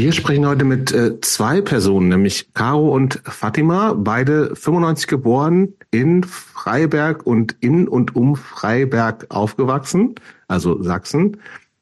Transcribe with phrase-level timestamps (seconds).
[0.00, 6.24] Wir sprechen heute mit äh, zwei Personen, nämlich Caro und Fatima, beide 95 geboren, in
[6.24, 10.14] Freiberg und in und um Freiberg aufgewachsen,
[10.48, 11.36] also Sachsen.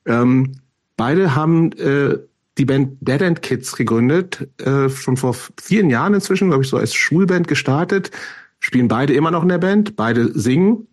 [0.04, 0.54] Ähm,
[0.96, 2.18] beide haben äh,
[2.58, 6.76] die Band Dead End Kids gegründet, äh, schon vor vielen Jahren inzwischen, glaube ich, so
[6.76, 8.10] als Schulband gestartet,
[8.58, 10.88] spielen beide immer noch in der Band, beide singen.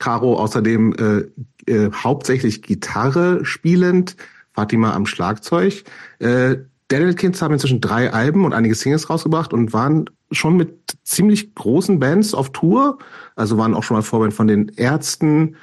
[0.00, 1.30] Caro außerdem
[1.66, 4.16] äh, äh, hauptsächlich Gitarre spielend,
[4.58, 5.84] Fatima am Schlagzeug.
[6.18, 6.56] Äh,
[6.88, 12.00] Kids haben inzwischen drei Alben und einige Singles rausgebracht und waren schon mit ziemlich großen
[12.00, 12.98] Bands auf Tour.
[13.36, 15.54] Also waren auch schon mal Vorband von den Ärzten,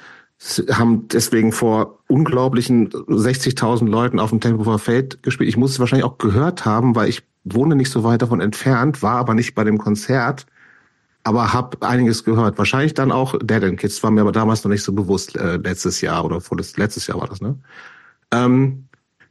[0.70, 5.50] haben deswegen vor unglaublichen 60.000 Leuten auf dem Tempelhofer Feld gespielt.
[5.50, 9.02] Ich muss es wahrscheinlich auch gehört haben, weil ich wohne nicht so weit davon entfernt,
[9.02, 10.46] war aber nicht bei dem Konzert,
[11.22, 12.56] aber habe einiges gehört.
[12.56, 15.56] Wahrscheinlich dann auch Dead End Kids, war mir aber damals noch nicht so bewusst, äh,
[15.56, 17.58] letztes Jahr oder vor das, letztes Jahr war das, ne?
[18.32, 18.85] Ähm,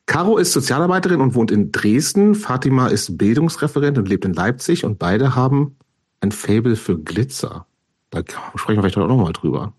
[0.05, 2.35] Caro ist Sozialarbeiterin und wohnt in Dresden.
[2.35, 5.77] Fatima ist Bildungsreferent und lebt in Leipzig und beide haben
[6.21, 7.65] ein Fable für Glitzer.
[8.11, 8.21] Da
[8.55, 9.73] sprechen wir vielleicht auch noch mal drüber.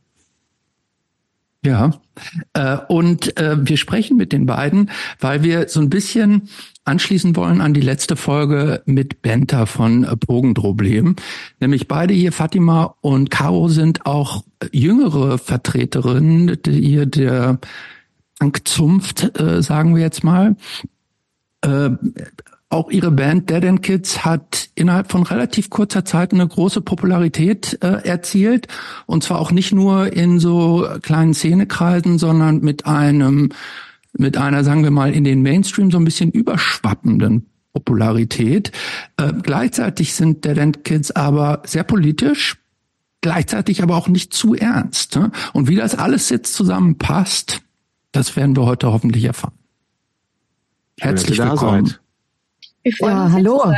[1.64, 1.90] Ja,
[2.52, 6.48] äh, und äh, wir sprechen mit den beiden, weil wir so ein bisschen
[6.84, 11.16] anschließen wollen an die letzte Folge mit Benta von äh, Bogendroblem.
[11.58, 17.58] Nämlich beide hier, Fatima und Caro, sind auch jüngere Vertreterinnen hier der
[18.38, 20.56] Ankzunft, äh, sagen wir jetzt mal.
[21.62, 21.90] Äh,
[22.68, 27.78] auch ihre Band Dead End Kids hat innerhalb von relativ kurzer Zeit eine große Popularität
[27.82, 28.66] äh, erzielt.
[29.06, 33.50] Und zwar auch nicht nur in so kleinen Szenekreisen, sondern mit einem,
[34.12, 38.72] mit einer, sagen wir mal, in den Mainstream so ein bisschen überschwappenden Popularität.
[39.16, 42.56] Äh, gleichzeitig sind Dead End Kids aber sehr politisch,
[43.20, 45.14] gleichzeitig aber auch nicht zu ernst.
[45.14, 45.30] Ne?
[45.52, 47.62] Und wie das alles jetzt zusammenpasst,
[48.16, 49.58] das werden wir heute hoffentlich erfahren.
[50.98, 51.94] Herzlich willkommen.
[52.82, 53.72] Ja, hallo.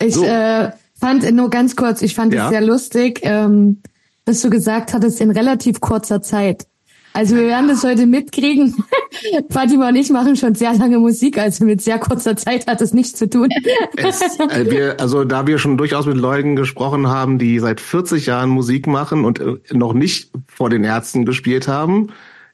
[0.00, 0.24] Ich so.
[0.24, 2.50] äh, fand nur ganz kurz, ich fand es ja.
[2.50, 3.82] sehr lustig, ähm,
[4.24, 6.68] dass du gesagt hattest, in relativ kurzer Zeit.
[7.14, 8.76] Also wir werden das heute mitkriegen.
[9.50, 12.94] Fatima und ich machen schon sehr lange Musik, also mit sehr kurzer Zeit hat es
[12.94, 13.48] nichts zu tun.
[13.96, 18.26] Es, äh, wir, also da wir schon durchaus mit Leuten gesprochen haben, die seit 40
[18.26, 22.10] Jahren Musik machen und äh, noch nicht vor den Ärzten gespielt haben,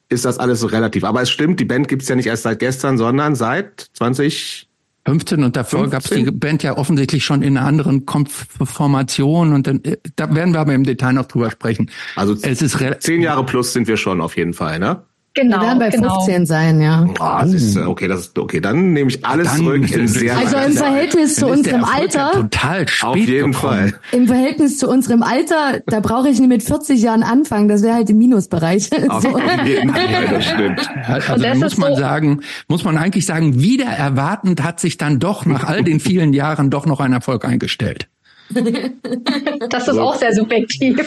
[0.09, 1.03] ist das alles so relativ.
[1.03, 4.69] Aber es stimmt, die Band gibt's ja nicht erst seit gestern, sondern seit 20
[5.07, 9.67] 15 und davor gab es die Band ja offensichtlich schon in einer anderen Formation und
[9.67, 11.91] dann, äh, da werden wir aber im Detail noch drüber sprechen.
[12.15, 15.03] Also es ist zehn Jahre plus sind wir schon auf jeden Fall, ne?
[15.35, 15.57] Genau.
[15.57, 16.15] Wir werden bei genau.
[16.21, 17.05] 15 sein, ja.
[17.19, 19.91] Oh, das ist, okay, das ist, okay, dann nehme ich alles dann zurück.
[19.91, 22.31] In sehr also im Verhältnis zu unserem Alter.
[22.31, 23.53] total spät Auf jeden gekommen.
[23.53, 23.93] Fall.
[24.13, 27.67] Im Verhältnis zu unserem Alter, da brauche ich nicht mit 40 Jahren anfangen.
[27.67, 28.89] Das wäre halt im Minusbereich.
[29.09, 29.37] Auf so.
[29.65, 30.89] jeden Fall, das stimmt.
[31.05, 35.19] Also das muss man so sagen, muss man eigentlich sagen, wieder erwartend hat sich dann
[35.19, 38.07] doch nach all den vielen Jahren doch noch ein Erfolg eingestellt.
[39.69, 40.01] Das ist so.
[40.05, 40.97] auch sehr subjektiv.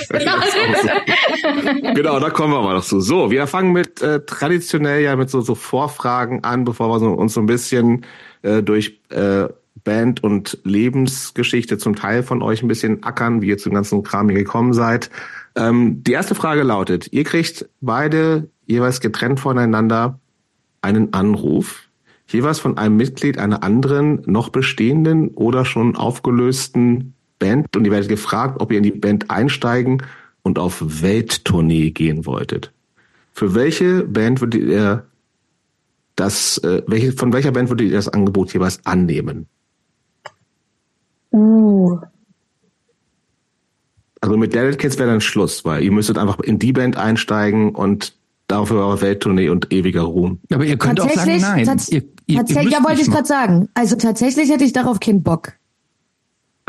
[1.95, 3.01] genau, da kommen wir mal noch zu.
[3.01, 7.11] So, wir fangen mit äh, traditionell ja mit so, so Vorfragen an, bevor wir so,
[7.11, 8.05] uns so ein bisschen
[8.43, 9.49] äh, durch äh,
[9.85, 14.29] Band und Lebensgeschichte zum Teil von euch ein bisschen ackern, wie ihr zum ganzen Kram
[14.29, 15.11] hier gekommen seid.
[15.55, 20.19] Ähm, die erste Frage lautet, ihr kriegt beide jeweils getrennt voneinander
[20.83, 21.89] einen Anruf,
[22.27, 28.09] jeweils von einem Mitglied einer anderen, noch bestehenden oder schon aufgelösten Band und ihr werdet
[28.09, 30.03] gefragt, ob ihr in die Band einsteigen
[30.43, 32.73] und auf Welttournee gehen wolltet.
[33.33, 35.05] Für welche Band würdet ihr
[36.17, 39.47] das, äh, welche, von welcher Band würdet ihr das Angebot jeweils annehmen?
[41.33, 41.99] Uh.
[44.21, 47.75] Also mit Dead Kids wäre dann Schluss, weil ihr müsstet einfach in die Band einsteigen
[47.75, 48.15] und
[48.49, 50.41] dafür eure Welttournee und ewiger Ruhm.
[50.53, 51.61] Aber ihr könnt auch sagen, nein.
[51.89, 53.69] Ihr, ihr, tatsächlich, ihr ja, wollte ich gerade sagen.
[53.75, 55.53] Also tatsächlich hätte ich darauf keinen Bock.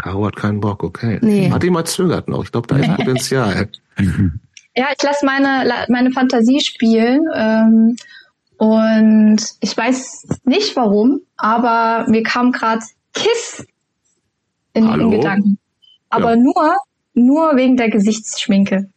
[0.02, 1.20] Caro hat keinen Bock, okay.
[1.22, 1.50] Nee.
[1.70, 2.44] mal zögert noch.
[2.44, 3.70] Ich glaube, da ist Potenzial.
[4.76, 7.22] ja, ich lasse meine, meine Fantasie spielen.
[7.36, 7.96] Ähm,
[8.58, 12.82] und ich weiß nicht warum, aber mir kam gerade
[13.14, 13.66] Kiss
[14.74, 15.58] in den Gedanken.
[16.10, 16.36] Aber ja.
[16.36, 16.76] nur,
[17.14, 18.90] nur wegen der Gesichtsschminke.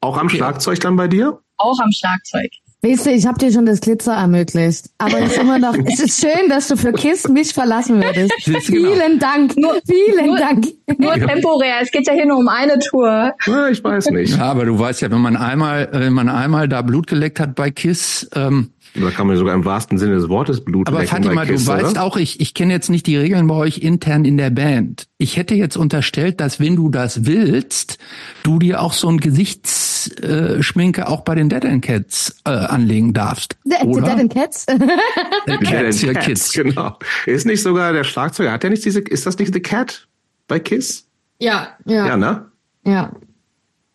[0.00, 1.38] Auch am Schlagzeug dann bei dir?
[1.56, 2.50] Auch am Schlagzeug.
[2.84, 4.86] Weißt du, ich habe dir schon das Glitzer ermöglicht.
[4.98, 8.32] Aber es ist immer noch, es ist schön, dass du für KISS mich verlassen würdest.
[8.66, 9.56] Vielen Dank.
[9.56, 10.66] Nur, vielen nur, Dank.
[10.98, 11.76] Nur temporär.
[11.80, 13.34] Es geht ja hier nur um eine Tour.
[13.46, 14.36] Ja, ich weiß nicht.
[14.36, 17.54] Ja, aber du weißt ja, wenn man einmal, wenn man einmal da Blut geleckt hat
[17.54, 21.44] bei KISS, ähm, da kann man sogar im wahrsten Sinne des Wortes Blut Aber Fatima,
[21.44, 24.50] du weißt auch, ich, ich kenne jetzt nicht die Regeln bei euch intern in der
[24.50, 25.06] Band.
[25.18, 27.98] Ich hätte jetzt unterstellt, dass wenn du das willst,
[28.42, 32.50] du dir auch so ein Gesichts Kiss-Schminke äh, auch bei den Dead and Cats äh,
[32.50, 33.56] anlegen darfst.
[33.64, 34.10] The, oder?
[34.10, 34.66] Dead and Cats?
[34.66, 36.52] Äh, Cats, ja, Cats, Kids.
[36.52, 36.98] genau.
[37.26, 40.08] Ist nicht sogar der Schlagzeuger, hat der nicht diese, ist das nicht The Cat
[40.48, 41.06] bei Kiss?
[41.38, 42.06] Ja, ja.
[42.06, 42.46] Ja, ne?
[42.84, 43.12] ja.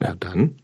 [0.02, 0.56] Ja, dann.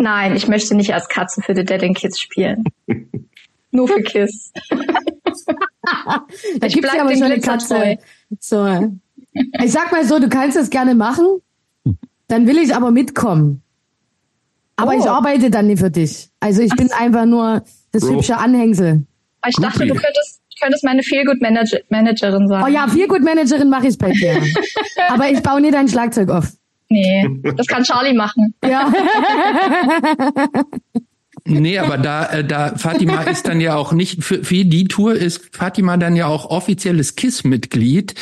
[0.00, 2.64] Nein, ich möchte nicht als Katze für The Dead and Kids spielen.
[3.70, 4.52] Nur für Kiss.
[4.70, 6.24] Da
[6.66, 7.98] Ich gibt's bleib ja aber schon eine Katze.
[8.40, 8.92] So.
[9.62, 11.26] Ich sag mal so, du kannst das gerne machen,
[12.28, 13.62] dann will ich aber mitkommen.
[14.76, 14.98] Aber Oh.
[14.98, 16.30] ich arbeite dann nicht für dich.
[16.40, 17.62] Also ich bin einfach nur
[17.92, 18.12] das So.
[18.14, 19.04] hübsche Anhängsel.
[19.48, 22.62] Ich dachte, du könntest, könntest meine Feelgood-Manager- Managerin sein.
[22.64, 24.40] Oh ja, Feelgood-Managerin mache ich bei dir.
[25.08, 26.52] aber ich baue nie dein Schlagzeug auf.
[26.90, 28.54] Nee, das kann Charlie machen.
[28.64, 28.92] Ja.
[31.44, 35.14] Nee, aber da, äh, da Fatima ist dann ja auch nicht, für, für die Tour
[35.14, 38.14] ist Fatima dann ja auch offizielles KISS-Mitglied.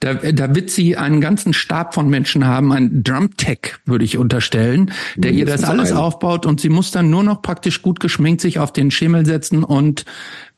[0.00, 4.92] Da, da wird sie einen ganzen Stab von Menschen haben, ein Drum-Tech, würde ich unterstellen,
[5.16, 5.98] der ihr das alles einen.
[6.00, 9.64] aufbaut und sie muss dann nur noch praktisch gut geschminkt sich auf den Schemel setzen
[9.64, 10.04] und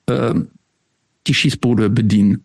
[0.06, 0.35] äh,
[1.26, 2.44] die Schießbude bedienen.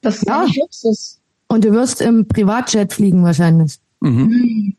[0.00, 0.46] Das ist Ja.
[0.56, 1.17] Luxus.
[1.48, 3.78] Und du wirst im Privatjet fliegen wahrscheinlich.
[4.00, 4.74] Mhm.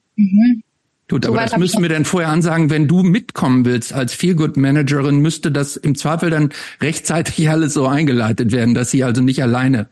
[1.09, 4.13] Gut, So aber weit das müssen wir dann vorher ansagen, wenn du mitkommen willst als
[4.13, 6.49] Feelgood-Managerin, müsste das im Zweifel dann
[6.81, 9.89] rechtzeitig alles so eingeleitet werden, dass sie also nicht alleine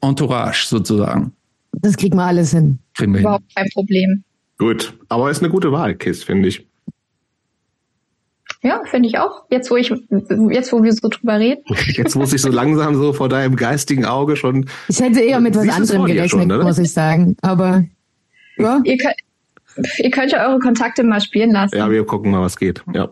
[0.00, 1.32] Entourage sozusagen.
[1.72, 2.78] Das kriegen wir alles hin.
[2.94, 3.26] Kriegen wir hin.
[3.26, 4.24] Überhaupt kein Problem.
[4.58, 4.94] Gut.
[5.08, 6.66] Aber ist eine gute Wahl, Kiss, finde ich.
[8.62, 9.44] Ja, finde ich auch.
[9.50, 9.88] Jetzt, wo ich,
[10.50, 11.62] jetzt, wo wir so drüber reden.
[11.86, 14.68] Jetzt muss ich so langsam so vor deinem geistigen Auge schon.
[14.88, 17.36] Ich hätte eher mit was anderem gerechnet, schon, muss ich sagen.
[17.40, 17.84] Aber
[18.56, 19.14] ja, Ihr könnt,
[19.98, 21.76] ihr könnt ja eure Kontakte mal spielen lassen.
[21.76, 22.82] Ja, wir gucken mal, was geht.
[22.92, 23.10] Ja.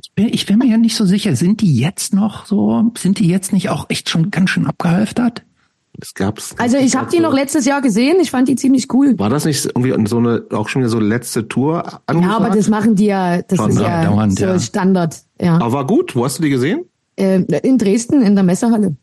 [0.00, 3.18] Ich bin, ich bin mir ja nicht so sicher, sind die jetzt noch so, sind
[3.18, 5.42] die jetzt nicht auch echt schon ganz schön abgehalftert?
[6.00, 6.54] Es gab's.
[6.58, 8.16] also ich habe die noch letztes Jahr gesehen.
[8.20, 9.18] Ich fand die ziemlich cool.
[9.18, 12.34] War das nicht irgendwie so eine, auch schon wieder so letzte Tour Ja, angesagt?
[12.40, 13.82] aber das machen die ja, das Schon, ist ne?
[13.82, 14.58] ja Dauernd, so ja.
[14.58, 15.22] Standard.
[15.40, 15.56] Ja.
[15.56, 16.16] Aber war gut.
[16.16, 16.86] Wo hast du die gesehen?
[17.16, 18.96] Äh, in Dresden in der Messehalle.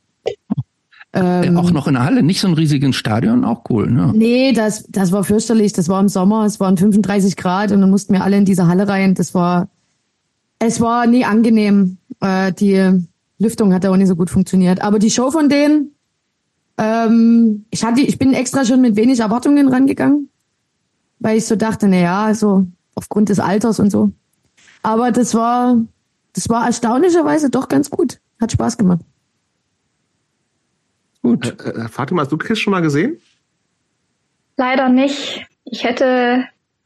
[1.11, 4.11] Äh, auch noch in der Halle, nicht so ein riesiges Stadion, auch cool, ne?
[4.15, 5.73] Nee, das, das war fürchterlich.
[5.73, 8.67] Das war im Sommer, es waren 35 Grad und dann mussten wir alle in diese
[8.67, 9.15] Halle rein.
[9.15, 9.69] Das war,
[10.59, 11.97] es war nie angenehm.
[12.19, 13.03] Äh, die
[13.39, 14.81] Lüftung hat auch nicht so gut funktioniert.
[14.83, 15.95] Aber die Show von denen,
[16.79, 20.29] ähm, ich hatte, ich bin extra schon mit wenig Erwartungen rangegangen,
[21.19, 22.65] weil ich so dachte, na ja, so
[22.95, 24.11] aufgrund des Alters und so.
[24.81, 25.77] Aber das war,
[26.33, 28.21] das war erstaunlicherweise doch ganz gut.
[28.39, 29.01] Hat Spaß gemacht.
[31.21, 31.47] Gut.
[31.59, 33.19] Äh, äh, Fatima, hast du Kiss schon mal gesehen?
[34.55, 35.45] Leider nicht.
[35.65, 36.45] Ich hätte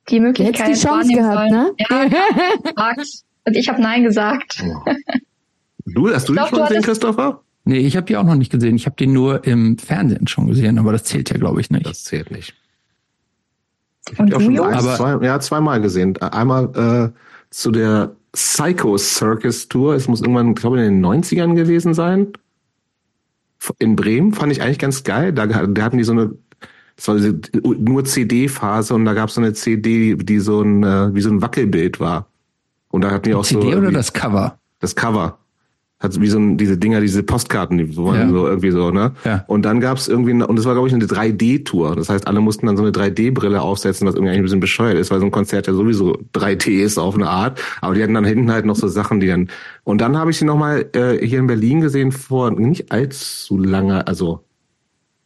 [0.10, 1.52] die Möglichkeit Hättest die Chance gehabt, sollen.
[1.52, 1.72] ne?
[1.78, 4.64] Ja, ich und ich habe Nein gesagt.
[5.86, 7.44] Du, hast du die glaub, schon du gesehen, Christopher?
[7.66, 8.76] Nee, ich habe die auch noch nicht gesehen.
[8.76, 11.86] Ich habe die nur im Fernsehen schon gesehen, aber das zählt ja, glaube ich, nicht.
[11.86, 12.54] Das zählt nicht.
[14.12, 16.18] Ich habe die auch schon Aber- zwei, ja, zweimal gesehen.
[16.22, 17.20] Einmal äh,
[17.52, 19.94] zu der Psycho Circus Tour.
[19.96, 22.34] Es muss irgendwann, glaube ich, in den 90ern gewesen sein.
[23.80, 25.32] In Bremen fand ich eigentlich ganz geil.
[25.32, 26.34] Da, da hatten die so eine,
[26.98, 30.84] das war diese nur CD-Phase und da gab es so eine CD, die so ein,
[30.84, 32.28] äh, wie so ein Wackelbild war.
[32.90, 34.60] Und da hatten die auch CD so oder irgendwie- das Cover?
[34.80, 35.38] das Cover.
[36.04, 38.28] Hat wie so ein, diese Dinger, diese Postkarten, die so, Ja.
[38.30, 39.14] so irgendwie so, ne?
[39.24, 39.46] Ja.
[39.48, 41.96] Und dann gab's irgendwie, eine- und das war, glaube ich, eine 3D-Tour.
[41.96, 44.98] Das heißt, alle mussten dann so eine 3D-Brille aufsetzen, was irgendwie eigentlich ein bisschen bescheuert
[44.98, 47.60] ist, weil so ein Konzert ja sowieso 3D ist auf eine Art.
[47.82, 49.48] Aber die hatten dann hinten halt noch so Sachen, die dann.
[49.86, 54.06] Und dann habe ich sie nochmal äh, hier in Berlin gesehen vor nicht allzu lange,
[54.06, 54.44] also,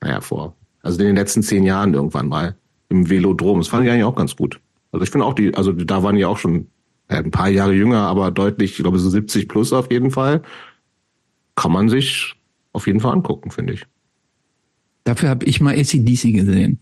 [0.02, 0.54] naja, vor,
[0.84, 2.56] also in den letzten zehn Jahren irgendwann mal
[2.90, 3.58] im Velodrom.
[3.60, 4.60] Das fand ich eigentlich auch ganz gut.
[4.92, 6.68] Also ich finde auch die, also da waren die auch schon
[7.10, 10.42] ein paar Jahre jünger, aber deutlich, ich glaube so 70 plus auf jeden Fall.
[11.58, 12.36] Kann man sich
[12.72, 13.86] auf jeden Fall angucken, finde ich.
[15.04, 16.80] Dafür habe ich mal ACDC gesehen.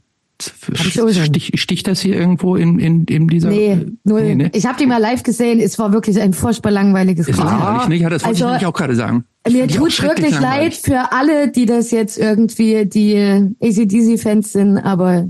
[0.78, 1.26] Hab ich auch schon.
[1.26, 3.50] Stich, sticht das hier irgendwo in, in, in dieser...
[3.50, 4.22] Nee, null.
[4.22, 4.52] Nee, ne?
[4.54, 5.62] Ich habe die mal live gesehen.
[5.62, 7.48] Es war wirklich ein furchtbar langweiliges Konzert.
[7.48, 8.02] langweilig nicht?
[8.02, 9.24] Ja, das wollte Also, ich nämlich auch gerade sagen.
[9.44, 13.16] Das Mir tut wirklich leid für alle, die das jetzt irgendwie die
[13.62, 15.30] ACDC-Fans sind, aber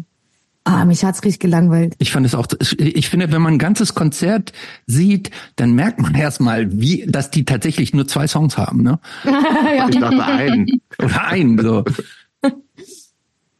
[0.65, 1.95] ah, mich hat's richtig gelangweilt.
[1.99, 4.51] Ich fand es auch, ich finde, wenn man ein ganzes Konzert
[4.85, 8.99] sieht, dann merkt man erstmal, wie, dass die tatsächlich nur zwei Songs haben, ne?
[9.89, 10.81] Ich dachte einen.
[10.99, 11.83] Oder einen, so.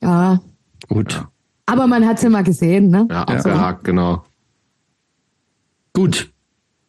[0.02, 0.40] Ja,
[0.88, 1.26] Gut.
[1.66, 3.08] aber man hat's immer gesehen, ne?
[3.10, 4.24] Ja, abgehakt, genau.
[5.94, 6.32] Gut.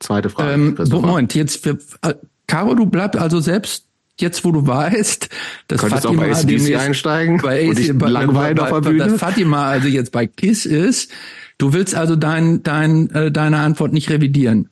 [0.00, 0.52] Zweite Frage.
[0.52, 0.76] Ähm.
[0.90, 2.14] Moment, jetzt, wir, äh,
[2.46, 3.85] Caro, du bleibst also selbst
[4.20, 5.28] jetzt, wo du weißt,
[5.68, 8.68] dass Könntest auch Fatima bei ACDC demnächst einsteigen bei und AC bei, langweilen bei, auf
[8.70, 9.04] der bei, Bühne?
[9.06, 11.10] Dass Fatima also jetzt bei KISS ist.
[11.58, 14.68] Du willst also dein, dein, äh, deine Antwort nicht revidieren.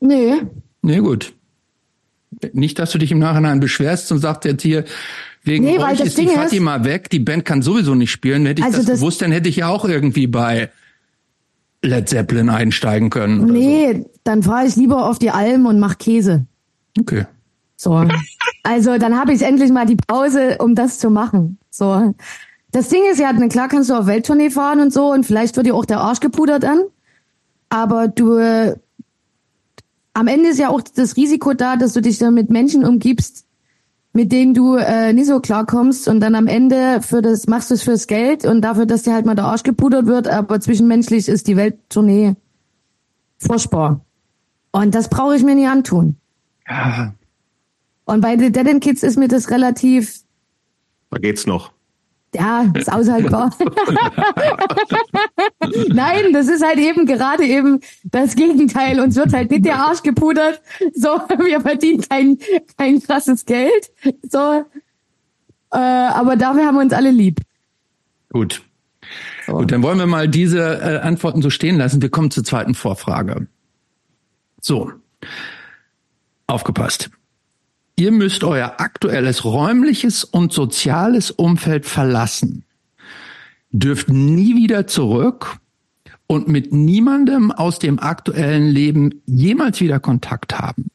[0.00, 0.34] Nee.
[0.82, 1.32] Nee, gut.
[2.52, 4.84] Nicht, dass du dich im Nachhinein beschwerst und sagst jetzt hier,
[5.44, 8.46] wegen Nee, euch ist die Ding ist- Fatima weg, die Band kann sowieso nicht spielen.
[8.46, 10.70] Hätte ich Also das, das- gewusst, dann hätte ich ja auch irgendwie bei
[11.82, 13.44] Led Zeppelin einsteigen können.
[13.46, 14.10] Nee, so.
[14.24, 16.46] dann fahre ich lieber auf die Alm und mach Käse.
[16.98, 17.26] Okay.
[17.82, 18.06] So.
[18.62, 21.58] Also dann habe ich endlich mal die Pause, um das zu machen.
[21.70, 22.14] So.
[22.70, 25.66] Das Ding ist ja, klar kannst du auf Welttournee fahren und so und vielleicht wird
[25.66, 26.78] dir auch der Arsch gepudert an.
[27.70, 28.76] Aber du äh,
[30.14, 33.46] am Ende ist ja auch das Risiko da, dass du dich dann mit Menschen umgibst,
[34.12, 37.74] mit denen du äh, nicht so klarkommst und dann am Ende für das machst du
[37.74, 41.28] es fürs Geld und dafür, dass dir halt mal der Arsch gepudert wird, aber zwischenmenschlich
[41.28, 42.36] ist die Welttournee
[43.38, 44.02] furchtbar.
[44.70, 46.16] Und das brauche ich mir nie antun.
[46.68, 47.12] Ja.
[48.04, 50.20] Und bei The Dead End Kids ist mir das relativ.
[51.10, 51.72] Da geht's noch.
[52.34, 53.54] Ja, ist aushaltbar.
[55.88, 59.00] Nein, das ist halt eben gerade eben das Gegenteil.
[59.00, 60.62] Uns wird halt nicht der Arsch gepudert.
[60.94, 61.08] So,
[61.44, 62.38] wir verdienen kein,
[62.78, 63.92] kein krasses Geld.
[64.22, 64.64] So,
[65.72, 67.40] äh, aber dafür haben wir uns alle lieb.
[68.32, 68.62] Gut.
[69.46, 69.58] So.
[69.58, 72.00] Gut, dann wollen wir mal diese äh, Antworten so stehen lassen.
[72.00, 73.46] Wir kommen zur zweiten Vorfrage.
[74.60, 74.90] So,
[76.46, 77.10] aufgepasst.
[78.02, 82.64] Ihr müsst euer aktuelles räumliches und soziales Umfeld verlassen,
[83.70, 85.58] dürft nie wieder zurück
[86.26, 90.90] und mit niemandem aus dem aktuellen Leben jemals wieder Kontakt haben.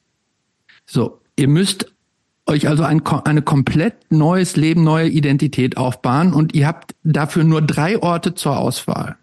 [0.85, 1.93] So, ihr müsst
[2.45, 7.61] euch also ein, eine komplett neues Leben, neue Identität aufbauen und ihr habt dafür nur
[7.61, 9.15] drei Orte zur Auswahl.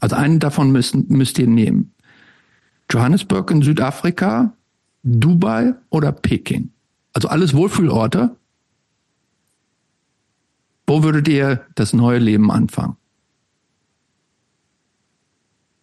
[0.00, 1.92] Also einen davon müsst, müsst ihr nehmen.
[2.90, 4.54] Johannesburg in Südafrika,
[5.02, 6.70] Dubai oder Peking?
[7.12, 8.36] Also alles Wohlfühlorte.
[10.86, 12.96] Wo würdet ihr das neue Leben anfangen?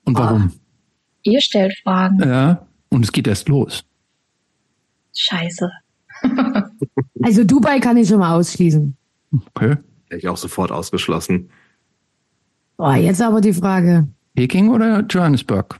[0.04, 0.52] Und warum?
[0.54, 0.60] Oh,
[1.24, 2.20] ihr stellt Fragen.
[2.20, 3.84] Ja, und es geht erst los.
[5.16, 5.70] Scheiße.
[7.22, 8.96] also Dubai kann ich schon mal ausschließen.
[9.54, 9.78] Okay.
[10.10, 11.50] Hätte ich auch sofort ausgeschlossen.
[12.78, 14.08] Boah, jetzt aber die Frage.
[14.36, 15.80] Peking oder Johannesburg?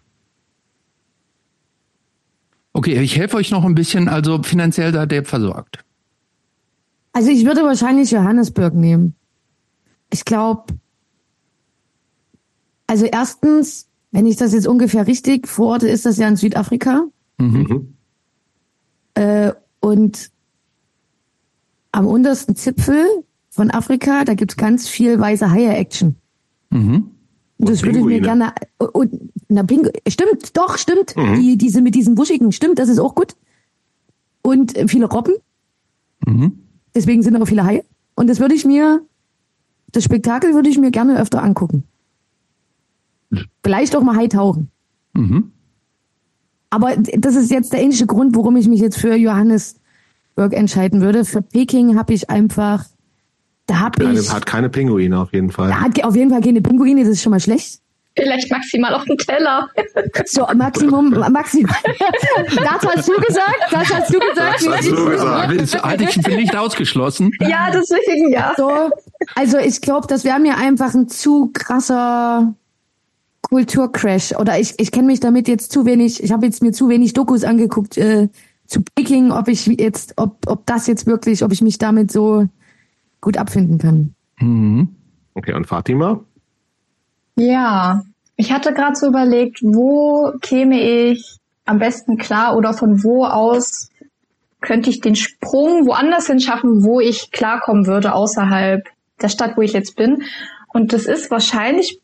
[2.78, 4.08] Okay, ich helfe euch noch ein bisschen.
[4.08, 5.84] Also finanziell seid ihr versorgt.
[7.12, 9.16] Also ich würde wahrscheinlich Johannesburg nehmen.
[10.14, 10.76] Ich glaube,
[12.86, 17.06] also erstens, wenn ich das jetzt ungefähr richtig verorte, ist das ja in Südafrika.
[17.40, 17.96] Mhm.
[19.16, 20.30] Äh, und
[21.92, 23.08] am untersten Zipfel
[23.50, 26.16] von Afrika, da gibt's ganz viel weiße Haie-Action.
[26.70, 27.10] Mhm.
[27.58, 28.54] Und das würde ich mir gerne.
[28.78, 31.16] Und, na, Pingu stimmt, doch, stimmt.
[31.16, 31.40] Mhm.
[31.40, 33.36] Die, diese mit diesen buschigen, stimmt, das ist auch gut.
[34.42, 35.34] Und äh, viele Robben.
[36.26, 36.60] Mhm.
[36.96, 37.84] Deswegen sind aber viele Haie.
[38.16, 39.02] Und das würde ich mir,
[39.92, 41.84] das Spektakel würde ich mir gerne öfter angucken.
[43.64, 44.70] Vielleicht auch mal Hai tauchen.
[45.14, 45.52] Mhm.
[46.70, 51.26] Aber das ist jetzt der ähnliche Grund, warum ich mich jetzt für Johannesburg entscheiden würde.
[51.26, 52.86] Für Peking habe ich einfach
[53.68, 54.34] da hab keine, ich.
[54.34, 55.70] Hat keine Pinguine auf jeden Fall.
[55.70, 57.82] Da hat auf jeden Fall keine Pinguine, das ist schon mal schlecht.
[58.16, 59.70] Vielleicht maximal auf den Teller.
[60.26, 61.76] So, Maximum, maximal.
[62.56, 63.60] Das hast du gesagt?
[63.70, 64.66] Das hast du gesagt?
[64.66, 65.84] Das hast du gesagt.
[65.84, 67.32] Halte ich für nicht ausgeschlossen.
[67.42, 68.54] Ja, deswegen ja.
[68.58, 68.90] So,
[69.36, 72.54] also ich glaube, das wäre mir einfach ein zu krasser
[73.42, 74.34] Kulturcrash.
[74.34, 77.14] Oder ich, ich kenne mich damit jetzt zu wenig, ich habe jetzt mir zu wenig
[77.14, 78.30] Dokus angeguckt äh,
[78.66, 82.48] zu Peking, ob ich jetzt, ob, ob das jetzt wirklich, ob ich mich damit so
[83.22, 84.16] gut abfinden kann.
[84.40, 84.96] Mhm.
[85.34, 86.22] Okay, und Fatima?
[87.36, 88.04] Ja,
[88.36, 93.90] ich hatte gerade so überlegt, wo käme ich am besten klar oder von wo aus
[94.62, 98.88] könnte ich den Sprung woanders hin schaffen, wo ich klarkommen würde außerhalb
[99.22, 100.24] der Stadt, wo ich jetzt bin.
[100.74, 102.02] Und das ist wahrscheinlich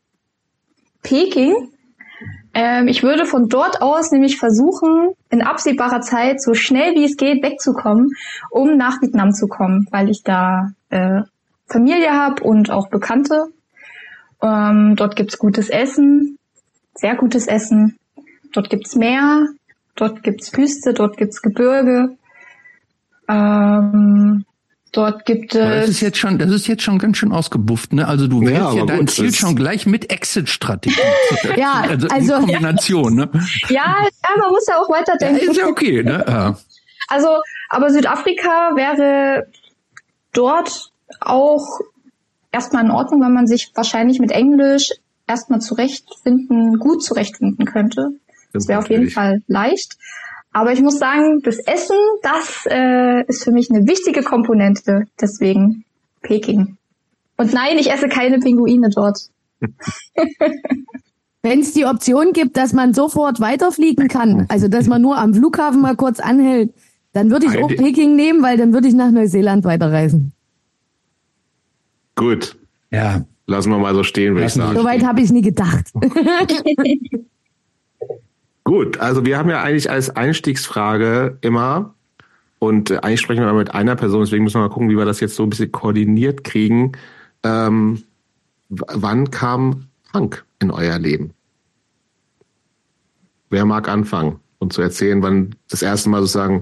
[1.02, 1.73] Peking.
[2.54, 7.18] Ähm, ich würde von dort aus nämlich versuchen, in absehbarer Zeit so schnell wie es
[7.18, 8.12] geht wegzukommen,
[8.52, 11.22] um nach Vietnam zu kommen, weil ich da äh,
[11.68, 13.48] Familie habe und auch Bekannte.
[14.42, 16.38] Ähm, dort gibt's gutes Essen,
[16.94, 17.98] sehr gutes Essen.
[18.54, 19.48] Dort gibt's Meer,
[19.96, 22.18] dort gibt's Wüste, dort gibt's Gebirge.
[23.28, 24.46] Ähm,
[24.94, 25.62] dort gibt es.
[25.62, 28.08] Das ist jetzt schon, das ist jetzt schon ganz schön ausgebufft, ne?
[28.08, 30.96] Also du wählst ja, ja dein gut, Ziel schon gleich mit Exit-Strategie.
[31.58, 33.30] ja, also, also Kombination, ne?
[33.70, 35.44] Ja, ja, man muss ja auch weiterdenken.
[35.44, 36.24] Ja, ist ja okay, ne?
[36.28, 36.58] Ja.
[37.10, 37.28] Also,
[37.70, 39.48] aber Südafrika wäre
[40.32, 41.80] dort auch
[42.52, 44.92] erstmal in Ordnung, weil man sich wahrscheinlich mit Englisch
[45.28, 48.12] erstmal zurechtfinden, gut zurechtfinden könnte.
[48.54, 49.98] Das wäre auf jeden Fall leicht.
[50.54, 55.08] Aber ich muss sagen, das Essen, das äh, ist für mich eine wichtige Komponente.
[55.20, 55.84] Deswegen
[56.22, 56.78] Peking.
[57.38, 59.18] Und nein, ich esse keine Pinguine dort.
[61.42, 65.34] Wenn es die Option gibt, dass man sofort weiterfliegen kann, also dass man nur am
[65.34, 66.74] Flughafen mal kurz anhält,
[67.12, 70.32] dann würde ich auch Peking nehmen, weil dann würde ich nach Neuseeland weiterreisen.
[72.16, 72.56] Gut.
[72.92, 73.26] Ja.
[73.46, 74.78] Lassen wir mal so stehen, würde ich sagen.
[74.78, 75.92] Soweit habe ich nie gedacht.
[78.64, 81.94] Gut, also wir haben ja eigentlich als Einstiegsfrage immer,
[82.60, 85.20] und eigentlich sprechen wir mit einer Person, deswegen müssen wir mal gucken, wie wir das
[85.20, 86.94] jetzt so ein bisschen koordiniert kriegen.
[87.44, 88.04] Ähm,
[88.70, 91.32] wann kam Punk in euer Leben?
[93.50, 96.62] Wer mag anfangen und zu erzählen, wann das erste Mal sozusagen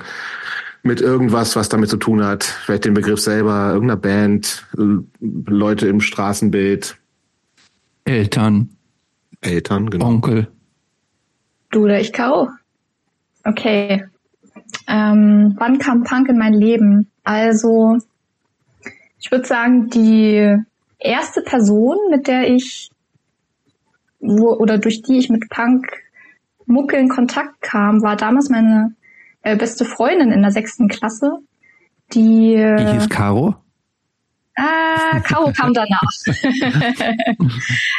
[0.81, 4.65] mit irgendwas, was damit zu tun hat, vielleicht den Begriff selber, irgendeiner Band,
[5.19, 6.97] Leute im Straßenbild.
[8.05, 8.69] Eltern.
[9.41, 10.07] Eltern, genau.
[10.07, 10.47] Onkel.
[11.71, 12.49] Du oder ich, Caro?
[13.43, 14.05] Okay.
[14.87, 17.09] Ähm, wann kam Punk in mein Leben?
[17.23, 17.97] Also,
[19.19, 20.57] ich würde sagen, die
[20.99, 22.91] erste Person, mit der ich
[24.19, 25.87] wo, oder durch die ich mit Punk
[26.65, 28.95] Mucke in Kontakt kam, war damals meine
[29.41, 31.39] äh, beste Freundin in der sechsten Klasse.
[32.13, 33.55] Die, die hieß Caro?
[34.55, 36.01] Äh, Caro kam danach.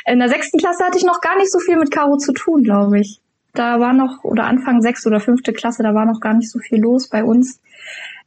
[0.06, 2.62] in der sechsten Klasse hatte ich noch gar nicht so viel mit Caro zu tun,
[2.62, 3.20] glaube ich.
[3.54, 6.58] Da war noch, oder Anfang sechste oder fünfte Klasse, da war noch gar nicht so
[6.58, 7.60] viel los bei uns.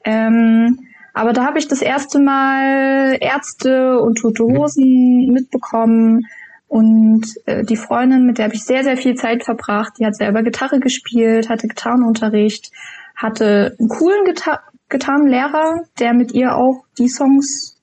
[0.04, 0.80] Ähm,
[1.14, 6.28] aber da habe ich das erste Mal Ärzte und Tote Hosen mitbekommen.
[6.68, 10.16] Und äh, die Freundin, mit der habe ich sehr, sehr viel Zeit verbracht, die hat
[10.16, 12.72] selber Gitarre gespielt, hatte Gitarrenunterricht,
[13.16, 17.80] hatte einen coolen Gita Gitarrenlehrer, der mit ihr auch die Songs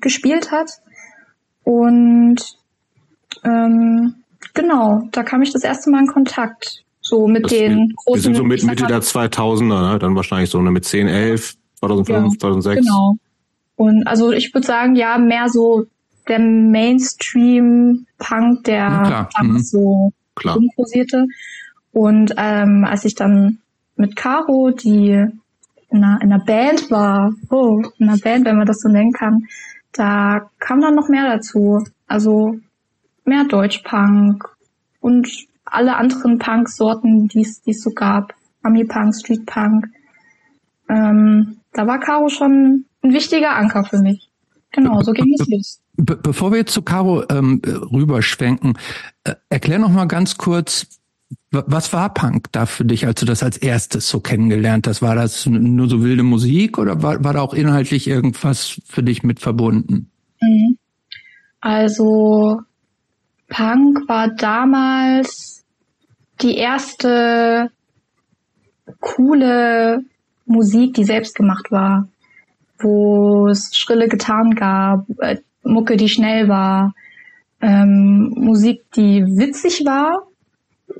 [0.00, 0.70] gespielt hat.
[1.64, 2.36] Und
[3.44, 4.17] ähm,
[4.58, 6.84] genau, da kam ich das erste Mal in Kontakt.
[7.00, 8.14] So mit das, den großen.
[8.14, 9.98] Wir sind so mit Mitte der 2000er, ne?
[9.98, 12.82] dann wahrscheinlich so eine mit 10, 11, 2005, ja, 2006.
[12.82, 13.16] Genau.
[13.76, 15.86] Und also ich würde sagen, ja, mehr so
[16.28, 19.60] der Mainstream-Punk, der ja, mhm.
[19.60, 20.58] so klar.
[20.76, 21.24] kursierte.
[21.92, 23.60] Und ähm, als ich dann
[23.96, 25.24] mit Caro, die
[25.90, 29.12] in einer, in einer Band war, oh, in einer Band, wenn man das so nennen
[29.12, 29.46] kann,
[29.92, 31.82] da kam dann noch mehr dazu.
[32.06, 32.58] Also
[33.28, 34.44] mehr Deutschpunk
[35.00, 35.28] und
[35.64, 38.34] alle anderen Punk-Sorten, die es so gab.
[38.62, 39.86] Ami-Punk, Street-Punk.
[40.88, 44.28] Ähm, da war Caro schon ein wichtiger Anker für mich.
[44.72, 45.80] Genau, so ging es los.
[45.96, 48.78] Be bevor wir jetzt zu Caro ähm, rüberschwenken,
[49.24, 50.98] äh, erklär noch mal ganz kurz,
[51.50, 55.02] was war Punk da für dich, als du das als erstes so kennengelernt hast?
[55.02, 59.22] War das nur so wilde Musik oder war, war da auch inhaltlich irgendwas für dich
[59.22, 60.10] mit verbunden?
[60.40, 60.78] Mhm.
[61.60, 62.60] Also
[63.48, 65.64] Punk war damals
[66.40, 67.70] die erste
[69.00, 70.04] coole
[70.46, 72.08] Musik, die selbst gemacht war,
[72.78, 76.94] wo es schrille Gitarren gab, äh, Mucke, die schnell war,
[77.60, 80.26] ähm, Musik, die witzig war.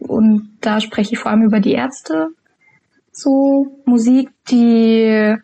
[0.01, 2.29] Und da spreche ich vor allem über die Ärzte.
[3.13, 5.37] So Musik, die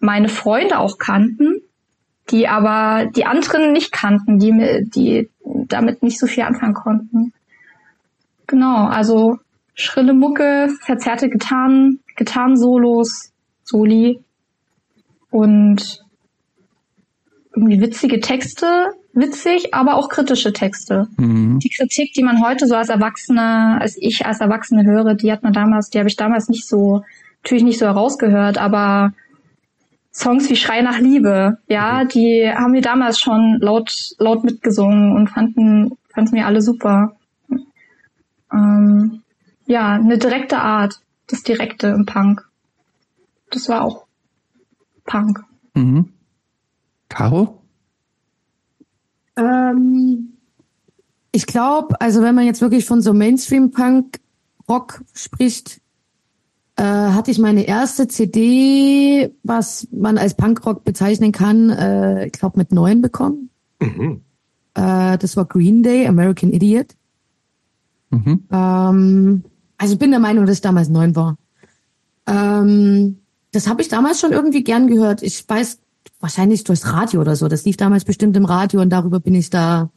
[0.00, 1.62] meine Freunde auch kannten,
[2.30, 5.28] die aber die anderen nicht kannten, die, die
[5.68, 7.32] damit nicht so viel anfangen konnten.
[8.46, 9.38] Genau, also
[9.74, 13.32] schrille Mucke, verzerrte Gitarren, Gitarrensolos,
[13.62, 14.20] Soli
[15.30, 16.04] und
[17.54, 21.08] irgendwie witzige Texte, witzig, aber auch kritische Texte.
[21.16, 21.58] Mhm.
[21.58, 25.42] Die Kritik, die man heute so als Erwachsene, als ich als Erwachsene höre, die hat
[25.42, 27.02] man damals, die habe ich damals nicht so,
[27.42, 29.12] natürlich nicht so herausgehört, aber
[30.18, 32.08] Songs wie Schrei nach Liebe, ja, mhm.
[32.08, 37.16] die haben wir damals schon laut, laut mitgesungen und fanden, fanden mir alle super.
[38.52, 39.22] Ähm,
[39.66, 42.48] ja, eine direkte Art, das Direkte im Punk.
[43.50, 44.06] Das war auch
[45.04, 45.44] Punk.
[45.74, 46.12] Mhm.
[47.08, 47.62] Caro?
[49.36, 50.32] Ähm,
[51.30, 55.80] ich glaube, also wenn man jetzt wirklich von so Mainstream-Punk-Rock spricht,
[56.78, 62.56] äh, hatte ich meine erste CD, was man als Punkrock bezeichnen kann, äh, ich glaube
[62.56, 63.50] mit neun bekommen.
[63.80, 64.22] Mhm.
[64.74, 66.94] Äh, das war Green Day, American Idiot.
[68.10, 68.44] Mhm.
[68.52, 69.44] Ähm,
[69.76, 71.36] also ich bin der Meinung, dass ich damals neun war.
[72.28, 73.18] Ähm,
[73.50, 75.24] das habe ich damals schon irgendwie gern gehört.
[75.24, 75.80] Ich weiß
[76.20, 77.48] wahrscheinlich durchs Radio oder so.
[77.48, 79.90] Das lief damals bestimmt im Radio und darüber bin ich da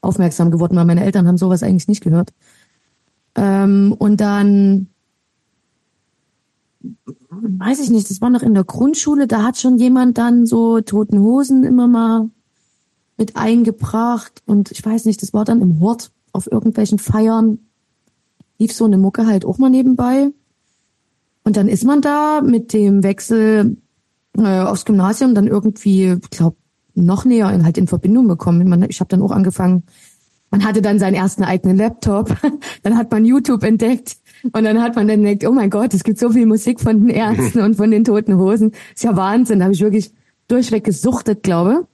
[0.00, 2.32] aufmerksam geworden, weil meine Eltern haben sowas eigentlich nicht gehört.
[3.34, 4.88] Ähm, und dann
[7.30, 10.80] weiß ich nicht, das war noch in der Grundschule, da hat schon jemand dann so
[10.80, 12.30] toten Hosen immer mal
[13.16, 17.58] mit eingebracht und ich weiß nicht, das war dann im Hort auf irgendwelchen Feiern,
[18.58, 20.30] lief so eine Mucke halt auch mal nebenbei.
[21.44, 23.76] Und dann ist man da mit dem Wechsel
[24.36, 26.56] äh, aufs Gymnasium dann irgendwie, ich glaube,
[26.94, 28.86] noch näher in, halt in Verbindung gekommen.
[28.88, 29.84] Ich habe dann auch angefangen,
[30.52, 32.36] man hatte dann seinen ersten eigenen Laptop,
[32.84, 34.16] dann hat man YouTube entdeckt
[34.52, 37.00] und dann hat man dann gedacht, oh mein Gott, es gibt so viel Musik von
[37.00, 38.72] den Ärzten und von den Toten Hosen.
[38.94, 40.12] Ist ja Wahnsinn, da habe ich wirklich
[40.46, 41.88] durchweg gesuchtet, glaube.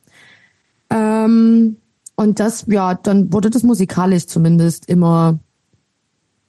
[0.90, 1.76] Ähm,
[2.16, 5.38] Und das, ja, dann wurde das musikalisch zumindest immer,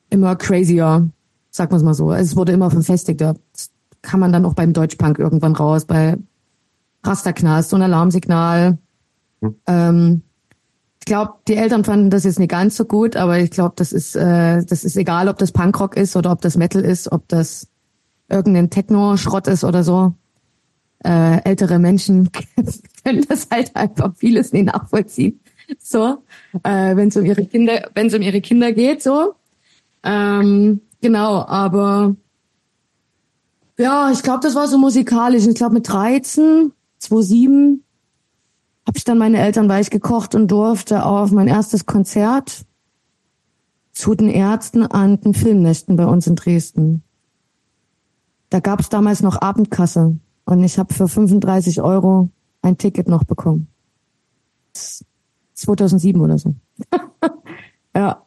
[0.09, 1.07] immer crazier,
[1.51, 2.11] sag man es mal so.
[2.11, 3.35] Es wurde immer verfestigter.
[3.53, 3.69] Das
[4.01, 6.17] kann man dann auch beim Deutschpunk irgendwann raus, bei
[7.03, 8.79] Rasterknast und Alarmsignal.
[9.41, 9.55] Hm.
[9.67, 10.21] Ähm,
[11.09, 14.15] glaube, die Eltern fanden das jetzt nicht ganz so gut, aber ich glaube, das ist,
[14.15, 17.67] äh, das ist egal, ob das Punkrock ist oder ob das Metal ist, ob das
[18.29, 20.13] irgendein Techno-Schrott ist oder so.
[21.03, 22.29] Äh, ältere Menschen
[23.03, 25.39] können das halt einfach vieles nicht nachvollziehen.
[25.79, 26.23] So,
[26.63, 29.35] äh, wenn es um ihre Kinder, wenn es um ihre Kinder geht, so.
[30.03, 32.15] Ähm, genau, aber
[33.77, 35.45] ja, ich glaube, das war so musikalisch.
[35.45, 37.83] Ich glaube, mit 13, 2007
[38.89, 42.65] habe ich dann meine Eltern weich gekocht und durfte auf mein erstes Konzert
[43.91, 47.03] zu den Ärzten an den Filmnächten bei uns in Dresden.
[48.49, 52.29] Da gab es damals noch Abendkasse und ich habe für 35 Euro
[52.63, 53.67] ein Ticket noch bekommen.
[55.53, 56.55] 2007 oder so.
[57.95, 58.23] ja.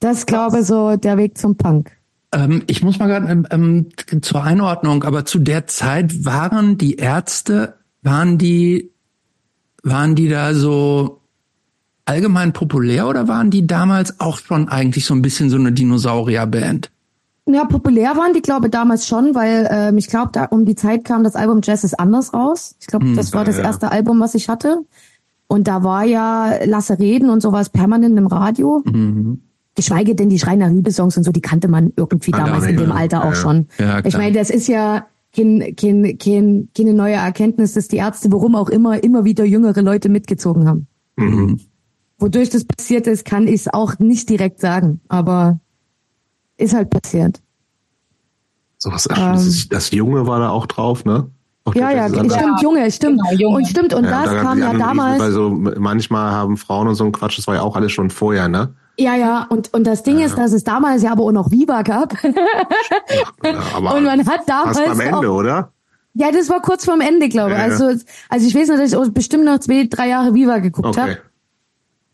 [0.00, 1.92] Das glaube so der Weg zum Punk.
[2.32, 6.96] Ähm, ich muss mal gerade ähm, ähm, zur Einordnung, aber zu der Zeit waren die
[6.96, 8.90] Ärzte, waren die,
[9.82, 11.20] waren die da so
[12.04, 16.90] allgemein populär oder waren die damals auch schon eigentlich so ein bisschen so eine Dinosaurierband?
[17.46, 20.74] Ja, populär waren die, glaube ich, damals schon, weil ähm, ich glaube, da um die
[20.74, 22.76] Zeit kam das Album Jazz ist anders raus.
[22.80, 24.84] Ich glaube, hm, das war das erste Album, was ich hatte.
[25.46, 28.82] Und da war ja Lasse Reden und sowas permanent im Radio.
[28.84, 29.40] Mhm.
[29.74, 32.92] Geschweige denn die Schreiner Liebesongs und so, die kannte man irgendwie ah, damals in dem
[32.92, 33.34] Alter auch ja.
[33.34, 33.68] schon.
[33.78, 38.32] Ja, ich meine, das ist ja kein, kein, kein, keine neue Erkenntnis, dass die Ärzte,
[38.32, 40.86] warum auch immer, immer wieder jüngere Leute mitgezogen haben.
[41.16, 41.60] Mhm.
[42.18, 45.00] Wodurch das passiert ist, kann ich auch nicht direkt sagen.
[45.08, 45.60] Aber
[46.56, 47.40] ist halt passiert.
[48.78, 51.30] So was, ach, das, ist, das Junge war da auch drauf, ne?
[51.64, 53.20] Auch ja, ja, stimmt, ja, Junge, stimmt.
[53.20, 53.56] Genau, Junge.
[53.56, 55.20] Und stimmt, und ja, das da kam ja damals.
[55.20, 58.10] Weil so manchmal haben Frauen und so ein Quatsch, das war ja auch alles schon
[58.10, 58.74] vorher, ne?
[58.98, 60.26] Ja, ja, und, und das Ding ja.
[60.26, 62.14] ist, dass es damals ja aber auch noch Viva gab.
[62.24, 62.32] ja,
[63.74, 64.78] aber und man hat damals.
[64.78, 65.72] Fast am Ende, auch, oder?
[66.14, 67.58] Ja, das war kurz vorm Ende, glaube ich.
[67.58, 67.92] Ja, also,
[68.28, 71.00] also ich weiß noch, dass ich bestimmt noch zwei, drei Jahre Viva geguckt okay.
[71.00, 71.18] habe.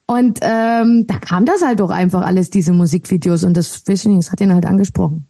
[0.07, 4.31] Und ähm, da kam das halt doch einfach alles, diese Musikvideos und das Fishing, das
[4.31, 5.27] hat ihn halt angesprochen.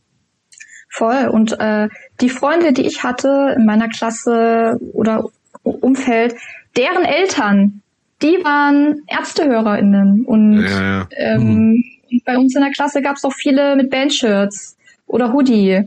[0.91, 1.29] Voll.
[1.33, 1.89] Und äh,
[2.21, 5.29] die Freunde, die ich hatte in meiner Klasse oder
[5.63, 6.35] Umfeld,
[6.77, 7.83] deren Eltern,
[8.25, 10.25] die waren ÄrztehörerInnen.
[10.25, 11.09] Und ja, ja.
[11.17, 12.21] Ähm, mhm.
[12.25, 15.83] bei uns in der Klasse gab es auch viele mit Bandshirts oder Hoodie.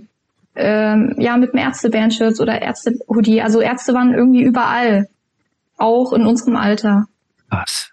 [0.56, 3.42] Ähm, ja, mit einem Ärzte-Bandshirts oder Ärzte-Hoodie.
[3.42, 5.08] Also Ärzte waren irgendwie überall.
[5.78, 7.06] Auch in unserem Alter.
[7.50, 7.92] Was?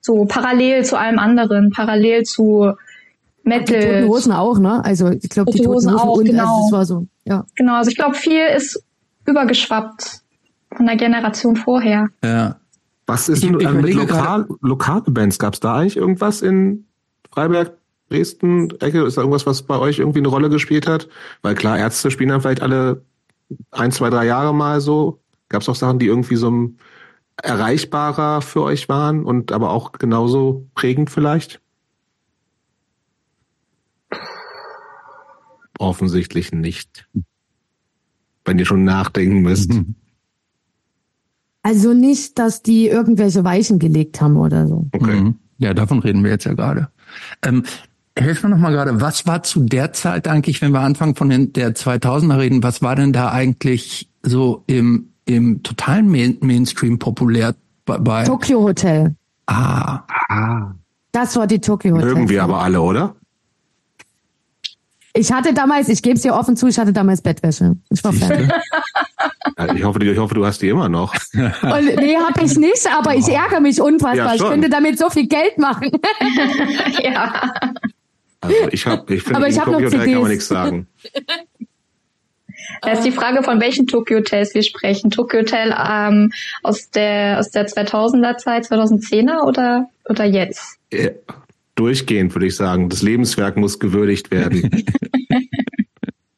[0.00, 2.72] So parallel zu allem anderen, parallel zu
[3.42, 3.80] Metal.
[3.80, 4.84] Die Toten Hosen auch, ne?
[4.84, 6.42] Also ich glaube, die Toten Hosen, Hosen auch, und genau.
[6.42, 7.44] also das war so, ja.
[7.56, 8.82] Genau, also ich glaube, viel ist
[9.26, 10.20] übergeschwappt
[10.76, 12.08] von der Generation vorher.
[12.22, 12.56] Ja.
[13.08, 15.38] Was ist denn äh, mit lokal, lokale Bands?
[15.38, 16.84] Gab es da eigentlich irgendwas in
[17.32, 17.72] Freiberg,
[18.10, 19.02] Dresden, Ecke?
[19.02, 21.08] Ist da irgendwas, was bei euch irgendwie eine Rolle gespielt hat?
[21.40, 23.02] Weil klar, Ärzte spielen dann vielleicht alle
[23.70, 25.22] ein, zwei, drei Jahre mal so.
[25.48, 26.70] Gab es auch Sachen, die irgendwie so
[27.42, 31.62] erreichbarer für euch waren und aber auch genauso prägend vielleicht?
[35.78, 37.08] Offensichtlich nicht.
[38.44, 39.72] Wenn ihr schon nachdenken müsst.
[41.62, 44.86] Also nicht, dass die irgendwelche Weichen gelegt haben oder so.
[44.92, 45.20] Okay.
[45.20, 45.34] Mhm.
[45.58, 46.88] Ja, davon reden wir jetzt ja gerade.
[47.42, 47.64] Ähm,
[48.16, 51.28] Helf mir noch mal gerade, was war zu der Zeit eigentlich, wenn wir anfangen von
[51.28, 56.98] den, der 2000er reden, was war denn da eigentlich so im, im totalen Main Mainstream
[56.98, 58.24] populär bei?
[58.24, 59.14] Tokyo Hotel.
[59.46, 60.00] Ah.
[60.28, 60.74] ah.
[61.12, 62.08] Das war die Tokyo Hotel.
[62.08, 63.14] Irgendwie aber alle, oder?
[65.18, 67.76] Ich hatte damals, ich gebe es dir offen zu, ich hatte damals Bettwäsche.
[67.90, 68.48] Ich war fertig.
[69.74, 71.12] ich, hoffe, ich hoffe, du hast die immer noch.
[71.34, 74.16] Und, nee, habe ich nicht, aber ich ärgere mich unfassbar.
[74.16, 75.90] Ja, ich könnte damit so viel Geld machen.
[77.02, 77.52] ja.
[78.40, 80.86] Also ich habe, ich finde, im Tokyo Hotel kann man nichts sagen.
[82.82, 85.10] Da ist die Frage, von welchen Tokyo Hotels wir sprechen.
[85.10, 90.78] Tokyo Hotel ähm, aus der aus der 2000er Zeit, 2010er oder oder jetzt?
[90.92, 91.10] Ja,
[91.78, 92.88] durchgehend, würde ich sagen.
[92.88, 94.70] Das Lebenswerk muss gewürdigt werden.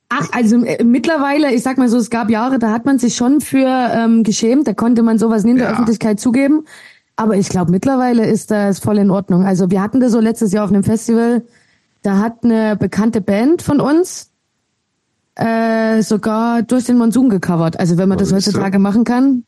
[0.08, 3.14] Ach, also äh, mittlerweile, ich sag mal so, es gab Jahre, da hat man sich
[3.14, 5.72] schon für ähm, geschämt, da konnte man sowas nie in der ja.
[5.72, 6.64] Öffentlichkeit zugeben.
[7.16, 9.44] Aber ich glaube, mittlerweile ist das voll in Ordnung.
[9.44, 11.42] Also wir hatten das so letztes Jahr auf einem Festival,
[12.02, 14.30] da hat eine bekannte Band von uns
[15.36, 17.78] äh, sogar durch den Monsun gecovert.
[17.78, 18.82] Also wenn man Was das heutzutage so?
[18.82, 19.44] machen kann,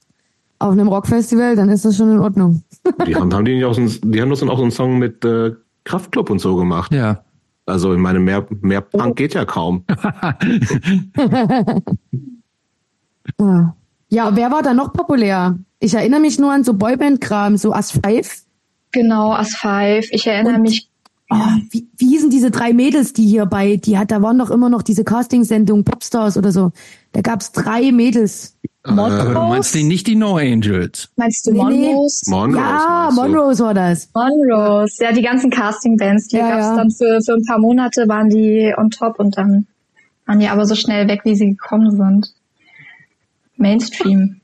[0.58, 2.62] auf einem Rockfestival, dann ist das schon in Ordnung.
[3.06, 4.98] Die haben, haben die nicht auch so, die haben das dann auch so einen Song
[4.98, 5.52] mit äh,
[5.84, 6.92] Kraftclub und so gemacht.
[6.92, 7.24] Ja.
[7.66, 9.84] Also ich meine, mehr, mehr Punk geht ja kaum.
[14.08, 17.92] ja, wer war da noch populär Ich erinnere mich nur an so Boyband-Kram, so As
[17.92, 18.42] Five.
[18.90, 20.08] Genau, As Five.
[20.10, 20.88] Ich erinnere Und, mich.
[21.30, 21.36] Oh,
[21.70, 24.68] wie, wie hießen diese drei Mädels, die hier bei, die hat, da waren doch immer
[24.68, 26.72] noch diese Casting-Sendung Popstars oder so.
[27.12, 28.51] Da gab's drei Mädels.
[28.84, 29.20] Monrose?
[29.20, 31.08] Aber du meinst die, nicht die No Angels?
[31.16, 32.30] Meinst du nee, Monrose?
[32.30, 32.58] Monrose?
[32.58, 34.08] Ja, Monrose war das.
[34.12, 35.04] Monrose.
[35.04, 36.76] Ja, die ganzen Casting-Bands, die ja, gab's ja.
[36.76, 39.66] dann für, für ein paar Monate, waren die on top und dann
[40.26, 42.34] waren die aber so schnell weg, wie sie gekommen sind.
[43.56, 44.40] Mainstream.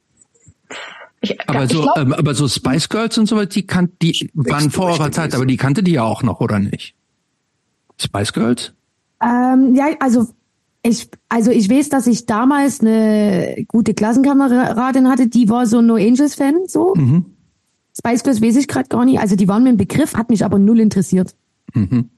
[1.21, 4.71] Ich, aber so, glaub, ähm, aber so Spice Girls und so die kan die waren
[4.71, 6.95] vor eurer Zeit, aber die kannte die ja auch noch, oder nicht?
[8.01, 8.73] Spice Girls?
[9.21, 10.29] Ähm, ja, also
[10.83, 15.95] ich, also ich weiß, dass ich damals eine gute Klassenkameradin hatte, die war so No
[15.95, 16.95] Angels Fan, so.
[16.95, 17.27] Mhm.
[17.97, 19.19] Spice Girls weiß ich gerade gar nicht.
[19.19, 21.35] Also die waren mir ein Begriff, hat mich aber null interessiert.
[21.75, 22.11] Mhm.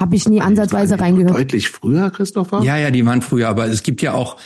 [0.00, 1.34] Habe ich nie ansatzweise reingehört.
[1.34, 2.62] Deutlich früher, Christopher?
[2.62, 4.36] Ja, ja, die waren früher, aber es gibt ja auch.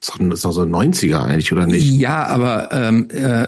[0.00, 1.90] Das ist doch so 90er eigentlich, oder nicht?
[1.90, 3.46] Ja, aber ähm, äh,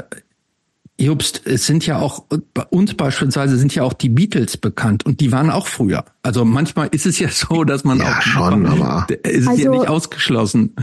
[1.00, 5.20] Jobst, es sind ja auch, bei uns beispielsweise sind ja auch die Beatles bekannt und
[5.20, 6.04] die waren auch früher.
[6.22, 9.70] Also manchmal ist es ja so, dass man ja, auch schon, aber ist also, ja
[9.70, 10.74] nicht ausgeschlossen.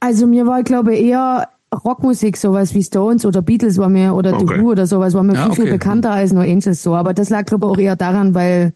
[0.00, 1.48] Also mir war, glaube ich, eher
[1.84, 4.56] Rockmusik, sowas wie Stones oder Beatles war mir oder okay.
[4.56, 5.62] The Who oder sowas, war mir ja, viel, okay.
[5.62, 6.96] viel bekannter als No Angels so.
[6.96, 8.72] Aber das lag, glaube ich, auch eher daran, weil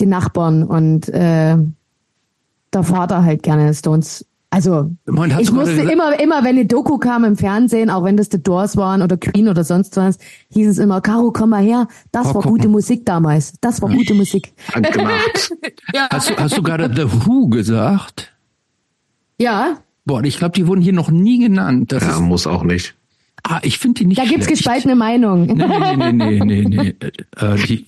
[0.00, 1.56] die Nachbarn und äh,
[2.72, 7.24] der Vater halt gerne Stones also Moment, ich musste immer, immer, wenn eine Doku kam
[7.24, 10.16] im Fernsehen, auch wenn das The Doors waren oder Queen oder sonst was,
[10.50, 12.74] hieß es immer, Caro, komm mal her, das oh, war gute mal.
[12.74, 13.54] Musik damals.
[13.60, 14.52] Das war gute Musik.
[14.72, 15.56] Handgemacht.
[15.94, 16.06] ja.
[16.08, 18.32] hast, du, hast du gerade The Who gesagt?
[19.40, 19.78] Ja.
[20.04, 21.90] Boah, ich glaube, die wurden hier noch nie genannt.
[21.90, 22.94] Das ja, ist, muss auch nicht.
[23.42, 24.46] Ah, ich finde die nicht Da schlecht.
[24.46, 25.46] gibt's gespaltene Meinungen.
[25.46, 26.94] Nee, nee, nee, nee, nee, nee.
[27.44, 27.86] äh, die,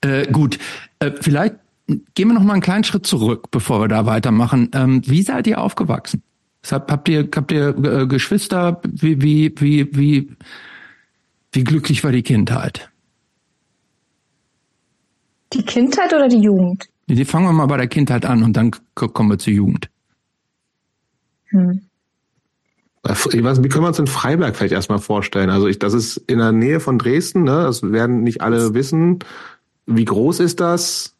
[0.00, 0.58] äh, gut,
[1.00, 4.70] äh, vielleicht gehen wir noch mal einen kleinen Schritt zurück, bevor wir da weitermachen.
[4.74, 6.22] Ähm, wie seid ihr aufgewachsen?
[6.70, 8.80] Habt ihr, habt ihr äh, Geschwister?
[8.84, 10.36] Wie, wie, wie, wie,
[11.52, 12.90] wie glücklich war die Kindheit?
[15.52, 16.88] Die Kindheit oder die Jugend?
[17.08, 19.90] Die fangen wir mal bei der Kindheit an und dann kommen wir zur Jugend.
[21.46, 21.82] Hm.
[23.04, 25.50] Ich weiß, wie können wir uns in Freiberg vielleicht erstmal vorstellen?
[25.50, 27.64] Also ich, das ist in der Nähe von Dresden, ne?
[27.64, 29.18] Das werden nicht alle wissen.
[29.86, 31.11] Wie groß ist das?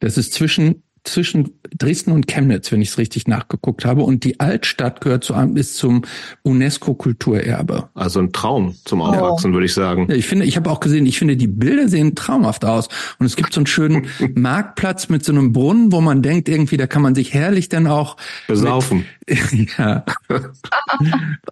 [0.00, 4.02] Das ist zwischen zwischen Dresden und Chemnitz, wenn ich es richtig nachgeguckt habe.
[4.02, 6.02] Und die Altstadt gehört zu einem, ist zum
[6.42, 7.88] UNESCO-Kulturerbe.
[7.94, 9.54] Also ein Traum zum Aufwachsen, oh.
[9.54, 10.08] würde ich sagen.
[10.10, 12.88] Ich finde, ich habe auch gesehen, ich finde, die Bilder sehen traumhaft aus.
[13.18, 16.76] Und es gibt so einen schönen Marktplatz mit so einem Brunnen, wo man denkt, irgendwie,
[16.76, 19.04] da kann man sich herrlich dann auch besaufen.
[19.28, 20.04] Mit, ja.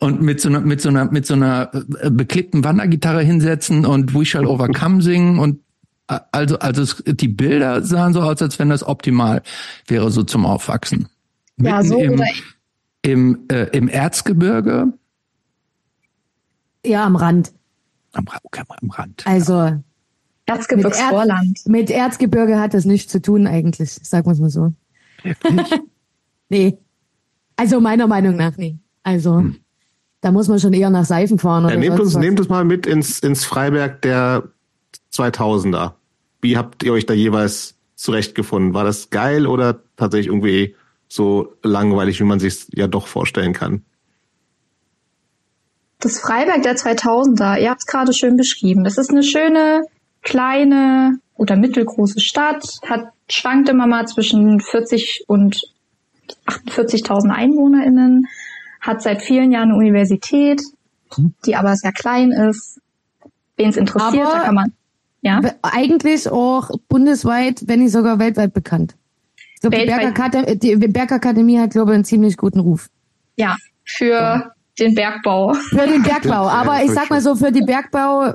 [0.01, 4.15] und mit so einer, mit so einer, mit so einer äh, beklebten Wandergitarre hinsetzen und
[4.15, 5.61] We Shall Overcome singen und
[6.07, 9.43] also, also es, die Bilder sahen so aus, als wenn das optimal
[9.87, 11.09] wäre, so zum Aufwachsen.
[11.57, 12.23] Ja, Mitten so im,
[13.03, 14.93] im, äh, im Erzgebirge.
[16.85, 17.53] Ja, am Rand.
[18.13, 19.27] Am, okay, am Rand.
[19.27, 19.73] Also
[20.47, 21.61] Erzgebirgsvorland.
[21.67, 24.73] Mit, mit Erzgebirge hat das nichts zu tun eigentlich, sagen wir es mal so.
[26.49, 26.77] nee.
[27.57, 28.79] Also meiner Meinung nach nee.
[29.03, 29.57] Also hm.
[30.21, 31.65] da muss man schon eher nach Seifen fahren.
[31.65, 34.51] Oder ja, nehmt, uns, nehmt uns mal mit ins, ins Freiberg der
[35.13, 35.93] 2000er.
[36.41, 38.75] Wie habt ihr euch da jeweils zurechtgefunden?
[38.75, 40.75] War das geil oder tatsächlich irgendwie
[41.09, 43.85] so langweilig, wie man sich ja doch vorstellen kann?
[46.01, 48.85] Das Freiberg der 2000er, ihr habt es gerade schön beschrieben.
[48.85, 49.85] Das ist eine schöne,
[50.23, 55.61] kleine oder mittelgroße Stadt, hat schwankt immer mal zwischen 40 und
[56.47, 58.27] 48.000 EinwohnerInnen,
[58.81, 60.61] hat seit vielen Jahren eine Universität,
[61.15, 61.35] hm.
[61.47, 62.81] die aber sehr klein ist.
[63.57, 64.73] Wen es interessiert, aber da kann man
[65.25, 65.41] ja.
[65.63, 68.95] Eigentlich auch bundesweit, wenn nicht sogar weltweit bekannt.
[69.55, 72.91] Ich glaube, die Bergakademie, die Bergakademie hat, glaube ich, einen ziemlich guten Ruf.
[73.37, 74.53] Ja, für ja.
[74.79, 75.55] den Bergbau.
[75.55, 76.47] Für den Bergbau.
[76.49, 78.35] Aber ich sag mal so, für die Bergbau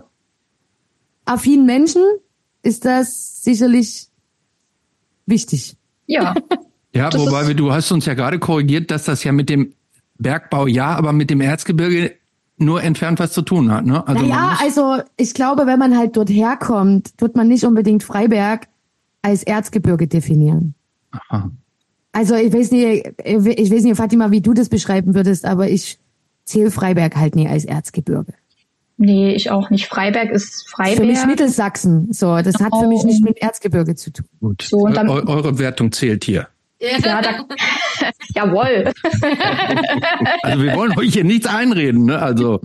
[1.25, 2.01] affinen Menschen
[2.63, 4.07] ist das sicherlich
[5.25, 5.75] wichtig.
[6.07, 6.35] Ja.
[6.91, 9.75] Ja, wobei du hast uns ja gerade korrigiert, dass das ja mit dem
[10.17, 12.15] Bergbau ja, aber mit dem Erzgebirge
[12.59, 13.85] nur entfernt was zu tun hat.
[13.85, 14.05] Ne?
[14.07, 18.67] Also ja, also ich glaube, wenn man halt dort herkommt, wird man nicht unbedingt Freiberg
[19.21, 20.75] als Erzgebirge definieren.
[21.11, 21.51] Aha.
[22.11, 25.99] Also ich weiß nicht, ich weiß nicht, Fatima, wie du das beschreiben würdest, aber ich
[26.43, 28.33] zähle Freiberg halt nie als Erzgebirge.
[28.97, 29.87] Nee, ich auch nicht.
[29.87, 30.97] Freiberg ist Freiberg.
[30.97, 32.11] Für mich Mittelsachsen.
[32.11, 34.25] So, das hat für mich nicht mit Erzgebirge zu tun.
[34.41, 34.63] Gut.
[34.63, 36.49] So, und dann, eure Wertung zählt hier.
[36.79, 37.45] Ja, da,
[38.35, 38.93] jawohl.
[40.43, 42.21] Also wir wollen euch hier nichts einreden, ne?
[42.21, 42.61] Also.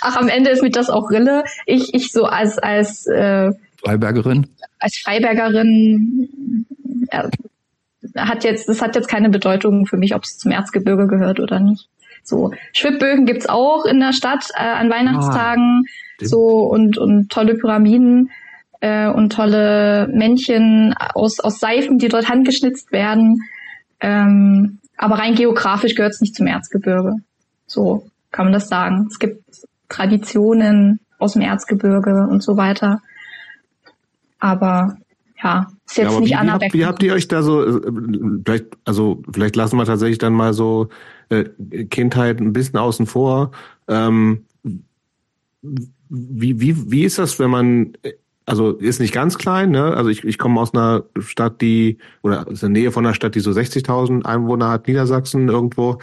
[0.00, 1.44] Ach, am Ende ist mir das auch Rille.
[1.66, 3.52] Ich, ich so als als äh,
[3.84, 4.46] Freibergerin.
[4.78, 6.66] Als Freibergerin
[7.10, 7.28] äh,
[8.16, 11.60] hat jetzt, das hat jetzt keine Bedeutung für mich, ob es zum Erzgebirge gehört oder
[11.60, 11.88] nicht.
[12.22, 15.84] So, Schwibbögen gibt's auch in der Stadt äh, an Weihnachtstagen.
[15.84, 18.30] Ah, so und, und tolle Pyramiden
[18.84, 23.40] äh, und tolle Männchen aus, aus Seifen, die dort handgeschnitzt werden.
[23.98, 27.14] Ähm, aber rein geografisch gehört es nicht zum Erzgebirge.
[27.66, 29.08] So kann man das sagen.
[29.10, 29.42] Es gibt
[29.88, 33.00] Traditionen aus dem Erzgebirge und so weiter.
[34.38, 34.98] Aber
[35.42, 37.80] ja, ist jetzt ja, nicht wie, wie, habt, wie habt ihr euch da so, äh,
[38.44, 40.90] vielleicht, also vielleicht lassen wir tatsächlich dann mal so
[41.30, 41.44] äh,
[41.86, 43.52] Kindheit ein bisschen außen vor.
[43.88, 44.44] Ähm,
[46.10, 47.94] wie, wie, wie ist das, wenn man
[48.46, 49.96] also ist nicht ganz klein, ne?
[49.96, 53.34] Also ich, ich komme aus einer Stadt, die, oder aus der Nähe von einer Stadt,
[53.34, 55.98] die so 60.000 Einwohner hat, Niedersachsen irgendwo.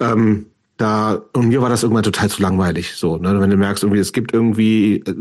[0.00, 3.40] Ähm, da, und mir war das irgendwann total zu langweilig, so, ne?
[3.40, 5.14] Wenn du merkst, irgendwie, es gibt irgendwie, äh,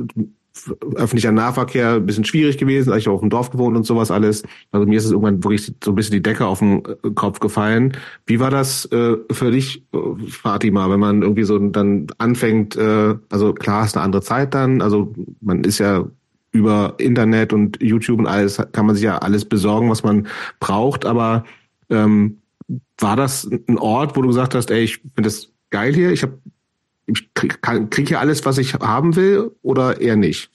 [0.96, 4.44] öffentlicher Nahverkehr ein bisschen schwierig gewesen, ich auf dem Dorf gewohnt und sowas alles.
[4.72, 7.40] Also mir ist es irgendwann wirklich so ein bisschen die Decke auf den äh, Kopf
[7.40, 7.98] gefallen.
[8.28, 13.16] Wie war das äh, für dich, äh, Fatima, wenn man irgendwie so dann anfängt, äh,
[13.30, 16.06] also klar ist eine andere Zeit dann, also man ist ja
[16.54, 20.28] über Internet und YouTube und alles kann man sich ja alles besorgen, was man
[20.60, 21.06] braucht.
[21.06, 21.44] Aber
[21.90, 22.42] ähm,
[22.98, 26.24] war das ein Ort, wo du gesagt hast, ey, ich finde das geil hier, ich
[26.24, 26.40] habe
[27.06, 30.50] ich krieg, krieg hier alles, was ich haben will, oder eher nicht?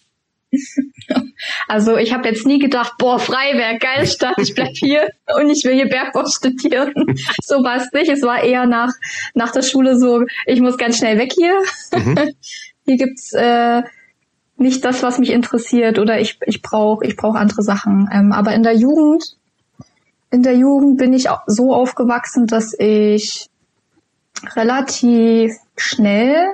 [1.68, 5.08] Also ich habe jetzt nie gedacht, boah, Freiberg, geil Stadt, ich bleib hier
[5.38, 6.92] und ich will hier Bergbau studieren.
[7.44, 8.10] so war es nicht.
[8.10, 8.90] Es war eher nach,
[9.34, 11.54] nach der Schule so, ich muss ganz schnell weg hier.
[11.94, 12.34] Mhm.
[12.86, 13.82] hier gibt's äh,
[14.58, 18.08] nicht das, was mich interessiert oder ich, ich brauche ich brauch andere Sachen.
[18.12, 19.36] Ähm, aber in der Jugend,
[20.30, 23.48] in der Jugend bin ich so aufgewachsen, dass ich
[24.56, 26.48] relativ schnell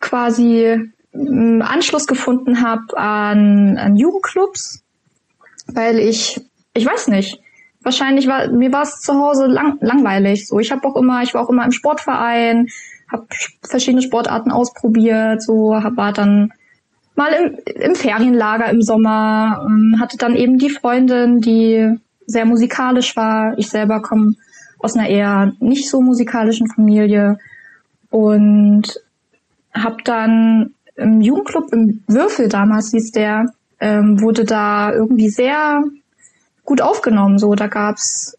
[0.00, 4.82] quasi ähm, Anschluss gefunden habe an, an Jugendclubs,
[5.68, 6.40] weil ich,
[6.74, 7.40] ich weiß nicht,
[7.82, 10.48] wahrscheinlich war mir war es zu Hause lang, langweilig.
[10.48, 12.68] So, ich habe auch immer, ich war auch immer im Sportverein,
[13.10, 13.26] habe
[13.62, 16.52] verschiedene Sportarten ausprobiert, so hab, war dann
[17.14, 23.16] mal im, im Ferienlager im Sommer, ähm, hatte dann eben die Freundin, die sehr musikalisch
[23.16, 23.56] war.
[23.58, 24.34] Ich selber komme
[24.78, 27.38] aus einer eher nicht so musikalischen Familie
[28.10, 29.00] und
[29.72, 33.46] habe dann im Jugendclub im Würfel damals hieß der,
[33.80, 35.82] ähm, wurde da irgendwie sehr
[36.64, 37.38] gut aufgenommen.
[37.38, 38.36] So, da gab's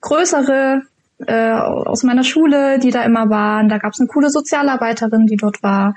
[0.00, 0.82] größere
[1.26, 3.68] äh, aus meiner Schule, die da immer waren.
[3.68, 5.94] Da gab's eine coole Sozialarbeiterin, die dort war.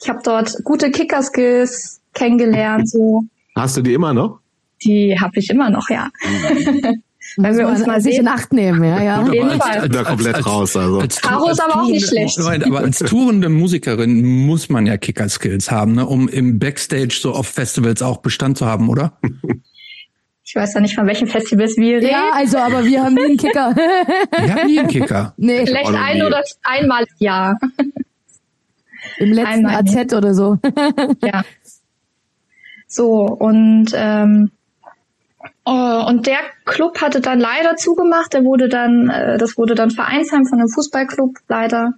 [0.00, 2.88] Ich habe dort gute Kicker-Skills kennengelernt.
[2.88, 3.24] So.
[3.54, 4.40] Hast du die immer noch?
[4.82, 6.08] Die habe ich immer noch, ja.
[7.36, 7.44] Mhm.
[7.44, 9.22] Wenn wir uns mal sich in Acht nehmen, ja, ja.
[9.22, 9.80] Auf jeden Fall.
[9.80, 11.00] Als, da komplett als, raus, also.
[11.00, 12.38] Als, Caro ist aber auch nicht schlecht.
[12.40, 17.46] Aber als tourende Musikerin muss man ja Kicker-Skills haben, ne, um im Backstage so auf
[17.46, 19.18] Festivals auch Bestand zu haben, oder?
[20.48, 22.08] Ich weiß ja nicht, von welchen Festivals wir reden.
[22.08, 23.76] Ja, also, aber wir haben nie einen Kicker.
[23.76, 25.34] wir haben nie einen Kicker.
[25.36, 25.66] Nee.
[25.66, 27.58] Vielleicht ein oder einmal im Jahr.
[29.18, 30.56] Im letzten einmal AZ oder so.
[31.22, 31.44] ja.
[32.86, 34.50] So, und ähm,
[35.66, 38.32] Oh, und der Club hatte dann leider zugemacht.
[38.32, 41.92] Der wurde dann, äh, das wurde dann Vereinsheim von einem Fußballclub leider.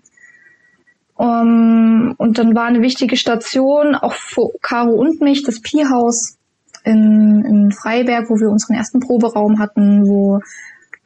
[1.15, 6.40] Um, und dann war eine wichtige Station auch für Caro und mich das Pi-Haus
[6.85, 10.41] in, in Freiberg, wo wir unseren ersten Proberaum hatten, wo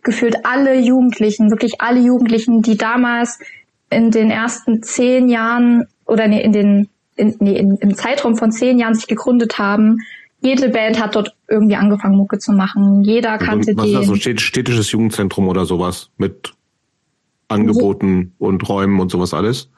[0.03, 3.39] gefühlt alle Jugendlichen, wirklich alle Jugendlichen, die damals
[3.91, 8.51] in den ersten zehn Jahren oder nee, in den in, nee, in, im Zeitraum von
[8.51, 9.99] zehn Jahren sich gegründet haben,
[10.41, 13.03] jede Band hat dort irgendwie angefangen, Mucke zu machen.
[13.03, 13.95] Jeder kannte was den.
[13.95, 16.53] Was ist das, so städtisches Jugendzentrum oder sowas mit
[17.49, 18.47] Angeboten so.
[18.47, 19.71] und Räumen und sowas alles?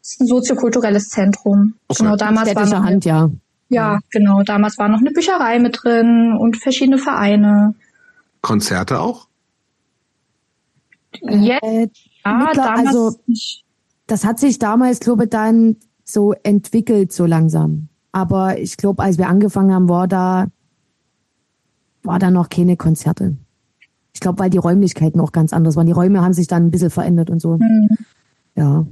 [0.00, 1.74] Das ist ein soziokulturelles Zentrum.
[1.88, 2.02] Okay.
[2.02, 3.30] Genau, damals war noch, Hand, ja.
[3.70, 4.42] Ja, genau.
[4.42, 7.74] Damals war noch eine Bücherei mit drin und verschiedene Vereine.
[8.42, 9.28] Konzerte auch?
[11.22, 11.88] Jetzt, äh,
[12.24, 13.16] ja, damals also,
[14.06, 17.88] das hat sich damals, glaube ich, dann so entwickelt, so langsam.
[18.12, 20.48] Aber ich glaube, als wir angefangen haben, war da,
[22.02, 23.36] war da noch keine Konzerte.
[24.12, 25.86] Ich glaube, weil die Räumlichkeiten auch ganz anders waren.
[25.86, 27.58] Die Räume haben sich dann ein bisschen verändert und so.
[27.58, 27.88] Mhm.
[28.56, 28.86] Ja.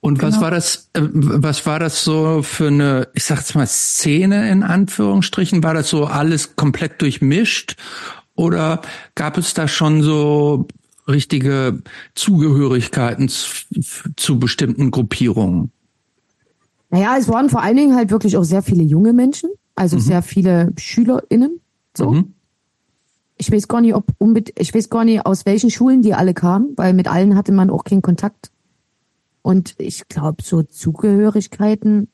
[0.00, 0.44] Und was genau.
[0.44, 5.62] war das, äh, was war das so für eine, ich sag's mal, Szene in Anführungsstrichen?
[5.62, 7.76] War das so alles komplett durchmischt?
[8.34, 8.82] Oder
[9.14, 10.68] gab es da schon so
[11.08, 11.82] richtige
[12.14, 15.72] Zugehörigkeiten zu, bestimmten Gruppierungen?
[16.90, 20.00] Naja, es waren vor allen Dingen halt wirklich auch sehr viele junge Menschen, also mhm.
[20.00, 21.60] sehr viele SchülerInnen.
[21.96, 22.12] So.
[22.12, 22.34] Mhm.
[23.36, 24.04] Ich weiß gar nicht, ob
[24.56, 27.70] ich weiß gar nicht, aus welchen Schulen die alle kamen, weil mit allen hatte man
[27.70, 28.50] auch keinen Kontakt.
[29.42, 32.08] Und ich glaube, so Zugehörigkeiten,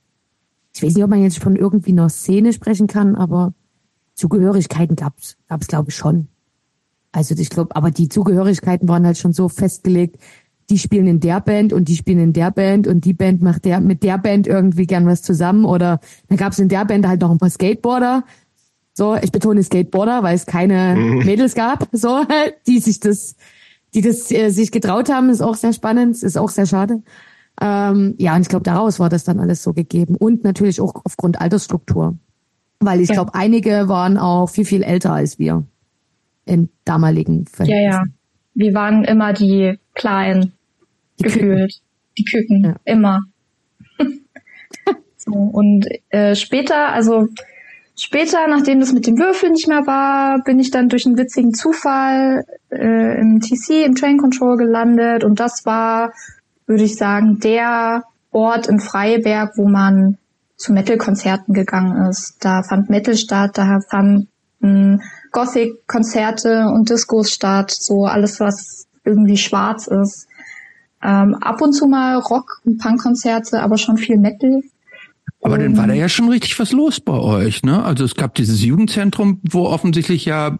[0.75, 3.55] ich weiß nicht, ob man jetzt von irgendwie einer Szene sprechen kann, aber
[4.14, 6.29] Zugehörigkeiten gab's, gab's glaube ich schon.
[7.12, 10.18] Also ich glaube, aber die Zugehörigkeiten waren halt schon so festgelegt,
[10.70, 13.64] die spielen in der Band und die spielen in der Band und die Band macht
[13.64, 15.64] der mit der Band irgendwie gern was zusammen.
[15.64, 18.25] Oder dann gab es in der Band halt noch ein paar Skateboarder.
[18.95, 21.25] So, ich betone Skateboarder, weil es keine mhm.
[21.25, 22.25] Mädels gab, so,
[22.66, 23.37] die sich das,
[23.95, 27.03] die das äh, sich getraut haben, ist auch sehr spannend, ist auch sehr schade.
[27.61, 30.16] Ähm, ja, und ich glaube, daraus war das dann alles so gegeben.
[30.16, 32.18] Und natürlich auch aufgrund Altersstruktur.
[32.80, 33.14] Weil ich ja.
[33.14, 35.64] glaube, einige waren auch viel, viel älter als wir
[36.45, 37.84] in damaligen Verhältnissen.
[37.84, 38.05] Ja, ja.
[38.55, 40.53] Wir waren immer die Kleinen,
[41.18, 41.72] die gefühlt.
[41.72, 41.80] Küken.
[42.18, 42.76] Die Küken, ja.
[42.84, 43.22] immer.
[45.16, 47.28] so, und äh, später, also
[47.97, 51.55] später, nachdem das mit dem Würfel nicht mehr war, bin ich dann durch einen witzigen
[51.55, 55.24] Zufall äh, im TC, im Train Control gelandet.
[55.24, 56.12] Und das war,
[56.66, 60.18] würde ich sagen, der Ort in Freiberg, wo man
[60.57, 62.36] zu Metal-Konzerten gegangen ist.
[62.40, 64.28] Da fand Metal statt, da fanden
[65.32, 70.26] Gothic-Konzerte und Discos statt, so alles, was irgendwie schwarz ist.
[71.03, 74.62] Ähm, ab und zu mal Rock- und Punk-Konzerte, aber schon viel Metal.
[75.45, 77.84] Aber dann war da ja schon richtig was los bei euch, ne?
[77.84, 80.57] Also es gab dieses Jugendzentrum, wo offensichtlich ja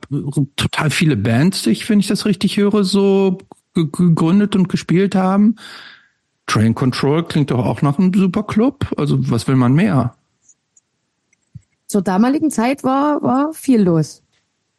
[0.57, 3.39] total viele Bands sich, wenn ich das richtig höre, so
[3.73, 5.57] gegründet und gespielt haben.
[6.47, 8.93] Train Control klingt doch auch nach einem super Club.
[8.99, 10.17] Also was will man mehr?
[11.87, 14.23] Zur damaligen Zeit war, war viel los.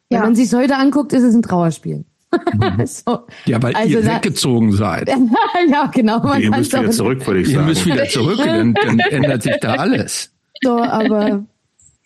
[0.08, 2.04] Wenn man sich heute anguckt, ist es ein Trauerspiel.
[2.54, 2.86] Mhm.
[2.86, 3.20] so.
[3.46, 5.08] Ja, weil also ihr da, weggezogen seid.
[5.70, 6.20] ja, genau.
[6.20, 7.60] Man ihr müsst wieder zurück, würde ich sagen.
[7.60, 10.32] Ihr müsst wieder zurück, dann, dann ändert sich da alles.
[10.62, 11.44] So, aber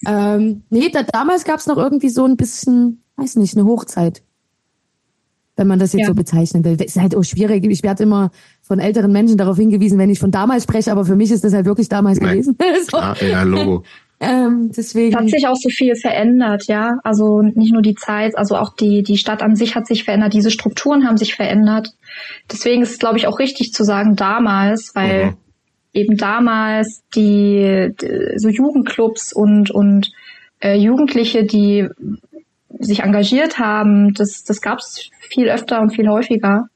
[0.06, 4.22] ähm, nee, da, damals gab es noch irgendwie so ein bisschen, weiß nicht, eine Hochzeit.
[5.56, 6.06] Wenn man das jetzt ja.
[6.06, 6.80] so bezeichnen will.
[6.80, 7.66] Ist halt auch schwierig.
[7.66, 8.30] Ich werde immer
[8.62, 11.52] von älteren Menschen darauf hingewiesen, wenn ich von damals spreche, aber für mich ist das
[11.52, 12.32] halt wirklich damals Nein.
[12.32, 12.56] gewesen.
[12.90, 12.96] so.
[12.96, 13.84] ah, ja, Logo.
[14.20, 15.14] Ähm, deswegen.
[15.14, 16.98] Es hat sich auch so viel verändert, ja.
[17.04, 20.34] Also nicht nur die Zeit, also auch die, die Stadt an sich hat sich verändert,
[20.34, 21.94] diese Strukturen haben sich verändert.
[22.52, 25.36] Deswegen ist es, glaube ich, auch richtig zu sagen damals, weil mhm.
[25.94, 30.12] eben damals die, die, so Jugendclubs und, und
[30.60, 31.88] äh, Jugendliche, die
[32.78, 36.68] sich engagiert haben, das, das gab es viel öfter und viel häufiger.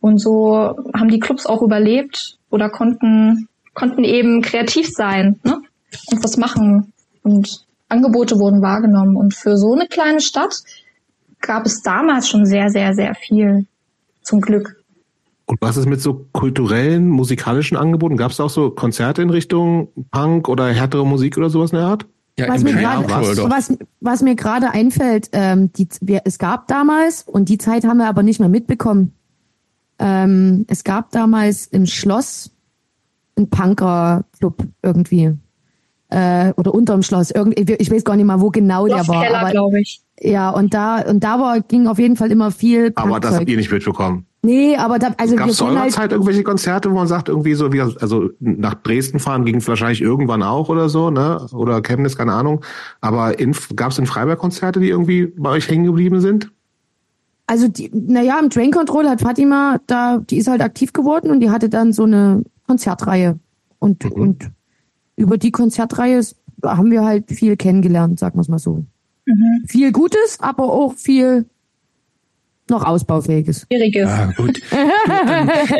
[0.00, 5.40] Und so haben die Clubs auch überlebt oder konnten, konnten eben kreativ sein.
[5.44, 5.62] Ne?
[6.10, 6.92] Und was machen.
[7.22, 9.16] Und Angebote wurden wahrgenommen.
[9.16, 10.62] Und für so eine kleine Stadt
[11.40, 13.66] gab es damals schon sehr, sehr, sehr viel.
[14.22, 14.82] Zum Glück.
[15.46, 18.16] Und was ist mit so kulturellen, musikalischen Angeboten?
[18.16, 21.86] Gab es auch so Konzerte in Richtung Punk oder härtere Musik oder sowas in der
[21.86, 22.06] Art?
[22.38, 26.66] Ja, was, mir grad, was, was, was, mir gerade einfällt, ähm, die, wir, es gab
[26.66, 29.12] damals, und die Zeit haben wir aber nicht mehr mitbekommen,
[30.00, 32.50] ähm, es gab damals im Schloss
[33.36, 35.36] einen Punker-Club irgendwie
[36.14, 37.32] äh, oder unterm Schloss.
[37.32, 39.24] Irgendwie, ich weiß gar nicht mal, wo genau der war.
[39.24, 40.00] Keller, glaube ich.
[40.20, 42.92] Ja, und da und da war ging auf jeden Fall immer viel.
[42.94, 44.24] Aber das habt ihr nicht mitbekommen.
[44.42, 47.30] Nee, aber da, also Gab es zu eurer halt Zeit irgendwelche Konzerte, wo man sagt,
[47.30, 51.46] irgendwie so, wie, also nach Dresden fahren ging wahrscheinlich irgendwann auch oder so, ne?
[51.52, 52.60] Oder Chemnitz, keine Ahnung.
[53.00, 53.34] Aber
[53.74, 56.52] gab es in Freiberg Konzerte, die irgendwie bei euch hängen geblieben sind?
[57.46, 61.40] Also, die, naja, im Train Control hat Fatima da, die ist halt aktiv geworden und
[61.40, 63.38] die hatte dann so eine Konzertreihe.
[63.78, 64.12] Und, mhm.
[64.12, 64.50] und
[65.16, 66.20] über die Konzertreihe
[66.62, 68.84] haben wir halt viel kennengelernt, sagen wir es mal so.
[69.26, 69.64] Mhm.
[69.66, 71.46] Viel Gutes, aber auch viel
[72.70, 73.66] noch ausbaufähiges.
[73.66, 74.08] Schwieriges.
[74.08, 74.60] Ja, gut.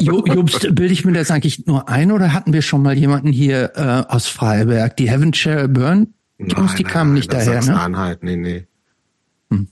[0.04, 2.96] Du, ähm, Jobst, bilde ich mir das eigentlich nur ein oder hatten wir schon mal
[2.96, 4.96] jemanden hier äh, aus Freiberg?
[4.96, 6.12] Die Heavenshire Burn?
[6.38, 7.80] Jungs, die nein, kamen nicht daher, ne?
[7.80, 8.66] Anhalt, nee, nee.
[9.50, 9.68] Hm.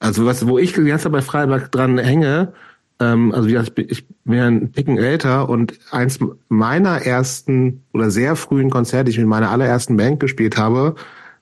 [0.00, 2.52] Also was, wo ich jetzt bei Freiberg dran hänge,
[3.00, 8.36] ähm, also wie gesagt, ich bin ein Ticken älter und eins meiner ersten oder sehr
[8.36, 10.94] frühen Konzerte, die ich mit meiner allerersten Band gespielt habe,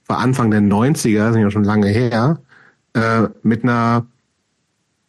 [0.07, 2.41] war Anfang der 90er, sind ja schon lange her,
[2.95, 4.07] äh, mit einer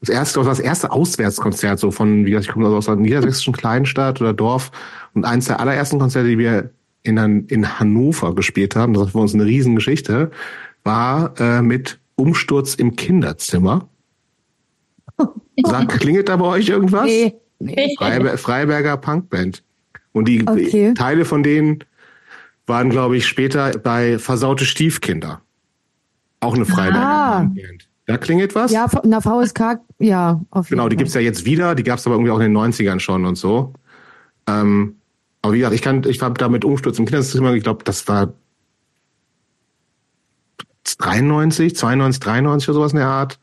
[0.01, 4.21] das erste, das erste Auswärtskonzert so von, wie gesagt, ich komme aus einer niedersächsischen Kleinstadt
[4.21, 4.71] oder Dorf
[5.13, 6.71] und eins der allerersten Konzerte, die wir
[7.03, 10.31] in, in Hannover gespielt haben, das war für uns eine Riesengeschichte,
[10.83, 13.87] war äh, mit Umsturz im Kinderzimmer.
[15.65, 17.05] Sagt, klingelt da bei euch irgendwas?
[17.05, 17.35] Nee.
[17.59, 17.95] nee.
[17.97, 19.63] Freiber Freiberger Punkband.
[20.11, 20.93] Und die okay.
[20.93, 21.83] Teile von denen
[22.65, 25.41] waren, glaube ich, später bei Versaute Stiefkinder.
[26.39, 27.39] Auch eine Freiberger ah.
[27.39, 27.89] Band.
[28.05, 28.71] Da klingelt was?
[28.71, 30.41] Ja, na VSK, ja.
[30.49, 31.75] Auf genau, die gibt's ja jetzt wieder.
[31.75, 33.73] Die gab's aber irgendwie auch in den 90ern schon und so.
[34.47, 34.95] Ähm,
[35.41, 38.07] aber wie gesagt, ich kann, ich habe da mit Umsturz im Kinderzimmer, ich glaube, das
[38.07, 38.33] war
[40.97, 43.39] 93, 92, 93 oder sowas in der Art.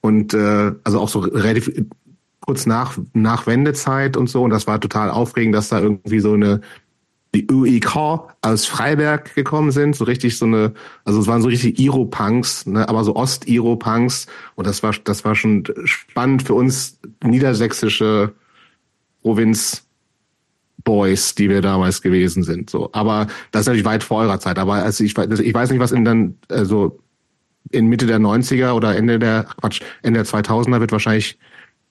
[0.00, 1.70] Und äh, also auch so relativ
[2.40, 4.42] kurz nach, nach Wendezeit und so.
[4.42, 6.60] Und das war total aufregend, dass da irgendwie so eine
[7.34, 7.96] die UIK
[8.42, 10.72] aus Freiberg gekommen sind, so richtig so eine,
[11.04, 14.26] also es waren so richtig Iro-Punks, ne, aber so Ost-Iro-Punks
[14.56, 18.32] und das war, das war schon spannend für uns niedersächsische
[19.22, 19.86] Provinz
[20.82, 22.70] Boys, die wir damals gewesen sind.
[22.70, 24.58] So, aber das ist natürlich weit vor eurer Zeit.
[24.58, 26.98] Aber also ich, ich weiß nicht, was in dann also
[27.70, 31.38] in Mitte der 90er oder Ende der Quatsch Ende der 2000er wird wahrscheinlich,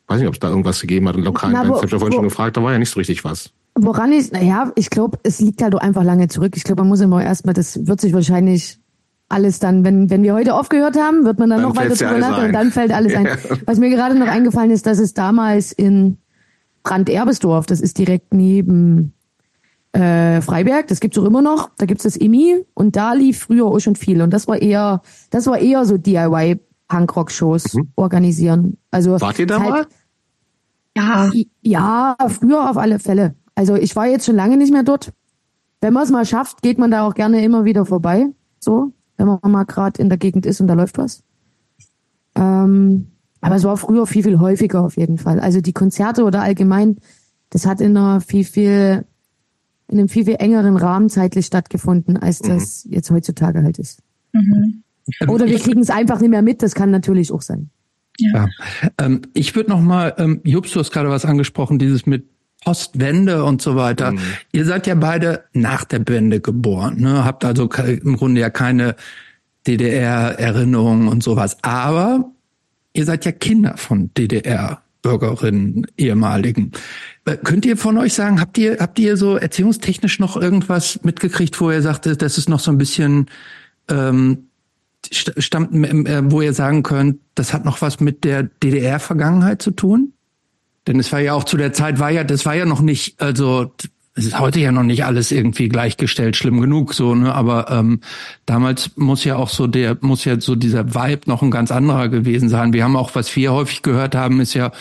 [0.07, 1.77] weiß nicht, ob es da irgendwas gegeben hat in lokalen Na, Bands.
[1.77, 3.51] Ich habe ja vorhin schon gefragt, da war ja nicht so richtig was.
[3.75, 6.53] Woran ich, naja, ich glaube, es liegt halt einfach lange zurück.
[6.55, 8.79] Ich glaube, man muss immer erstmal, das wird sich wahrscheinlich
[9.29, 12.17] alles dann, wenn, wenn wir heute aufgehört haben, wird man dann, dann noch weiter drüber
[12.17, 13.19] nachdenken und dann fällt alles ja.
[13.19, 13.27] ein.
[13.65, 16.17] Was mir gerade noch eingefallen ist, dass es damals in
[16.83, 19.13] Brand-Erbesdorf, das ist direkt neben
[19.93, 23.65] äh, Freiberg, das gibt's auch immer noch, da gibt's das EMI und da lief früher
[23.65, 26.59] auch schon viel und das war eher, das war eher so DIY
[26.89, 27.91] Punkrock-Shows mhm.
[27.95, 28.77] organisieren.
[28.91, 29.87] Also Wart ihr da halt, mal?
[30.97, 31.31] Ja.
[31.61, 33.35] Ja, früher auf alle Fälle.
[33.55, 35.13] Also ich war jetzt schon lange nicht mehr dort.
[35.81, 38.27] Wenn man es mal schafft, geht man da auch gerne immer wieder vorbei.
[38.59, 41.23] So, wenn man mal gerade in der Gegend ist und da läuft was.
[42.35, 43.11] Ähm,
[43.41, 45.39] aber es war früher viel, viel häufiger auf jeden Fall.
[45.39, 46.97] Also die Konzerte oder allgemein,
[47.49, 49.05] das hat in einer viel, viel,
[49.89, 52.49] in einem viel, viel engeren Rahmen zeitlich stattgefunden, als mhm.
[52.49, 54.01] das jetzt heutzutage halt ist.
[54.33, 54.83] Mhm.
[55.27, 57.69] Oder wir kriegen es einfach nicht mehr mit, das kann natürlich auch sein.
[58.19, 58.47] Ja.
[58.83, 58.89] ja.
[58.99, 62.25] Ähm, ich würde noch mal, ähm, Jobst, du hast gerade was angesprochen, dieses mit
[62.63, 64.11] Postwende und so weiter.
[64.11, 64.19] Mhm.
[64.51, 67.23] Ihr seid ja beide nach der Wende geboren, ne?
[67.23, 68.95] habt also im Grunde ja keine
[69.65, 71.57] DDR-Erinnerungen und sowas.
[71.63, 72.31] Aber
[72.93, 74.11] ihr seid ja Kinder von
[75.03, 76.71] DDR-Bürgerinnen, ehemaligen.
[77.25, 81.59] Äh, könnt ihr von euch sagen, habt ihr, habt ihr so erziehungstechnisch noch irgendwas mitgekriegt,
[81.61, 83.29] wo ihr sagt, das ist noch so ein bisschen
[83.89, 84.49] ähm,
[85.11, 90.13] stammt, äh, wo ihr sagen könnt, das hat noch was mit der DDR-Vergangenheit zu tun?
[90.87, 93.21] Denn es war ja auch zu der Zeit, war ja, das war ja noch nicht,
[93.21, 93.73] also
[94.15, 97.33] es ist heute ja noch nicht alles irgendwie gleichgestellt, schlimm genug so, ne?
[97.33, 98.01] Aber ähm,
[98.45, 102.09] damals muss ja auch so der, muss ja so dieser Vibe noch ein ganz anderer
[102.09, 102.73] gewesen sein.
[102.73, 104.71] Wir haben auch, was wir häufig gehört haben, ist ja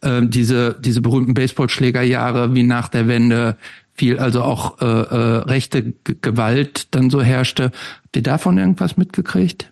[0.00, 3.56] äh, diese diese berühmten Baseballschlägerjahre wie nach der Wende
[3.94, 7.72] viel, also auch äh, äh, rechte G Gewalt dann so herrschte.
[8.02, 9.70] Habt ihr davon irgendwas mitgekriegt?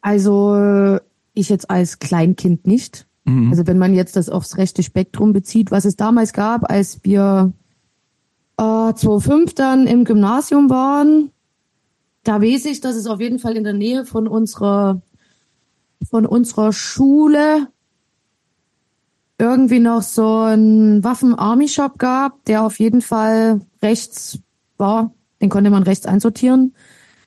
[0.00, 0.98] Also
[1.34, 3.05] ich jetzt als Kleinkind nicht.
[3.26, 3.50] Mhm.
[3.50, 7.52] Also wenn man jetzt das aufs rechte Spektrum bezieht, was es damals gab, als wir
[8.56, 8.62] äh,
[8.94, 11.30] 2005 dann im Gymnasium waren,
[12.24, 15.02] da weiß ich, dass es auf jeden Fall in der Nähe von unserer
[16.10, 17.68] von unserer Schule
[19.38, 24.38] irgendwie noch so einen Waffen-Army-Shop gab, der auf jeden Fall rechts
[24.78, 25.12] war.
[25.40, 26.74] Den konnte man rechts einsortieren.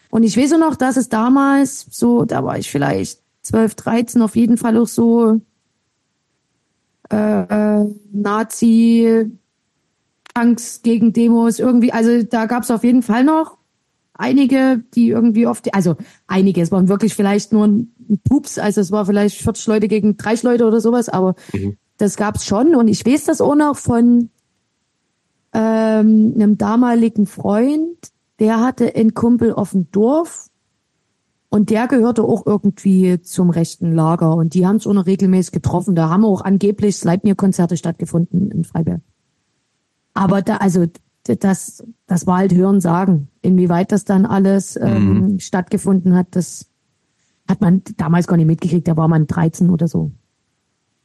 [0.09, 4.35] Und ich weiß noch, dass es damals so, da war ich vielleicht 12, 13, auf
[4.35, 5.39] jeden Fall auch so
[7.10, 9.32] äh, Nazi,
[10.34, 11.91] Tanks gegen Demos irgendwie.
[11.91, 13.57] Also da gab es auf jeden Fall noch
[14.14, 15.95] einige, die irgendwie oft, also
[16.28, 17.93] einige, es waren wirklich vielleicht nur ein
[18.28, 21.78] Pups, also es war vielleicht 40 Leute gegen 30 Leute oder sowas, aber mhm.
[21.97, 24.30] das gab's schon und ich weiß das auch noch von
[25.53, 27.97] ähm, einem damaligen Freund,
[28.39, 30.48] der hatte einen Kumpel auf dem Dorf
[31.49, 34.35] und der gehörte auch irgendwie zum rechten Lager.
[34.35, 35.95] Und die haben es auch noch regelmäßig getroffen.
[35.95, 39.01] Da haben auch angeblich Sleipnir-Konzerte stattgefunden in Freiberg.
[40.13, 40.85] Aber da, also
[41.23, 43.29] das, das war halt Hören sagen.
[43.41, 45.39] Inwieweit das dann alles ähm, mhm.
[45.39, 46.69] stattgefunden hat, das
[47.47, 48.87] hat man damals gar nicht mitgekriegt.
[48.87, 50.11] Da war man 13 oder so.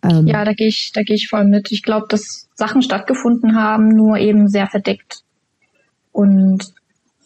[0.03, 1.73] Ähm, ja, da gehe ich, da gehe ich voll mit.
[1.73, 5.23] Ich glaube, dass Sachen stattgefunden haben, nur eben sehr verdeckt.
[6.13, 6.75] Und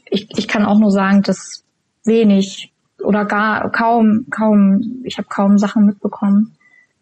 [0.09, 1.65] ich, ich kann auch nur sagen, dass
[2.05, 2.73] wenig
[3.03, 6.57] oder gar kaum, kaum, ich habe kaum Sachen mitbekommen.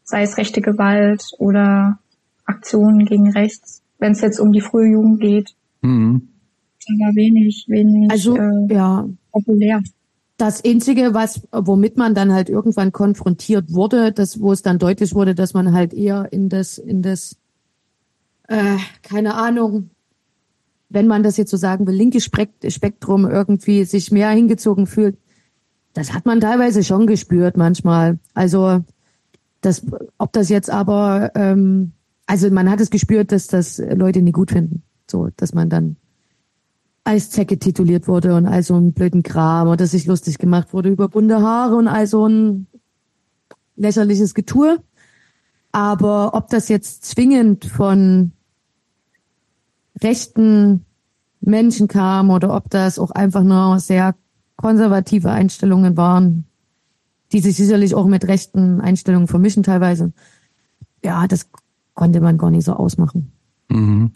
[0.04, 1.98] Sei es rechte Gewalt oder
[2.44, 5.54] Aktionen gegen rechts, wenn es jetzt um die frühe Jugend geht.
[5.82, 6.28] Mhm.
[6.88, 9.08] Aber wenig, wenig also, äh, ja.
[9.32, 9.82] populär.
[10.36, 15.14] Das Einzige, was, womit man dann halt irgendwann konfrontiert wurde, das, wo es dann deutlich
[15.14, 17.36] wurde, dass man halt eher in das, in das,
[18.46, 19.90] äh, keine Ahnung,
[20.88, 25.18] wenn man das jetzt so sagen will, linke Spektrum irgendwie sich mehr hingezogen fühlt,
[25.96, 28.18] das hat man teilweise schon gespürt manchmal.
[28.34, 28.84] Also
[29.62, 29.82] das,
[30.18, 31.92] ob das jetzt aber, ähm,
[32.26, 34.82] also man hat es gespürt, dass das Leute nicht gut finden.
[35.10, 35.96] So, dass man dann
[37.02, 40.90] als Zecke tituliert wurde und all so einen blöden Kram oder sich lustig gemacht wurde
[40.90, 42.66] über bunte Haare und all so ein
[43.76, 44.76] lächerliches Getue.
[45.72, 48.32] Aber ob das jetzt zwingend von
[50.02, 50.84] rechten
[51.40, 54.14] Menschen kam oder ob das auch einfach nur sehr
[54.56, 56.46] konservative Einstellungen waren,
[57.32, 60.12] die sich sicherlich auch mit rechten Einstellungen vermischen teilweise.
[61.04, 61.48] Ja, das
[61.94, 63.32] konnte man gar nicht so ausmachen.
[63.68, 64.12] Mhm.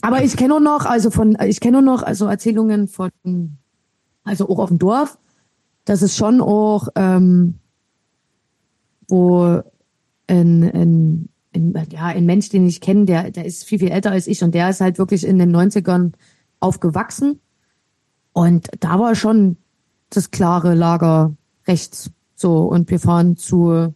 [0.00, 3.10] Aber ich kenne nur noch, also von, ich kenne noch also Erzählungen von,
[4.24, 5.18] also auch auf dem Dorf,
[5.84, 7.58] dass es schon auch, ähm,
[9.08, 9.62] wo
[10.26, 14.12] ein, ein, ein, ja, ein Mensch, den ich kenne, der, der ist viel, viel älter
[14.12, 16.12] als ich und der ist halt wirklich in den 90ern
[16.60, 17.40] aufgewachsen.
[18.32, 19.56] Und da war schon
[20.10, 21.34] das klare Lager
[21.66, 22.10] rechts.
[22.34, 23.94] So, und wir fahren zu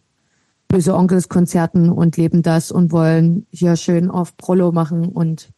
[0.67, 5.49] Böse Onkels Konzerten und leben das und wollen hier schön auf Prollo machen und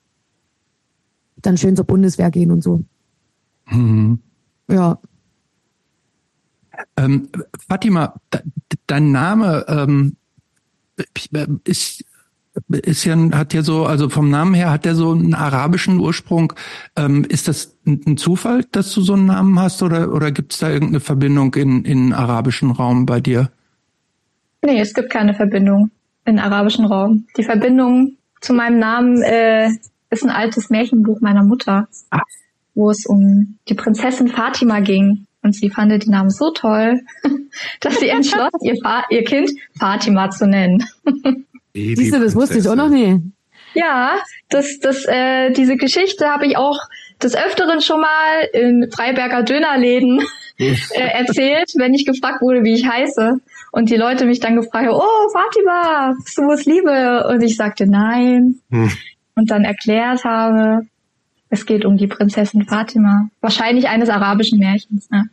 [1.38, 2.84] dann schön zur Bundeswehr gehen und so.
[3.68, 4.20] Mhm.
[4.70, 5.00] Ja.
[6.96, 7.30] Ähm,
[7.68, 8.16] Fatima,
[8.88, 10.16] dein Name ähm,
[11.64, 12.06] ist
[12.68, 16.54] ist ja hat ja so also vom Namen her hat der so einen arabischen Ursprung.
[16.96, 20.60] Ähm, ist das ein Zufall, dass du so einen Namen hast oder oder gibt es
[20.60, 23.52] da irgendeine Verbindung in in arabischen Raum bei dir?
[24.62, 25.92] Nee, es gibt keine Verbindung
[26.26, 27.26] in arabischen Raum.
[27.38, 29.70] Die Verbindung zu meinem Namen äh,
[30.10, 32.22] ist ein altes Märchenbuch meiner Mutter, ah.
[32.74, 35.26] wo es um die Prinzessin Fatima ging.
[35.42, 37.02] Und sie fand den Namen so toll,
[37.80, 38.76] dass sie entschloss, ihr,
[39.10, 40.84] ihr Kind Fatima zu nennen.
[41.74, 43.22] Siehst du, das wusste ich auch noch nie.
[43.74, 44.18] Ja,
[44.50, 46.80] das, das, äh, diese Geschichte habe ich auch
[47.22, 50.22] des Öfteren schon mal in Freiberger Dönerläden
[50.58, 53.40] äh, erzählt, wenn ich gefragt wurde, wie ich heiße.
[53.72, 57.28] Und die Leute mich dann gefragt haben, oh, Fatima, bist du was Liebe?
[57.30, 58.56] Und ich sagte nein.
[58.72, 58.92] Hm.
[59.36, 60.88] Und dann erklärt habe,
[61.50, 63.30] es geht um die Prinzessin Fatima.
[63.42, 65.10] Wahrscheinlich eines arabischen Märchens.
[65.10, 65.30] Ne?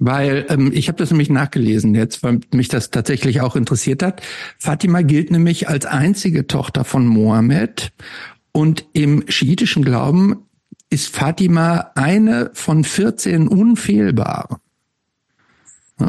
[0.00, 4.22] Weil ähm, ich habe das nämlich nachgelesen jetzt, weil mich das tatsächlich auch interessiert hat.
[4.58, 7.92] Fatima gilt nämlich als einzige Tochter von Mohammed
[8.50, 10.36] und im schiitischen Glauben
[10.88, 14.56] ist Fatima eine von 14 unfehlbaren.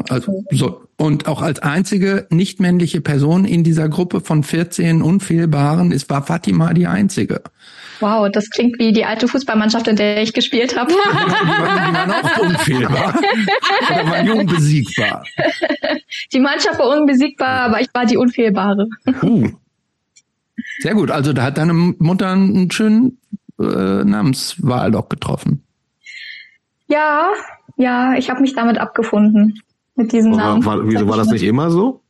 [0.09, 6.09] Also, so, und auch als einzige nicht-männliche Person in dieser Gruppe von 14 Unfehlbaren ist,
[6.09, 7.41] war Fatima die einzige.
[7.99, 10.91] Wow, das klingt wie die alte Fußballmannschaft, in der ich gespielt habe.
[10.91, 13.15] Die, waren, auch unfehlbar.
[13.89, 15.23] Oder waren die unbesiegbar?
[16.33, 18.87] Die Mannschaft war unbesiegbar, aber ich war die Unfehlbare.
[19.21, 19.49] Uh.
[20.79, 21.11] Sehr gut.
[21.11, 23.19] Also da hat deine Mutter einen schönen
[23.59, 25.63] äh, Namenswahl doch getroffen.
[26.87, 27.29] Ja,
[27.77, 29.61] ja, ich habe mich damit abgefunden
[29.95, 30.65] mit diesem Namen.
[30.65, 32.01] War, wieso war das nicht immer so?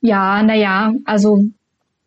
[0.00, 1.44] Ja, naja, also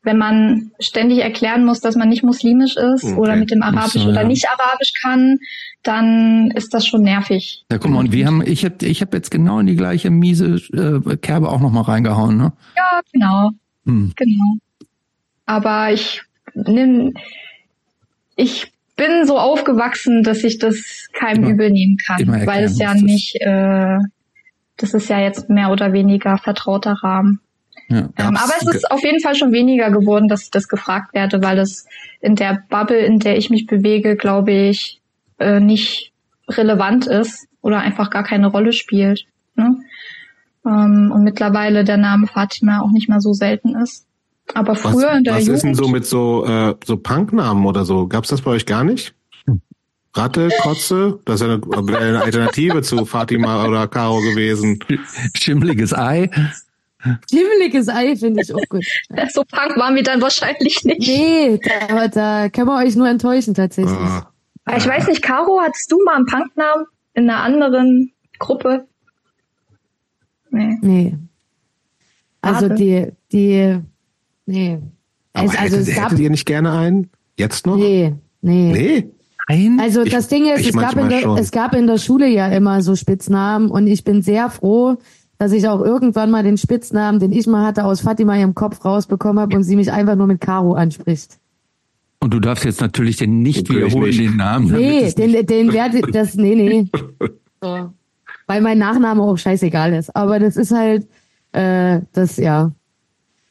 [0.03, 3.15] wenn man ständig erklären muss, dass man nicht muslimisch ist okay.
[3.15, 4.27] oder mit dem Arabisch so, oder ja.
[4.27, 5.39] nicht Arabisch kann,
[5.83, 7.65] dann ist das schon nervig.
[7.71, 10.09] Ja, guck mal, und wir haben, ich habe ich hab jetzt genau in die gleiche
[10.09, 12.53] miese äh, Kerbe auch nochmal reingehauen, ne?
[12.75, 13.51] Ja, genau.
[13.85, 14.13] Hm.
[14.15, 14.55] Genau.
[15.45, 16.21] Aber ich
[16.53, 17.13] nimm,
[18.35, 22.93] ich bin so aufgewachsen, dass ich das keinem immer, übel nehmen kann, weil es ja
[22.93, 23.97] nicht, äh,
[24.79, 27.41] das ist ja jetzt mehr oder weniger vertrauter Rahmen.
[27.89, 31.13] Ja, ähm, aber es ist auf jeden Fall schon weniger geworden, dass ich das gefragt
[31.13, 31.85] werde, weil es
[32.21, 35.01] in der Bubble, in der ich mich bewege, glaube ich,
[35.39, 36.13] äh, nicht
[36.47, 39.25] relevant ist oder einfach gar keine Rolle spielt.
[39.55, 39.77] Ne?
[40.65, 44.05] Ähm, und mittlerweile der Name Fatima auch nicht mehr so selten ist.
[44.53, 45.53] Aber früher was, in der was Jugend.
[45.53, 48.07] Was ist denn so mit so, äh, so Punknamen oder so?
[48.07, 49.13] Gab's das bei euch gar nicht?
[50.13, 54.79] Ratte, Kotze, das ist ja eine, eine Alternative zu Fatima oder Caro gewesen.
[55.35, 56.29] Schimmliges Ei.
[57.29, 58.83] Schimmeliges Ei finde ich auch gut.
[59.31, 60.99] so punk waren wir dann wahrscheinlich nicht.
[60.99, 63.93] Nee, da, da können wir euch nur enttäuschen tatsächlich.
[63.93, 64.31] Ah.
[64.75, 68.87] Ich weiß nicht, Caro, hattest du mal einen Punknamen in einer anderen Gruppe?
[70.51, 70.77] Nee.
[70.81, 71.17] Nee.
[72.41, 72.75] Also Warte.
[72.75, 73.79] die, die,
[74.45, 74.79] nee.
[75.33, 77.09] Aber es, also hättet, es gab, hättet ihr nicht gerne einen?
[77.37, 77.77] Jetzt noch?
[77.77, 78.71] Nee, nee.
[78.71, 79.11] Nee?
[79.49, 79.79] Nein?
[79.81, 82.81] Also das Ding ist, es gab, in der, es gab in der Schule ja immer
[82.81, 84.97] so Spitznamen und ich bin sehr froh,
[85.39, 88.85] dass ich auch irgendwann mal den Spitznamen, den ich mal hatte, aus Fatima im Kopf
[88.85, 91.39] rausbekommen habe und sie mich einfach nur mit Caro anspricht.
[92.19, 94.19] Und du darfst jetzt natürlich den nicht wiederholen, nicht.
[94.19, 94.71] den Namen.
[94.71, 96.87] Nee, den, den werde das, nee, nee.
[97.61, 97.91] So.
[98.47, 100.15] Weil mein Nachname auch scheißegal ist.
[100.15, 101.07] Aber das ist halt,
[101.53, 102.71] äh, das, ja.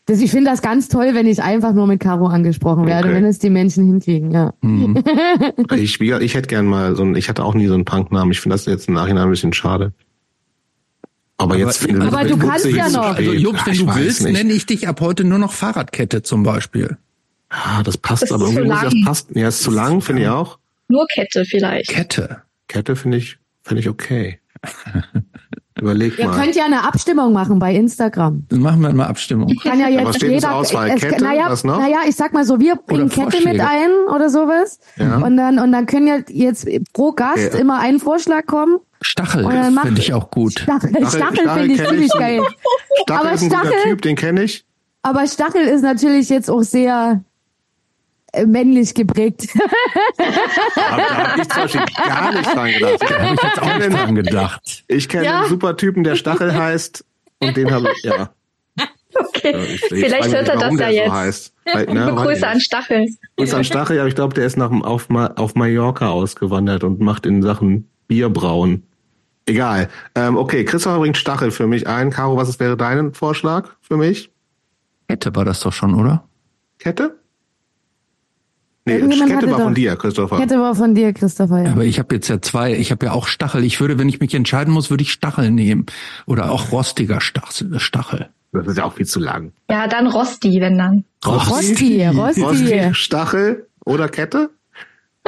[0.09, 3.17] Das, ich finde das ganz toll, wenn ich einfach nur mit Caro angesprochen werde, okay.
[3.17, 4.55] wenn es die Menschen hinkriegen, ja.
[4.63, 5.05] Mhm.
[5.77, 8.33] ich, ich hätte gern mal so ein, ich hatte auch nie so einen Punknamen.
[8.33, 9.93] Ich finde das jetzt im Nachhinein ein bisschen schade.
[11.37, 13.17] Aber, aber jetzt finde Aber du kannst ja noch.
[13.17, 14.33] Also Jobs, wenn du willst, nicht.
[14.33, 16.97] nenne ich dich ab heute nur noch Fahrradkette zum Beispiel.
[17.53, 19.37] Ja, das passt, das aber irgendwie muss das passt.
[19.37, 20.59] Ja, ist zu lang, finde ich auch.
[20.89, 21.91] Nur Kette vielleicht.
[21.91, 22.43] Kette.
[22.67, 24.41] Kette finde ich, finde ich okay.
[25.81, 26.37] Überleg Ihr mal.
[26.37, 28.45] Ihr könnt ja eine Abstimmung machen bei Instagram.
[28.49, 29.55] Dann machen wir mal Abstimmung.
[29.62, 30.91] Kann ja jetzt was steht jeder, Auswahl?
[30.91, 31.79] Es, Kette, naja, was noch?
[31.79, 34.81] naja, ich sag mal so, wir bringen Kette mit ein oder sowas.
[34.97, 35.18] Ja.
[35.18, 37.61] Und dann, und dann können ja jetzt pro Gast okay.
[37.61, 38.79] immer ein Vorschlag kommen.
[39.01, 39.45] Stachel
[39.83, 40.59] finde ich auch gut.
[40.61, 42.18] Stachel, Stachel, Stachel finde ich ziemlich ich.
[42.18, 42.43] geil.
[43.03, 44.64] Stachel aber ist ein Stachel, Typ, den kenne ich.
[45.03, 47.22] Aber Stachel ist natürlich jetzt auch sehr
[48.47, 49.49] männlich geprägt.
[50.16, 53.03] da habe ich zum Beispiel gar nicht dran gedacht.
[53.03, 54.84] Da habe ich jetzt auch nicht dran gedacht.
[54.89, 55.41] Ich kenne ja.
[55.41, 57.05] einen super Typen, der Stachel heißt
[57.41, 58.30] und den habe ich, ja.
[59.14, 61.07] Okay, ja, ich, vielleicht ich hört er das ja jetzt.
[61.07, 61.55] So heißt.
[61.72, 63.09] Weil, ne, Grüße an Stachel.
[63.36, 67.26] Grüße an Stachel, aber ich glaube, der ist nach, auf, auf Mallorca ausgewandert und macht
[67.26, 68.84] in Sachen Bierbrauen.
[69.47, 69.89] Egal.
[70.14, 72.11] Ähm, okay, Christopher bringt Stachel für mich ein.
[72.11, 74.30] Caro, was wäre dein Vorschlag für mich?
[75.09, 76.24] Kette war das doch schon, oder?
[76.78, 77.18] Kette?
[78.89, 80.39] Nee, Kette war von dir, Christopher.
[80.39, 81.64] Kette war von dir, Christopher.
[81.64, 81.72] Ja.
[81.72, 82.74] Aber ich habe jetzt ja zwei.
[82.74, 83.64] Ich habe ja auch Stachel.
[83.64, 85.86] Ich würde, wenn ich mich entscheiden muss, würde ich Stachel nehmen.
[86.26, 88.28] Oder auch rostiger Stachel.
[88.53, 89.53] Das ist ja auch viel zu lang.
[89.70, 91.05] Ja, dann Rosti, wenn dann.
[91.24, 92.41] Rosti, Rosti.
[92.41, 94.51] Rosti Stachel oder Kette?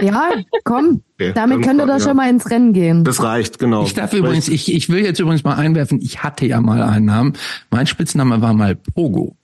[0.00, 0.30] Ja,
[0.64, 1.02] komm.
[1.14, 2.00] Okay, damit könnt ihr doch ja.
[2.00, 3.04] schon mal ins Rennen gehen.
[3.04, 3.84] Das reicht, genau.
[3.84, 7.04] Ich darf übrigens, ich, ich will jetzt übrigens mal einwerfen, ich hatte ja mal einen
[7.04, 7.34] Namen.
[7.70, 9.36] Mein Spitzname war mal Pogo.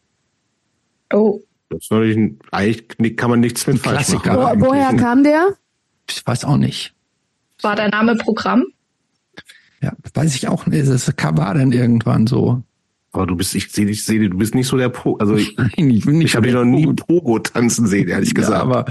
[1.12, 1.40] Oh.
[1.68, 4.60] Das ist natürlich, eigentlich kann man nichts mit falsch Klassiker machen.
[4.60, 5.56] Wo, woher kam der?
[6.08, 6.94] Ich weiß auch nicht.
[7.62, 8.64] War der Name Programm?
[9.80, 10.86] Ja, weiß ich auch nicht.
[10.88, 12.62] Das war dann irgendwann so.
[13.12, 15.56] Aber du bist, ich sehe dich, sehe du bist nicht so der Po, also ich,
[15.56, 18.56] Nein, ich bin nicht ich habe dich noch nie Pogo tanzen sehen, ehrlich gesagt.
[18.56, 18.84] Ja, aber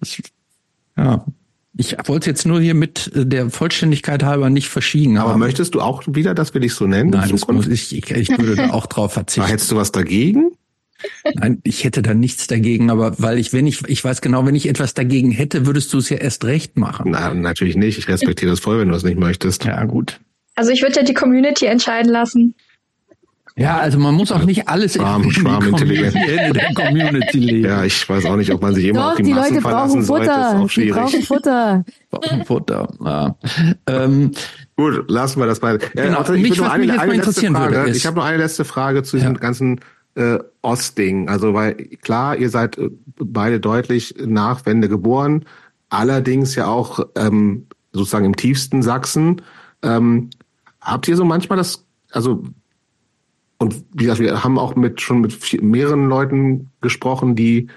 [0.00, 0.18] das,
[0.96, 1.24] ja,
[1.76, 5.16] ich wollte jetzt nur hier mit der Vollständigkeit halber nicht verschieben.
[5.16, 7.10] Aber, aber möchtest du auch wieder, dass wir dich so nennen?
[7.10, 9.42] Nein, das muss ich, ich, ich würde da auch drauf verzichten.
[9.42, 10.52] Aber hättest du was dagegen?
[11.34, 14.54] Nein, ich hätte da nichts dagegen, aber weil ich, wenn ich, ich weiß genau, wenn
[14.54, 17.10] ich etwas dagegen hätte, würdest du es ja erst recht machen.
[17.10, 17.98] Nein, natürlich nicht.
[17.98, 19.64] Ich respektiere das voll, wenn du es nicht möchtest.
[19.64, 20.20] Ja, gut.
[20.54, 22.54] Also ich würde ja die Community entscheiden lassen.
[23.56, 26.12] Ja, also man muss auch nicht alles Schwarm, Schwarmintelligenz.
[26.14, 27.64] der Community legen.
[27.64, 29.62] Ja, ich weiß auch nicht, ob man sich immer Doch, auf die, die Massen Leute
[29.62, 30.24] verlassen sollte.
[30.24, 30.92] Ist auch schwierig.
[30.92, 31.84] Die brauchen Futter.
[32.10, 32.88] brauchen Futter.
[33.04, 33.36] Ja.
[33.86, 34.32] Ähm,
[34.76, 35.78] Gut, lassen wir das mal.
[35.78, 37.76] Genau, also ich mich, was eine, mich eine letzte Frage.
[37.76, 39.38] Würde, ich habe noch eine letzte Frage zu diesem ja.
[39.38, 39.80] ganzen
[40.14, 41.28] äh, Ostding.
[41.28, 45.44] Also weil klar, ihr seid äh, beide deutlich nach Wende geboren,
[45.88, 49.42] allerdings ja auch ähm, sozusagen im tiefsten Sachsen.
[49.82, 50.30] Ähm,
[50.80, 52.44] habt ihr so manchmal das, also
[53.58, 57.68] und wie gesagt, wir haben auch mit schon mit mehreren Leuten gesprochen, die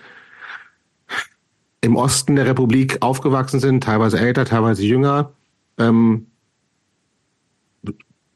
[1.81, 5.31] im Osten der Republik aufgewachsen sind, teilweise älter, teilweise jünger.
[5.77, 6.27] Ähm,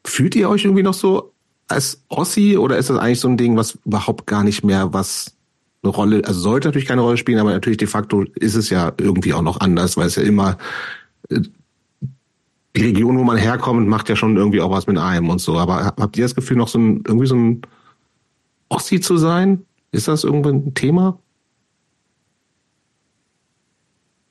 [0.05, 1.33] fühlt ihr euch irgendwie noch so
[1.71, 5.35] als Ossi oder ist das eigentlich so ein Ding, was überhaupt gar nicht mehr was
[5.83, 8.91] eine Rolle, also sollte natürlich keine Rolle spielen, aber natürlich de facto ist es ja
[8.99, 10.57] irgendwie auch noch anders, weil es ja immer
[11.29, 11.41] äh,
[12.75, 15.57] die Region, wo man herkommt, macht ja schon irgendwie auch was mit einem und so.
[15.57, 17.61] Aber habt ihr das Gefühl, noch so ein, irgendwie so ein
[18.69, 19.65] Ossi zu sein?
[19.91, 21.19] Ist das irgendwann ein Thema?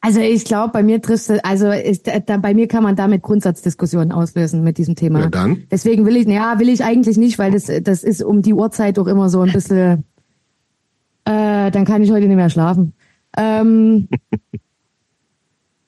[0.03, 4.13] Also ich glaube, bei mir trifft also ist, da, bei mir kann man damit Grundsatzdiskussionen
[4.13, 5.21] auslösen mit diesem Thema.
[5.21, 5.65] Ja, dann?
[5.71, 8.97] Deswegen will ich, ja, will ich eigentlich nicht, weil das, das ist um die Uhrzeit
[8.97, 10.05] doch immer so ein bisschen,
[11.27, 12.95] äh, dann kann ich heute nicht mehr schlafen.
[13.37, 14.09] Ähm,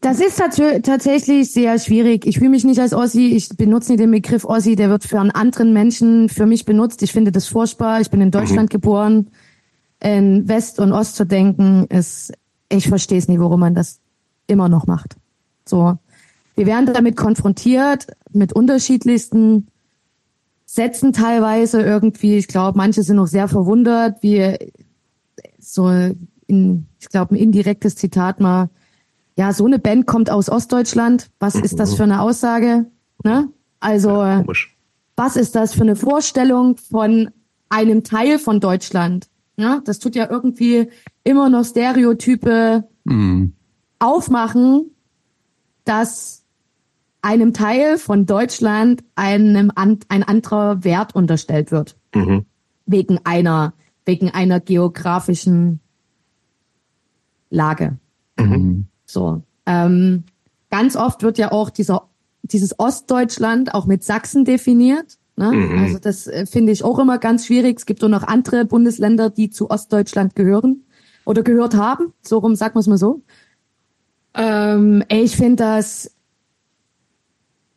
[0.03, 0.37] Das ist
[0.83, 2.27] tatsächlich sehr schwierig.
[2.27, 3.37] Ich fühle mich nicht als Ossi.
[3.37, 4.75] Ich benutze nicht den Begriff Ossi.
[4.75, 7.05] Der wird für einen anderen Menschen für mich benutzt.
[7.05, 8.01] Ich finde das furchtbar.
[8.01, 8.75] Ich bin in Deutschland mhm.
[8.75, 9.31] geboren.
[10.03, 12.33] In West und Ost zu denken, ist,
[12.69, 14.02] ich verstehe es nicht, warum man das
[14.47, 15.17] immer noch macht.
[15.65, 15.99] So.
[16.55, 19.69] Wir werden damit konfrontiert mit unterschiedlichsten
[20.67, 22.37] Sätzen teilweise irgendwie.
[22.37, 24.57] Ich glaube, manche sind noch sehr verwundert, wie
[25.59, 25.91] so
[26.47, 28.69] in, ich glaube, ein indirektes Zitat mal
[29.37, 31.31] ja, so eine Band kommt aus Ostdeutschland.
[31.39, 32.87] Was ist das für eine Aussage?
[33.25, 33.49] Ne?
[33.81, 34.45] Also, ja,
[35.17, 37.31] was ist das für eine Vorstellung von
[37.69, 39.29] einem Teil von Deutschland?
[39.57, 40.89] Ja, das tut ja irgendwie
[41.25, 43.55] immer noch Stereotype mhm.
[44.03, 44.91] Aufmachen,
[45.85, 46.43] dass
[47.23, 51.97] einem Teil von Deutschland einem ein anderer Wert unterstellt wird.
[52.15, 52.45] Mhm.
[52.85, 53.75] Wegen einer,
[54.05, 55.81] wegen einer geografischen
[57.49, 57.99] Lage.
[58.37, 58.87] Mhm.
[59.07, 59.43] So.
[59.67, 60.25] Ähm,
[60.71, 62.09] ganz oft wird ja auch dieser,
[62.43, 65.19] dieses Ostdeutschland auch mit Sachsen definiert.
[65.37, 65.53] Ne?
[65.53, 65.79] Mhm.
[65.79, 67.79] Also das äh, finde ich auch immer ganz schwierig.
[67.79, 70.85] Es gibt auch noch andere Bundesländer, die zu Ostdeutschland gehören
[71.25, 72.13] oder gehört haben.
[72.23, 73.23] So rum sagt man es mal so.
[74.35, 76.11] Ähm, ich finde das,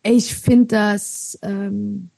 [0.03, 2.09] ich finde das ähm,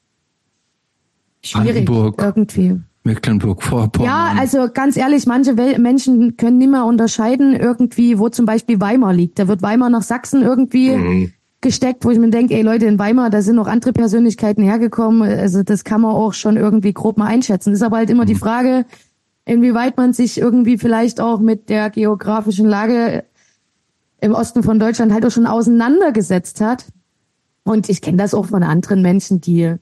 [1.41, 2.79] schwierig irgendwie.
[3.07, 4.09] Mecklenburg-Vorpommern.
[4.09, 9.13] Ja, also ganz ehrlich, manche Menschen können nicht mehr unterscheiden irgendwie, wo zum Beispiel Weimar
[9.13, 9.39] liegt.
[9.39, 11.33] Da wird Weimar nach Sachsen irgendwie mhm.
[11.61, 15.21] gesteckt, wo ich mir denke, ey Leute, in Weimar, da sind noch andere Persönlichkeiten hergekommen.
[15.21, 17.73] Also das kann man auch schon irgendwie grob mal einschätzen.
[17.73, 18.27] ist aber halt immer mhm.
[18.27, 18.85] die Frage,
[19.45, 23.23] inwieweit man sich irgendwie vielleicht auch mit der geografischen Lage
[24.20, 26.86] im Osten von Deutschland halt auch schon auseinandergesetzt hat.
[27.63, 29.76] Und ich kenne das auch von anderen Menschen, die,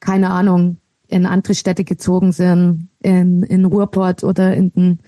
[0.00, 4.98] keine Ahnung, in andere Städte gezogen sind, in, in Ruhrpott oder in den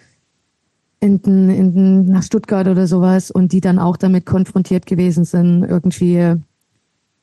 [1.05, 5.27] in, den, in den, nach Stuttgart oder sowas und die dann auch damit konfrontiert gewesen
[5.27, 6.35] sind, irgendwie,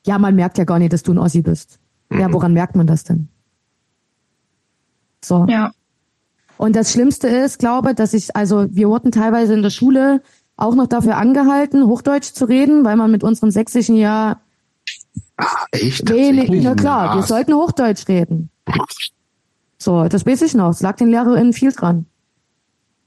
[0.06, 1.80] ja, man merkt ja gar nicht, dass du ein Ossi bist.
[2.08, 2.20] Mhm.
[2.20, 3.26] Ja, woran merkt man das denn?
[5.24, 5.46] So.
[5.48, 5.72] Ja.
[6.58, 10.22] Und das Schlimmste ist, glaube, dass ich, also wir wurden teilweise in der Schule
[10.62, 14.40] auch noch dafür angehalten, Hochdeutsch zu reden, weil man mit unserem sächsischen ja
[15.36, 16.08] ah, echt?
[16.08, 18.50] wenig, na klar, wir sollten Hochdeutsch reden.
[19.78, 20.70] So, das weiß ich noch.
[20.70, 22.06] Es lag den LehrerInnen viel dran.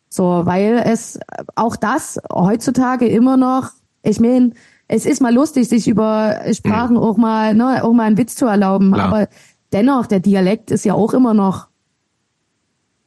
[0.10, 1.20] So, weil es
[1.56, 3.70] auch das heutzutage immer noch,
[4.04, 4.52] ich meine,
[4.88, 7.04] es ist mal lustig, sich über Sprachen hm.
[7.04, 9.08] auch mal, ne, auch mal einen Witz zu erlauben, Klar.
[9.08, 9.28] aber
[9.72, 11.68] dennoch, der Dialekt ist ja auch immer noch.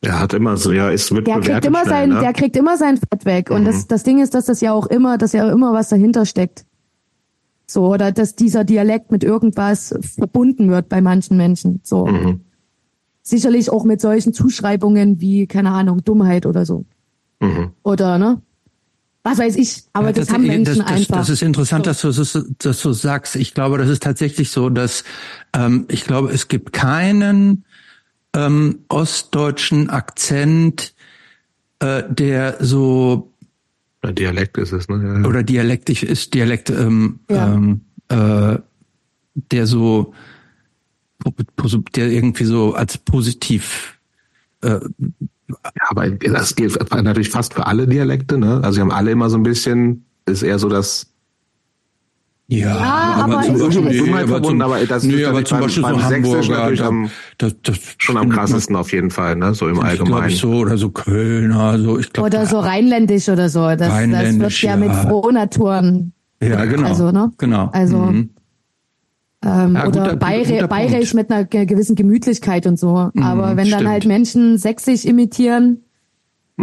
[0.00, 2.20] Er hat immer so, ja, es wird der kriegt immer schnell, sein, ne?
[2.20, 3.50] der kriegt immer sein Fett weg.
[3.50, 3.66] Und mhm.
[3.66, 6.64] das, das Ding ist, dass das ja auch immer, dass ja immer was dahinter steckt.
[7.66, 11.80] So, oder dass dieser Dialekt mit irgendwas verbunden wird bei manchen Menschen.
[11.82, 12.06] So.
[12.06, 12.40] Mhm.
[13.22, 16.84] Sicherlich auch mit solchen Zuschreibungen wie, keine Ahnung, Dummheit oder so.
[17.40, 17.72] Mhm.
[17.82, 18.40] Oder, ne?
[19.24, 21.16] Was weiß ich, aber ja, das, das, haben Menschen das, das, einfach.
[21.18, 22.08] Das ist interessant, so.
[22.08, 23.36] dass du das so sagst.
[23.36, 25.04] Ich glaube, das ist tatsächlich so, dass
[25.54, 27.64] ähm, ich glaube, es gibt keinen
[28.34, 30.94] ähm, ostdeutschen Akzent,
[31.80, 33.32] äh, der so
[34.02, 35.20] oder Dialekt ist es, ne?
[35.22, 35.28] Ja.
[35.28, 37.52] Oder dialektisch ist Dialekt, ähm, ja.
[37.52, 38.58] ähm, äh,
[39.34, 40.14] der so,
[41.96, 43.98] der irgendwie so als positiv
[44.62, 44.80] äh,
[45.48, 45.56] ja,
[45.88, 48.60] aber das gilt natürlich fast für alle Dialekte, ne?
[48.62, 51.07] Also sie haben alle immer so ein bisschen, ist eher so das
[52.50, 55.96] ja, ja aber, zum Beispiel, nee, aber, zum, aber das nee, aber zum Beispiel beim,
[55.96, 56.90] so Hamburger, da,
[57.36, 60.30] das, das schon am krassesten auf jeden Fall, ne, so im Allgemeinen.
[60.30, 62.28] Ich so oder so Kölner, so ich glaube.
[62.28, 66.14] Oder so rheinländisch oder so, das, das wird ja, ja mit Frohnaturen.
[66.42, 66.88] Ja, genau.
[66.88, 67.32] Also, ne?
[67.36, 67.68] Genau.
[67.72, 68.30] Also mhm.
[69.44, 73.10] ähm, ja, oder guter, Bayerisch mit einer gewissen Gemütlichkeit und so.
[73.12, 73.82] Mhm, aber wenn stimmt.
[73.82, 75.82] dann halt Menschen sächsisch imitieren.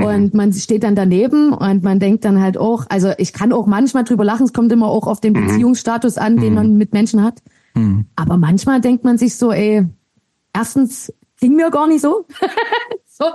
[0.04, 3.66] Und man steht dann daneben und man denkt dann halt auch, also ich kann auch
[3.66, 5.48] manchmal drüber lachen, es kommt immer auch auf den mhm.
[5.48, 6.56] Beziehungsstatus an, den mhm.
[6.56, 7.42] man mit Menschen hat.
[7.76, 8.06] Mhm.
[8.16, 9.86] Aber manchmal denkt man sich so, ey,
[10.54, 12.26] erstens klingt mir gar nicht so.
[13.08, 13.26] so.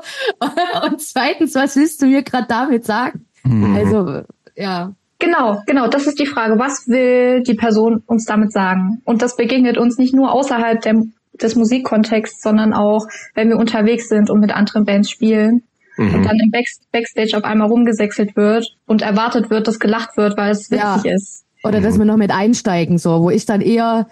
[0.87, 3.25] Und zweitens, was willst du mir gerade damit sagen?
[3.43, 3.77] Mhm.
[3.77, 4.23] Also,
[4.55, 4.93] ja.
[5.19, 6.59] Genau, genau, das ist die Frage.
[6.59, 9.01] Was will die Person uns damit sagen?
[9.05, 11.03] Und das begegnet uns nicht nur außerhalb der,
[11.35, 15.63] des Musikkontexts, sondern auch, wenn wir unterwegs sind und mit anderen Bands spielen
[16.01, 16.15] mhm.
[16.15, 20.37] und dann im Back Backstage auf einmal rumgesächselt wird und erwartet wird, dass gelacht wird,
[20.37, 21.15] weil es witzig ja.
[21.15, 21.45] ist.
[21.63, 24.09] Oder dass wir noch mit einsteigen, so, wo ich dann eher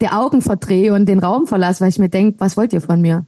[0.00, 3.00] die Augen verdrehe und den Raum verlasse, weil ich mir denke, was wollt ihr von
[3.00, 3.26] mir?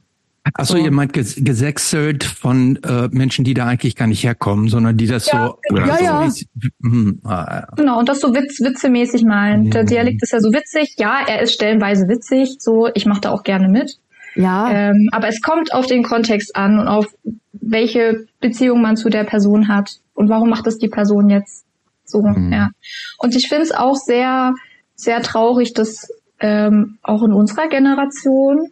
[0.53, 0.83] Achso, so.
[0.83, 5.27] ihr meint gesächselt von äh, Menschen, die da eigentlich gar nicht herkommen, sondern die das
[5.27, 5.59] ja, so.
[5.69, 5.87] Genau.
[5.87, 6.29] Ja, ja.
[6.29, 6.45] So
[6.81, 7.67] hm, ah, ja.
[7.75, 9.73] Genau, und das so witz, witzemäßig meint.
[9.73, 10.95] Der Dialekt ist ja so witzig.
[10.97, 12.55] Ja, er ist stellenweise witzig.
[12.59, 13.99] So, ich mache da auch gerne mit.
[14.35, 14.71] Ja.
[14.71, 17.07] Ähm, aber es kommt auf den Kontext an und auf
[17.53, 21.65] welche Beziehung man zu der Person hat und warum macht es die Person jetzt
[22.03, 22.21] so.
[22.21, 22.51] Mhm.
[22.51, 22.69] Ja.
[23.17, 24.53] Und ich finde es auch sehr,
[24.95, 26.09] sehr traurig, dass
[26.39, 28.71] ähm, auch in unserer Generation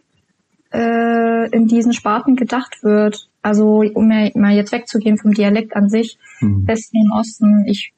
[0.72, 3.28] äh, in diesen Sparten gedacht wird.
[3.42, 6.66] Also um mal jetzt wegzugehen vom Dialekt an sich, mhm.
[6.66, 7.64] Westen und Osten.
[7.66, 7.92] Ich,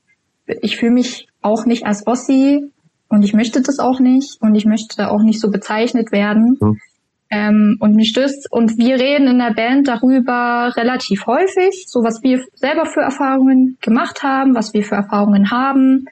[0.47, 2.71] ich fühle mich auch nicht als Ossi
[3.09, 6.59] und ich möchte das auch nicht und ich möchte auch nicht so bezeichnet werden.
[6.61, 6.79] Mhm.
[7.31, 12.23] Ähm, und mich stößt, und wir reden in der Band darüber relativ häufig, so was
[12.23, 16.07] wir selber für Erfahrungen gemacht haben, was wir für Erfahrungen haben.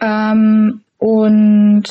[0.00, 1.82] Ähm, und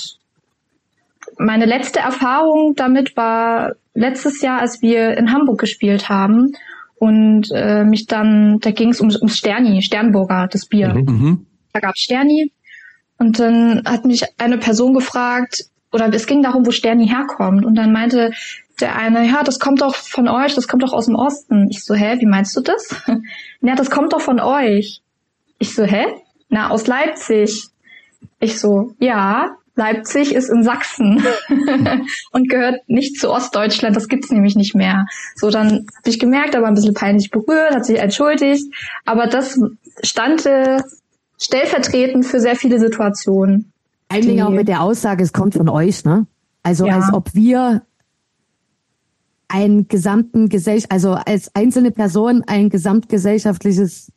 [1.38, 6.54] meine letzte Erfahrung damit war letztes Jahr, als wir in Hamburg gespielt haben
[7.00, 10.94] und äh, mich dann, da ging es ums, ums Sterni, Sternburger, das Bier.
[10.94, 11.06] Mhm.
[11.06, 11.46] mhm.
[11.74, 12.52] Da gab Sterni.
[13.18, 17.66] Und dann hat mich eine Person gefragt, oder es ging darum, wo Sterni herkommt.
[17.66, 18.32] Und dann meinte
[18.80, 21.68] der eine, ja, das kommt doch von euch, das kommt doch aus dem Osten.
[21.70, 22.96] Ich so, hä, wie meinst du das?
[23.62, 25.02] ja, das kommt doch von euch.
[25.58, 26.06] Ich so, hä?
[26.50, 27.68] Na, aus Leipzig.
[28.40, 31.24] Ich so, ja, Leipzig ist in Sachsen
[32.32, 35.06] und gehört nicht zu Ostdeutschland, das gibt's nämlich nicht mehr.
[35.36, 38.66] So, dann habe ich gemerkt, aber ein bisschen peinlich berührt, hat sich entschuldigt,
[39.06, 39.58] aber das
[40.04, 40.48] stand
[41.42, 43.72] stellvertretend für sehr viele Situationen.
[44.12, 46.26] Vor auch mit der Aussage, es kommt von euch, ne?
[46.64, 46.96] Also ja.
[46.96, 47.84] als ob wir
[49.48, 54.12] einen gesamten Gesellschaft, also als einzelne Person ein gesamtgesellschaftliches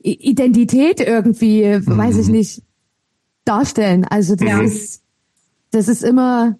[0.00, 1.98] Identität irgendwie, mhm.
[1.98, 2.62] weiß ich nicht,
[3.44, 4.04] darstellen.
[4.04, 4.60] Also das ja.
[4.60, 5.02] ist,
[5.70, 6.56] das ist immer,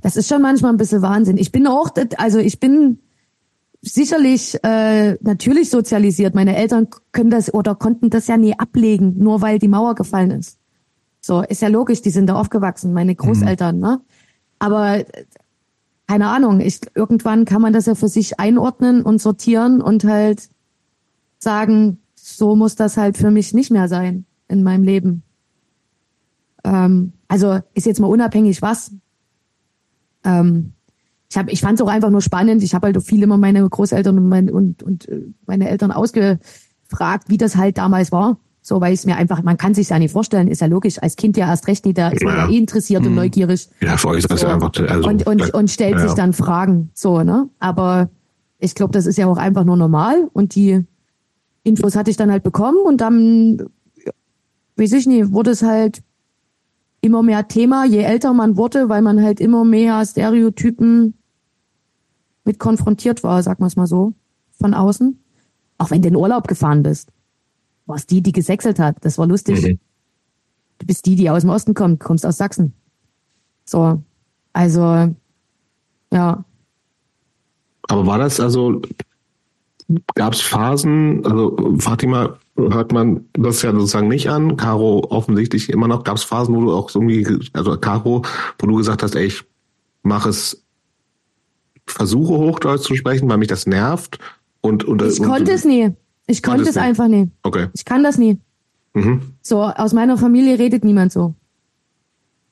[0.00, 1.36] das ist schon manchmal ein bisschen Wahnsinn.
[1.36, 2.98] Ich bin auch, also ich bin
[3.82, 6.34] sicherlich äh, natürlich sozialisiert.
[6.34, 10.30] Meine Eltern können das oder konnten das ja nie ablegen, nur weil die Mauer gefallen
[10.30, 10.58] ist.
[11.26, 13.80] So, ist ja logisch, die sind da aufgewachsen, meine Großeltern, mhm.
[13.80, 14.00] ne?
[14.58, 15.02] Aber
[16.06, 20.50] keine Ahnung, ich, irgendwann kann man das ja für sich einordnen und sortieren und halt
[21.38, 25.22] sagen, so muss das halt für mich nicht mehr sein in meinem Leben.
[26.62, 28.92] Ähm, also ist jetzt mal unabhängig was.
[30.24, 30.74] Ähm,
[31.30, 32.62] ich hab, ich fand es auch einfach nur spannend.
[32.62, 37.30] Ich habe halt viel immer meine Großeltern und, mein, und, und äh, meine Eltern ausgefragt,
[37.30, 38.36] wie das halt damals war.
[38.66, 41.16] So, weil es mir einfach, man kann sich ja nicht vorstellen, ist ja logisch, als
[41.16, 43.08] Kind ja erst recht nicht, da ist man ja, ja eh interessiert mhm.
[43.08, 43.68] und neugierig.
[43.82, 44.46] Ja, für euch ist das so.
[44.46, 45.98] einfach, also, und, und, und stellt ja.
[45.98, 47.50] sich dann Fragen, so, ne?
[47.58, 48.08] Aber
[48.58, 50.82] ich glaube, das ist ja auch einfach nur normal und die
[51.62, 53.66] Infos hatte ich dann halt bekommen und dann,
[54.76, 56.02] weiß ich nicht, wurde es halt
[57.02, 61.12] immer mehr Thema, je älter man wurde, weil man halt immer mehr Stereotypen
[62.46, 64.14] mit konfrontiert war, sag wir es mal so,
[64.58, 65.22] von außen.
[65.76, 67.10] Auch wenn du in Urlaub gefahren bist
[67.86, 68.96] warst die, die gesächselt hat.
[69.02, 69.62] Das war lustig.
[69.62, 69.78] Mhm.
[70.78, 72.72] Du bist die, die aus dem Osten kommt, kommst aus Sachsen.
[73.64, 74.02] So,
[74.52, 75.14] also,
[76.12, 76.44] ja.
[77.88, 78.80] Aber war das also,
[80.14, 85.88] gab es Phasen, also Fatima hört man das ja sozusagen nicht an, Caro offensichtlich immer
[85.88, 88.22] noch, gab es Phasen, wo du auch irgendwie, also Caro,
[88.58, 89.44] wo du gesagt hast, ey, ich
[90.02, 90.64] mache es,
[91.86, 94.18] versuche Hochdeutsch zu sprechen, weil mich das nervt
[94.60, 95.92] und, und ich und, konnte es nie.
[96.26, 97.30] Ich konnte es einfach nie.
[97.42, 97.68] Okay.
[97.74, 98.40] Ich kann das nie.
[98.94, 99.34] Mhm.
[99.42, 101.34] So, aus meiner Familie redet niemand so.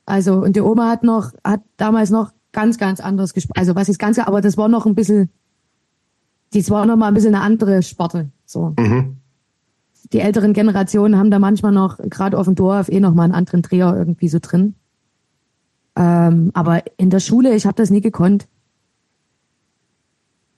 [0.05, 3.59] Also, und die Oma hat noch, hat damals noch ganz, ganz anderes gesprochen.
[3.59, 5.31] Also, was ist ganz, aber das war noch ein bisschen,
[6.53, 8.75] das war noch mal ein bisschen eine andere Sparte, so.
[8.79, 9.17] Mhm.
[10.13, 13.35] Die älteren Generationen haben da manchmal noch, gerade auf dem Dorf, eh noch mal einen
[13.35, 14.75] anderen Dreher irgendwie so drin.
[15.97, 18.49] Ähm, aber in der Schule, ich habe das nie gekonnt.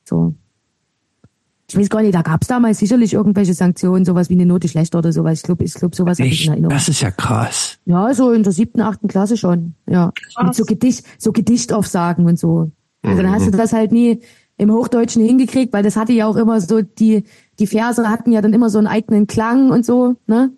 [0.04, 0.34] So
[1.74, 4.68] ich weiß gar nicht, da gab es damals sicherlich irgendwelche Sanktionen, sowas wie eine Note
[4.68, 5.38] schlechter oder sowas.
[5.38, 6.72] Ich glaube, ich glaube, sowas habe ich in Erinnerung.
[6.72, 7.78] Das ist ja krass.
[7.84, 9.74] Ja, so in der siebten, achten Klasse schon.
[9.88, 10.12] Ja.
[10.34, 10.46] Krass.
[10.46, 12.70] Mit so Gedicht, so Gedichtaufsagen und so.
[13.02, 13.56] Also dann hast du mhm.
[13.56, 14.20] das halt nie
[14.56, 17.24] im Hochdeutschen hingekriegt, weil das hatte ja auch immer so, die,
[17.58, 20.52] die Verse hatten ja dann immer so einen eigenen Klang und so, ne?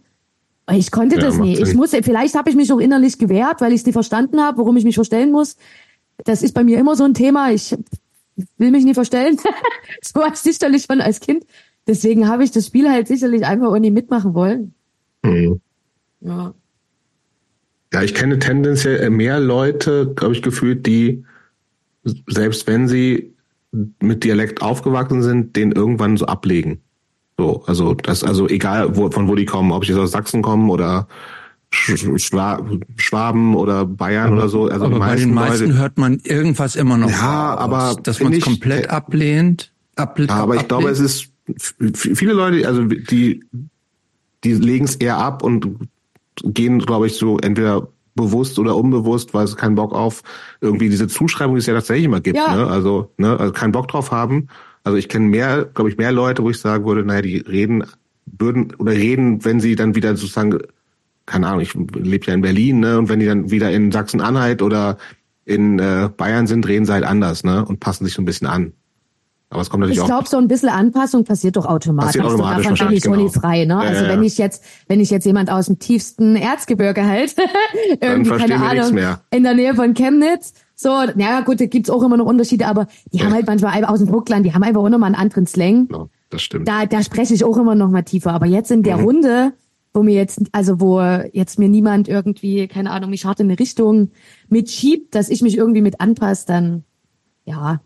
[0.71, 1.57] Ich konnte ja, das nie.
[1.57, 4.59] Ich muss, vielleicht habe ich mich auch innerlich gewehrt, weil ich es nie verstanden habe,
[4.59, 5.57] warum ich mich verstellen muss.
[6.25, 7.53] Das ist bei mir immer so ein Thema.
[7.53, 7.77] Ich
[8.59, 9.39] will mich nie verstellen.
[10.03, 11.45] so war es sicherlich schon als Kind.
[11.87, 14.75] Deswegen habe ich das Spiel halt sicherlich einfach auch nie mitmachen wollen.
[15.23, 15.61] Mhm.
[16.21, 16.55] Ja.
[17.93, 21.25] Ja, ich kenne tendenziell mehr Leute, glaube ich, gefühlt, die,
[22.27, 23.35] selbst wenn sie
[24.01, 26.83] mit Dialekt aufgewachsen sind, den irgendwann so ablegen.
[27.39, 30.43] So, also das, also egal wo, von wo die kommen, ob ich jetzt aus Sachsen
[30.43, 31.07] komme oder
[31.77, 34.67] Schwaben oder Bayern aber, oder so.
[34.67, 37.11] Also aber bei den meisten Leute, hört man irgendwas immer noch.
[37.11, 39.73] Ja, raus, aber dass man es komplett ablehnt.
[39.97, 40.69] ablehnt ja, aber ich ablehnt.
[40.69, 41.29] glaube, es ist
[41.95, 43.45] viele Leute, also die
[44.45, 45.89] die legen es eher ab und
[46.43, 50.23] gehen, glaube ich, so entweder bewusst oder unbewusst, weil sie keinen Bock auf
[50.61, 52.37] irgendwie diese Zuschreibung, die es ja tatsächlich immer gibt.
[52.37, 52.57] Ja.
[52.57, 52.67] Ne?
[52.67, 54.49] Also, ne, also keinen Bock drauf haben.
[54.85, 57.85] Also ich kenne mehr, glaube ich, mehr Leute, wo ich sagen würde, naja, die reden
[58.39, 60.59] würden oder reden, wenn sie dann wieder sozusagen
[61.27, 62.99] keine Ahnung, ich lebe ja in Berlin, ne?
[62.99, 64.97] Und wenn die dann wieder in Sachsen-Anhalt oder
[65.45, 67.65] in äh, Bayern sind, reden sie halt anders, ne?
[67.65, 68.73] Und passen sich so ein bisschen an.
[69.49, 70.07] Aber es kommt natürlich ich auch.
[70.07, 72.17] Ich glaube, so ein bisschen Anpassung passiert doch automatisch.
[72.17, 73.29] Passiert automatisch davon bin ich genau.
[73.29, 73.79] frei, ne?
[73.79, 77.37] also ja, wenn ich jetzt, wenn ich jetzt jemand aus dem tiefsten Erzgebirge halt,
[78.01, 78.99] irgendwie, keine Ahnung,
[79.31, 82.87] in der Nähe von Chemnitz, so, naja, gut, da gibt's auch immer noch Unterschiede, aber
[83.13, 83.25] die ja.
[83.25, 85.89] haben halt manchmal aus dem Burgland, die haben einfach auch nochmal einen anderen Slang.
[85.93, 86.69] Ja, das stimmt.
[86.69, 88.33] Da, da spreche ich auch immer noch mal tiefer.
[88.33, 89.05] Aber jetzt in der mhm.
[89.05, 89.53] Runde,
[89.97, 91.01] wo mir jetzt, also wo
[91.33, 94.11] jetzt mir niemand irgendwie, keine Ahnung, mich hart in eine Richtung
[94.49, 96.85] mitschiebt, dass ich mich irgendwie mit anpasse, dann
[97.47, 97.81] ja,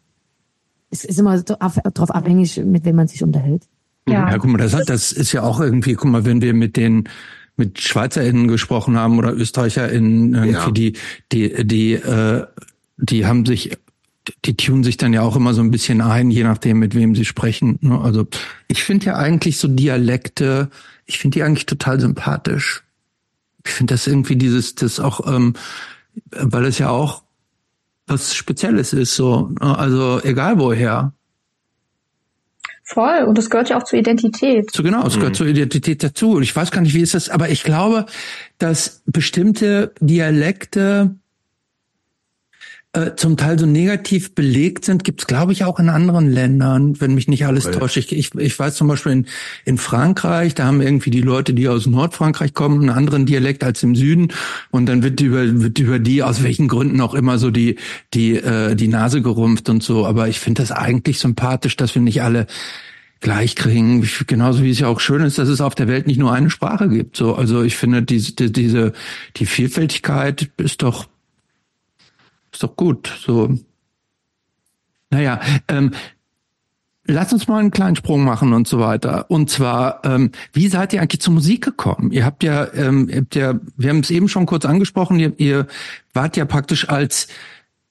[0.90, 3.62] es ist immer darauf abhängig, mit wem man sich unterhält.
[4.08, 6.76] Ja, ja guck mal, das, das ist ja auch irgendwie, guck mal, wenn wir mit
[6.76, 7.08] den
[7.56, 10.70] mit SchweizerInnen gesprochen haben oder ÖsterreicherInnen, irgendwie ja.
[10.70, 10.92] die,
[11.30, 12.46] die, die, äh,
[12.96, 13.76] die haben sich
[14.44, 17.14] die tun sich dann ja auch immer so ein bisschen ein, je nachdem, mit wem
[17.14, 17.78] sie sprechen.
[17.80, 18.00] Ne?
[18.00, 18.26] Also
[18.68, 20.70] ich finde ja eigentlich so Dialekte
[21.10, 22.84] ich finde die eigentlich total sympathisch.
[23.66, 25.54] Ich finde das irgendwie dieses, das auch, ähm,
[26.30, 27.24] weil es ja auch
[28.06, 29.76] was Spezielles ist, so, ne?
[29.76, 31.12] also egal woher.
[32.84, 34.70] Voll, und das gehört ja auch zur Identität.
[34.72, 35.38] So genau, es gehört mhm.
[35.38, 36.32] zur Identität dazu.
[36.32, 38.06] Und ich weiß gar nicht, wie ist das, aber ich glaube,
[38.58, 41.16] dass bestimmte Dialekte
[42.92, 47.14] äh, zum Teil so negativ belegt sind, gibt's glaube ich auch in anderen Ländern, wenn
[47.14, 47.96] mich nicht alles täuscht.
[47.96, 49.26] Ich, ich, ich weiß zum Beispiel in,
[49.64, 53.84] in Frankreich, da haben irgendwie die Leute, die aus Nordfrankreich kommen, einen anderen Dialekt als
[53.84, 54.32] im Süden
[54.72, 57.76] und dann wird über, wird über die aus welchen Gründen auch immer so die
[58.12, 60.04] die äh, die Nase gerumpft und so.
[60.04, 62.48] Aber ich finde das eigentlich sympathisch, dass wir nicht alle
[63.20, 66.18] gleich kriegen, genauso wie es ja auch schön ist, dass es auf der Welt nicht
[66.18, 67.16] nur eine Sprache gibt.
[67.16, 68.94] So, also ich finde diese diese
[69.36, 71.06] die Vielfältigkeit ist doch
[72.52, 73.12] ist doch gut.
[73.24, 73.56] So.
[75.10, 75.92] Naja, ähm,
[77.04, 79.30] lass uns mal einen kleinen Sprung machen und so weiter.
[79.30, 82.10] Und zwar, ähm, wie seid ihr eigentlich zur Musik gekommen?
[82.12, 85.66] Ihr habt ja, ähm, habt ja wir haben es eben schon kurz angesprochen, ihr, ihr
[86.14, 87.28] wart ja praktisch als,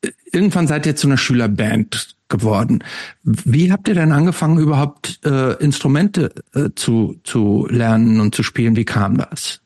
[0.01, 2.83] äh, irgendwann seid ihr zu einer Schülerband geworden.
[3.23, 8.75] Wie habt ihr denn angefangen, überhaupt äh, Instrumente äh, zu, zu lernen und zu spielen?
[8.75, 9.61] Wie kam das?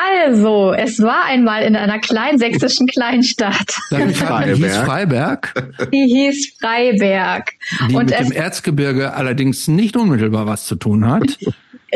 [0.00, 3.74] Also, es war einmal in einer kleinen sächsischen Kleinstadt.
[3.90, 4.54] Sag mich Freiberg.
[4.54, 5.54] Die hieß Freiberg.
[5.92, 7.50] Die hieß Freiberg.
[7.88, 11.38] Die und mit dem Erzgebirge allerdings nicht unmittelbar was zu tun hat.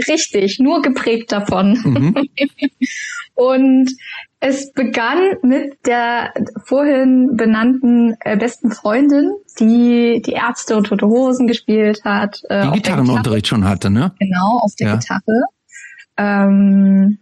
[0.08, 1.78] Richtig, nur geprägt davon.
[1.84, 2.28] Mhm.
[3.34, 3.92] und
[4.40, 6.32] es begann mit der
[6.64, 9.30] vorhin benannten äh, besten Freundin,
[9.60, 12.40] die die Ärzte und Tote Hosen gespielt hat.
[12.48, 14.12] Äh, die Gitarrenunterricht schon hatte, ne?
[14.18, 14.96] Genau, auf der ja.
[14.96, 15.44] Gitarre.
[16.16, 17.18] Ähm,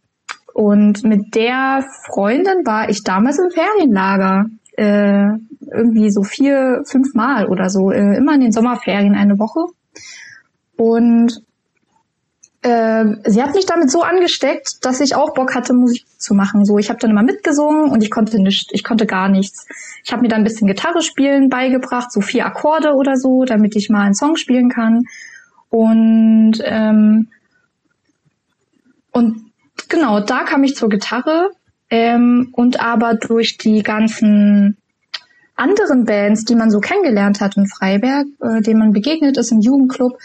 [0.60, 4.44] und mit der Freundin war ich damals im Ferienlager.
[4.76, 5.38] Äh,
[5.72, 7.90] irgendwie so vier, fünf Mal oder so.
[7.90, 9.60] Äh, immer in den Sommerferien eine Woche.
[10.76, 11.32] Und
[12.60, 16.66] äh, sie hat mich damit so angesteckt, dass ich auch Bock hatte, Musik zu machen.
[16.66, 19.66] So, ich habe dann immer mitgesungen und ich konnte nicht, ich konnte gar nichts.
[20.04, 23.76] Ich habe mir dann ein bisschen Gitarre spielen beigebracht, so vier Akkorde oder so, damit
[23.76, 25.04] ich mal einen Song spielen kann.
[25.70, 27.28] Und ähm,
[29.12, 29.49] und
[29.90, 31.50] genau, da kam ich zur Gitarre
[31.90, 34.78] ähm, und aber durch die ganzen
[35.56, 39.60] anderen Bands, die man so kennengelernt hat in Freiberg, äh, denen man begegnet ist im
[39.60, 40.18] Jugendclub,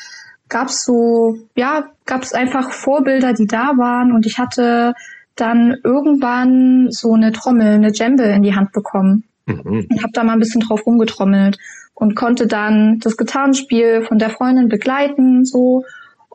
[0.47, 4.13] gab es so, ja, gab es einfach Vorbilder, die da waren.
[4.13, 4.93] Und ich hatte
[5.35, 9.25] dann irgendwann so eine Trommel, eine Djembe in die Hand bekommen.
[9.45, 9.87] Mhm.
[9.89, 11.57] und habe da mal ein bisschen drauf rumgetrommelt
[11.93, 15.85] und konnte dann das Gitarrenspiel von der Freundin begleiten so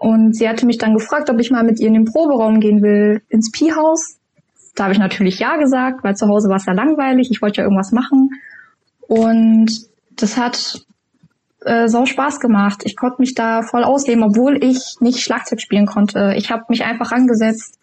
[0.00, 2.80] und sie hatte mich dann gefragt, ob ich mal mit ihr in den Proberaum gehen
[2.80, 4.16] will, ins Pi-Haus.
[4.74, 7.58] Da habe ich natürlich ja gesagt, weil zu Hause war es ja langweilig, ich wollte
[7.58, 8.30] ja irgendwas machen.
[9.08, 9.70] Und
[10.16, 10.80] das hat
[11.66, 12.80] äh, sau Spaß gemacht.
[12.84, 16.32] Ich konnte mich da voll ausleben, obwohl ich nicht Schlagzeug spielen konnte.
[16.34, 17.78] Ich habe mich einfach angesetzt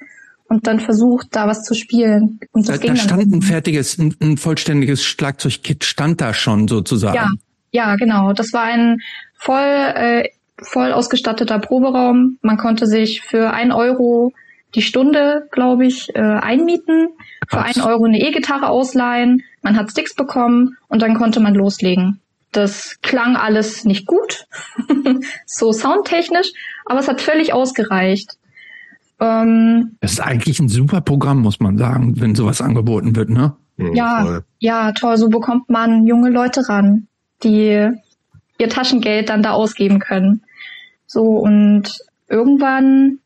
[0.49, 2.39] und dann versucht, da was zu spielen.
[2.51, 6.68] Und das da, ging da stand ein fertiges, ein, ein vollständiges Schlagzeugkit, stand da schon
[6.68, 7.15] sozusagen.
[7.15, 7.30] Ja,
[7.72, 8.34] ja, genau.
[8.34, 8.97] Das war ein
[9.36, 10.30] voll äh,
[10.62, 12.38] voll ausgestatteter Proberaum.
[12.41, 14.34] Man konnte sich für ein Euro
[14.76, 17.10] die Stunde, glaube ich, äh, einmieten,
[17.47, 17.74] Krass.
[17.74, 19.43] für ein Euro eine E-Gitarre ausleihen.
[19.62, 22.20] Man hat Sticks bekommen und dann konnte man loslegen.
[22.51, 24.47] Das klang alles nicht gut,
[25.45, 26.53] so soundtechnisch,
[26.86, 28.38] aber es hat völlig ausgereicht.
[29.20, 33.55] Ähm, das ist eigentlich ein super Programm, muss man sagen, wenn sowas angeboten wird, ne?
[33.78, 35.18] Ja, ja, ja, toll.
[35.18, 37.08] So bekommt man junge Leute ran,
[37.43, 37.89] die
[38.58, 40.41] ihr Taschengeld dann da ausgeben können.
[41.08, 41.89] So, und
[42.28, 43.20] irgendwann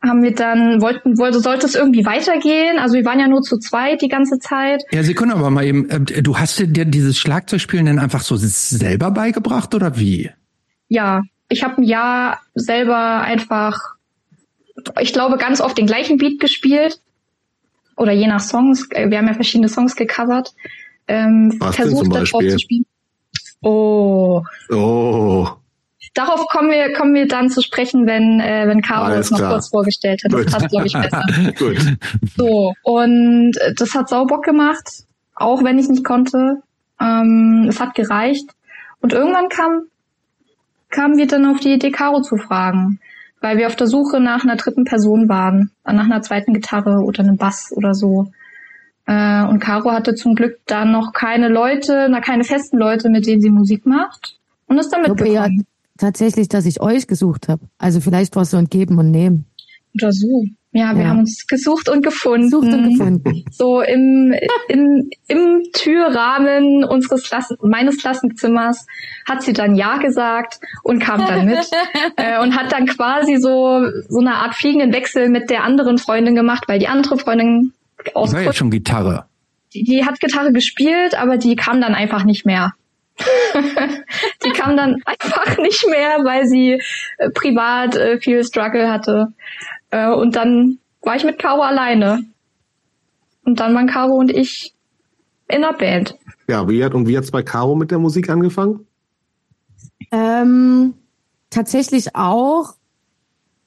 [0.00, 2.78] haben wir dann, wollten, wollte, sollte es irgendwie weitergehen.
[2.78, 4.82] Also wir waren ja nur zu zweit die ganze Zeit.
[4.92, 8.36] Ja, Sie können aber mal eben, äh, du hast dir dieses Schlagzeugspielen denn einfach so
[8.36, 10.30] selber beigebracht oder wie?
[10.88, 13.80] Ja, ich habe ein Jahr selber einfach,
[15.00, 17.00] ich glaube, ganz oft den gleichen Beat gespielt.
[17.96, 20.54] Oder je nach Songs, äh, wir haben ja verschiedene Songs gecovert.
[21.06, 22.50] Ähm, Was versucht, denn zum Beispiel?
[22.50, 22.86] zu spielen.
[23.62, 24.42] Oh.
[24.70, 25.48] Oh.
[26.14, 29.52] Darauf kommen wir, kommen wir dann zu sprechen, wenn, äh, wenn Caro es noch klar.
[29.52, 30.32] kurz vorgestellt hat.
[30.32, 31.24] Das passt, glaube ich, besser.
[31.58, 31.76] Gut.
[32.36, 34.88] So, und das hat sau Bock gemacht,
[35.34, 36.62] auch wenn ich nicht konnte.
[37.00, 38.48] Ähm, es hat gereicht.
[39.00, 39.86] Und irgendwann kam,
[40.90, 43.00] kamen wir dann auf die Idee, Caro zu fragen,
[43.40, 47.24] weil wir auf der Suche nach einer dritten Person waren, nach einer zweiten Gitarre oder
[47.24, 48.30] einem Bass oder so.
[49.06, 53.26] Äh, und Caro hatte zum Glück dann noch keine Leute, na keine festen Leute, mit
[53.26, 54.36] denen sie Musik macht
[54.68, 55.66] und ist dann mitgekommen
[55.98, 57.66] tatsächlich, dass ich euch gesucht habe.
[57.78, 59.46] Also vielleicht war es so ein Geben und Nehmen.
[59.94, 60.44] Oder so.
[60.76, 61.10] Ja, wir ja.
[61.10, 62.50] haben uns gesucht und gefunden.
[62.50, 63.44] Gesucht und gefunden.
[63.52, 64.34] So im,
[64.66, 68.84] im, im Türrahmen unseres Klassen, meines Klassenzimmers
[69.24, 71.58] hat sie dann Ja gesagt und kam dann mit
[72.16, 76.34] äh, und hat dann quasi so so eine Art fliegenden Wechsel mit der anderen Freundin
[76.34, 77.72] gemacht, weil die andere Freundin
[78.14, 79.26] aus war ja schon Gitarre.
[79.74, 82.72] Die, die hat Gitarre gespielt, aber die kam dann einfach nicht mehr.
[84.44, 86.82] die kam dann einfach nicht mehr, weil sie
[87.18, 89.32] äh, privat äh, viel Struggle hatte.
[89.90, 92.24] Äh, und dann war ich mit Caro alleine.
[93.44, 94.74] Und dann waren Caro und ich
[95.48, 96.16] in der Band.
[96.48, 98.86] Ja, wie hat, und wie hat's bei Caro mit der Musik angefangen?
[100.10, 100.94] Ähm,
[101.50, 102.74] tatsächlich auch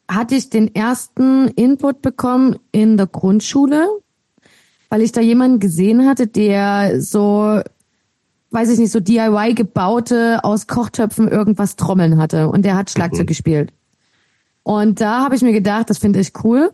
[0.10, 3.88] hatte ich den ersten Input bekommen in der Grundschule,
[4.90, 7.62] weil ich da jemanden gesehen hatte, der so
[8.52, 13.24] weiß ich nicht, so DIY gebaute, aus Kochtöpfen irgendwas Trommeln hatte und der hat Schlagzeug
[13.24, 13.28] mhm.
[13.28, 13.74] gespielt.
[14.64, 16.72] Und da habe ich mir gedacht, das finde ich cool.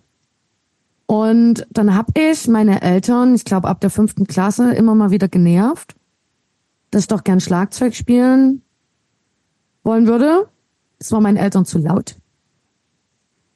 [1.06, 5.28] Und dann habe ich meine Eltern, ich glaube ab der fünften Klasse, immer mal wieder
[5.28, 5.96] genervt,
[6.92, 8.62] dass ich doch gern Schlagzeug spielen
[9.84, 10.48] wollen würde.
[11.00, 12.16] Das war meinen Eltern zu laut.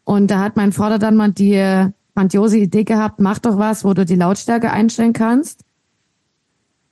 [0.04, 3.94] Und da hat mein Vater dann mal die grandiose Idee gehabt, mach doch was, wo
[3.94, 5.64] du die Lautstärke einstellen kannst.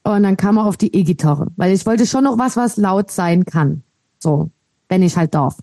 [0.06, 3.10] Und dann kam er auf die E-Gitarre, weil ich wollte schon noch was, was laut
[3.10, 3.82] sein kann.
[4.20, 4.52] So,
[4.88, 5.58] wenn ich halt darf.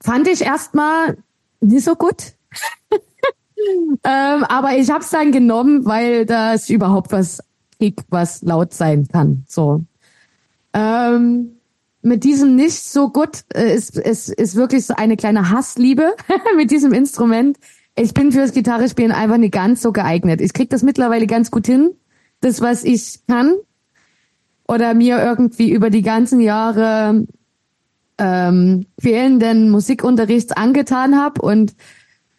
[0.00, 1.18] Fand ich erstmal
[1.60, 2.32] nicht so gut.
[4.04, 7.42] ähm, aber ich habe es dann genommen, weil das überhaupt was
[8.08, 9.44] was laut sein kann.
[9.48, 9.84] So.
[10.72, 11.56] Ähm,
[12.00, 16.14] mit diesem nicht so gut äh, ist, ist, ist wirklich so eine kleine Hassliebe
[16.56, 17.58] mit diesem Instrument.
[17.96, 20.40] Ich bin fürs Gitarrespielen einfach nicht ganz so geeignet.
[20.40, 21.90] Ich krieg das mittlerweile ganz gut hin,
[22.42, 23.54] das was ich kann
[24.68, 27.26] oder mir irgendwie über die ganzen Jahre
[28.18, 31.74] ähm, fehlenden Musikunterrichts angetan habe und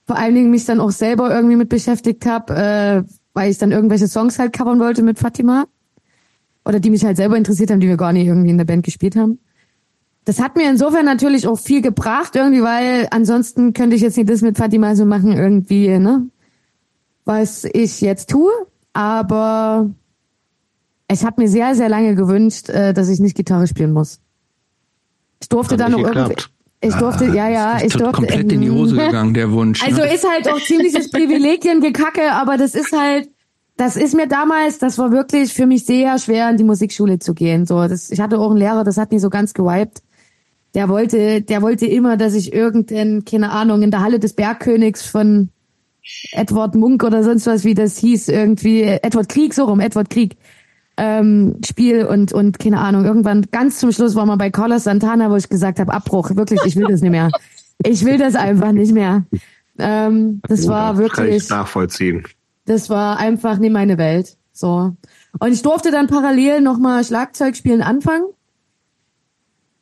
[0.05, 3.03] vor allen Dingen mich dann auch selber irgendwie mit beschäftigt habe, äh,
[3.33, 5.65] weil ich dann irgendwelche Songs halt covern wollte mit Fatima.
[6.65, 8.85] Oder die mich halt selber interessiert haben, die wir gar nicht irgendwie in der Band
[8.85, 9.39] gespielt haben.
[10.25, 14.29] Das hat mir insofern natürlich auch viel gebracht, irgendwie, weil ansonsten könnte ich jetzt nicht
[14.29, 16.27] das mit Fatima so machen, irgendwie, ne?
[17.25, 18.51] Was ich jetzt tue.
[18.93, 19.89] Aber
[21.11, 24.19] ich habe mir sehr, sehr lange gewünscht, äh, dass ich nicht Gitarre spielen muss.
[25.41, 26.35] Ich durfte dann noch irgendwie.
[26.81, 28.11] Ich durfte, ah, ja, ja, ich durfte.
[28.11, 29.81] komplett in die Hose gegangen, der Wunsch.
[29.81, 29.87] Ne?
[29.87, 33.29] Also ist halt auch ziemliches Privilegiengekacke, aber das ist halt,
[33.77, 37.33] das ist mir damals, das war wirklich für mich sehr schwer, in die Musikschule zu
[37.33, 37.65] gehen.
[37.65, 40.03] So, das, ich hatte auch einen Lehrer, das hat nie so ganz gewiped.
[40.75, 45.03] Der wollte, der wollte immer, dass ich irgendein, keine Ahnung, in der Halle des Bergkönigs
[45.05, 45.49] von
[46.31, 50.37] Edward Munk oder sonst was, wie das hieß, irgendwie, Edward Krieg, so rum, Edward Krieg,
[50.97, 55.29] ähm, Spiel und, und keine Ahnung, irgendwann ganz zum Schluss war man bei Carlos Santana,
[55.29, 57.31] wo ich gesagt habe, Abbruch, wirklich, ich will das nicht mehr.
[57.83, 59.25] Ich will das einfach nicht mehr.
[59.79, 61.49] Ähm, das war wirklich.
[61.49, 62.23] Nachvollziehen.
[62.65, 64.37] Das war einfach nicht meine Welt.
[64.51, 64.95] So.
[65.39, 68.27] Und ich durfte dann parallel nochmal Schlagzeugspielen anfangen.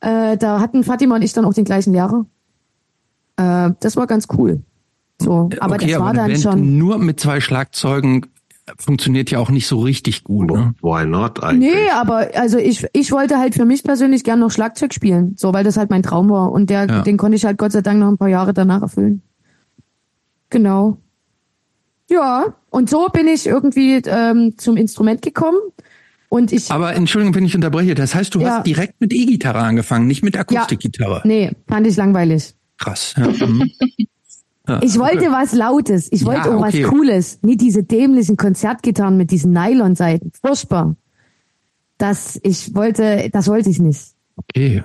[0.00, 2.26] Äh, da hatten Fatima und ich dann auch den gleichen Lehrer.
[3.36, 4.62] Äh, das war ganz cool.
[5.22, 6.78] So, aber okay, das war dann schon.
[6.78, 8.26] Nur mit zwei Schlagzeugen
[8.78, 10.50] funktioniert ja auch nicht so richtig gut.
[10.50, 10.74] Ne?
[10.82, 11.74] Why not eigentlich?
[11.74, 15.52] Nee, aber also ich, ich wollte halt für mich persönlich gern noch Schlagzeug spielen, so
[15.52, 17.02] weil das halt mein Traum war und der, ja.
[17.02, 19.22] den konnte ich halt Gott sei Dank noch ein paar Jahre danach erfüllen.
[20.50, 20.98] Genau.
[22.10, 25.58] Ja, und so bin ich irgendwie ähm, zum Instrument gekommen.
[26.28, 27.94] Und ich, Aber Entschuldigung, wenn ich unterbreche.
[27.94, 28.56] Das heißt, du ja.
[28.56, 31.16] hast direkt mit E-Gitarre angefangen, nicht mit Akustikgitarre.
[31.16, 32.54] Ja, nee, fand ich langweilig.
[32.78, 33.14] Krass.
[33.16, 33.28] Ja.
[34.80, 36.08] Ich wollte was Lautes.
[36.12, 36.84] Ich wollte ja, auch okay.
[36.84, 37.38] was Cooles.
[37.42, 40.30] Nicht diese dämlichen Konzertgitarren mit diesen Nylonseiten.
[40.40, 40.94] Furchtbar.
[41.98, 44.14] Das, ich wollte, das wollte ich nicht.
[44.36, 44.84] Okay.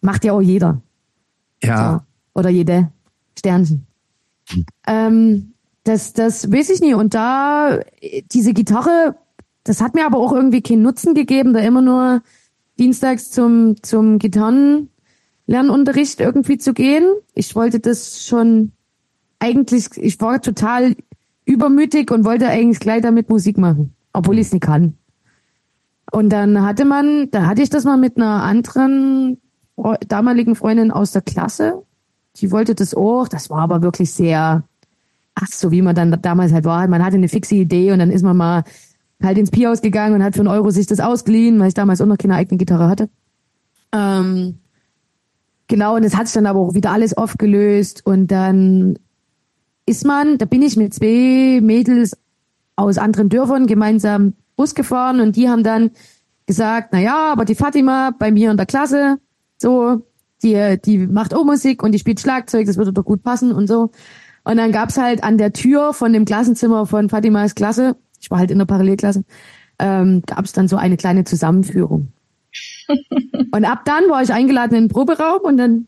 [0.00, 0.80] Macht ja auch jeder.
[1.62, 2.04] Ja.
[2.34, 2.40] So.
[2.40, 2.90] Oder jede.
[3.38, 3.86] Sternchen.
[4.48, 4.66] Hm.
[4.86, 5.52] Ähm,
[5.84, 6.94] das, das weiß ich nie.
[6.94, 7.80] Und da,
[8.32, 9.16] diese Gitarre,
[9.64, 12.22] das hat mir aber auch irgendwie keinen Nutzen gegeben, da immer nur
[12.78, 17.04] dienstags zum, zum Gitarrenlernunterricht irgendwie zu gehen.
[17.34, 18.72] Ich wollte das schon
[19.40, 20.94] eigentlich, ich war total
[21.44, 24.94] übermütig und wollte eigentlich gleich damit Musik machen, obwohl ich es nicht kann.
[26.12, 29.38] Und dann hatte man, da hatte ich das mal mit einer anderen
[30.06, 31.82] damaligen Freundin aus der Klasse.
[32.36, 33.28] Die wollte das auch.
[33.28, 34.64] Das war aber wirklich sehr,
[35.34, 36.86] ach so wie man dann damals halt war.
[36.88, 38.64] Man hatte eine fixe Idee und dann ist man mal
[39.22, 42.00] halt ins Pihaus gegangen und hat für einen Euro sich das ausgeliehen, weil ich damals
[42.00, 43.08] auch noch keine eigene Gitarre hatte.
[43.92, 44.58] Ähm,
[45.68, 48.98] genau, und es hat sich dann aber auch wieder alles aufgelöst und dann
[49.86, 52.16] ist man, da bin ich mit zwei Mädels
[52.76, 55.90] aus anderen Dörfern gemeinsam Bus gefahren und die haben dann
[56.46, 59.18] gesagt, na ja, aber die Fatima bei mir in der Klasse,
[59.58, 60.02] so,
[60.42, 63.66] die, die macht auch Musik und die spielt Schlagzeug, das würde doch gut passen und
[63.66, 63.90] so.
[64.44, 68.38] Und dann gab's halt an der Tür von dem Klassenzimmer von Fatimas Klasse, ich war
[68.38, 69.24] halt in der Parallelklasse,
[69.78, 72.08] ähm, gab's dann so eine kleine Zusammenführung.
[73.52, 75.86] und ab dann war ich eingeladen in den Proberaum und dann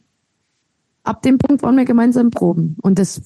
[1.02, 2.76] ab dem Punkt waren wir gemeinsam proben.
[2.82, 3.22] Und das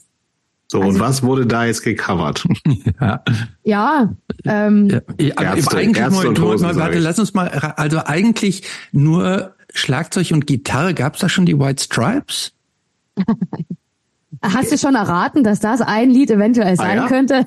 [0.69, 2.45] so, also, und was wurde da jetzt gecovert?
[3.01, 3.23] ja,
[3.63, 4.15] ja,
[4.45, 4.89] ähm,
[5.21, 10.33] ja, Ärzte, eigentlich Ärzte nur, Hosen, mal, warte, lass uns mal, also eigentlich nur Schlagzeug
[10.33, 12.53] und Gitarre, gab's da schon die White Stripes?
[14.43, 17.09] Hast du schon erraten, dass das ein Lied eventuell ah, sein ah, ja?
[17.09, 17.47] könnte?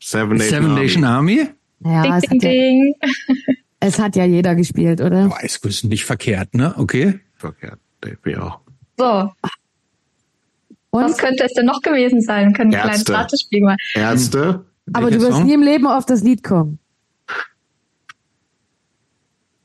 [0.00, 1.48] Seven Nation, Seven Nation Army?
[1.84, 2.94] Ja, ding, es, ding, hat ding.
[3.00, 3.34] Ja,
[3.80, 5.30] es hat ja jeder gespielt, oder?
[5.30, 6.74] Weiß, ist nicht verkehrt, ne?
[6.76, 7.20] Okay.
[7.36, 8.60] Verkehrt, denke ich auch.
[8.96, 9.30] So,
[10.90, 11.04] und?
[11.04, 12.52] Was könnte es denn noch gewesen sein?
[12.52, 13.76] können wir kleine Rate spielen mal.
[13.94, 14.64] Ärzte.
[14.92, 15.46] Aber du wirst Song?
[15.46, 16.78] nie im Leben auf das Lied kommen.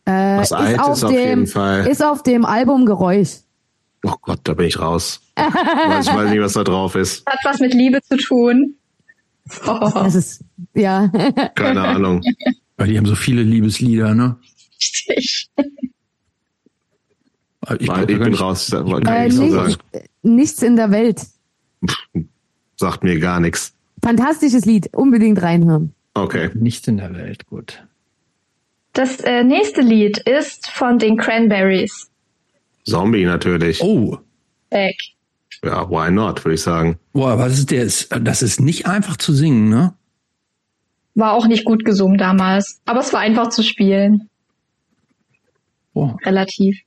[0.06, 1.88] Äh, Was alt ist auf, ist auf dem, jeden Fall.
[1.88, 3.38] Ist auf dem Album Geräusch.
[4.04, 5.22] Oh Gott, da bin ich raus.
[5.36, 7.26] weiß, ich weiß nicht, was da drauf ist.
[7.30, 8.76] Hat was mit Liebe zu tun.
[9.66, 9.90] Oh.
[9.94, 10.44] Das ist,
[10.74, 11.08] ja.
[11.56, 12.22] Keine Ahnung.
[12.78, 14.38] Weil die haben so viele Liebeslieder, ne?
[14.78, 15.50] Richtig.
[17.80, 18.74] Ich, ich bin raus.
[18.74, 19.80] Äh, nicht,
[20.24, 21.22] nichts in der Welt.
[22.78, 23.74] Sagt mir gar nichts.
[24.02, 25.94] Fantastisches Lied, unbedingt reinhören.
[26.14, 26.50] Okay.
[26.54, 27.86] Nichts in der Welt, gut.
[28.94, 32.10] Das äh, nächste Lied ist von den Cranberries.
[32.86, 33.82] Zombie natürlich.
[33.82, 34.18] Oh.
[34.70, 34.96] Back.
[35.64, 37.00] Ja, why not, würde ich sagen.
[37.14, 37.86] Boah, was ist der?
[38.20, 39.94] Das ist nicht einfach zu singen, ne?
[41.16, 44.30] War auch nicht gut gesungen damals, aber es war einfach zu spielen.
[45.94, 46.12] Oh.
[46.26, 46.80] Relativ.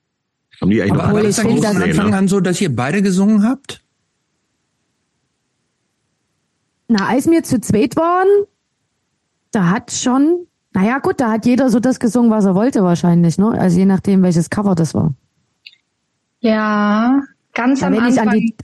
[0.60, 3.42] Haben die eigentlich aber noch war das von Anfang an so, dass ihr beide gesungen
[3.42, 3.82] habt?
[6.88, 8.28] Na, als wir zu zweit waren,
[9.50, 13.38] da hat schon, naja gut, da hat jeder so das gesungen, was er wollte wahrscheinlich,
[13.38, 13.50] ne?
[13.50, 15.14] Also je nachdem, welches Cover das war.
[16.40, 17.20] Ja,
[17.54, 18.12] ganz ja, am wenn Anfang.
[18.12, 18.56] Ich an die,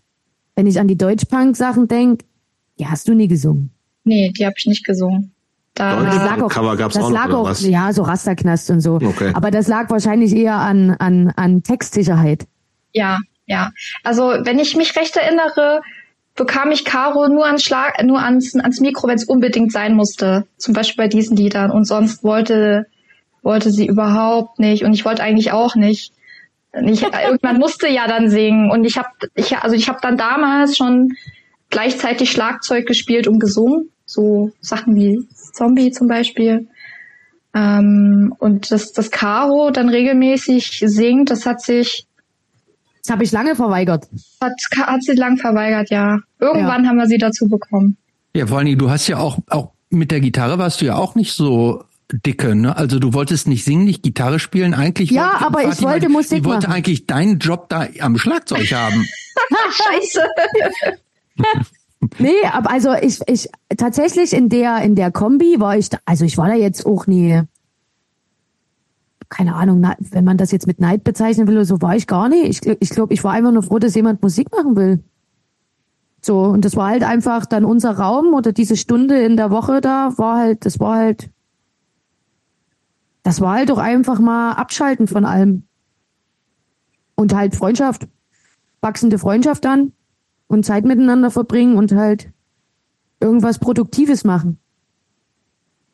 [0.55, 2.24] wenn ich an die Deutschpunk-Sachen denke,
[2.78, 3.70] die hast du nie gesungen.
[4.05, 5.32] Nee, die habe ich nicht gesungen.
[5.74, 8.97] Da das lag auch, Cover gab's das auch lag auch, ja, so Rasterknast und so.
[8.97, 9.32] Okay.
[9.35, 12.47] Aber das lag wahrscheinlich eher an, an, an Textsicherheit.
[12.93, 13.73] Ja, ja.
[14.05, 15.81] Also, wenn ich mich recht erinnere,
[16.35, 20.47] bekam ich Caro nur ans Schlag, nur ans, ans Mikro, wenn es unbedingt sein musste.
[20.59, 21.70] Zum Beispiel bei diesen Liedern.
[21.70, 22.86] Und sonst wollte,
[23.43, 24.85] wollte sie überhaupt nicht.
[24.85, 26.12] Und ich wollte eigentlich auch nicht.
[26.85, 28.70] Ich, irgendwann musste ja dann singen.
[28.70, 31.12] Und ich habe, ich, also ich habe dann damals schon
[31.70, 33.90] gleichzeitig Schlagzeug gespielt und gesungen.
[34.13, 36.69] So Sachen wie Zombie zum Beispiel.
[37.55, 42.07] Ähm, und das, das Caro dann regelmäßig singt, das hat sich
[43.03, 44.07] das habe ich lange verweigert.
[44.41, 46.19] Hat, hat sie lang verweigert, ja.
[46.39, 46.91] Irgendwann ja.
[46.91, 47.97] haben wir sie dazu bekommen.
[48.37, 51.15] Ja, vor allem, du hast ja auch, auch mit der Gitarre warst du ja auch
[51.17, 51.83] nicht so
[52.13, 52.77] dicke, ne?
[52.77, 55.11] Also du wolltest nicht singen, nicht Gitarre spielen, eigentlich.
[55.11, 58.71] Ja, wollte, aber Fatima, ich wollte Musik Die wollte eigentlich deinen Job da am Schlagzeug
[58.73, 59.05] haben.
[59.73, 60.23] Scheiße.
[62.19, 66.24] nee, aber also ich, ich tatsächlich in der in der Kombi war ich, da, also
[66.24, 67.43] ich war da jetzt auch nie
[69.33, 72.66] keine Ahnung, wenn man das jetzt mit Neid bezeichnen will, so war ich gar nicht.
[72.66, 75.03] Ich, ich glaube, ich war einfach nur froh, dass jemand Musik machen will.
[76.20, 79.81] So, und das war halt einfach dann unser Raum oder diese Stunde in der Woche
[79.81, 81.31] da war halt, das war halt,
[83.23, 85.65] das war halt doch einfach mal abschalten von allem.
[87.15, 88.07] Und halt Freundschaft,
[88.83, 89.93] wachsende Freundschaft dann
[90.47, 92.31] und Zeit miteinander verbringen und halt
[93.20, 94.59] irgendwas Produktives machen.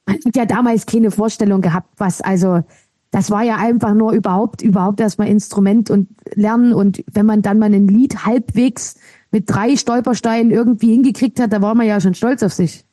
[0.07, 2.63] Man hat ja damals keine Vorstellung gehabt, was also
[3.11, 6.75] das war ja einfach nur überhaupt, überhaupt erstmal Instrument und Lernen.
[6.75, 8.97] Und wenn man dann mal ein Lied halbwegs
[9.31, 12.85] mit drei Stolpersteinen irgendwie hingekriegt hat, da war man ja schon stolz auf sich.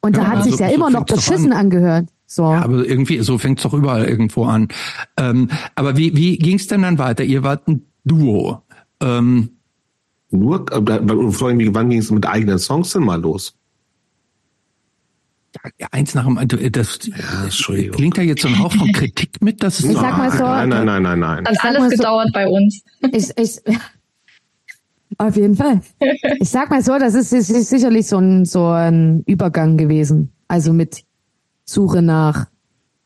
[0.00, 1.58] Und ja, da hat sich so, ja so immer noch beschissen an.
[1.58, 2.08] angehört.
[2.26, 2.42] So.
[2.42, 4.68] Ja, aber irgendwie, so fängt's doch überall irgendwo an.
[5.16, 7.24] Ähm, aber wie, wie ging's denn dann weiter?
[7.24, 8.62] Ihr wart ein Duo.
[9.00, 9.50] Ähm,
[10.30, 13.54] Nur, äh, vor allem, wann ging es mit eigenen Songs denn mal los?
[15.78, 16.70] Ja, eins nach dem anderen.
[16.72, 20.16] Das ja, klingt da jetzt so ein Hauch von Kritik mit, dass es ich sag
[20.16, 21.46] mal so, nein, nein, nein, nein, nein.
[21.46, 22.82] Hat alles gedauert so, bei uns.
[23.12, 23.58] Ich, ich,
[25.18, 25.80] auf jeden Fall.
[26.40, 30.32] Ich sag mal so, das ist, ist, ist sicherlich so ein, so ein Übergang gewesen.
[30.46, 31.04] Also mit
[31.64, 32.46] Suche nach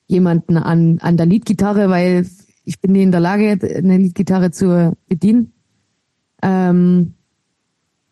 [0.08, 2.26] jemanden an, an der Leadgitarre, weil
[2.64, 5.52] ich bin nie in der Lage, eine Leadgitarre zu bedienen.
[6.42, 7.14] Ähm,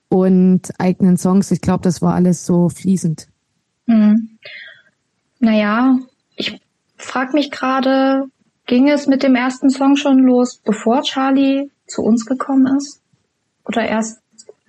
[0.09, 3.29] und eigenen Songs, ich glaube, das war alles so fließend.
[3.87, 4.39] Hm.
[5.39, 5.99] Naja,
[6.37, 6.61] ich
[6.97, 8.25] frage mich gerade,
[8.67, 13.01] ging es mit dem ersten Song schon los, bevor Charlie zu uns gekommen ist?
[13.65, 14.21] Oder erst,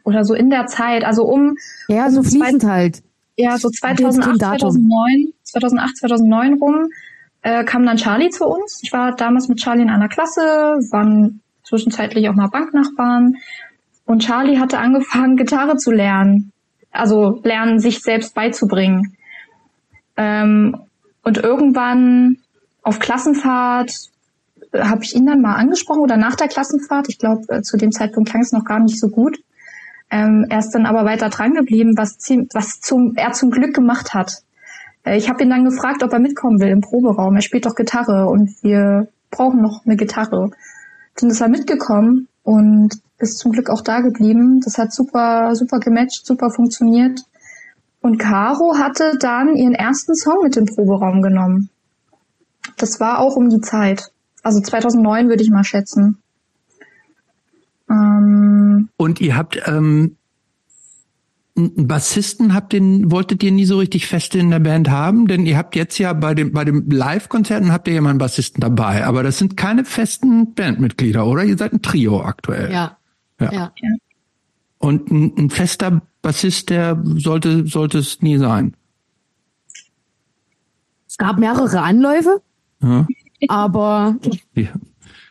[0.03, 1.57] oder so in der Zeit, also um.
[1.87, 3.01] Ja, so fließend halt.
[3.35, 6.89] Ja, so 2008, 2009, 2008, 2009 rum
[7.41, 8.81] äh, kam dann Charlie zu uns.
[8.83, 11.41] Ich war damals mit Charlie in einer Klasse, waren
[11.71, 13.37] zwischenzeitlich auch mal Banknachbarn.
[14.05, 16.51] Und Charlie hatte angefangen, Gitarre zu lernen
[16.91, 19.15] also lernen, sich selbst beizubringen.
[20.17, 20.75] Ähm,
[21.23, 22.37] und irgendwann
[22.83, 23.93] auf Klassenfahrt
[24.71, 27.07] äh, habe ich ihn dann mal angesprochen oder nach der Klassenfahrt.
[27.09, 29.39] Ich glaube, äh, zu dem Zeitpunkt klang es noch gar nicht so gut.
[30.09, 32.17] Ähm, er ist dann aber weiter dran geblieben, was,
[32.53, 34.41] was zum, er zum Glück gemacht hat.
[35.05, 37.35] Äh, ich habe ihn dann gefragt, ob er mitkommen will im Proberaum.
[37.35, 40.51] Er spielt doch Gitarre und wir brauchen noch eine Gitarre.
[41.21, 44.61] Dann ist er mitgekommen und ist zum Glück auch da geblieben.
[44.63, 47.21] Das hat super, super gematcht, super funktioniert.
[48.01, 51.69] Und Caro hatte dann ihren ersten Song mit dem Proberaum genommen.
[52.77, 54.11] Das war auch um die Zeit.
[54.41, 56.17] Also 2009 würde ich mal schätzen.
[57.89, 60.17] Ähm Und ihr habt ähm,
[61.57, 65.45] einen Bassisten habt den wolltet ihr nie so richtig fest in der Band haben, denn
[65.45, 68.61] ihr habt jetzt ja bei dem bei dem Live-Konzerten habt ihr ja mal einen Bassisten
[68.61, 71.43] dabei, aber das sind keine festen Bandmitglieder, oder?
[71.43, 72.71] Ihr seid ein Trio aktuell.
[72.71, 72.97] Ja.
[73.39, 73.51] Ja.
[73.51, 73.71] ja.
[74.77, 78.75] Und ein, ein fester Bassist, der sollte sollte es nie sein.
[81.07, 82.41] Es gab mehrere Anläufe,
[82.81, 83.07] ja.
[83.49, 84.15] aber
[84.55, 84.69] ja.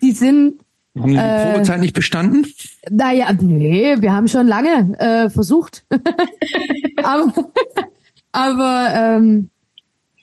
[0.03, 0.61] die sind
[0.99, 2.47] Haben die äh, Probezeit nicht bestanden?
[2.91, 5.85] Naja, nee, wir haben schon lange äh, versucht.
[7.03, 7.53] aber
[8.33, 9.51] aber ähm,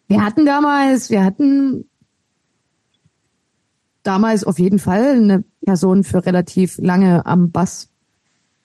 [0.08, 1.86] wir hatten damals, wir hatten
[4.04, 7.90] damals auf jeden Fall eine Person für relativ lange am Bass.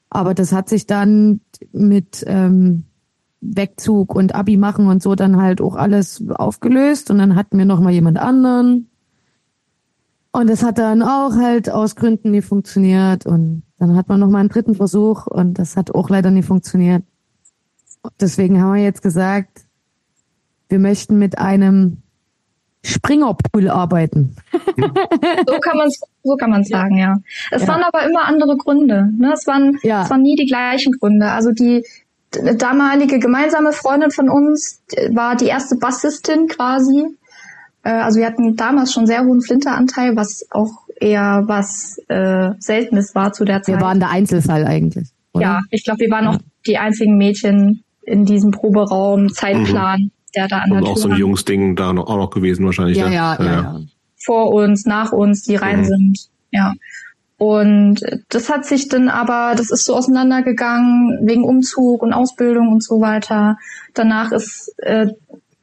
[0.09, 1.41] Aber das hat sich dann
[1.73, 2.85] mit ähm,
[3.41, 7.65] Wegzug und Abi machen und so dann halt auch alles aufgelöst und dann hatten wir
[7.65, 8.89] noch mal jemand anderen
[10.33, 14.29] und das hat dann auch halt aus Gründen nie funktioniert und dann hat man noch
[14.29, 17.05] mal einen dritten Versuch und das hat auch leider nie funktioniert.
[18.21, 19.63] Deswegen haben wir jetzt gesagt,
[20.69, 21.99] wir möchten mit einem
[22.85, 24.37] Springerpool arbeiten.
[24.53, 25.91] so kann man
[26.23, 27.17] so kann man sagen, ja.
[27.51, 27.69] Es ja.
[27.69, 29.11] waren aber immer andere Gründe.
[29.17, 29.33] Ne?
[29.35, 30.03] Es waren ja.
[30.03, 31.31] es waren nie die gleichen Gründe.
[31.31, 31.85] Also die
[32.57, 37.07] damalige gemeinsame Freundin von uns war die erste Bassistin quasi.
[37.83, 43.15] Äh, also wir hatten damals schon sehr hohen Flinteranteil, was auch eher was äh, Seltenes
[43.15, 43.77] war zu der Zeit.
[43.77, 45.09] Wir waren der Einzelfall eigentlich.
[45.33, 45.45] Oder?
[45.45, 50.11] Ja, ich glaube, wir waren auch die einzigen Mädchen in diesem Proberaum, Zeitplan, mhm.
[50.35, 52.99] der da an Und auch so ein Jungsding da noch, auch noch gewesen wahrscheinlich.
[52.99, 53.15] Ja, ne?
[53.15, 53.81] ja, ja, ja,
[54.17, 55.85] Vor uns, nach uns, die rein mhm.
[55.85, 56.19] sind.
[56.51, 56.73] Ja.
[57.39, 62.85] Und das hat sich dann aber, das ist so auseinandergegangen wegen Umzug und Ausbildung und
[62.85, 63.59] so weiter.
[63.95, 65.09] Danach ist äh,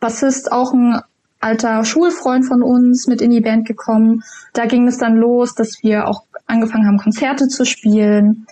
[0.01, 0.99] Bassist auch ein
[1.39, 4.23] alter Schulfreund von uns mit in die Band gekommen.
[4.53, 8.47] Da ging es dann los, dass wir auch angefangen haben, Konzerte zu spielen.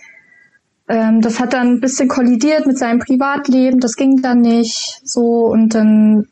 [0.88, 3.80] Ähm, das hat dann ein bisschen kollidiert mit seinem Privatleben.
[3.80, 5.46] Das ging dann nicht so.
[5.46, 6.28] Und dann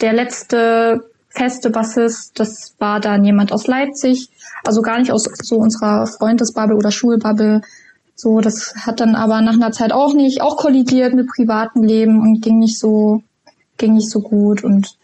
[0.00, 4.30] der letzte feste Bassist, das war dann jemand aus Leipzig,
[4.64, 7.60] also gar nicht aus so unserer Freundesbubble oder Schulbubble.
[8.14, 12.20] So, das hat dann aber nach einer Zeit auch nicht, auch kollidiert mit privatem Leben
[12.20, 13.22] und ging nicht so,
[13.76, 14.64] ging nicht so gut.
[14.64, 14.95] Und,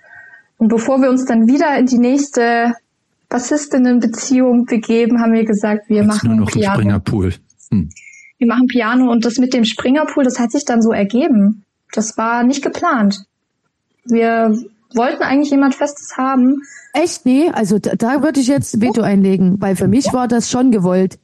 [0.63, 2.75] und bevor wir uns dann wieder in die nächste
[3.29, 6.75] Bassistinnenbeziehung begeben, haben wir gesagt, wir Jetzt machen nur noch Piano.
[6.77, 7.35] Springerpool.
[7.73, 7.89] Hm.
[8.39, 11.65] Wir machen Piano und das mit dem Springerpool, das hat sich dann so ergeben.
[11.93, 13.25] Das war nicht geplant.
[14.05, 14.57] Wir
[14.95, 16.63] wollten eigentlich jemand Festes haben,
[16.93, 17.27] Echt?
[17.27, 20.71] Nee, also da, da würde ich jetzt Veto einlegen, weil für mich war das schon
[20.71, 21.19] gewollt.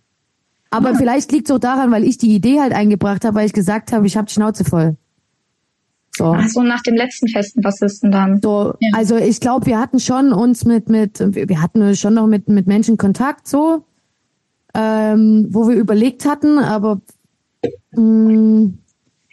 [0.70, 0.96] Aber ja.
[0.96, 3.92] vielleicht liegt es auch daran, weil ich die Idee halt eingebracht habe, weil ich gesagt
[3.92, 4.96] habe, ich habe die Schnauze voll.
[6.18, 6.34] So.
[6.36, 8.40] Ach so, nach dem letzten festen Bassisten dann.
[8.42, 8.90] So, ja.
[8.92, 12.66] also ich glaube, wir hatten schon uns mit, mit, wir hatten schon noch mit, mit
[12.66, 13.84] Menschen Kontakt so,
[14.74, 17.00] ähm, wo wir überlegt hatten, aber
[17.92, 18.78] mh, mm,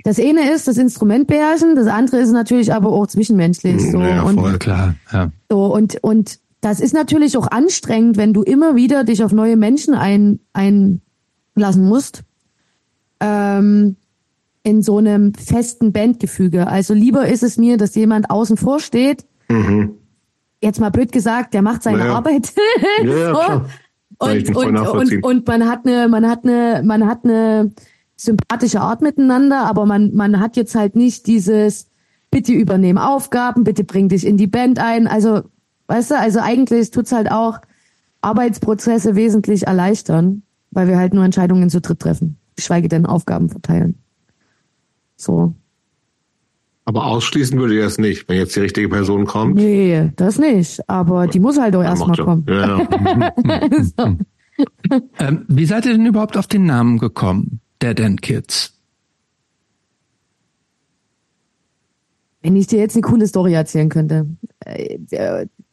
[0.04, 3.82] das eine ist das Instrument beherrschen, das andere ist natürlich aber auch zwischenmenschlich.
[3.92, 4.00] So.
[4.00, 4.94] Ja, voll und, klar.
[5.12, 5.32] Ja.
[5.50, 9.58] So, und, und das ist natürlich auch anstrengend, wenn du immer wieder dich auf neue
[9.58, 12.22] Menschen ein, einlassen musst.
[13.20, 13.96] Ähm,
[14.66, 16.66] in so einem festen Bandgefüge.
[16.66, 19.24] Also lieber ist es mir, dass jemand außen vor steht.
[19.48, 19.92] Mhm.
[20.60, 22.16] Jetzt mal blöd gesagt, der macht seine naja.
[22.16, 22.52] Arbeit.
[23.04, 23.62] Ja, so.
[24.18, 27.74] Und, und, und, und man hat eine, man hat eine, man hat eine
[28.16, 31.92] sympathische Art miteinander, aber man, man hat jetzt halt nicht dieses,
[32.32, 35.06] bitte übernehmen Aufgaben, bitte bring dich in die Band ein.
[35.06, 35.44] Also,
[35.88, 37.60] weißt du, also eigentlich tut's halt auch
[38.22, 44.00] Arbeitsprozesse wesentlich erleichtern, weil wir halt nur Entscheidungen zu dritt treffen, geschweige denn Aufgaben verteilen.
[45.16, 45.56] So.
[46.86, 49.56] Aber ausschließen würde ich das nicht, wenn jetzt die richtige Person kommt.
[49.56, 50.88] Nee, das nicht.
[50.88, 52.46] Aber die muss halt doch erstmal kommen.
[52.48, 53.70] Ja, ja.
[53.98, 54.18] so.
[55.20, 57.60] ähm, wie seid ihr denn überhaupt auf den Namen gekommen?
[57.82, 58.74] Dead End Kids?
[62.44, 64.28] Wenn ich dir jetzt eine coole Story erzählen könnte.
[64.60, 65.00] Äh,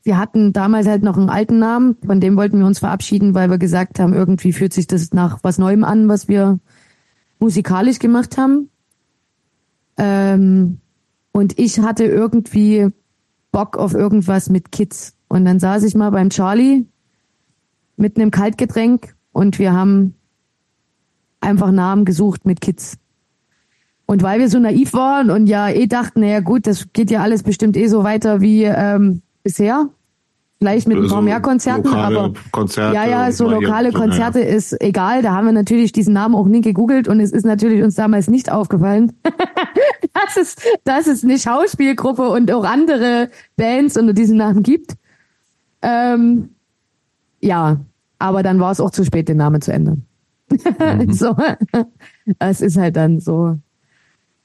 [0.04, 3.50] wir hatten damals halt noch einen alten Namen, von dem wollten wir uns verabschieden, weil
[3.50, 6.58] wir gesagt haben, irgendwie fühlt sich das nach was Neuem an, was wir
[7.38, 8.70] musikalisch gemacht haben.
[9.96, 10.78] Ähm,
[11.32, 12.88] und ich hatte irgendwie
[13.50, 15.14] Bock auf irgendwas mit Kids.
[15.28, 16.86] Und dann saß ich mal beim Charlie
[17.96, 20.14] mit einem Kaltgetränk und wir haben
[21.40, 22.98] einfach Namen gesucht mit Kids.
[24.06, 27.22] Und weil wir so naiv waren und ja eh dachten, naja gut, das geht ja
[27.22, 29.88] alles bestimmt eh so weiter wie ähm, bisher.
[30.62, 34.46] Vielleicht mit ein paar mehr Konzerten, aber Konzerte ja, ja, so lokale hier, Konzerte ja.
[34.46, 35.20] ist egal.
[35.20, 38.28] Da haben wir natürlich diesen Namen auch nie gegoogelt und es ist natürlich uns damals
[38.28, 39.12] nicht aufgefallen,
[40.14, 44.92] dass es, dass es eine Schauspielgruppe und auch andere Bands unter diesem Namen gibt.
[45.82, 46.50] Ähm,
[47.40, 47.80] ja,
[48.20, 50.06] aber dann war es auch zu spät, den Namen zu ändern.
[50.48, 51.12] Mhm.
[51.12, 51.34] so,
[52.38, 53.58] es ist halt dann so,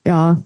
[0.03, 0.41] ja,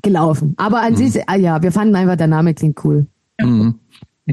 [0.00, 0.54] gelaufen.
[0.58, 0.96] Aber an mhm.
[0.98, 3.08] sich, ah ja, wir fanden einfach, der Name klingt cool.
[3.40, 3.80] Mhm.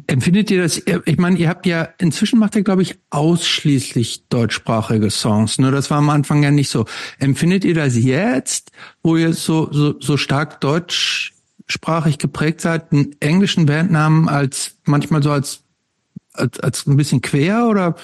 [0.07, 5.09] Empfindet ihr das, ich meine, ihr habt ja, inzwischen macht ihr, glaube ich, ausschließlich deutschsprachige
[5.09, 5.57] Songs.
[5.57, 6.85] Nur das war am Anfang ja nicht so.
[7.17, 8.71] Empfindet ihr das jetzt,
[9.03, 15.31] wo ihr so, so, so stark deutschsprachig geprägt seid, einen englischen Bandnamen als, manchmal so
[15.31, 15.63] als
[16.37, 17.95] als, als ein bisschen quer oder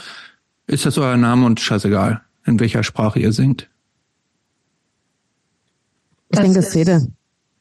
[0.68, 3.70] ist das euer Name und scheißegal, in welcher Sprache ihr singt?
[6.30, 7.08] Ich denke, das jede.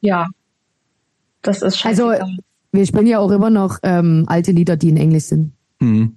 [0.00, 0.28] Ja.
[1.42, 2.04] Das ist scheiße.
[2.04, 2.36] Also,
[2.72, 5.52] wir spielen ja auch immer noch ähm, alte Lieder, die in Englisch sind.
[5.80, 6.16] Mhm.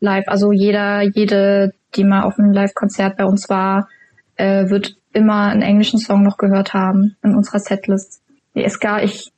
[0.00, 0.28] Live.
[0.28, 3.88] Also jeder, jede, die mal auf einem Live-Konzert bei uns war,
[4.36, 8.20] äh, wird immer einen englischen Song noch gehört haben in unserer Setlist.
[8.52, 9.32] Es gab, ich,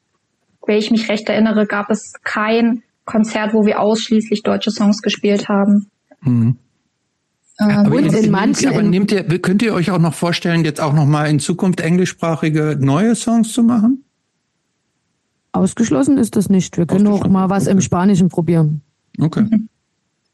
[0.66, 5.48] wenn ich mich recht erinnere, gab es kein Konzert, wo wir ausschließlich deutsche Songs gespielt
[5.48, 5.86] haben.
[6.22, 6.56] Mhm.
[7.58, 10.80] Ähm, aber, und in manchen, aber nehmt ihr, könnt ihr euch auch noch vorstellen, jetzt
[10.80, 14.05] auch noch mal in Zukunft englischsprachige neue Songs zu machen?
[15.56, 16.76] Ausgeschlossen ist das nicht.
[16.78, 17.72] Wir können auch mal was okay.
[17.72, 18.82] im Spanischen probieren.
[19.18, 19.46] Okay.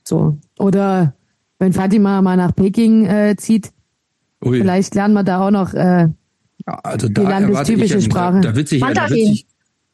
[0.05, 0.37] So.
[0.59, 1.15] Oder
[1.61, 3.71] wenn Fatima mal nach Peking äh, zieht,
[4.45, 4.59] Ui.
[4.59, 6.09] vielleicht lernen wir da auch noch äh,
[6.67, 8.41] ja, also da die landestypische ja, Sprache.
[8.41, 9.47] Da, da wird sich ja, da wird sich,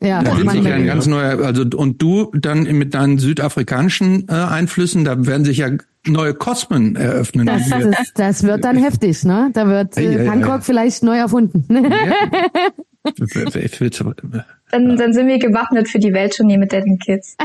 [0.03, 4.29] ja, da wird sich ja ein ganz neuer, also und du dann mit deinen südafrikanischen
[4.29, 5.71] äh, Einflüssen, da werden sich ja
[6.07, 7.47] neue Kosmen eröffnen.
[7.47, 9.51] Das, das, das wird dann heftig, ne?
[9.53, 11.67] Da wird äh, Bangkok vielleicht neu erfunden.
[14.70, 17.37] dann, dann sind wir gewappnet für die Welttournee mit den Kids.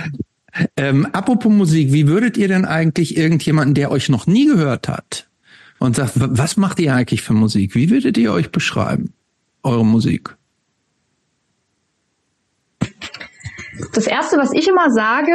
[0.76, 5.28] ähm, apropos Musik, wie würdet ihr denn eigentlich irgendjemanden, der euch noch nie gehört hat
[5.78, 7.74] und sagt, was macht ihr eigentlich für Musik?
[7.74, 9.12] Wie würdet ihr euch beschreiben,
[9.62, 10.36] eure Musik?
[13.94, 15.32] Das erste, was ich immer sage,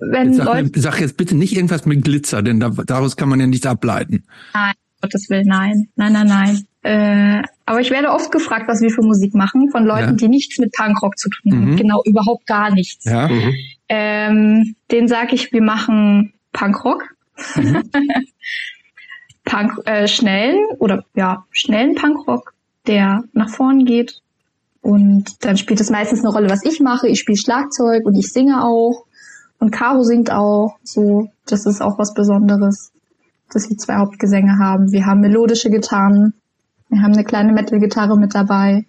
[0.00, 0.80] wenn jetzt sag, Leute.
[0.80, 4.24] Sag jetzt bitte nicht irgendwas mit Glitzer, denn da, daraus kann man ja nichts ableiten.
[4.52, 5.88] Nein, Gottes Willen, nein.
[5.96, 6.66] Nein, nein, nein.
[6.82, 10.12] Äh, aber ich werde oft gefragt, was wir für Musik machen, von Leuten, ja.
[10.12, 11.70] die nichts mit Punkrock zu tun haben.
[11.72, 11.76] Mhm.
[11.76, 13.04] Genau, überhaupt gar nichts.
[13.04, 13.26] Ja.
[13.26, 13.54] Mhm.
[13.88, 17.04] Ähm, den sage ich, wir machen Punkrock.
[17.56, 17.82] Mhm.
[19.44, 22.54] Punk, äh, schnellen oder ja, schnellen Punkrock,
[22.86, 24.20] der nach vorn geht.
[24.80, 27.08] Und dann spielt es meistens eine Rolle, was ich mache.
[27.08, 29.04] Ich spiele Schlagzeug und ich singe auch.
[29.58, 30.76] Und Caro singt auch.
[30.84, 32.92] So, das ist auch was Besonderes,
[33.50, 34.92] dass wir zwei Hauptgesänge haben.
[34.92, 36.34] Wir haben melodische Gitarren.
[36.88, 38.86] Wir haben eine kleine Metal-Gitarre mit dabei.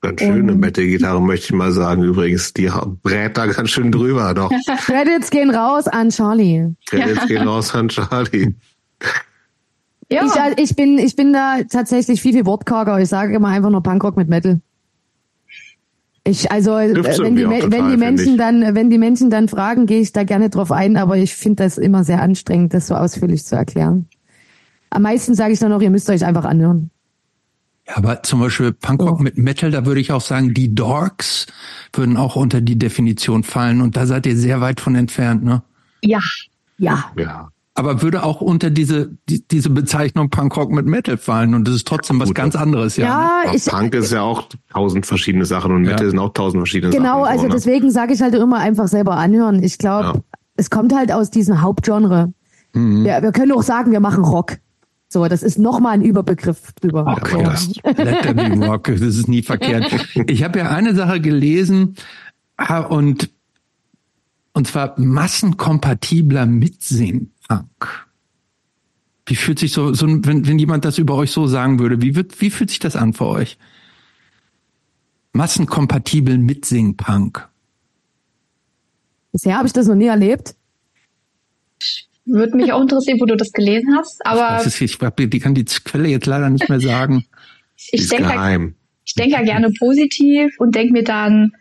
[0.00, 2.02] Ganz schöne Metal-Gitarre, möchte ich mal sagen.
[2.02, 2.70] Übrigens, die
[3.02, 4.50] brät da ganz schön drüber doch.
[4.78, 6.74] Credits gehen raus an Charlie.
[6.86, 7.26] Credits ja.
[7.26, 8.54] gehen raus an Charlie.
[10.10, 10.24] Ja.
[10.56, 13.00] Ich, ich, bin, ich bin da tatsächlich viel, viel wortkarger.
[13.00, 14.60] Ich sage immer einfach nur Punkrock mit Metal.
[16.24, 19.86] Ich, also, äh, wenn die, total, wenn die Menschen dann, wenn die Menschen dann fragen,
[19.86, 22.94] gehe ich da gerne drauf ein, aber ich finde das immer sehr anstrengend, das so
[22.94, 24.06] ausführlich zu erklären.
[24.90, 26.90] Am meisten sage ich dann auch, ihr müsst euch einfach anhören.
[27.94, 29.22] Aber zum Beispiel Punkrock oh.
[29.22, 31.46] mit Metal, da würde ich auch sagen, die Dorks
[31.92, 35.62] würden auch unter die Definition fallen und da seid ihr sehr weit von entfernt, ne?
[36.02, 36.20] Ja,
[36.78, 37.12] ja.
[37.16, 41.76] Ja aber würde auch unter diese die, diese Bezeichnung Punkrock mit Metal fallen und das
[41.76, 43.06] ist trotzdem was Gut, ganz anderes, ja.
[43.06, 43.56] Ja, ne?
[43.56, 46.10] ich, Punk ist ja auch tausend verschiedene Sachen und Metal ja.
[46.10, 47.18] sind auch tausend verschiedene genau, Sachen.
[47.20, 47.54] Genau, also ne?
[47.54, 49.62] deswegen sage ich halt immer einfach selber anhören.
[49.62, 50.38] Ich glaube, ja.
[50.56, 52.32] es kommt halt aus diesem Hauptgenre.
[52.74, 53.04] Mhm.
[53.04, 54.58] Wir, wir können auch sagen, wir machen Rock.
[55.12, 57.02] So, das ist nochmal ein Überbegriff drüber.
[57.02, 57.38] Rock, so.
[57.84, 59.92] let them be rock, das ist nie verkehrt.
[60.26, 61.96] Ich habe ja eine Sache gelesen
[62.88, 63.30] und
[64.54, 67.32] und zwar massenkompatibler Mitsingen.
[67.48, 68.06] Punk.
[69.26, 72.14] Wie fühlt sich so, so wenn, wenn jemand das über euch so sagen würde, wie,
[72.14, 73.58] wird, wie fühlt sich das an für euch?
[75.32, 77.48] Massenkompatibel Mitsing-Punk.
[79.32, 80.54] Bisher habe ich das noch nie erlebt.
[82.24, 84.58] Würde mich auch interessieren, wo du das gelesen hast, aber.
[84.60, 87.24] Ich, weiß, ich, ich kann die Quelle jetzt leider nicht mehr sagen.
[87.76, 88.58] ich denke ja,
[89.04, 91.52] ich denke ja gerne positiv und denke mir dann,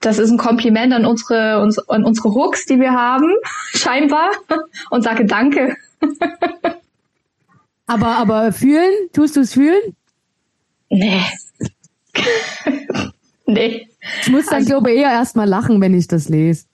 [0.00, 3.30] das ist ein Kompliment an unsere, uns, an unsere Hooks, die wir haben,
[3.74, 4.30] scheinbar,
[4.90, 5.76] und sage Danke.
[7.86, 8.92] aber, aber fühlen?
[9.12, 9.96] Tust du es fühlen?
[10.90, 11.22] Nee.
[13.46, 13.88] nee.
[14.22, 16.66] Ich muss dann, also, glaube ich, eher erstmal lachen, wenn ich das lese.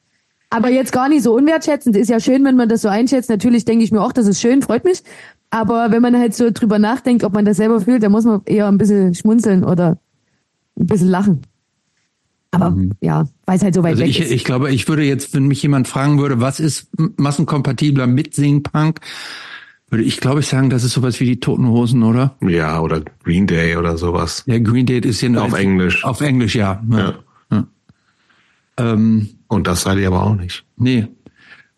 [0.51, 1.97] Aber jetzt gar nicht so unwertschätzend.
[1.97, 3.31] Ist ja schön, wenn man das so einschätzt.
[3.31, 5.03] Natürlich denke ich mir auch, das ist schön, freut mich.
[5.51, 8.43] Aber wenn man halt so drüber nachdenkt, ob man das selber fühlt, dann muss man
[8.47, 9.99] eher ein bisschen schmunzeln oder
[10.79, 11.43] ein bisschen lachen.
[12.53, 12.93] Aber mhm.
[13.01, 14.33] ja, weil es halt so weit also weg ich, ist.
[14.33, 19.01] Ich glaube, ich würde jetzt, wenn mich jemand fragen würde, was ist massenkompatibler mit Sing-Punk,
[19.89, 22.37] würde ich, glaube ich, sagen, das ist sowas wie die Toten Hosen, oder?
[22.43, 24.45] Ja, oder Green Day oder sowas.
[24.47, 26.05] Ja, Green Day ist ja auf Englisch.
[26.05, 26.83] Auf Englisch, ja.
[26.91, 26.99] ja.
[26.99, 27.15] ja.
[27.51, 27.67] ja.
[28.79, 30.65] Ähm, Und das seid ihr aber auch nicht.
[30.77, 31.09] Nee.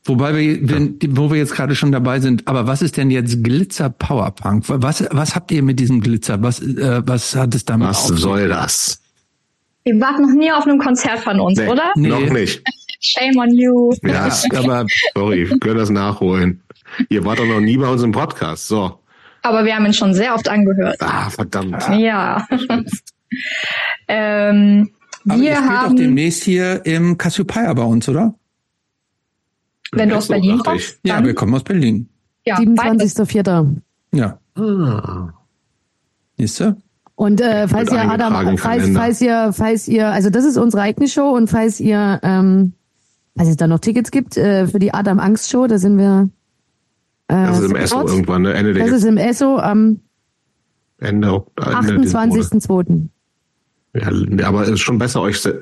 [0.05, 3.43] Wobei wir, wenn, wo wir jetzt gerade schon dabei sind, aber was ist denn jetzt
[3.43, 4.65] Glitzer Powerpunk?
[4.66, 6.43] Was, was habt ihr mit diesem Glitzer?
[6.43, 9.01] Was, äh, was hat es damit Was soll das?
[9.85, 11.93] Ihr wart noch nie auf einem Konzert von uns, nee, oder?
[11.97, 12.09] Nee.
[12.09, 12.62] Noch nicht.
[13.01, 13.93] Shame on you.
[14.03, 16.62] Ja, aber sorry, können das nachholen.
[17.09, 18.99] Ihr wart doch noch nie bei uns im Podcast, so.
[19.40, 20.99] Aber wir haben ihn schon sehr oft angehört.
[21.01, 21.82] Ah, verdammt.
[21.97, 22.47] Ja.
[24.09, 24.90] ähm,
[25.28, 28.35] aber wir ihr spielt haben, doch demnächst hier im Cassiopeia bei uns, oder?
[29.93, 30.99] Wenn du aus Berlin kommst.
[31.05, 32.09] Ja, wir kommen aus Berlin.
[32.44, 33.77] Ja, 27.04.
[34.15, 34.39] Ja.
[34.55, 35.32] Ah.
[36.39, 36.77] Siehst du?
[37.15, 41.09] Und äh, falls ihr Adam, falls, falls ihr, falls ihr, also das ist unsere eigene
[41.09, 42.73] Show und falls ihr, ähm,
[43.36, 46.31] falls es da noch Tickets gibt äh, für die Adam Angst Show, da sind wir.
[47.28, 48.55] Äh, das ist im Esso irgendwann, ne?
[48.55, 50.01] Ende der Das ist im Esso am
[50.99, 53.09] Ende, Ende 28.02.
[53.94, 54.10] Ja,
[54.47, 55.52] aber es ist schon besser, euch äh,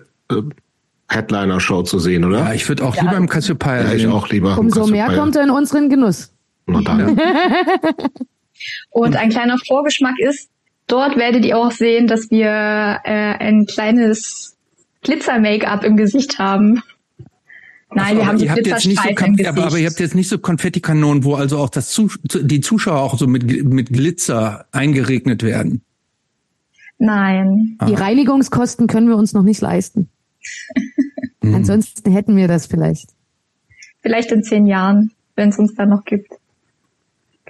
[1.09, 2.39] Headliner-Show zu sehen, oder?
[2.39, 4.57] Ja, ich würde auch ja, lieber im Cassiopeia Ja, ich auch lieber.
[4.57, 6.33] Umso mehr kommt er in unseren Genuss.
[6.67, 7.21] Na dann.
[8.91, 10.49] Und ein kleiner Vorgeschmack ist,
[10.87, 12.47] dort werdet ihr auch sehen, dass wir
[13.05, 14.57] äh, ein kleines
[15.03, 16.83] Glitzer-Make-up im Gesicht haben.
[17.93, 20.29] Nein, also, wir haben ihr habt jetzt nicht so aber, aber ihr habt jetzt nicht
[20.29, 25.43] so Konfettikanonen, wo also auch das Zus die Zuschauer auch so mit, mit Glitzer eingeregnet
[25.43, 25.83] werden.
[27.01, 27.79] Nein.
[27.89, 30.11] Die Reinigungskosten können wir uns noch nicht leisten.
[31.43, 31.55] Hm.
[31.55, 33.09] Ansonsten hätten wir das vielleicht.
[34.03, 36.31] Vielleicht in zehn Jahren, wenn es uns dann noch gibt.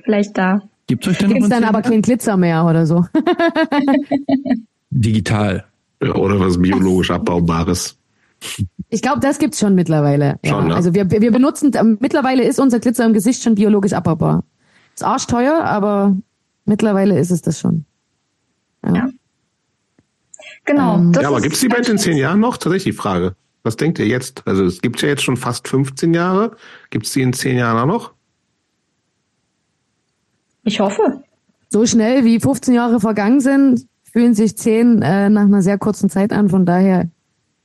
[0.05, 0.62] Vielleicht da.
[0.86, 3.05] Gibt es euch denn Gibt's dann aber keinen Glitzer mehr oder so?
[4.90, 5.64] Digital.
[6.01, 7.98] Ja, oder was biologisch abbaubares.
[8.89, 10.39] Ich glaube, das gibt's schon mittlerweile.
[10.44, 10.68] Schon, ja.
[10.68, 10.74] ne?
[10.77, 14.44] Also wir, wir benutzen, mittlerweile ist unser Glitzer im Gesicht schon biologisch abbaubar.
[14.94, 16.16] Ist arschteuer, aber
[16.64, 17.85] mittlerweile ist es das schon.
[18.85, 18.94] Ja.
[18.94, 19.09] ja.
[20.70, 20.98] Genau.
[20.98, 22.56] Ähm, ja, aber gibt's die Band in zehn Jahren noch?
[22.56, 23.34] Tatsächlich die Frage.
[23.64, 24.47] Was denkt ihr jetzt?
[24.47, 26.56] Also es gibt ja jetzt schon fast 15 Jahre.
[26.90, 28.12] Gibt's die in zehn Jahren auch noch?
[30.62, 31.24] Ich hoffe.
[31.70, 36.09] So schnell wie 15 Jahre vergangen sind, fühlen sich zehn äh, nach einer sehr kurzen
[36.09, 36.48] Zeit an.
[36.48, 37.09] Von daher,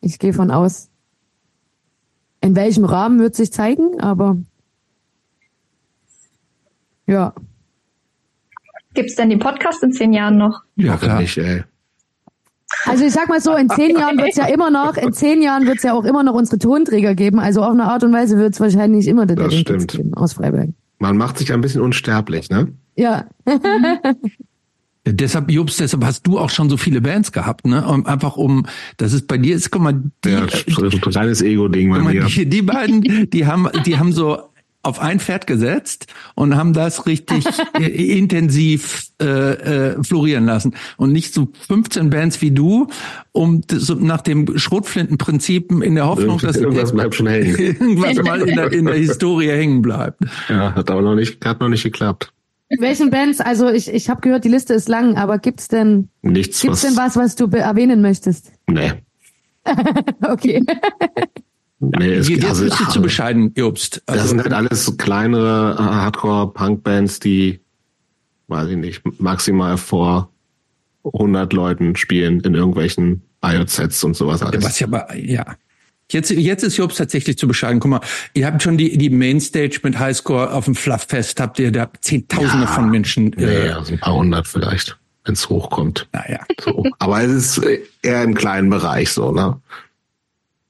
[0.02, 0.90] ich gehe von aus.
[2.42, 4.38] In welchem Rahmen wird sich zeigen, aber
[7.06, 7.34] ja.
[8.96, 10.64] Gibt's denn den Podcast in zehn Jahren noch?
[10.76, 11.22] Ja, klar.
[11.22, 11.64] Nicht, ey.
[12.84, 15.66] Also ich sag mal so, in zehn Jahren wird's ja immer noch, in zehn Jahren
[15.66, 17.40] wird's ja auch immer noch unsere Tonträger geben.
[17.40, 19.88] Also auf eine Art und Weise wird's wahrscheinlich immer der stimmt.
[19.88, 20.70] geben aus Freiberg.
[21.00, 22.70] Man macht sich ein bisschen unsterblich, ne?
[22.96, 23.26] Ja.
[25.08, 27.86] Deshalb, Jobs, deshalb hast du auch schon so viele Bands gehabt, ne?
[27.88, 28.66] Um, einfach um,
[28.98, 32.24] das ist bei dir ist, guck mal, die, ja, so ein totales Ego-Ding bei mir.
[32.24, 34.40] Die, die beiden, die haben, die haben so
[34.86, 37.46] auf ein Pferd gesetzt und haben das richtig
[37.80, 40.76] intensiv äh, äh, florieren lassen.
[40.98, 42.88] Und nicht so 15 Bands wie du,
[43.32, 47.56] um so nach dem Schrotflintenprinzip in der Hoffnung, dass irgendwas bleibt schon hängen.
[47.58, 50.22] irgendwas mal in der, in der Historie hängen bleibt.
[50.50, 52.32] Ja, hat aber noch nicht, hat noch nicht geklappt.
[52.80, 53.42] Welchen Bands?
[53.42, 56.62] Also ich, ich habe gehört, die Liste ist lang, aber gibt's denn nichts?
[56.62, 58.52] Gibt's was, denn was, was du erwähnen möchtest?
[58.68, 58.92] Nee.
[60.22, 60.64] okay.
[61.80, 64.02] Nee, es, Jetzt also, bist du zu bescheiden, Jobst.
[64.06, 67.60] Also, das sind halt alles kleinere Hardcore-Punk-Bands, die,
[68.48, 70.32] weiß ich nicht, maximal vor
[71.04, 74.64] 100 Leuten spielen in irgendwelchen IOZ-Sets und sowas alles.
[74.64, 75.46] Was ja, aber, ja.
[76.12, 77.80] Jetzt, jetzt ist Jobs tatsächlich zu bescheiden.
[77.80, 78.02] Guck mal,
[78.36, 82.66] ihr habt schon die, die Mainstage mit Highscore auf dem Flufffest, habt ihr da Zehntausende
[82.66, 83.34] ja, von Menschen.
[83.36, 86.08] Nee, äh, also ein paar hundert vielleicht, wenn es hochkommt.
[86.14, 86.42] Naja.
[86.62, 86.86] So.
[87.00, 87.68] Aber es ist
[88.04, 89.60] eher im kleinen Bereich so, ne?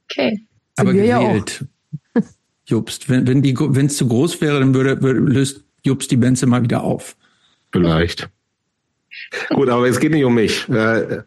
[0.10, 0.40] Okay.
[0.78, 1.66] Aber gewählt.
[2.14, 2.22] Ja
[2.68, 6.18] Jobst, wenn, wenn die, wenn es zu groß wäre, dann würde, würde löst Jobst die
[6.18, 7.16] Benze mal wieder auf.
[7.72, 8.30] Vielleicht.
[9.50, 10.68] Gut, aber es geht nicht um mich.
[10.68, 11.22] Äh,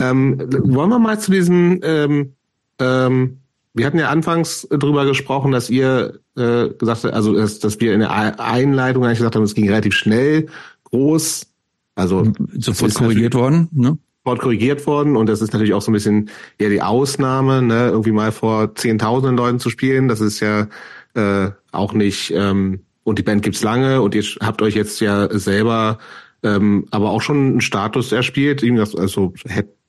[0.00, 2.34] ähm, wollen wir mal zu diesem, ähm,
[2.78, 3.38] ähm,
[3.72, 7.94] wir hatten ja anfangs drüber gesprochen, dass ihr äh, gesagt habt, also dass, dass wir
[7.94, 10.48] in der Einleitung eigentlich gesagt haben, es ging relativ schnell,
[10.84, 11.46] groß,
[11.94, 13.96] also sofort korrigiert worden, ne?
[14.24, 16.30] Sofort korrigiert worden und das ist natürlich auch so ein bisschen
[16.60, 20.08] ja die Ausnahme, ne, irgendwie mal vor zehntausenden Leuten zu spielen.
[20.08, 20.68] Das ist ja
[21.14, 25.28] äh, auch nicht ähm, und die Band gibt's lange und ihr habt euch jetzt ja
[25.38, 25.98] selber
[26.42, 28.62] ähm, aber auch schon einen Status erspielt,
[28.98, 29.32] also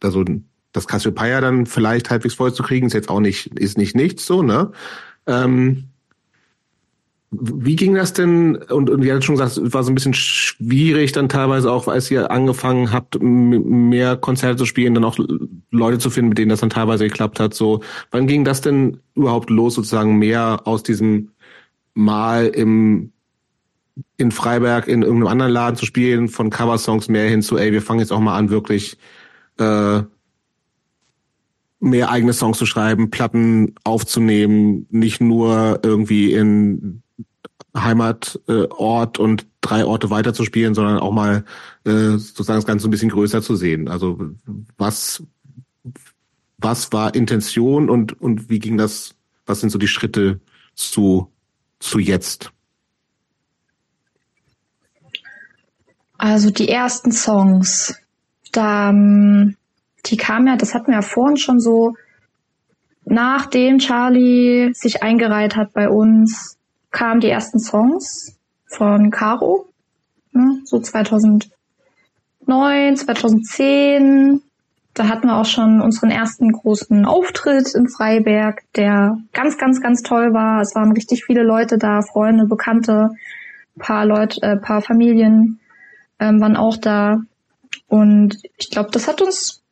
[0.01, 0.25] also
[0.73, 4.25] das Cassiopeia dann vielleicht halbwegs voll zu kriegen, ist jetzt auch nicht ist nicht nichts
[4.25, 4.71] so, ne?
[5.27, 5.90] Ähm,
[7.31, 8.57] wie ging das denn?
[8.57, 11.87] Und, und ihr hattet schon gesagt, es war so ein bisschen schwierig dann teilweise auch,
[11.87, 15.17] als ihr angefangen habt, mehr Konzerte zu spielen, dann auch
[15.71, 17.53] Leute zu finden, mit denen das dann teilweise geklappt hat.
[17.53, 17.81] So,
[18.11, 21.29] wann ging das denn überhaupt los, sozusagen mehr aus diesem
[21.93, 23.11] Mal im
[24.17, 27.81] in Freiberg in irgendeinem anderen Laden zu spielen, von Coversongs mehr hin zu, ey, wir
[27.81, 28.97] fangen jetzt auch mal an, wirklich
[29.57, 30.01] äh,
[31.79, 37.03] mehr eigene Songs zu schreiben, Platten aufzunehmen, nicht nur irgendwie in
[37.75, 38.39] Heimatort
[39.17, 41.45] äh, und drei Orte weiterzuspielen, sondern auch mal
[41.85, 43.87] äh, sozusagen das Ganze ein bisschen größer zu sehen.
[43.87, 44.19] Also
[44.77, 45.23] was
[46.57, 49.15] was war Intention und und wie ging das?
[49.45, 50.39] Was sind so die Schritte
[50.75, 51.31] zu
[51.79, 52.51] zu jetzt?
[56.17, 57.95] Also die ersten Songs,
[58.51, 61.95] da die kamen ja, das hatten wir ja vorhin schon so,
[63.05, 66.57] nachdem Charlie sich eingereiht hat bei uns,
[66.91, 69.69] kamen die ersten Songs von Caro,
[70.31, 71.51] ne, so 2009,
[72.95, 74.41] 2010.
[74.93, 80.01] Da hatten wir auch schon unseren ersten großen Auftritt in Freiberg, der ganz, ganz, ganz
[80.01, 80.59] toll war.
[80.61, 83.11] Es waren richtig viele Leute da, Freunde, Bekannte,
[83.79, 85.61] paar Leute, äh, paar Familien
[86.19, 87.21] ähm, waren auch da.
[87.87, 89.63] Und ich glaube, das hat uns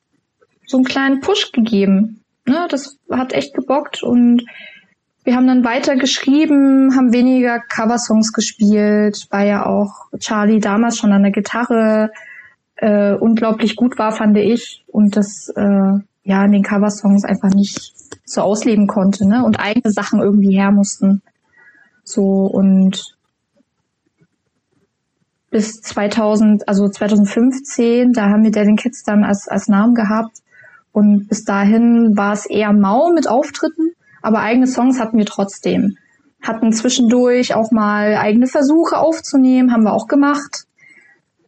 [0.66, 2.24] so einen kleinen Push gegeben.
[2.46, 2.68] Ne?
[2.70, 4.46] Das hat echt gebockt und
[5.30, 11.12] wir haben dann weiter geschrieben, haben weniger Coversongs gespielt, weil ja auch Charlie damals schon
[11.12, 12.10] an der Gitarre
[12.78, 14.84] äh, unglaublich gut war, fand ich.
[14.88, 17.94] Und das äh, ja in den Coversongs einfach nicht
[18.26, 19.46] so ausleben konnte, ne?
[19.46, 21.22] Und eigene Sachen irgendwie her mussten.
[22.04, 23.16] So und
[25.52, 30.40] bis 2000, also 2015, da haben wir Dead Kids dann als, als Namen gehabt.
[30.92, 33.92] Und bis dahin war es eher mau mit Auftritten,
[34.22, 35.98] aber eigene Songs hatten wir trotzdem.
[36.42, 40.66] Hatten zwischendurch auch mal eigene Versuche aufzunehmen, haben wir auch gemacht,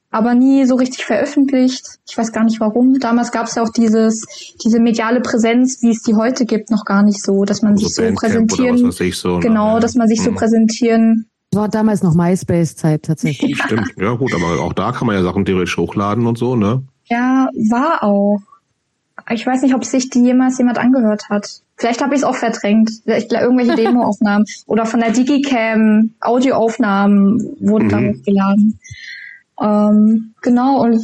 [0.10, 1.86] aber nie so richtig veröffentlicht.
[2.08, 3.00] Ich weiß gar nicht warum.
[3.00, 4.26] Damals gab es ja auch dieses,
[4.64, 7.88] diese mediale Präsenz, wie es die heute gibt, noch gar nicht so, dass man also
[7.88, 9.40] sich so präsentieren, so, ne?
[9.40, 10.26] genau, dass man sich hm.
[10.26, 13.58] so präsentieren war damals noch MySpace-Zeit tatsächlich.
[13.66, 16.84] Stimmt, ja gut, aber auch da kann man ja Sachen theoretisch hochladen und so, ne?
[17.06, 18.40] Ja, war auch.
[19.30, 21.62] Ich weiß nicht, ob sich die jemals jemand angehört hat.
[21.82, 22.92] Vielleicht habe ich es auch verdrängt.
[23.04, 27.90] Vielleicht irgendwelche Demoaufnahmen oder von der Digicam Audioaufnahmen wurden mhm.
[27.90, 28.80] da hochgeladen.
[29.60, 31.04] Ähm, genau und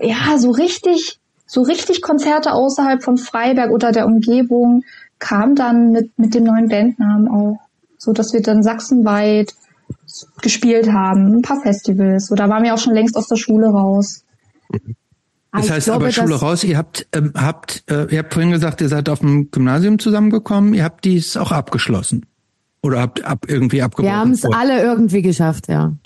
[0.00, 4.82] ja, so richtig, so richtig Konzerte außerhalb von Freiberg oder der Umgebung
[5.20, 7.60] kam dann mit mit dem neuen Bandnamen auch,
[7.96, 9.54] so dass wir dann sachsenweit
[10.42, 12.26] gespielt haben, ein paar Festivals.
[12.26, 14.24] So, da waren wir auch schon längst aus der Schule raus.
[15.52, 18.80] Das heißt glaube, aber Schule raus, ihr habt, ähm, habt, äh, ihr habt vorhin gesagt,
[18.80, 22.26] ihr seid auf dem Gymnasium zusammengekommen, ihr habt dies auch abgeschlossen.
[22.82, 24.12] Oder habt ab irgendwie abgebrochen?
[24.12, 25.96] Wir haben es alle irgendwie geschafft, ja.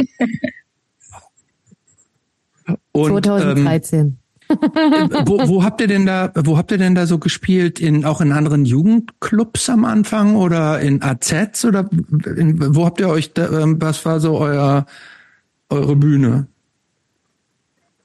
[2.92, 3.98] Und, 2013.
[4.00, 4.16] Ähm,
[5.26, 7.78] wo, wo habt ihr denn da, wo habt ihr denn da so gespielt?
[7.80, 11.88] In auch in anderen Jugendclubs am Anfang oder in AZs oder
[12.36, 14.86] in, wo habt ihr euch, da, ähm, was war so euer
[15.68, 16.48] eure Bühne?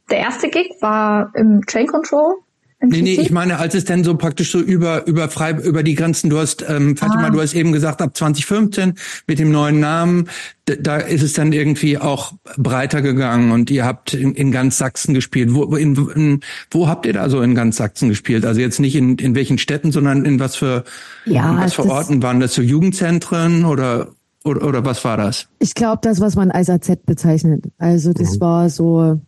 [0.10, 2.36] Der erste Gig war im Train Control
[2.82, 5.96] Nee, nee, ich meine, als es denn so praktisch so über, über frei, über die
[5.96, 7.30] Grenzen, du hast, ähm, Fatima, ah.
[7.30, 8.96] du hast eben gesagt, ab 2015
[9.28, 10.30] mit dem neuen Namen,
[10.66, 15.14] da ist es dann irgendwie auch breiter gegangen und ihr habt in, in ganz Sachsen
[15.14, 15.54] gespielt.
[15.54, 18.46] Wo, in, in, wo habt ihr da so in ganz Sachsen gespielt?
[18.46, 20.84] Also jetzt nicht in, in welchen Städten, sondern in was für,
[21.26, 24.10] ja, in was für Orten waren das so Jugendzentren oder,
[24.44, 25.48] oder, oder was war das?
[25.60, 27.64] Ich glaube, das, was man als AZ bezeichnet.
[27.78, 28.42] Also das mhm.
[28.42, 29.22] war so,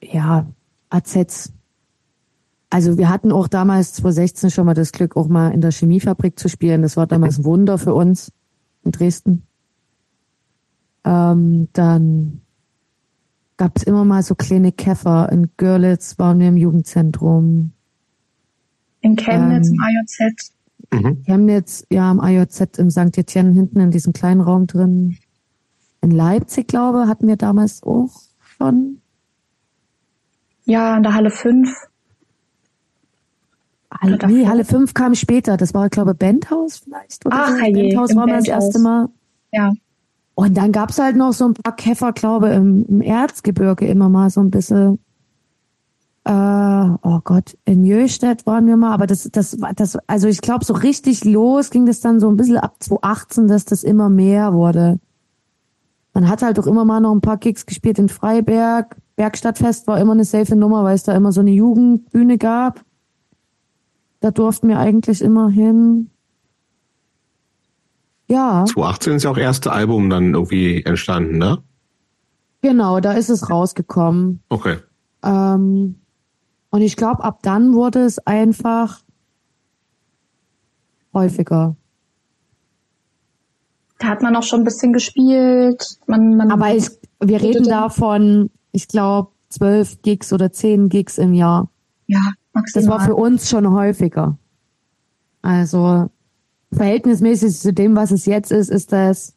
[0.00, 0.46] ja,
[0.90, 1.52] AZs
[2.70, 6.38] also wir hatten auch damals 2016 schon mal das Glück, auch mal in der Chemiefabrik
[6.38, 6.82] zu spielen.
[6.82, 8.30] Das war damals ein Wunder für uns
[8.84, 9.42] in Dresden.
[11.04, 12.42] Ähm, dann
[13.56, 15.32] gab es immer mal so kleine Käfer.
[15.32, 17.72] In Görlitz waren wir im Jugendzentrum.
[19.00, 20.52] In Chemnitz ähm, im IOZ.
[20.92, 21.22] Mhm.
[21.24, 23.16] Chemnitz, ja, im IOZ im St.
[23.16, 25.16] Etienne hinten in diesem kleinen Raum drin.
[26.02, 28.10] In Leipzig, glaube hatten wir damals auch
[28.58, 29.00] schon.
[30.68, 31.66] Ja, in der Halle 5.
[33.90, 35.56] Halle, nee, Halle 5 kam später.
[35.56, 37.24] Das war, glaube ich, Bandhaus vielleicht.
[37.24, 37.64] Oder Ach, so.
[37.64, 39.08] je, Bandhaus war mal das erste Mal.
[39.50, 39.72] Ja.
[40.34, 44.28] Und dann gab's halt noch so ein paar Käfer, glaube im, im Erzgebirge immer mal
[44.28, 44.98] so ein bisschen.
[46.24, 50.66] Äh, oh Gott, in Jöstedt waren wir mal, aber das, das, das, also ich glaube,
[50.66, 54.52] so richtig los ging das dann so ein bisschen ab 2018, dass das immer mehr
[54.52, 55.00] wurde.
[56.12, 58.96] Man hat halt auch immer mal noch ein paar Kicks gespielt in Freiberg.
[59.18, 62.84] Bergstadtfest war immer eine safe Nummer, weil es da immer so eine Jugendbühne gab.
[64.20, 66.10] Da durften wir eigentlich immer hin.
[68.28, 68.64] Ja.
[68.64, 71.58] 2018 ist ja auch erste Album dann irgendwie entstanden, ne?
[72.62, 74.40] Genau, da ist es rausgekommen.
[74.50, 74.78] Okay.
[75.24, 75.96] Ähm,
[76.70, 79.00] und ich glaube, ab dann wurde es einfach
[81.12, 81.74] häufiger.
[83.98, 85.98] Da hat man auch schon ein bisschen gespielt.
[86.06, 86.88] Man, man Aber ich,
[87.18, 91.70] wir reden da von, ich glaube, zwölf Gigs oder zehn Gigs im Jahr.
[92.06, 92.84] Ja, Maximal.
[92.84, 94.38] Das war für uns schon häufiger.
[95.42, 96.10] Also
[96.72, 99.34] verhältnismäßig zu dem, was es jetzt ist, ist das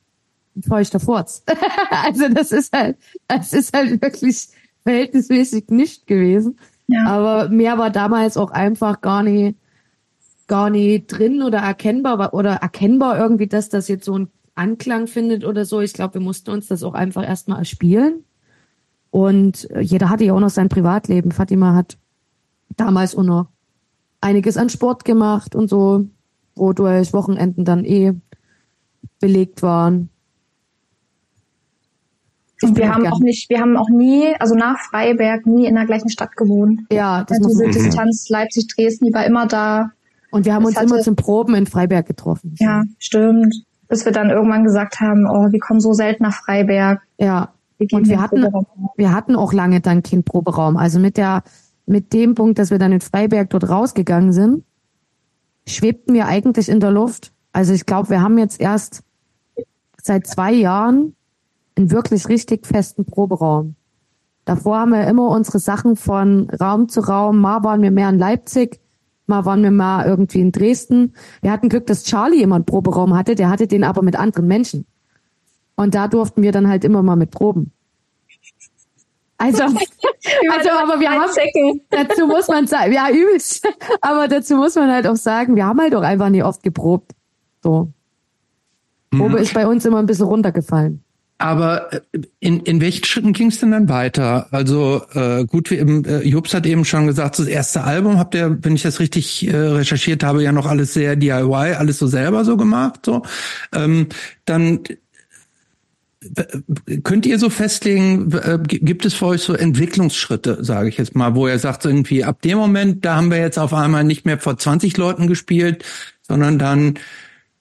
[0.56, 1.44] ein feuchter Furz.
[1.90, 2.98] also das ist halt,
[3.28, 4.50] das ist halt wirklich
[4.84, 6.58] verhältnismäßig nicht gewesen.
[6.88, 7.06] Ja.
[7.06, 9.58] Aber mehr war damals auch einfach gar nicht,
[10.48, 15.46] gar nicht drin oder erkennbar oder erkennbar irgendwie, dass das jetzt so einen Anklang findet
[15.46, 15.80] oder so.
[15.80, 18.26] Ich glaube, wir mussten uns das auch einfach erstmal erspielen.
[19.12, 21.32] Und jeder hatte ja auch noch sein Privatleben.
[21.32, 21.98] Fatima hat
[22.78, 23.48] damals auch noch
[24.22, 26.08] einiges an Sport gemacht und so,
[26.56, 28.14] wodurch Wochenenden dann eh
[29.20, 30.10] belegt waren.
[32.62, 35.86] Und wir haben auch nicht, wir haben auch nie, also nach Freiberg nie in der
[35.86, 36.82] gleichen Stadt gewohnt.
[36.92, 39.92] Ja, das also diese Distanz Leipzig-Dresden, die war immer da.
[40.30, 42.56] Und wir haben uns hatte, immer zum Proben in Freiberg getroffen.
[42.60, 43.56] Ja, stimmt.
[43.90, 47.02] Bis wir dann irgendwann gesagt haben, oh, wir kommen so selten nach Freiberg.
[47.18, 47.52] Ja.
[47.92, 48.46] Und wir hatten,
[48.96, 50.78] wir hatten auch lange dann keinen Proberaum.
[50.78, 51.44] Also mit der,
[51.86, 54.64] mit dem Punkt, dass wir dann in Freiberg dort rausgegangen sind,
[55.66, 57.32] schwebten wir eigentlich in der Luft.
[57.54, 59.04] Also ich glaube, wir haben jetzt erst
[60.02, 61.16] seit zwei Jahren
[61.76, 63.76] einen wirklich richtig festen Proberaum.
[64.46, 67.40] Davor haben wir immer unsere Sachen von Raum zu Raum.
[67.40, 68.80] Mal waren wir mehr in Leipzig,
[69.28, 71.14] mal waren wir mal irgendwie in Dresden.
[71.42, 74.86] Wir hatten Glück, dass Charlie einen Proberaum hatte, der hatte den aber mit anderen Menschen.
[75.76, 77.72] Und da durften wir dann halt immer mal mit proben.
[79.38, 83.68] Also, also aber wir haben, dazu muss man sagen, ja, übelst.
[84.02, 87.14] Aber dazu muss man halt auch sagen, wir haben halt auch einfach nie oft geprobt.
[87.64, 87.92] So.
[89.10, 89.38] Probe mhm.
[89.38, 91.04] ist bei uns immer ein bisschen runtergefallen.
[91.42, 92.02] Aber äh,
[92.40, 94.48] in, in welchen Schritten ging es denn dann weiter?
[94.52, 98.36] Also äh, gut, wie eben, äh, Jobs hat eben schon gesagt, das erste Album habt
[98.36, 102.06] ihr, wenn ich das richtig äh, recherchiert habe, ja noch alles sehr DIY, alles so
[102.06, 103.02] selber so gemacht.
[103.08, 103.24] So,
[103.74, 104.08] ähm,
[104.46, 104.82] dann
[107.04, 111.36] könnt ihr so festlegen, äh, gibt es für euch so Entwicklungsschritte, sage ich jetzt mal,
[111.36, 114.40] wo ihr sagt, irgendwie ab dem Moment, da haben wir jetzt auf einmal nicht mehr
[114.40, 115.84] vor 20 Leuten gespielt,
[116.22, 117.00] sondern dann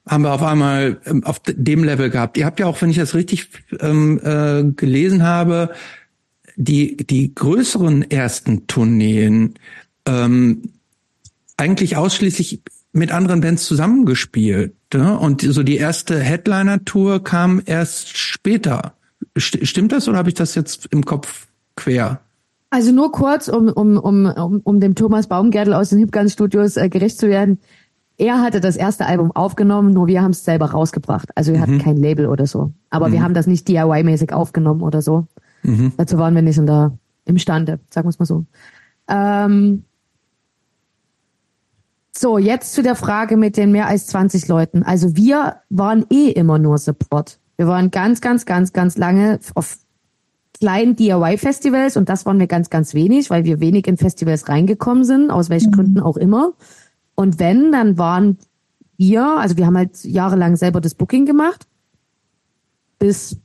[0.07, 2.37] haben wir auf einmal ähm, auf dem Level gehabt.
[2.37, 3.49] Ihr habt ja auch, wenn ich das richtig
[3.81, 5.71] ähm, äh, gelesen habe,
[6.57, 9.55] die, die größeren ersten Tourneen
[10.07, 10.63] ähm,
[11.57, 12.63] eigentlich ausschließlich
[12.93, 14.75] mit anderen Bands zusammengespielt.
[14.95, 15.19] Ne?
[15.19, 18.95] Und so die erste Headliner-Tour kam erst später.
[19.37, 21.47] Stimmt das oder habe ich das jetzt im Kopf
[21.77, 22.21] quer?
[22.71, 26.89] Also nur kurz, um, um, um, um, um dem Thomas Baumgärtel aus den Hipgun-Studios äh,
[26.89, 27.59] gerecht zu werden.
[28.17, 31.31] Er hatte das erste Album aufgenommen, nur wir haben es selber rausgebracht.
[31.37, 31.63] Also wir mhm.
[31.63, 32.73] hatten kein Label oder so.
[32.91, 33.13] Aber mhm.
[33.13, 35.27] wir haben das nicht DIY-mäßig aufgenommen oder so.
[35.63, 35.93] Mhm.
[35.97, 36.93] Dazu waren wir nicht in der,
[37.25, 38.45] imstande, sagen wir es mal so.
[39.09, 39.85] Ähm,
[42.17, 44.83] so, jetzt zu der Frage mit den mehr als 20 Leuten.
[44.83, 47.39] Also wir waren eh immer nur Support.
[47.57, 49.79] Wir waren ganz, ganz, ganz, ganz lange auf
[50.59, 55.05] kleinen DIY-Festivals und das waren wir ganz, ganz wenig, weil wir wenig in Festivals reingekommen
[55.05, 55.75] sind, aus welchen mhm.
[55.75, 56.53] Gründen auch immer.
[57.15, 58.39] Und wenn, dann waren
[58.97, 61.67] wir, also wir haben halt jahrelang selber das Booking gemacht,
[62.99, 63.39] bis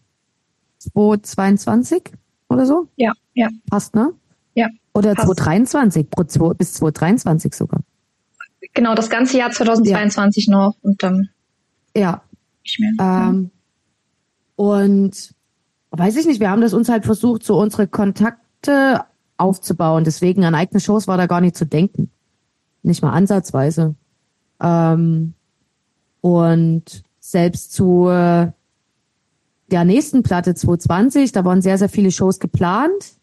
[0.79, 2.11] 2022
[2.49, 2.87] oder so?
[2.95, 3.47] Ja, ja.
[3.69, 4.13] Passt, ne?
[4.53, 4.67] Ja.
[4.93, 5.27] Oder passt.
[5.27, 6.07] 2023,
[6.57, 7.81] bis 2023 sogar.
[8.75, 10.51] Genau, das ganze Jahr 2022 ja.
[10.51, 11.29] noch und dann.
[11.95, 12.21] Ja.
[12.61, 12.91] Nicht mehr.
[12.99, 13.51] Ähm,
[14.55, 15.33] und
[15.91, 19.05] weiß ich nicht, wir haben das uns halt versucht, so unsere Kontakte
[19.37, 20.03] aufzubauen.
[20.03, 22.11] Deswegen an eigene Shows war da gar nicht zu denken.
[22.83, 23.95] Nicht mal ansatzweise.
[24.61, 25.33] Ähm,
[26.21, 28.07] und selbst zu
[29.71, 33.13] der nächsten Platte 220, da waren sehr, sehr viele Shows geplant.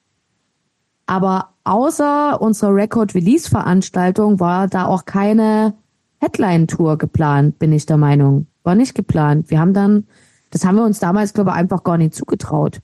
[1.06, 5.74] Aber außer unserer Record-Release-Veranstaltung war da auch keine
[6.18, 8.46] Headline-Tour geplant, bin ich der Meinung.
[8.62, 9.50] War nicht geplant.
[9.50, 10.06] Wir haben dann,
[10.50, 12.80] das haben wir uns damals, glaube ich, einfach gar nicht zugetraut.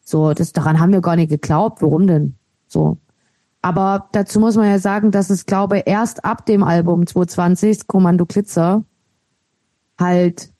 [0.00, 1.82] So, das, daran haben wir gar nicht geglaubt.
[1.82, 2.36] Warum denn?
[2.66, 2.96] So.
[3.60, 8.24] Aber dazu muss man ja sagen, dass es, glaube erst ab dem Album 220, Kommando
[8.24, 8.84] Glitzer,
[9.98, 10.50] halt,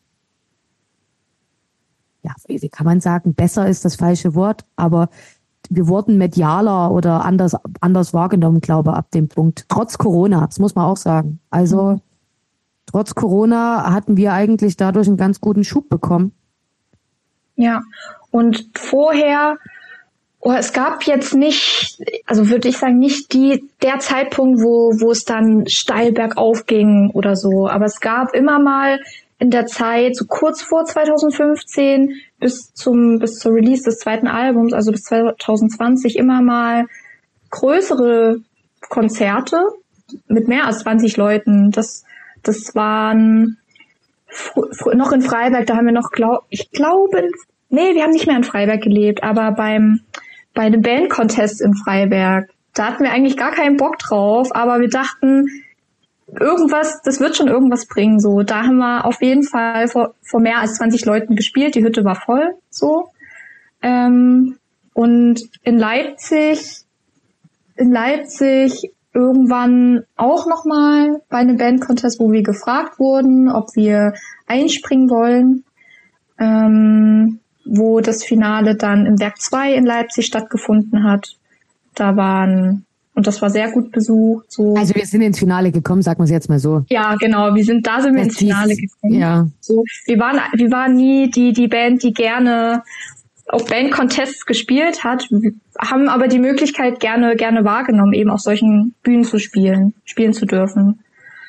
[2.23, 5.09] ja, wie kann man sagen, besser ist das falsche Wort, aber
[5.69, 9.67] wir wurden medialer oder anders, anders wahrgenommen, glaube ab dem Punkt.
[9.69, 11.41] Trotz Corona, das muss man auch sagen.
[11.51, 12.01] Also,
[12.87, 16.33] trotz Corona hatten wir eigentlich dadurch einen ganz guten Schub bekommen.
[17.57, 17.83] Ja.
[18.31, 19.57] Und vorher
[20.41, 25.11] Oh, es gab jetzt nicht, also würde ich sagen, nicht die, der Zeitpunkt, wo, wo
[25.11, 27.69] es dann steil bergauf ging oder so.
[27.69, 29.01] Aber es gab immer mal
[29.41, 34.73] in der Zeit, so kurz vor 2015 bis zum, bis zur Release des zweiten Albums,
[34.73, 36.87] also bis 2020 immer mal
[37.51, 38.41] größere
[38.89, 39.61] Konzerte
[40.29, 41.71] mit mehr als 20 Leuten.
[41.71, 42.05] Das,
[42.43, 43.59] das waren
[44.95, 47.29] noch in Freiberg, da haben wir noch, glaub, ich glaube,
[47.71, 50.01] nee, wir haben nicht mehr in Freiberg gelebt, aber beim,
[50.55, 52.51] bei einem Band-Contest in Freiberg.
[52.75, 55.47] Da hatten wir eigentlich gar keinen Bock drauf, aber wir dachten,
[56.33, 58.21] irgendwas, das wird schon irgendwas bringen.
[58.21, 61.75] So, da haben wir auf jeden Fall vor, vor mehr als 20 Leuten gespielt.
[61.75, 62.55] Die Hütte war voll.
[62.71, 63.11] So.
[63.83, 64.57] Ähm,
[64.93, 66.83] und in Leipzig,
[67.77, 74.15] in Leipzig irgendwann auch nochmal bei einem Band-Contest, wo wir gefragt wurden, ob wir
[74.47, 75.65] einspringen wollen.
[76.39, 81.37] Ähm, wo das Finale dann im Werk 2 in Leipzig stattgefunden hat.
[81.95, 82.87] Da waren
[83.19, 84.45] Und das war sehr gut besucht.
[84.53, 84.77] So.
[84.77, 86.85] Also wir sind ins Finale gekommen, sagen wir es jetzt mal so.
[86.89, 87.53] Ja, genau.
[87.53, 89.15] Wir sind da sind wir das ins Finale gekommen.
[89.15, 89.49] Ja.
[89.59, 92.85] So, wir waren wir waren nie die die Band, die gerne
[93.49, 95.29] auf Band-Contests gespielt hat,
[95.81, 100.47] haben aber die Möglichkeit gerne gerne wahrgenommen, eben auf solchen Bühnen zu spielen, spielen zu
[100.47, 101.01] dürfen.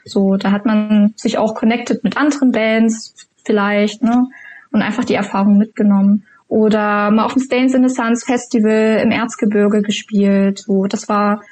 [0.06, 3.14] So, da hat man sich auch connected mit anderen Bands
[3.46, 4.26] vielleicht, ne?
[4.72, 6.26] Und einfach die Erfahrung mitgenommen.
[6.48, 10.58] Oder mal auf dem Stains in the Suns Festival im Erzgebirge gespielt.
[10.58, 11.44] So, das war,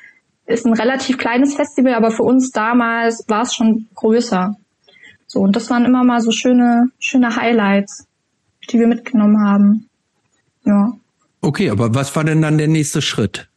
[0.47, 4.55] ist ein relativ kleines Festival, aber für uns damals war es schon größer.
[5.27, 8.07] So, und das waren immer mal so schöne, schöne Highlights,
[8.71, 9.89] die wir mitgenommen haben.
[10.65, 10.93] Ja.
[11.41, 13.49] Okay, aber was war denn dann der nächste Schritt?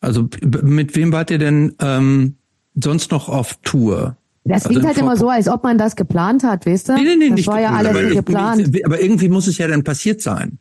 [0.00, 0.28] Also
[0.62, 2.36] mit wem wart ihr denn ähm,
[2.74, 4.16] sonst noch auf Tour?
[4.44, 6.94] Das also klingt halt immer so, als ob man das geplant hat, weißt du?
[6.94, 8.70] Nee, nee, nee, das nicht war ja alles aber, geplant.
[8.84, 10.58] Aber irgendwie muss es ja dann passiert sein.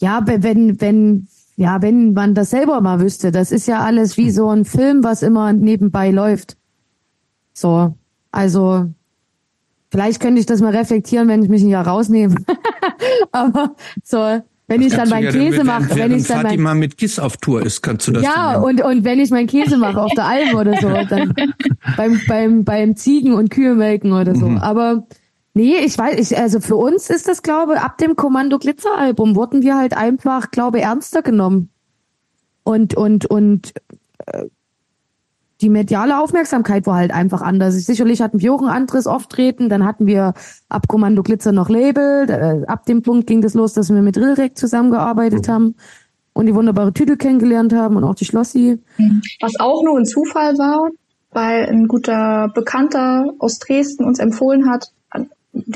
[0.00, 4.30] Ja, wenn, wenn, ja, wenn man das selber mal wüsste, das ist ja alles wie
[4.30, 6.56] so ein Film, was immer nebenbei läuft.
[7.52, 7.94] So,
[8.32, 8.86] also
[9.90, 12.34] vielleicht könnte ich das mal reflektieren, wenn ich mich ein Jahr rausnehme.
[13.32, 16.96] aber so, wenn ich dann meinen Käse ja mache, wenn ich dann Fatima mein, mit
[16.96, 20.00] Kiss auf Tour ist, kannst du das Ja, und und wenn ich meinen Käse mache
[20.00, 21.34] auf der Alm oder so, dann
[21.96, 24.48] beim beim beim Ziegen und Kühe melken oder so.
[24.48, 24.58] Mhm.
[24.58, 25.06] Aber
[25.54, 29.34] nee, ich weiß, ich also für uns ist das glaube ab dem Kommando Glitzer Album
[29.34, 31.70] wurden wir halt einfach glaube ernster genommen.
[32.64, 33.72] Und und und
[34.26, 34.46] äh,
[35.60, 37.74] die mediale Aufmerksamkeit war halt einfach anders.
[37.74, 40.34] Sicherlich hatten wir auch ein anderes Auftreten, dann hatten wir
[40.68, 44.18] ab Kommando Glitzer noch Label, äh, ab dem Punkt ging das los, dass wir mit
[44.18, 45.52] Rilrek zusammengearbeitet mhm.
[45.52, 45.74] haben
[46.34, 48.78] und die wunderbare Tüte kennengelernt haben und auch die Schlossi.
[49.40, 50.90] Was auch nur ein Zufall war,
[51.30, 54.92] weil ein guter Bekannter aus Dresden uns empfohlen hat,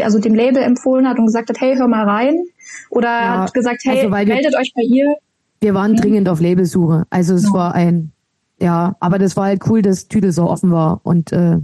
[0.00, 2.44] also dem Label empfohlen hat und gesagt hat, hey, hör mal rein.
[2.90, 5.16] Oder ja, hat gesagt, hey, also meldet euch bei ihr.
[5.60, 5.96] Wir waren mhm.
[5.96, 7.04] dringend auf Labelsuche.
[7.10, 7.52] Also es ja.
[7.52, 8.12] war ein
[8.60, 11.58] ja, aber das war halt cool, dass Tüte so offen war und äh,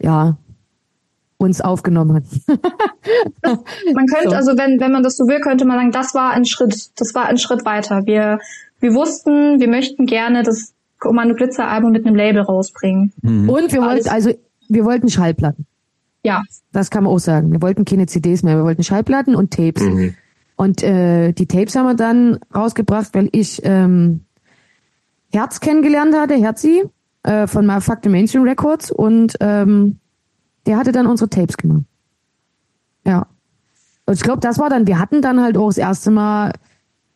[0.00, 0.36] ja,
[1.38, 2.24] uns aufgenommen hat.
[3.94, 4.36] man könnte, so.
[4.36, 7.14] also wenn, wenn man das so will, könnte man sagen, das war ein Schritt, das
[7.14, 8.06] war ein Schritt weiter.
[8.06, 8.38] Wir,
[8.80, 13.12] wir wussten, wir möchten gerne das Kommando Glitzer Album mit einem Label rausbringen.
[13.22, 13.50] Mhm.
[13.50, 14.32] Und wir wollten, also,
[14.68, 15.66] wir wollten Schallplatten.
[16.26, 16.42] Ja.
[16.72, 17.52] Das kann man auch sagen.
[17.52, 19.84] Wir wollten keine CDs mehr, wir wollten Schallplatten und Tapes.
[19.84, 20.14] Mhm.
[20.56, 24.22] Und äh, die Tapes haben wir dann rausgebracht, weil ich ähm,
[25.32, 26.82] Herz kennengelernt hatte, Herzi,
[27.22, 30.00] äh, von My Fuck the Mainstream Records und ähm,
[30.66, 31.84] der hatte dann unsere Tapes gemacht.
[33.06, 33.28] Ja.
[34.06, 36.52] Und ich glaube, das war dann, wir hatten dann halt auch das erste Mal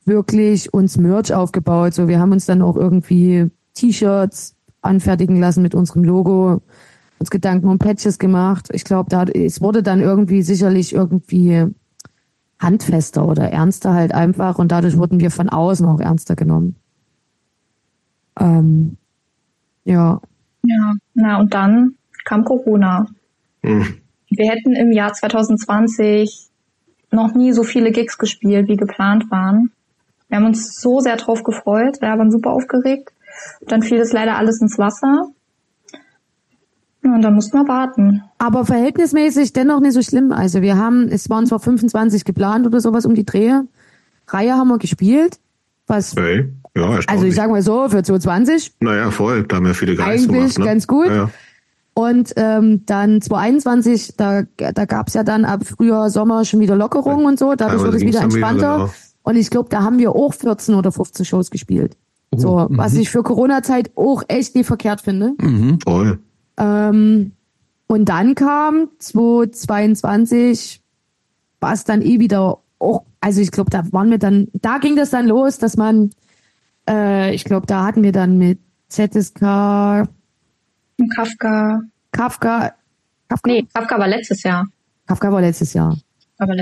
[0.04, 1.94] wirklich uns Merch aufgebaut.
[1.94, 6.62] So, wir haben uns dann auch irgendwie T-Shirts anfertigen lassen mit unserem Logo,
[7.20, 8.68] uns Gedanken um Patches gemacht.
[8.72, 11.66] Ich glaube, da es wurde dann irgendwie sicherlich irgendwie
[12.58, 16.76] handfester oder ernster halt einfach und dadurch wurden wir von außen auch ernster genommen.
[18.38, 18.96] Ähm,
[19.84, 20.20] ja.
[20.62, 21.94] Ja, na und dann
[22.24, 23.06] kam Corona.
[23.62, 23.96] Mhm.
[24.30, 26.48] Wir hätten im Jahr 2020
[27.10, 29.72] noch nie so viele Gigs gespielt, wie geplant waren.
[30.28, 33.12] Wir haben uns so sehr drauf gefreut, wir waren super aufgeregt.
[33.66, 35.28] Dann fiel es leider alles ins Wasser.
[37.02, 38.22] Und dann mussten wir warten.
[38.38, 40.32] Aber verhältnismäßig dennoch nicht so schlimm.
[40.32, 43.66] Also wir haben, es waren zwar 25 geplant oder sowas um die Drehe.
[44.28, 45.38] Reihe haben wir gespielt,
[45.86, 46.52] was hey.
[46.76, 48.76] Ja, also ich sage mal so, für 220.
[48.80, 50.64] Naja, voll, da haben ja viele Geist Eigentlich gemacht, ne?
[50.64, 51.06] ganz gut.
[51.06, 51.30] Ja, ja.
[51.94, 57.26] Und ähm, dann 2021, da, da gab's ja dann ab Frühjahr, Sommer schon wieder Lockerungen
[57.26, 58.76] und so, dadurch wurde es wieder entspannter.
[58.76, 58.90] Wieder, genau.
[59.22, 61.96] Und ich glaube, da haben wir auch 14 oder 15 Shows gespielt.
[62.30, 62.78] Oh, so, mhm.
[62.78, 65.34] was ich für Corona-Zeit auch echt nie verkehrt finde.
[65.38, 66.20] Mhm, voll.
[66.60, 67.32] Ähm,
[67.88, 70.80] und dann kam 2022,
[71.58, 74.94] war es dann eh wieder auch, also ich glaube, da waren wir dann, da ging
[74.94, 76.10] das dann los, dass man
[76.88, 78.58] äh, ich glaube, da hatten wir dann mit
[78.88, 79.40] ZSK
[81.14, 81.82] Kafka.
[82.12, 82.74] Kafka.
[83.28, 83.50] Kafka?
[83.50, 84.66] Nee, Kafka war letztes Jahr.
[85.06, 85.96] Kafka war letztes Jahr.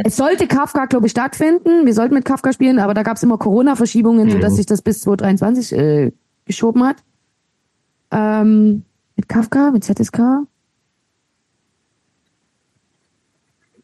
[0.05, 1.87] Es sollte Kafka, glaube ich, stattfinden.
[1.87, 4.33] Wir sollten mit Kafka spielen, aber da gab es immer Corona-Verschiebungen, mhm.
[4.33, 6.12] sodass sich das bis 2023 äh,
[6.45, 6.97] geschoben hat.
[8.11, 8.83] Ähm,
[9.19, 10.47] mit Kafka, mit ZSK.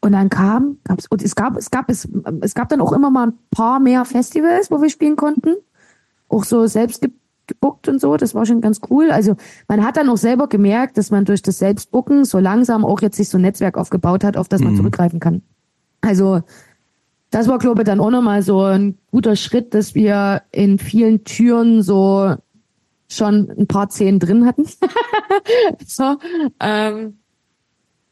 [0.01, 2.07] Und dann kam, gab's, und es gab, es gab, es,
[2.41, 5.55] es gab dann auch immer mal ein paar mehr Festivals, wo wir spielen konnten
[6.29, 7.05] auch so selbst
[7.47, 8.17] gebuckt und so.
[8.17, 9.11] Das war schon ganz cool.
[9.11, 9.35] Also
[9.67, 13.17] man hat dann auch selber gemerkt, dass man durch das Selbstbucken so langsam auch jetzt
[13.17, 14.77] sich so ein Netzwerk aufgebaut hat, auf das man mhm.
[14.77, 15.41] zurückgreifen kann.
[16.01, 16.41] Also
[17.29, 21.23] das war, glaube ich, dann auch nochmal so ein guter Schritt, dass wir in vielen
[21.23, 22.35] Türen so
[23.09, 24.65] schon ein paar Zehen drin hatten.
[25.85, 26.17] so,
[26.59, 27.19] ähm,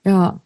[0.05, 0.41] ja.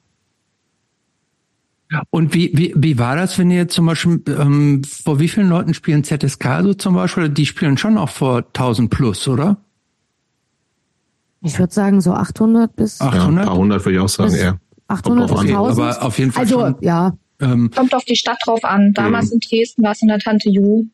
[2.09, 5.49] Und Und wie, wie, wie war das, wenn ihr zum Beispiel, ähm, vor wie vielen
[5.49, 7.29] Leuten spielen ZSK so zum Beispiel?
[7.29, 9.57] Die spielen schon auch vor 1000 plus, oder?
[11.41, 13.15] Ich würde sagen so 800 bis 800.
[13.15, 14.59] Ja, ein paar hundert würde ich auch sagen, eher.
[14.87, 15.79] 800 bis 1000.
[15.79, 16.75] Aber auf jeden Fall also, schon.
[16.81, 17.17] ja.
[17.39, 18.93] Ähm, Kommt auf die Stadt drauf an.
[18.93, 19.33] Damals mhm.
[19.33, 20.85] in Dresden war es in der Tante Ju.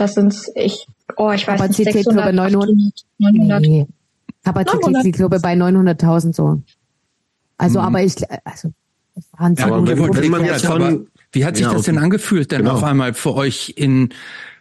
[0.00, 0.86] Das sind ich,
[1.18, 2.70] oh, ich weiß Kapazität nicht, 600, 900.
[3.18, 3.60] 900.
[3.60, 3.86] Nee.
[4.42, 6.62] Kapazitätsgruppe bei 900.000 so.
[7.58, 7.84] Also, mhm.
[7.84, 8.14] aber ich,
[8.44, 8.72] also,
[9.36, 12.76] waren ja, aber wenn man wie hat sich ja, das denn angefühlt, denn genau.
[12.76, 14.08] auf einmal für euch in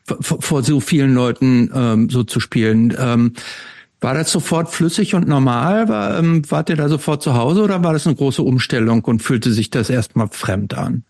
[0.03, 2.93] vor, vor so vielen Leuten ähm, so zu spielen?
[2.99, 3.33] Ähm,
[4.01, 5.87] war das sofort flüssig und normal?
[5.87, 9.23] War, ähm, wart ihr da sofort zu Hause oder war das eine große Umstellung und
[9.23, 11.05] fühlte sich das erstmal fremd an?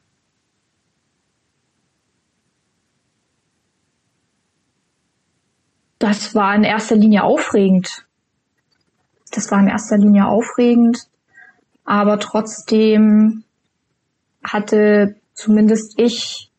[6.00, 8.06] Das war in erster Linie aufregend.
[9.32, 11.08] Das war in erster Linie aufregend,
[11.84, 13.44] aber trotzdem
[14.44, 16.50] hatte zumindest ich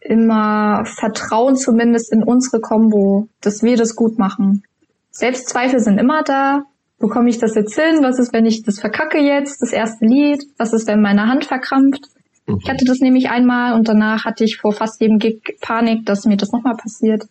[0.00, 4.64] immer Vertrauen zumindest in unsere Combo, dass wir das gut machen.
[5.10, 6.64] Selbstzweifel sind immer da.
[6.98, 8.02] Bekomme ich das jetzt hin?
[8.02, 10.44] Was ist, wenn ich das verkacke jetzt, das erste Lied?
[10.58, 12.08] Was ist, wenn meine Hand verkrampft?
[12.46, 16.24] Ich hatte das nämlich einmal und danach hatte ich vor fast jedem Gig Panik, dass
[16.24, 17.24] mir das nochmal passiert.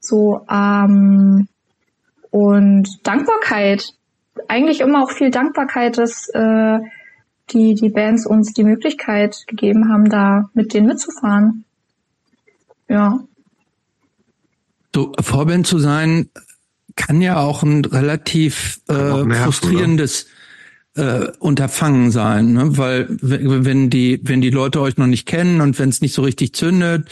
[0.00, 1.48] So, ähm,
[2.30, 3.92] und Dankbarkeit.
[4.48, 6.78] Eigentlich immer auch viel Dankbarkeit, dass äh,
[7.50, 11.64] die, die Bands uns die Möglichkeit gegeben haben, da mit denen mitzufahren.
[12.88, 13.20] Ja.
[14.94, 16.30] So, Vorband zu sein,
[16.96, 20.26] kann ja auch ein relativ äh, nerven, frustrierendes
[20.96, 22.76] äh, Unterfangen sein, ne?
[22.76, 26.22] weil wenn die wenn die Leute euch noch nicht kennen und wenn es nicht so
[26.22, 27.08] richtig zündet,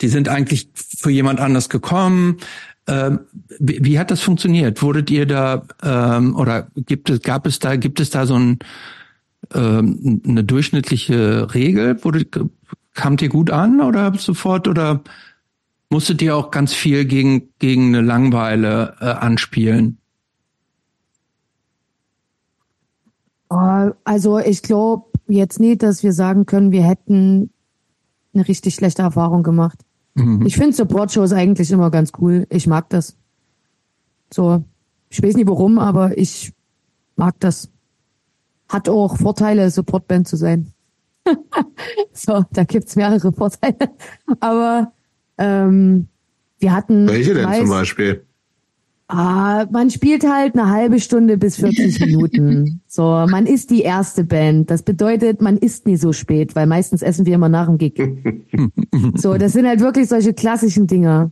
[0.00, 2.38] die sind eigentlich für jemand anders gekommen.
[2.86, 3.20] Ähm,
[3.58, 4.80] wie, wie, hat das funktioniert?
[4.80, 8.60] Wurdet ihr da ähm, oder gibt es gab es da gibt es da so ein
[9.54, 12.02] ähm, eine durchschnittliche Regel?
[12.02, 12.24] Wurde,
[12.94, 15.02] kamt ihr gut an oder sofort oder
[15.90, 19.94] musstet ihr auch ganz viel gegen gegen eine Langweile äh, anspielen?
[19.94, 19.98] Oh,
[23.48, 27.50] also ich glaube jetzt nicht, dass wir sagen können, wir hätten
[28.34, 29.78] eine richtig schlechte Erfahrung gemacht.
[30.14, 30.44] Mhm.
[30.46, 32.46] Ich finde Support-Shows eigentlich immer ganz cool.
[32.50, 33.16] Ich mag das.
[34.32, 34.64] So,
[35.08, 36.52] ich weiß nicht warum, aber ich
[37.16, 37.70] mag das.
[38.68, 40.72] Hat auch Vorteile, Supportband zu sein.
[42.12, 43.76] so, da gibt's mehrere Vorteile.
[44.40, 44.92] Aber
[45.38, 46.08] ähm,
[46.58, 47.08] wir hatten.
[47.08, 48.26] Welche denn zum Beispiel?
[49.10, 52.82] Ah, man spielt halt eine halbe Stunde bis 40 Minuten.
[52.86, 54.70] So, man ist die erste Band.
[54.70, 57.98] Das bedeutet, man isst nie so spät, weil meistens essen wir immer nach dem Gig.
[59.14, 61.30] so, das sind halt wirklich solche klassischen Dinger.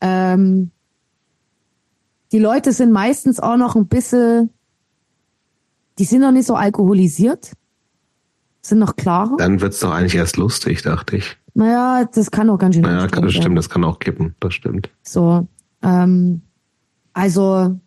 [0.00, 0.72] Ähm,
[2.32, 4.50] die Leute sind meistens auch noch ein bisschen,
[6.00, 7.52] die sind noch nicht so alkoholisiert,
[8.60, 9.36] sind noch klarer.
[9.36, 11.36] Dann wird's doch eigentlich erst lustig, dachte ich.
[11.54, 12.82] Naja, das kann auch ganz schön.
[12.82, 14.90] Naja, das stimmt, das kann auch kippen, das stimmt.
[15.04, 15.46] So,
[15.80, 16.42] ähm,
[17.14, 17.80] also,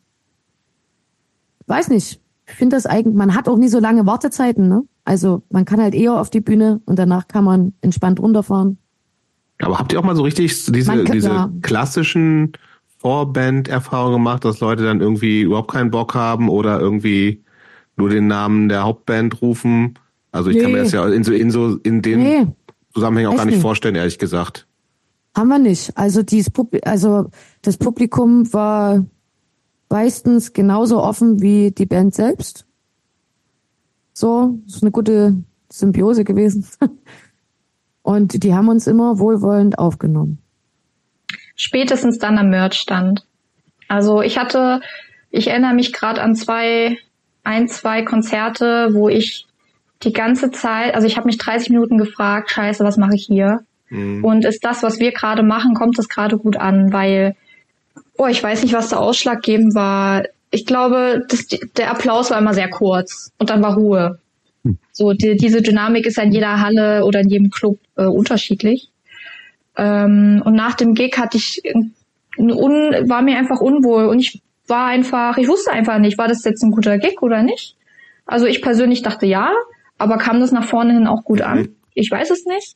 [1.67, 2.19] weiß nicht.
[2.49, 4.83] Ich finde das eigentlich, man hat auch nie so lange Wartezeiten, ne?
[5.03, 8.77] Also man kann halt eher auf die Bühne und danach kann man entspannt runterfahren.
[9.59, 11.51] Aber habt ihr auch mal so richtig diese, kann, diese ja.
[11.61, 12.53] klassischen
[12.99, 17.43] Vorband-Erfahrungen gemacht, dass Leute dann irgendwie überhaupt keinen Bock haben oder irgendwie
[17.95, 19.97] nur den Namen der Hauptband rufen?
[20.31, 20.63] Also ich nee.
[20.63, 22.47] kann mir das ja in so in so in den nee.
[22.93, 24.67] Zusammenhängen auch gar nicht, nicht vorstellen, ehrlich gesagt.
[25.35, 25.95] Haben wir nicht.
[25.97, 27.29] Also dieses Publi also
[27.61, 29.05] das Publikum war
[29.89, 32.65] meistens genauso offen wie die Band selbst.
[34.13, 35.35] So, ist eine gute
[35.71, 36.65] Symbiose gewesen.
[38.01, 40.39] Und die haben uns immer wohlwollend aufgenommen.
[41.55, 43.25] Spätestens dann am Merchstand.
[43.87, 44.81] Also ich hatte,
[45.29, 46.97] ich erinnere mich gerade an zwei,
[47.43, 49.45] ein, zwei Konzerte, wo ich
[50.03, 53.65] die ganze Zeit, also ich habe mich 30 Minuten gefragt, scheiße, was mache ich hier?
[53.89, 54.23] Mhm.
[54.23, 56.93] Und ist das, was wir gerade machen, kommt das gerade gut an?
[56.93, 57.35] Weil
[58.17, 60.23] Oh, ich weiß nicht, was der ausschlaggebend war.
[60.51, 64.19] Ich glaube, das, der Applaus war immer sehr kurz und dann war Ruhe.
[64.63, 64.77] Hm.
[64.91, 68.89] So, die, diese Dynamik ist ja in jeder Halle oder in jedem Club äh, unterschiedlich.
[69.75, 71.61] Ähm, und nach dem Gig hatte ich,
[72.37, 76.43] un, war mir einfach unwohl und ich war einfach, ich wusste einfach nicht, war das
[76.43, 77.75] jetzt ein guter Gig oder nicht.
[78.25, 79.51] Also ich persönlich dachte ja,
[79.97, 81.69] aber kam das nach vorne hin auch gut an?
[81.93, 82.75] Ich weiß es nicht.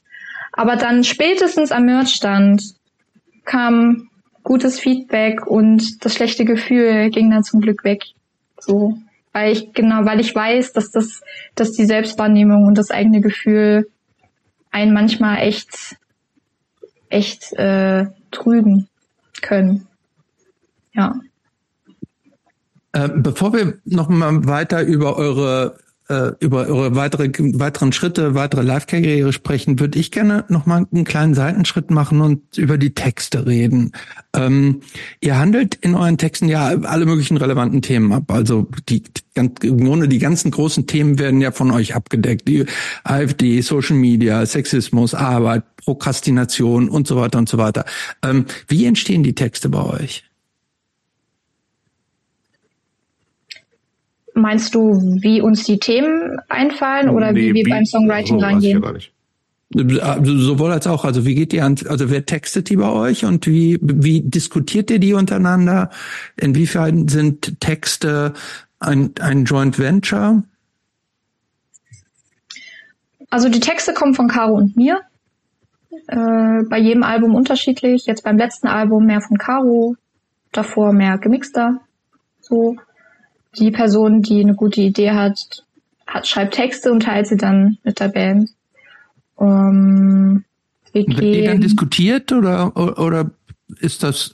[0.54, 2.64] Aber dann spätestens am Merchstand
[3.46, 4.10] kam
[4.44, 8.04] gutes Feedback und das schlechte Gefühl ging dann zum Glück weg.
[8.60, 8.98] So,
[9.34, 11.22] weil ich genau, weil ich weiß, dass das,
[11.56, 13.90] dass die Selbstwahrnehmung und das eigene Gefühl
[14.72, 15.98] einen manchmal echt,
[17.10, 18.88] echt äh, trügen
[19.42, 19.88] können.
[20.94, 21.16] Ja.
[22.94, 25.78] Äh, bevor wir noch mal weiter über eure
[26.12, 31.06] äh, über eure weitere, weiteren Schritte, weitere Live-Karriere sprechen, würde ich gerne noch mal einen
[31.06, 33.94] kleinen Seitenschritt machen und über die Texte reden.
[34.36, 34.82] Ähm,
[35.22, 38.30] ihr handelt in euren Texten ja alle möglichen relevanten Themen ab.
[38.30, 42.48] Also die, die, im die ganzen großen Themen werden ja von euch abgedeckt.
[42.48, 42.66] Die
[43.06, 47.86] AfD, Social Media, Sexismus, Arbeit, Prokrastination und so weiter und so weiter.
[48.22, 50.31] Ähm, wie entstehen die Texte bei euch?
[54.34, 58.84] Meinst du, wie uns die Themen einfallen oder nee, wie wir beim Songwriting so rangehen?
[59.74, 61.06] Sowohl als auch.
[61.06, 64.92] Also wie geht ihr an, also wer textet die bei euch und wie, wie diskutiert
[64.92, 65.90] ihr die untereinander?
[66.38, 68.34] Inwiefern sind Texte
[68.80, 70.44] ein, ein Joint Venture?
[73.30, 75.02] Also die Texte kommen von Caro und mir.
[76.08, 78.06] Äh, bei jedem Album unterschiedlich.
[78.06, 79.96] Jetzt beim letzten Album mehr von Caro,
[80.52, 81.80] davor mehr gemixter.
[82.42, 82.76] So
[83.58, 85.66] die Person, die eine gute Idee hat,
[86.08, 88.50] hat schreibt Texte und teilt sie dann mit der Band.
[89.36, 90.44] Um,
[90.94, 93.32] wir Wird die dann diskutiert oder, oder
[93.80, 94.34] ist das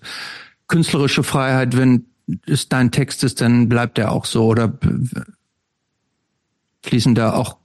[0.68, 2.06] künstlerische Freiheit, wenn
[2.46, 4.78] es dein Text ist, dann bleibt er auch so oder
[6.84, 7.58] fließen da auch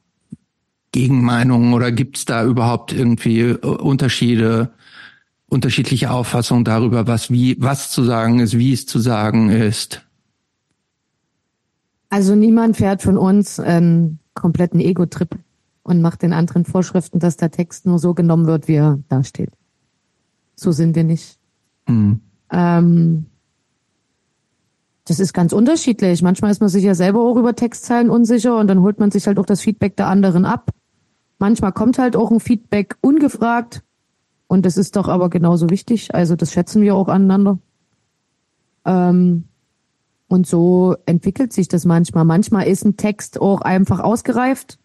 [0.93, 4.73] Gegenmeinungen oder gibt es da überhaupt irgendwie Unterschiede,
[5.49, 10.03] unterschiedliche Auffassungen darüber, was wie, was zu sagen ist, wie es zu sagen ist?
[12.13, 15.31] Also niemand fährt von uns einen kompletten Ego-Trip
[15.83, 19.25] und macht den anderen Vorschriften, dass der Text nur so genommen wird, wie er da
[19.25, 19.49] steht.
[20.55, 21.39] So sind wir nicht.
[21.89, 22.21] Mhm.
[22.51, 23.25] Ähm,
[25.07, 26.21] das ist ganz unterschiedlich.
[26.21, 29.27] Manchmal ist man sich ja selber auch über Textzeilen unsicher und dann holt man sich
[29.27, 30.71] halt auch das Feedback der anderen ab.
[31.39, 33.83] Manchmal kommt halt auch ein Feedback ungefragt
[34.49, 36.15] und das ist doch aber genauso wichtig.
[36.15, 37.57] Also das schätzen wir auch aneinander.
[38.85, 39.45] Ähm,
[40.33, 42.25] und so entwickelt sich das manchmal.
[42.25, 44.79] Manchmal ist ein Text auch einfach ausgereift,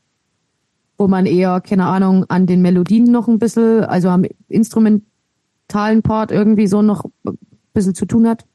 [0.97, 6.31] wo man eher, keine Ahnung, an den Melodien noch ein bisschen, also am instrumentalen Part
[6.31, 7.37] irgendwie so noch ein
[7.71, 8.45] bisschen zu tun hat.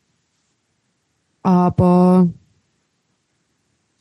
[1.43, 2.29] Aber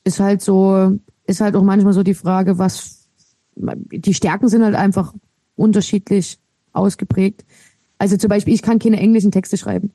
[0.03, 3.07] ist halt so, ist halt auch manchmal so die Frage, was,
[3.55, 5.13] die Stärken sind halt einfach
[5.55, 6.39] unterschiedlich
[6.73, 7.45] ausgeprägt.
[7.97, 9.93] Also zum Beispiel, ich kann keine englischen Texte schreiben.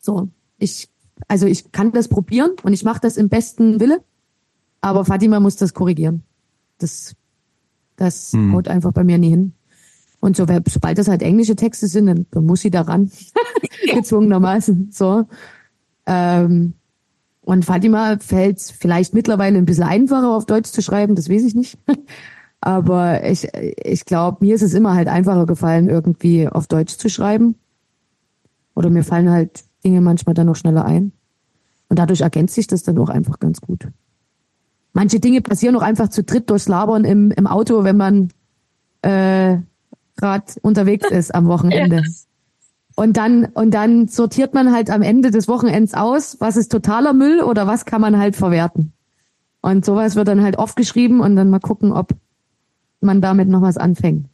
[0.00, 0.28] So,
[0.58, 0.88] ich
[1.28, 4.02] also ich kann das probieren und ich mache das im besten Wille,
[4.80, 6.22] aber Fatima muss das korrigieren.
[6.78, 7.14] Das,
[7.96, 8.52] das hm.
[8.52, 9.52] haut einfach bei mir nie hin.
[10.20, 13.10] Und so, sobald das halt englische Texte sind, dann, dann muss sie daran,
[13.94, 14.90] gezwungenermaßen.
[14.92, 15.26] So.
[16.06, 16.74] Ähm,
[17.42, 21.54] und Fatima fällt vielleicht mittlerweile ein bisschen einfacher, auf Deutsch zu schreiben, das weiß ich
[21.54, 21.78] nicht.
[22.60, 27.08] Aber ich, ich glaube, mir ist es immer halt einfacher gefallen, irgendwie auf Deutsch zu
[27.08, 27.54] schreiben.
[28.74, 31.12] Oder mir fallen halt Dinge manchmal dann noch schneller ein.
[31.88, 33.88] Und dadurch ergänzt sich das dann auch einfach ganz gut.
[34.92, 38.30] Manche Dinge passieren auch einfach zu dritt durchs Labern im, im Auto, wenn man
[39.02, 39.58] äh,
[40.16, 42.02] gerade unterwegs ist am Wochenende.
[42.06, 42.26] Yes.
[42.98, 47.12] Und dann, und dann sortiert man halt am Ende des Wochenends aus, was ist totaler
[47.12, 48.94] Müll oder was kann man halt verwerten.
[49.60, 52.14] Und sowas wird dann halt oft geschrieben und dann mal gucken, ob
[53.02, 54.28] man damit noch was anfängt.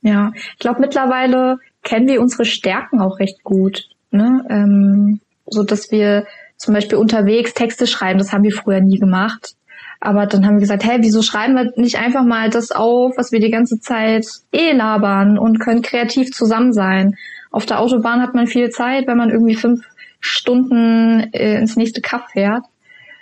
[0.00, 3.88] Ja, ich glaube mittlerweile kennen wir unsere Stärken auch recht gut.
[4.10, 4.44] Ne?
[4.48, 6.26] Ähm, so dass wir
[6.56, 9.54] zum Beispiel unterwegs Texte schreiben, das haben wir früher nie gemacht.
[10.00, 13.32] Aber dann haben wir gesagt, hey, wieso schreiben wir nicht einfach mal das auf, was
[13.32, 17.16] wir die ganze Zeit eh labern und können kreativ zusammen sein.
[17.50, 19.80] Auf der Autobahn hat man viel Zeit, wenn man irgendwie fünf
[20.20, 22.64] Stunden äh, ins nächste Kaff fährt.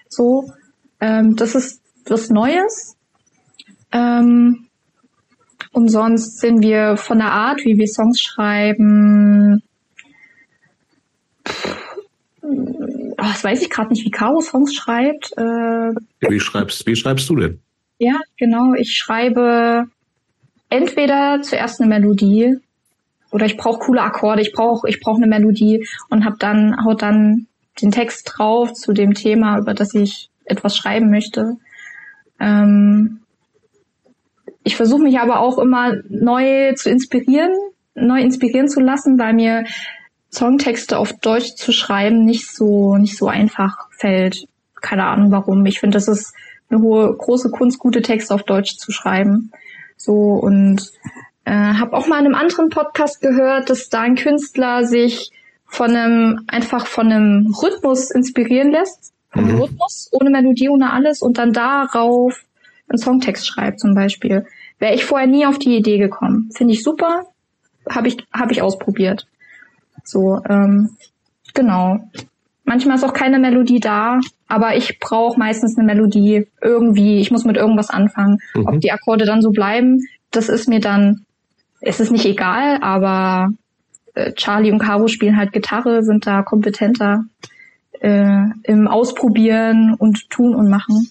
[0.09, 0.51] So,
[1.01, 2.97] ähm, das ist was Neues.
[3.93, 4.67] Ähm,
[5.73, 9.63] und sonst sind wir von der Art, wie wir Songs schreiben,
[12.43, 15.33] oh, das weiß ich gerade nicht, wie Caro Songs schreibt.
[15.37, 15.93] Äh,
[16.29, 17.61] wie schreibst, wie schreibst du denn?
[17.99, 18.75] Ja, genau.
[18.75, 19.87] Ich schreibe
[20.69, 22.57] entweder zuerst eine Melodie
[23.31, 24.43] oder ich brauche coole Akkorde.
[24.43, 27.47] Ich brauche ich brauche eine Melodie und hab dann haut dann
[27.81, 31.57] den Text drauf zu dem Thema, über das ich etwas schreiben möchte.
[32.41, 33.21] Ähm,
[34.63, 37.53] ich versuche mich aber auch immer neu zu inspirieren,
[37.95, 39.65] neu inspirieren zu lassen, weil mir
[40.37, 44.47] Songtexte auf Deutsch zu schreiben nicht so, nicht so einfach fällt.
[44.81, 45.65] Keine Ahnung warum.
[45.65, 46.35] Ich finde, das ist
[46.69, 49.51] eine hohe, große Kunst, gute Texte auf Deutsch zu schreiben.
[49.97, 50.93] So und
[51.45, 55.31] äh, habe auch mal in einem anderen Podcast gehört, dass da ein Künstler sich
[55.65, 59.61] von einem einfach von einem Rhythmus inspirieren lässt, vom mhm.
[59.63, 62.45] Rhythmus ohne Melodie, ohne alles und dann darauf
[62.89, 64.45] einen Songtext schreibt zum Beispiel.
[64.79, 66.51] Wäre ich vorher nie auf die Idee gekommen.
[66.55, 67.27] Finde ich super,
[67.89, 69.27] habe ich habe ich ausprobiert.
[70.05, 70.97] So, ähm,
[71.55, 71.99] genau.
[72.65, 77.19] Manchmal ist auch keine Melodie da aber ich brauche meistens eine Melodie irgendwie.
[77.19, 78.39] Ich muss mit irgendwas anfangen.
[78.55, 78.67] Mhm.
[78.67, 79.99] Ob die Akkorde dann so bleiben,
[80.31, 81.25] das ist mir dann,
[81.81, 83.51] es ist nicht egal, aber
[84.15, 87.25] äh, Charlie und Caro spielen halt Gitarre, sind da kompetenter
[88.01, 91.11] äh, im Ausprobieren und tun und machen.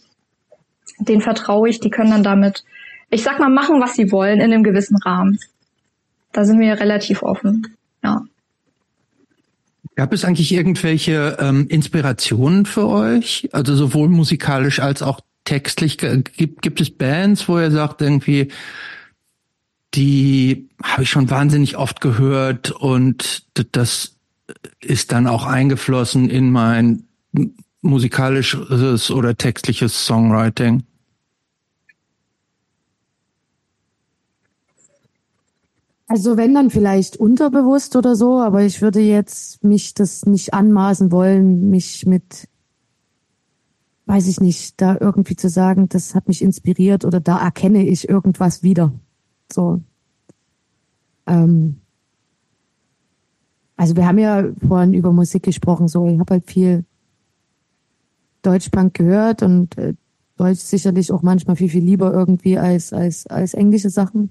[1.00, 2.64] Den vertraue ich, die können dann damit,
[3.10, 5.40] ich sag mal, machen, was sie wollen in einem gewissen Rahmen.
[6.32, 7.76] Da sind wir relativ offen.
[8.02, 8.22] Ja.
[9.96, 13.50] Gab es eigentlich irgendwelche ähm, Inspirationen für euch?
[13.54, 15.98] Also sowohl musikalisch als auch textlich?
[15.98, 18.50] Gibt, gibt es Bands, wo ihr sagt, irgendwie,
[19.94, 24.18] die habe ich schon wahnsinnig oft gehört und das
[24.82, 27.04] ist dann auch eingeflossen in mein
[27.82, 30.84] musikalisches oder textliches Songwriting?
[36.08, 41.12] Also wenn dann vielleicht unterbewusst oder so, aber ich würde jetzt mich das nicht anmaßen
[41.12, 42.48] wollen, mich mit,
[44.06, 48.08] weiß ich nicht, da irgendwie zu sagen, das hat mich inspiriert oder da erkenne ich
[48.08, 48.94] irgendwas wieder.
[49.52, 49.82] So.
[51.26, 51.78] Ähm,
[53.78, 56.86] also wir haben ja vorhin über Musik gesprochen, so ich habe halt viel
[58.44, 59.96] Deutschpunk gehört und äh,
[60.38, 64.30] Deutsch sicherlich auch manchmal viel, viel lieber irgendwie als, als, als englische Sachen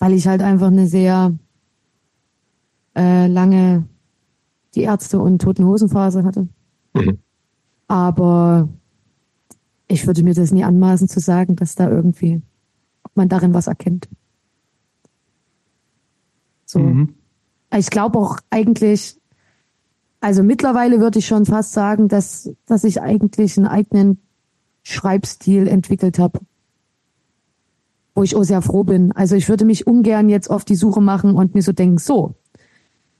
[0.00, 1.38] weil ich halt einfach eine sehr
[2.96, 3.86] äh, lange
[4.74, 6.48] die Ärzte und Toten Hosen Phase hatte.
[6.94, 7.18] Mhm.
[7.86, 8.68] Aber
[9.88, 12.40] ich würde mir das nie anmaßen zu sagen, dass da irgendwie,
[13.02, 14.08] ob man darin was erkennt.
[16.64, 16.78] So.
[16.78, 17.14] Mhm.
[17.76, 19.20] Ich glaube auch eigentlich,
[20.20, 24.22] also mittlerweile würde ich schon fast sagen, dass, dass ich eigentlich einen eigenen
[24.82, 26.40] Schreibstil entwickelt habe
[28.20, 29.12] wo ich auch sehr froh bin.
[29.12, 32.34] Also ich würde mich ungern jetzt auf die Suche machen und mir so denken, so,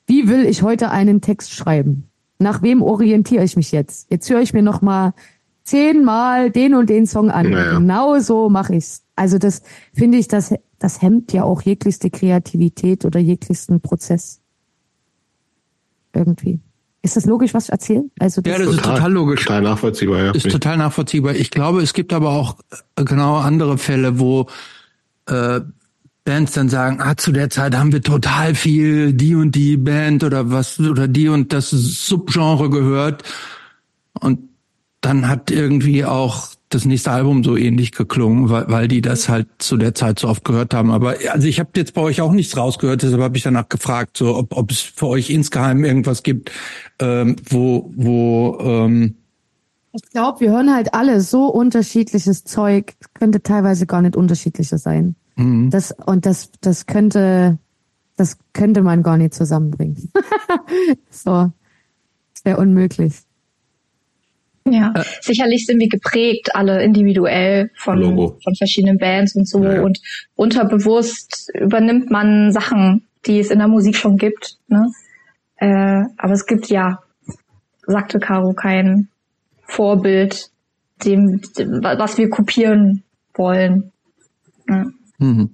[0.06, 2.10] wie will ich heute einen Text schreiben?
[2.39, 4.10] Nach wem orientiere ich mich jetzt?
[4.10, 5.14] Jetzt höre ich mir noch mal
[5.62, 7.48] zehnmal den und den Song an.
[7.48, 7.78] Naja.
[7.78, 9.02] Genau so mache ich's.
[9.16, 9.62] Also das
[9.94, 14.43] finde ich, das, das hemmt ja auch jeglichste Kreativität oder jeglichsten Prozess.
[16.12, 16.60] Irgendwie.
[17.01, 18.05] Ist das logisch, was ich erzähle?
[18.18, 19.44] Also das ja, das total, ist total logisch.
[19.47, 20.31] Total nachvollziehbar, ja.
[20.32, 21.36] Ist total nachvollziehbar.
[21.36, 22.56] Ich glaube, es gibt aber auch
[22.97, 24.47] genau andere Fälle, wo
[25.31, 25.61] äh,
[26.24, 30.23] Bands dann sagen, ah, zu der Zeit haben wir total viel die und die Band
[30.23, 33.24] oder was oder die und das Subgenre gehört
[34.20, 34.40] und
[35.01, 39.48] dann hat irgendwie auch das nächste Album so ähnlich geklungen, weil, weil die das halt
[39.59, 40.93] zu der Zeit so oft gehört haben.
[40.93, 44.16] Aber also ich habe jetzt bei euch auch nichts rausgehört, deshalb habe ich danach gefragt,
[44.16, 46.52] so ob, ob es für euch insgeheim irgendwas gibt,
[47.01, 49.16] ähm, wo wo ähm,
[49.93, 55.16] ich glaube, wir hören halt alle so unterschiedliches Zeug, könnte teilweise gar nicht unterschiedlicher sein.
[55.40, 55.70] Mhm.
[55.70, 57.58] Das, und das, das könnte,
[58.16, 60.10] das könnte man gar nicht zusammenbringen.
[61.10, 61.52] so.
[62.34, 63.14] Das wäre unmöglich.
[64.66, 68.02] Ja, äh, sicherlich sind wir geprägt, alle individuell von,
[68.42, 69.64] von verschiedenen Bands und so.
[69.64, 69.82] Ja.
[69.82, 69.98] Und
[70.36, 74.58] unterbewusst übernimmt man Sachen, die es in der Musik schon gibt.
[74.68, 74.90] Ne?
[75.56, 77.00] Äh, aber es gibt ja,
[77.86, 79.08] sagte Caro, kein
[79.64, 80.50] Vorbild,
[81.04, 83.02] dem, dem was wir kopieren
[83.34, 83.92] wollen.
[84.68, 84.86] Ja.
[85.20, 85.51] Mhm.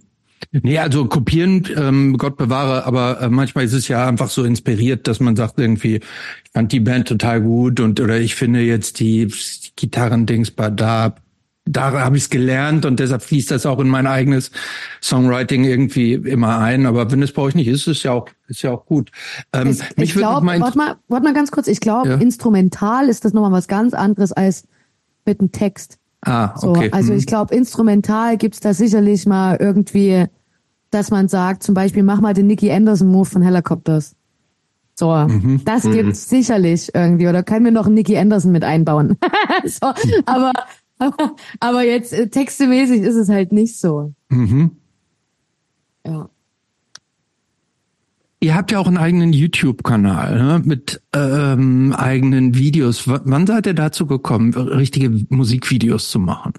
[0.53, 5.09] Nee, also kopieren, ähm, Gott bewahre, aber äh, manchmal ist es ja einfach so inspiriert,
[5.09, 9.01] dass man sagt irgendwie, ich fand die Band total gut und oder ich finde jetzt
[9.01, 11.17] die, die Gitarrendings bei da,
[11.65, 14.53] da habe ich es gelernt und deshalb fließt das auch in mein eigenes
[15.03, 16.87] Songwriting irgendwie immer ein.
[16.87, 19.11] Aber wenn es bei euch nicht ist, ist ja auch ist ja auch gut.
[19.53, 21.67] Ähm, es, ich glaube, warte mal, warte mal ganz kurz.
[21.67, 22.15] Ich glaube, ja?
[22.17, 24.65] instrumental ist das nochmal was ganz anderes als
[25.25, 25.99] mit einem Text.
[26.27, 26.89] Ah, okay.
[26.91, 27.19] So, also hm.
[27.19, 30.27] ich glaube, instrumental gibt's da sicherlich mal irgendwie,
[30.91, 34.17] dass man sagt, zum Beispiel, mach mal den Nicky Anderson Move von Helicopters.
[34.95, 35.61] So, mhm.
[35.65, 35.93] das mhm.
[35.93, 37.29] gibt's sicherlich irgendwie.
[37.29, 39.17] Oder können wir noch einen Nicky Anderson mit einbauen?
[39.65, 39.93] so,
[40.25, 40.53] aber,
[40.99, 44.13] aber, aber jetzt äh, textemäßig ist es halt nicht so.
[44.29, 44.73] Mhm.
[46.05, 46.29] Ja.
[48.39, 50.63] Ihr habt ja auch einen eigenen YouTube-Kanal ne?
[50.65, 53.09] mit ähm, eigenen Videos.
[53.09, 56.53] W wann seid ihr dazu gekommen, richtige Musikvideos zu machen?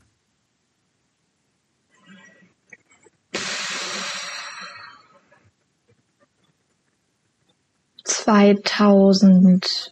[8.03, 9.91] Zweitausendneunzehn?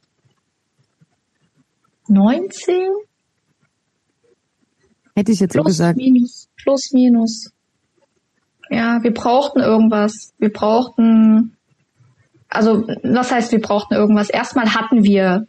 [5.16, 5.98] Hätte ich jetzt plus, so gesagt.
[5.98, 7.52] Minus, plus, minus.
[8.70, 10.34] Ja, wir brauchten irgendwas.
[10.40, 11.55] Wir brauchten
[12.50, 14.30] also was heißt, wir brauchten irgendwas?
[14.30, 15.48] Erstmal hatten wir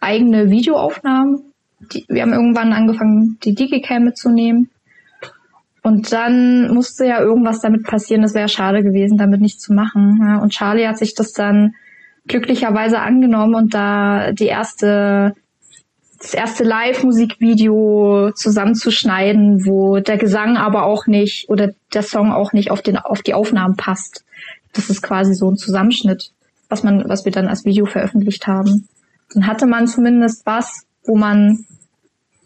[0.00, 1.52] eigene Videoaufnahmen.
[1.92, 4.70] Die, wir haben irgendwann angefangen, die Digicam mitzunehmen.
[5.82, 8.22] Und dann musste ja irgendwas damit passieren.
[8.22, 10.20] Das wäre schade gewesen, damit nichts zu machen.
[10.22, 10.38] Ja.
[10.38, 11.74] Und Charlie hat sich das dann
[12.28, 15.34] glücklicherweise angenommen und da die erste
[16.18, 22.70] das erste Live-Musikvideo zusammenzuschneiden, wo der Gesang aber auch nicht oder der Song auch nicht
[22.70, 24.24] auf den auf die Aufnahmen passt.
[24.72, 26.32] Das ist quasi so ein Zusammenschnitt,
[26.68, 28.88] was man, was wir dann als Video veröffentlicht haben.
[29.32, 31.66] Dann hatte man zumindest was, wo man,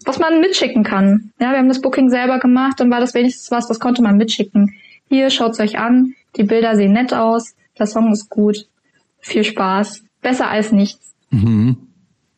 [0.05, 1.33] was man mitschicken kann.
[1.41, 4.17] Ja, wir haben das Booking selber gemacht, dann war das wenigstens was, was konnte man
[4.17, 4.75] mitschicken.
[5.09, 8.69] Hier, schaut's euch an, die Bilder sehen nett aus, der Song ist gut,
[9.21, 11.15] viel Spaß, besser als nichts.
[11.31, 11.77] Mhm.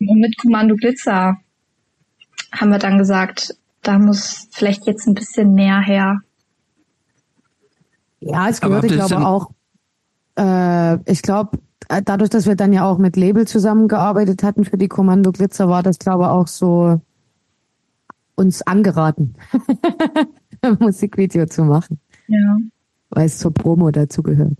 [0.01, 1.39] Und mit Kommando Glitzer
[2.53, 6.21] haben wir dann gesagt, da muss vielleicht jetzt ein bisschen mehr her.
[8.21, 9.51] Ja, es glaube ich, auch,
[10.39, 11.59] äh, ich glaube,
[12.05, 15.83] dadurch, dass wir dann ja auch mit Label zusammengearbeitet hatten für die Kommando Glitzer, war
[15.83, 17.01] das, glaube ich, auch so
[18.35, 19.35] uns angeraten,
[20.63, 21.99] ein Musikvideo zu machen.
[22.29, 22.57] Ja.
[23.11, 24.53] Weil es zur Promo dazu gehört.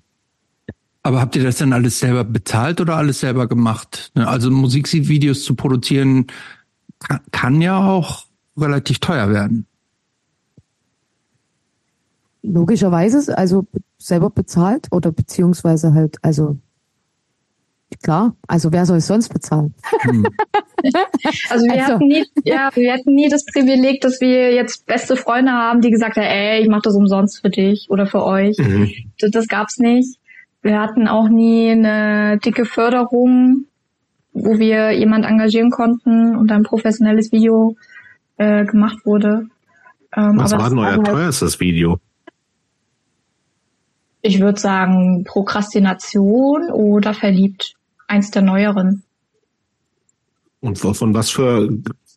[1.03, 4.11] Aber habt ihr das dann alles selber bezahlt oder alles selber gemacht?
[4.15, 6.27] Ne, also Musikvideos zu produzieren
[6.99, 8.27] kann, kann ja auch
[8.57, 9.67] relativ teuer werden.
[12.43, 13.67] Logischerweise, also
[13.99, 16.57] selber bezahlt oder beziehungsweise halt, also
[18.03, 19.75] klar, also wer soll es sonst bezahlen?
[20.01, 20.27] Hm.
[21.51, 21.95] Also wir also.
[21.95, 25.91] hatten nie, ja, wir hatten nie das Privileg, dass wir jetzt beste Freunde haben, die
[25.91, 28.57] gesagt haben, ey, ich mache das umsonst für dich oder für euch.
[28.59, 28.89] Mhm.
[29.19, 30.21] Das, das gab's nicht.
[30.63, 33.65] Wir hatten auch nie eine dicke Förderung,
[34.33, 37.77] wo wir jemand engagieren konnten und ein professionelles Video
[38.37, 39.49] äh, gemacht wurde.
[40.17, 41.99] Ähm, Was war denn euer halt, teuerstes Video?
[44.23, 47.75] Ich würde sagen Prokrastination oder Verliebt.
[48.07, 49.03] Eins der neueren.
[50.61, 51.69] Und von was für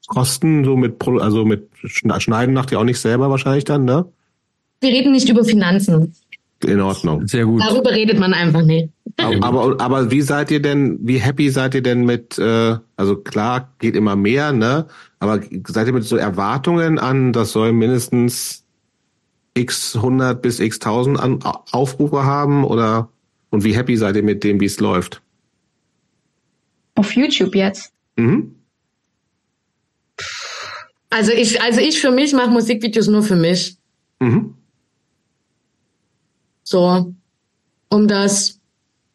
[0.07, 4.05] Kosten so mit also mit Schneiden macht ihr auch nicht selber wahrscheinlich dann, ne?
[4.79, 6.13] Wir reden nicht über Finanzen.
[6.65, 7.27] In Ordnung.
[7.27, 7.61] Sehr gut.
[7.61, 8.89] Darüber redet man einfach nicht.
[9.17, 13.15] Aber, aber, aber wie seid ihr denn, wie happy seid ihr denn mit, äh, also
[13.17, 14.87] klar, geht immer mehr, ne?
[15.19, 18.63] Aber seid ihr mit so Erwartungen an, das soll mindestens
[19.53, 21.39] x 100 bis x 1000 an,
[21.71, 23.09] Aufrufe haben oder
[23.49, 25.21] und wie happy seid ihr mit dem, wie es läuft?
[26.95, 27.93] Auf YouTube jetzt?
[28.15, 28.55] Mhm.
[31.09, 33.77] Also ich, also ich für mich mache Musikvideos nur für mich.
[34.19, 34.55] Mhm.
[36.63, 37.13] So,
[37.89, 38.59] um das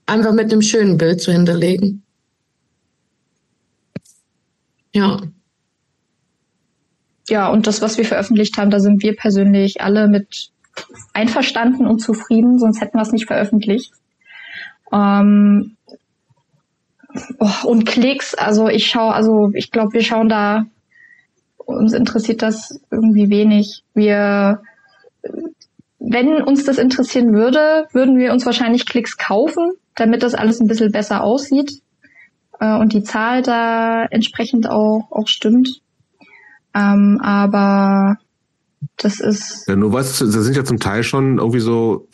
[0.05, 2.03] einfach mit einem schönen Bild zu hinterlegen.
[4.93, 5.23] Ja.
[7.29, 10.51] Ja, und das, was wir veröffentlicht haben, da sind wir persönlich alle mit
[11.13, 13.93] einverstanden und zufrieden, sonst hätten wir es nicht veröffentlicht.
[14.93, 15.77] Ähm,
[17.39, 20.67] oh, und Klicks, also ich schaue, also ich glaube, wir schauen da,
[21.57, 23.83] uns interessiert das irgendwie wenig.
[23.95, 24.61] Wir
[25.99, 30.69] wenn uns das interessieren würde, würden wir uns wahrscheinlich Klicks kaufen, damit das alles ein
[30.69, 31.83] bisschen besser aussieht
[32.61, 35.81] äh, und die Zahl da entsprechend auch, auch stimmt.
[36.77, 38.19] Ähm, aber
[38.97, 39.67] das ist.
[39.67, 42.09] Ja, nur was, das sind ja zum Teil schon irgendwie so,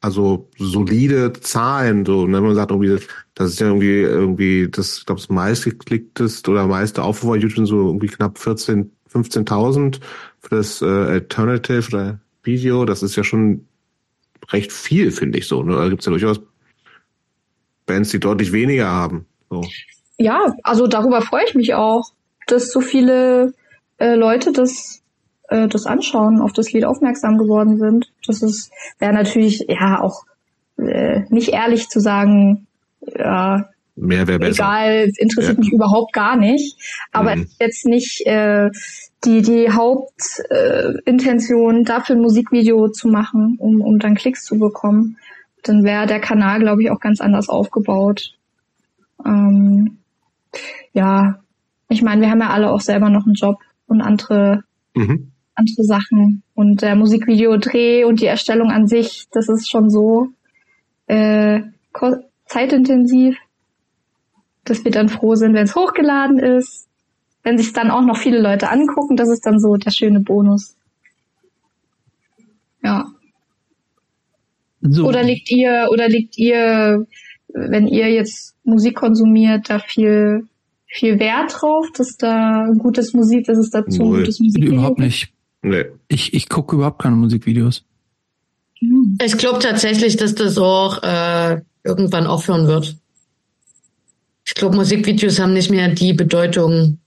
[0.00, 3.04] also solide Zahlen, so, ne, wenn man sagt, irgendwie,
[3.34, 7.66] das ist ja irgendwie, irgendwie, das, ich glaube, das meistgeklickteste oder meiste Aufrufe bei YouTube
[7.66, 10.00] so irgendwie knapp 14, 15.000
[10.40, 13.66] für das äh, Alternative oder Video, das ist ja schon
[14.50, 15.62] recht viel, finde ich so.
[15.62, 15.74] Ne?
[15.74, 16.40] Da gibt's ja durchaus
[17.86, 19.26] Bands, die deutlich weniger haben.
[19.50, 19.62] So.
[20.18, 22.12] Ja, also darüber freue ich mich auch,
[22.46, 23.54] dass so viele
[23.98, 25.02] äh, Leute das
[25.48, 28.12] äh, das anschauen, auf das Lied aufmerksam geworden sind.
[28.26, 30.24] Das ist wäre natürlich ja auch
[30.78, 32.66] äh, nicht ehrlich zu sagen,
[33.16, 34.64] ja, mehr wäre besser.
[34.64, 35.60] Egal, interessiert ja.
[35.60, 36.76] mich überhaupt gar nicht.
[37.12, 37.48] Aber mhm.
[37.60, 38.70] jetzt nicht äh,
[39.24, 45.16] die, die Hauptintention, äh, dafür ein Musikvideo zu machen, um, um dann Klicks zu bekommen,
[45.62, 48.34] dann wäre der Kanal, glaube ich, auch ganz anders aufgebaut.
[49.24, 49.98] Ähm,
[50.92, 51.38] ja,
[51.88, 55.32] ich meine, wir haben ja alle auch selber noch einen Job und andere, mhm.
[55.54, 56.42] andere Sachen.
[56.54, 60.28] Und der Musikvideodreh und die Erstellung an sich, das ist schon so
[61.06, 61.60] äh,
[62.46, 63.36] zeitintensiv,
[64.64, 66.84] dass wir dann froh sind, wenn es hochgeladen ist
[67.44, 70.76] wenn sich dann auch noch viele Leute angucken, das ist dann so der schöne Bonus.
[72.82, 73.06] Ja.
[74.80, 75.06] So.
[75.06, 77.06] Oder liegt ihr, oder liegt ihr,
[77.48, 80.46] wenn ihr jetzt Musik konsumiert, da viel,
[80.94, 85.00] viel Wert drauf, dass da ein gutes Musik, dass es dazu ein gutes Musikvideo Überhaupt
[85.00, 85.32] nicht.
[85.62, 85.86] Nee.
[86.08, 87.84] Ich, ich gucke überhaupt keine Musikvideos.
[89.22, 92.96] Ich glaube tatsächlich, dass das auch äh, irgendwann aufhören wird.
[94.46, 96.98] Ich glaube, Musikvideos haben nicht mehr die Bedeutung,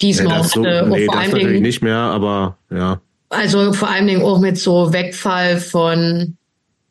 [0.00, 0.86] diesmal nee, so, hatte.
[0.88, 3.00] Nee, vor das natürlich Dingen, nicht mehr, aber ja.
[3.30, 6.36] Also vor allen Dingen auch mit so Wegfall von,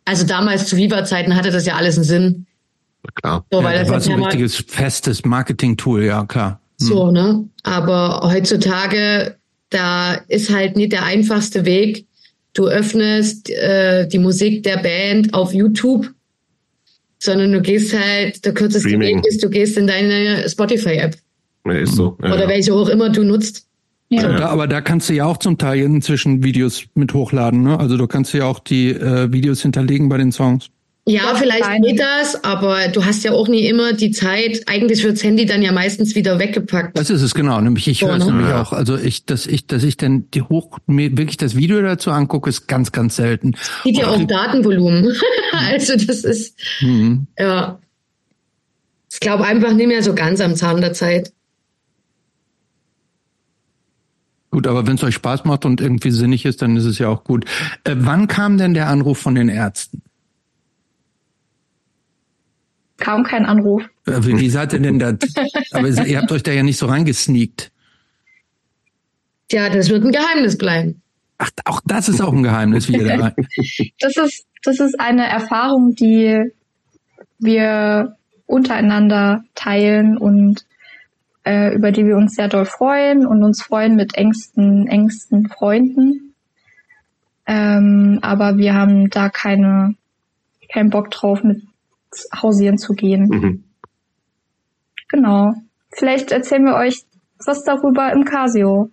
[0.04, 2.47] also damals zu Viva-Zeiten hatte das ja alles einen Sinn.
[3.16, 3.46] Klar.
[3.52, 6.60] So, weil ja, das, das war so ein richtiges festes Marketing-Tool, ja klar.
[6.78, 7.48] So, ne?
[7.64, 9.36] Aber heutzutage,
[9.70, 12.06] da ist halt nicht der einfachste Weg.
[12.54, 16.10] Du öffnest äh, die Musik der Band auf YouTube,
[17.20, 19.18] sondern du gehst halt, der kürzeste Streaming.
[19.18, 21.16] Weg ist, du gehst in deine Spotify-App.
[21.66, 22.18] Ja, ist so.
[22.24, 23.66] Ja, Oder welche auch immer du nutzt.
[24.10, 24.24] Ja.
[24.24, 27.64] Also da, aber da kannst du ja auch zum Teil inzwischen Videos mit hochladen.
[27.64, 27.78] Ne?
[27.78, 30.70] Also du kannst ja auch die äh, Videos hinterlegen bei den Songs.
[31.08, 34.64] Ja, vielleicht geht das, aber du hast ja auch nie immer die Zeit.
[34.68, 36.98] Eigentlich wird's Handy dann ja meistens wieder weggepackt.
[36.98, 37.62] Das ist es genau.
[37.62, 38.34] Nämlich ich so, höre es ne?
[38.34, 38.74] nämlich auch.
[38.74, 42.50] Also ich, dass ich, dass ich dann die hoch mir wirklich das Video dazu angucke,
[42.50, 43.56] ist ganz, ganz selten.
[43.86, 45.14] Sieht ja auch Datenvolumen.
[45.70, 47.28] also das ist mhm.
[47.40, 47.80] ja.
[49.10, 51.32] Ich glaube einfach nicht mehr so ganz am Zahn der Zeit.
[54.52, 57.08] Gut, aber wenn es euch Spaß macht und irgendwie sinnig ist, dann ist es ja
[57.08, 57.46] auch gut.
[57.86, 60.02] Äh, wann kam denn der Anruf von den Ärzten?
[62.98, 63.84] Kaum kein Anruf.
[64.06, 65.14] Äh, wie, wie seid ihr denn da?
[65.72, 67.72] aber ihr habt euch da ja nicht so reingesneakt.
[69.52, 71.02] Ja, das wird ein Geheimnis bleiben.
[71.38, 73.36] Ach, auch das ist auch ein Geheimnis, wie ihr da rein.
[74.00, 76.52] Das ist, das ist eine Erfahrung, die
[77.40, 78.16] wir
[78.48, 80.66] untereinander teilen und
[81.44, 86.34] äh, über die wir uns sehr doll freuen und uns freuen mit engsten, engsten Freunden.
[87.46, 89.96] Ähm, aber wir haben da keine,
[90.74, 91.62] keinen Bock drauf, mit
[92.34, 93.28] hausieren zu gehen.
[93.30, 93.64] Mhm.
[95.10, 95.54] Genau.
[95.92, 97.04] Vielleicht erzählen wir euch
[97.46, 98.90] was darüber im Casio.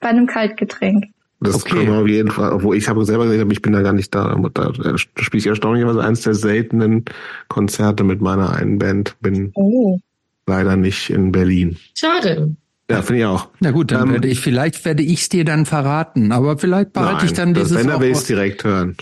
[0.00, 1.04] Bei einem Kaltgetränk.
[1.40, 1.76] Das okay.
[1.76, 4.14] kann man auf jeden Fall, obwohl ich habe selber gesagt, ich bin da gar nicht
[4.14, 4.34] da.
[4.34, 7.04] Da spiele ich erstaunlicherweise eines der seltenen
[7.48, 9.16] Konzerte mit meiner einen Band.
[9.20, 9.98] Bin oh.
[10.46, 11.76] leider nicht in Berlin.
[11.94, 12.56] Schade.
[12.90, 13.48] Ja, finde ich auch.
[13.60, 16.92] Na gut, dann ähm, werde ich, vielleicht werde ich es dir dann verraten, aber vielleicht
[16.92, 17.74] behalte nein, ich dann dieses.
[17.74, 18.96] Wenn er will es direkt hören.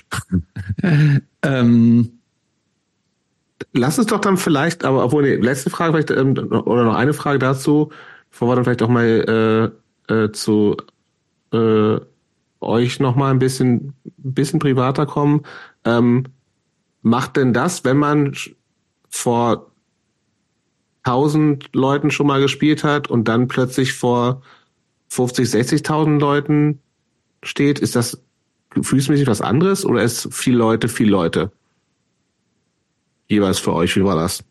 [1.43, 2.11] ähm,
[3.73, 7.15] Lass es doch dann vielleicht, aber obwohl, nee, letzte Frage vielleicht, ähm, oder noch eine
[7.15, 7.91] Frage dazu,
[8.31, 9.73] bevor wir dann vielleicht auch mal
[10.09, 10.77] äh, äh, zu
[11.53, 12.01] äh,
[12.61, 15.43] euch noch mal ein bisschen, bisschen privater kommen.
[15.85, 16.25] Ähm,
[17.03, 18.35] macht denn das, wenn man
[19.09, 19.73] vor
[21.05, 24.43] tausend Leuten schon mal gespielt hat und dann plötzlich vor
[25.09, 26.81] 50, 60.000 Leuten
[27.43, 28.23] steht, ist das
[28.71, 31.51] gefühlsmäßig was anderes oder ist viel Leute, viel Leute?
[33.33, 33.97] Jeweils für euch?
[33.97, 34.45] Wie war das?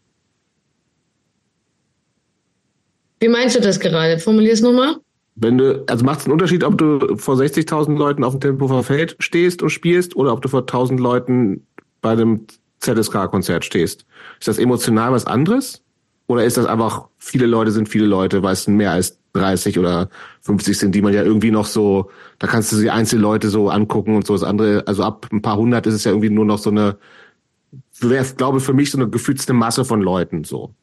[3.20, 4.20] Wie meinst du das gerade?
[4.20, 4.98] Formulier es nochmal.
[5.36, 8.84] Wenn du, also macht es einen Unterschied, ob du vor 60.000 Leuten auf dem Tempelhofer
[8.84, 11.66] Feld stehst und spielst oder ob du vor 1000 Leuten
[12.02, 12.48] bei einem
[12.80, 14.06] ZSK-Konzert stehst?
[14.40, 15.84] Ist das emotional was anderes?
[16.28, 20.10] Oder ist das einfach, viele Leute sind viele Leute, weil es mehr als 30 oder
[20.42, 22.10] 50 sind, die man ja irgendwie noch so,
[22.40, 25.42] da kannst du die einzelnen Leute so angucken und so das andere, also ab ein
[25.42, 26.98] paar hundert ist es ja irgendwie nur noch so eine
[28.00, 30.74] wäre, glaube für mich so eine gefühlte Masse von Leuten so.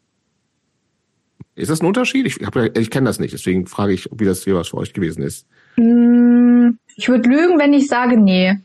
[1.55, 2.25] Ist das ein Unterschied?
[2.27, 4.93] Ich, hab, ich kenne das nicht, deswegen frage ich, wie das hier was für euch
[4.93, 5.47] gewesen ist.
[5.77, 8.59] Mm, ich würde lügen, wenn ich sage, nee.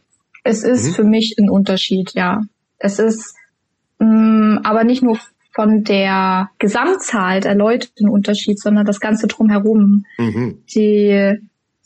[0.43, 0.93] Es ist mhm.
[0.93, 2.41] für mich ein Unterschied, ja.
[2.77, 3.35] Es ist
[3.99, 5.17] mh, mm, aber nicht nur
[5.53, 10.05] von der Gesamtzahl der Leute ein Unterschied, sondern das Ganze drumherum.
[10.17, 10.59] Mhm.
[10.75, 11.39] Die,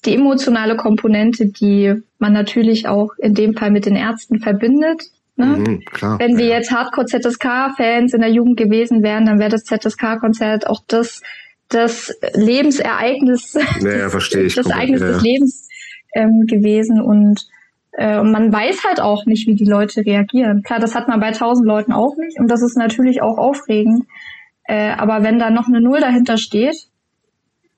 [0.05, 5.03] die emotionale Komponente, die man natürlich auch in dem Fall mit den Ärzten verbindet,
[5.38, 5.45] Ne?
[5.45, 6.55] Mhm, klar, Wenn wir ja.
[6.57, 11.22] jetzt Hardcore-ZSK-Fans in der Jugend gewesen wären, dann wäre das ZSK-Konzert auch das,
[11.69, 14.55] das Lebensereignis, ja, verstehe ich.
[14.55, 15.07] das Ereignis ja.
[15.07, 15.69] des Lebens
[16.15, 17.47] ähm, gewesen und
[17.91, 20.64] äh, und man weiß halt auch nicht, wie die Leute reagieren.
[20.64, 24.05] Klar, das hat man bei tausend Leuten auch nicht und das ist natürlich auch aufregend.
[24.64, 26.76] Äh, aber wenn da noch eine Null dahinter steht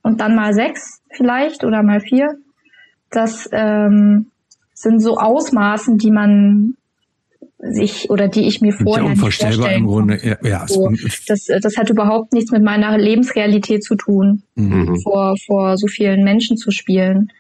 [0.02, 2.38] und dann mal sechs vielleicht oder mal vier,
[3.12, 4.32] das ähm,
[4.74, 6.76] sind so Ausmaßen, die man
[7.60, 10.18] sich oder die ich mir vorher ja unvorstellbar im Grunde.
[10.24, 10.68] Ja, ja.
[10.68, 10.90] So,
[11.28, 15.00] das, das hat überhaupt nichts mit meiner Lebensrealität zu tun, mhm.
[15.02, 17.32] vor, vor so vielen Menschen zu spielen.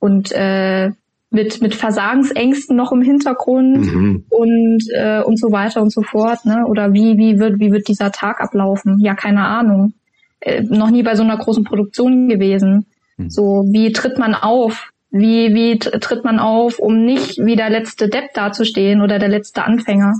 [0.00, 0.90] Und äh,
[1.30, 4.24] mit, mit Versagensängsten noch im Hintergrund mhm.
[4.28, 6.44] und, äh, und so weiter und so fort.
[6.44, 6.64] Ne?
[6.66, 8.98] Oder wie, wie, wird, wie wird dieser Tag ablaufen?
[8.98, 9.94] Ja, keine Ahnung.
[10.40, 12.86] Äh, noch nie bei so einer großen Produktion gewesen.
[13.16, 13.30] Mhm.
[13.30, 14.90] So, wie tritt man auf?
[15.10, 19.64] Wie, wie tritt man auf, um nicht wie der letzte Depp dazustehen oder der letzte
[19.64, 20.14] Anfänger?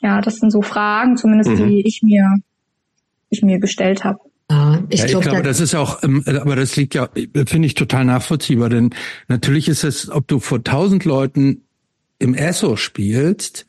[0.00, 1.68] Ja, das sind so Fragen, zumindest mhm.
[1.68, 2.38] die ich mir,
[3.30, 4.18] ich mir gestellt habe.
[4.50, 7.08] Ja, ich, ja, glaub, ich glaube, das ist auch, ähm, aber das liegt ja,
[7.46, 8.90] finde ich total nachvollziehbar, denn
[9.28, 11.62] natürlich ist es, ob du vor tausend Leuten
[12.18, 13.66] im ESSO spielst,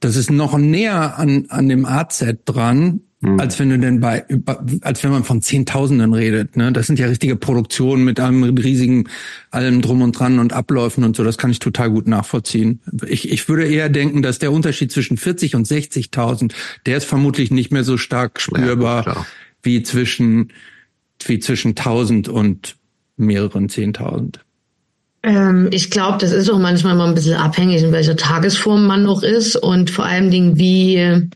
[0.00, 3.40] das ist noch näher an, an dem AZ dran, Mhm.
[3.40, 4.24] Als wenn du denn bei,
[4.82, 6.56] als wenn man von Zehntausenden redet.
[6.56, 6.72] Ne?
[6.72, 9.08] Das sind ja richtige Produktionen mit einem riesigen,
[9.50, 11.24] allem drum und dran und Abläufen und so.
[11.24, 12.80] Das kann ich total gut nachvollziehen.
[13.06, 16.52] Ich, ich würde eher denken, dass der Unterschied zwischen 40 und 60.000,
[16.84, 19.06] der ist vermutlich nicht mehr so stark spürbar.
[19.06, 19.26] Ja,
[19.62, 20.52] wie zwischen,
[21.24, 22.76] wie zwischen 1000 und
[23.16, 24.34] mehreren 10.000?
[25.22, 29.02] Ähm, ich glaube, das ist auch manchmal mal ein bisschen abhängig, in welcher Tagesform man
[29.02, 31.30] noch ist und vor allen Dingen, wie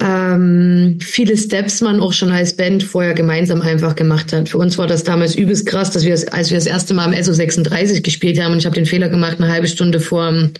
[0.00, 4.48] ähm, viele Steps man auch schon als Band vorher gemeinsam einfach gemacht hat.
[4.48, 7.12] Für uns war das damals übelst krass, dass wir, als wir das erste Mal am
[7.12, 10.50] SO36 gespielt haben und ich habe den Fehler gemacht, eine halbe Stunde vorm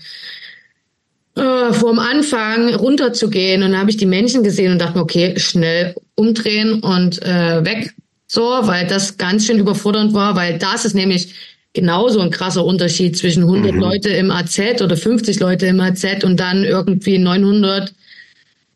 [1.36, 5.34] äh, vorm Anfang runterzugehen und dann habe ich die Menschen gesehen und dachte mir, okay,
[5.36, 7.92] schnell umdrehen und äh, weg.
[8.28, 11.34] So, weil das ganz schön überfordernd war, weil das ist nämlich
[11.72, 13.80] genauso ein krasser Unterschied zwischen 100 mhm.
[13.80, 17.92] Leute im AZ oder 50 Leute im AZ und dann irgendwie 900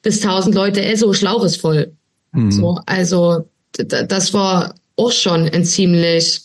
[0.02, 1.92] bis 1000 Leute Esso Schlauch voll.
[2.32, 2.52] Mhm.
[2.52, 6.42] So, also das war auch schon ein ziemlich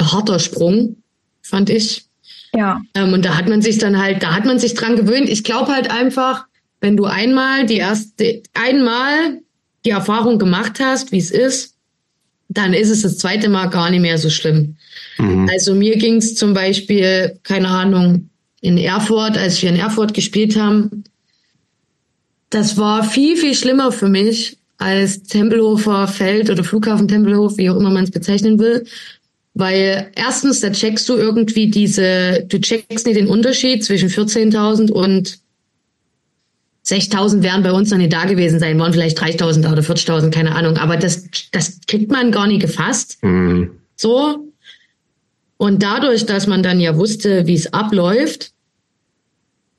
[0.00, 0.96] harter Sprung,
[1.42, 2.06] fand ich.
[2.54, 2.80] Ja.
[2.94, 5.28] Ähm, und da hat man sich dann halt, da hat man sich dran gewöhnt.
[5.28, 6.46] Ich glaube halt einfach,
[6.80, 9.40] wenn du einmal die erste, einmal
[9.84, 11.74] die Erfahrung gemacht hast, wie es ist,
[12.48, 14.76] dann ist es das zweite Mal gar nicht mehr so schlimm.
[15.18, 15.48] Mhm.
[15.50, 18.30] Also mir ging es zum Beispiel, keine Ahnung,
[18.60, 21.04] in Erfurt, als wir in Erfurt gespielt haben,
[22.54, 27.76] das war viel, viel schlimmer für mich als Tempelhofer Feld oder Flughafen Tempelhof, wie auch
[27.76, 28.86] immer man es bezeichnen will.
[29.54, 35.38] Weil erstens, da checkst du irgendwie diese, du checkst nicht den Unterschied zwischen 14.000 und
[36.86, 40.54] 6.000 wären bei uns noch nicht da gewesen sein, waren vielleicht 3.000 oder 40.000, keine
[40.54, 40.76] Ahnung.
[40.76, 43.18] Aber das, das kriegt man gar nicht gefasst.
[43.22, 43.70] Mhm.
[43.96, 44.52] So.
[45.56, 48.53] Und dadurch, dass man dann ja wusste, wie es abläuft,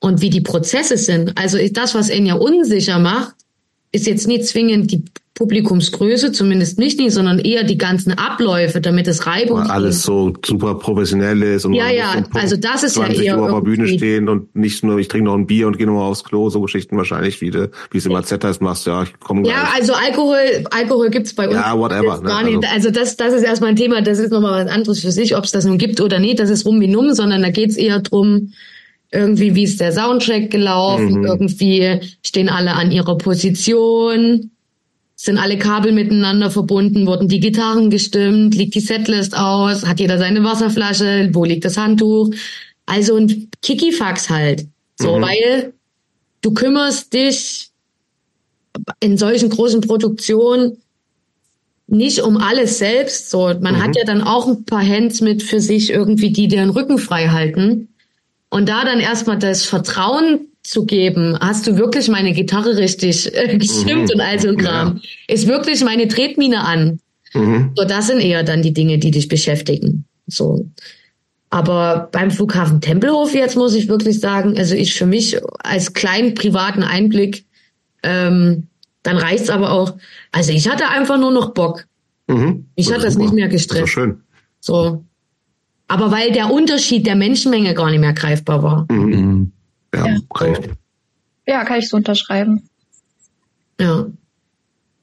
[0.00, 1.36] und wie die Prozesse sind.
[1.36, 3.34] Also das, was ihn ja unsicher macht,
[3.92, 5.04] ist jetzt nicht zwingend die
[5.36, 10.32] Publikumsgröße, zumindest nicht, nicht, sondern eher die ganzen Abläufe, damit es Reibung Weil alles so
[10.44, 13.70] super professionell ist und ja, ja, also das ist 20 ja eher Uhr auf der
[13.70, 16.48] Bühne stehen und nicht nur, ich trinke noch ein Bier und gehe nochmal aufs Klo,
[16.48, 19.68] so Geschichten wahrscheinlich, wie, du, wie es im AZ heißt, machst, ja, ich komme Ja,
[19.74, 20.38] also Alkohol,
[20.70, 21.56] Alkohol gibt's bei uns.
[21.56, 22.18] Ja, whatever.
[22.22, 22.34] Ne?
[22.34, 25.36] Also, also das, das ist erstmal ein Thema, das ist nochmal was anderes für sich,
[25.36, 27.76] ob es das nun gibt oder nicht, das ist rum wie numm, sondern da geht's
[27.76, 28.52] eher drum,
[29.12, 31.26] irgendwie, wie ist der Soundtrack gelaufen, mhm.
[31.26, 34.50] irgendwie stehen alle an ihrer Position,
[35.14, 40.18] sind alle Kabel miteinander verbunden, wurden die Gitarren gestimmt, liegt die Setlist aus, hat jeder
[40.18, 42.30] seine Wasserflasche, wo liegt das Handtuch?
[42.84, 44.66] Also ein Kikifax halt.
[45.00, 45.22] So, mhm.
[45.22, 45.72] weil
[46.42, 47.70] du kümmerst dich
[49.00, 50.78] in solchen großen Produktionen
[51.86, 53.30] nicht um alles selbst.
[53.30, 53.82] So, man mhm.
[53.82, 57.28] hat ja dann auch ein paar Hands mit für sich irgendwie, die den Rücken frei
[57.28, 57.88] halten.
[58.50, 63.56] Und da dann erstmal das Vertrauen zu geben, hast du wirklich meine Gitarre richtig äh,
[63.58, 64.14] gestimmt mhm.
[64.14, 65.00] und all so ein Kram?
[65.02, 65.34] Ja.
[65.34, 67.00] Ist wirklich meine Tretmine an?
[67.34, 67.72] Mhm.
[67.76, 70.04] So, das sind eher dann die Dinge, die dich beschäftigen.
[70.26, 70.68] So.
[71.50, 76.34] Aber beim Flughafen Tempelhof jetzt muss ich wirklich sagen, also ich für mich als kleinen
[76.34, 77.44] privaten Einblick,
[78.02, 78.66] ähm,
[79.02, 79.96] dann reicht's aber auch.
[80.32, 81.86] Also ich hatte einfach nur noch Bock.
[82.26, 82.66] Mhm.
[82.74, 83.84] Ich hatte das nicht mehr gestresst.
[83.84, 84.20] Das schön.
[84.60, 85.04] So.
[85.88, 88.86] Aber weil der Unterschied der Menschenmenge gar nicht mehr greifbar war.
[88.90, 89.04] Mhm.
[89.04, 89.52] mhm.
[89.94, 90.16] Ja, ja.
[90.34, 90.58] Kann ich.
[91.46, 92.68] ja, kann ich so unterschreiben.
[93.80, 94.06] Ja.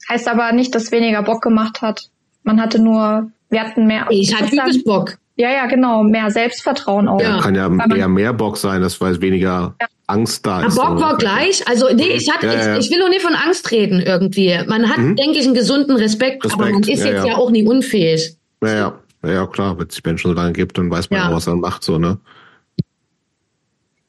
[0.10, 2.10] Heißt aber nicht, dass weniger Bock gemacht hat.
[2.44, 4.08] Man hatte nur, wir hatten mehr.
[4.10, 5.18] Ich hatte übelst Bock.
[5.36, 6.04] Ja, ja, genau.
[6.04, 7.22] Mehr Selbstvertrauen auch.
[7.22, 9.88] Ja, kann ja eher mehr Bock sein, das weil weniger ja.
[10.06, 10.78] Angst da ist.
[10.78, 11.68] Aber Bock war gleich.
[11.68, 12.78] Also, nee, ich hatte, ja, ja.
[12.78, 14.60] Ich, ich, will nur nicht von Angst reden irgendwie.
[14.68, 15.16] Man hat, mhm.
[15.16, 18.36] denke ich, einen gesunden Respekt, Respekt, aber man ist jetzt ja auch nie unfähig.
[18.62, 19.00] Ja, ja.
[19.24, 21.30] Ja, klar, wenn es die Menschen so lange gibt, dann weiß man ja.
[21.30, 22.20] auch, was er macht, so, ne?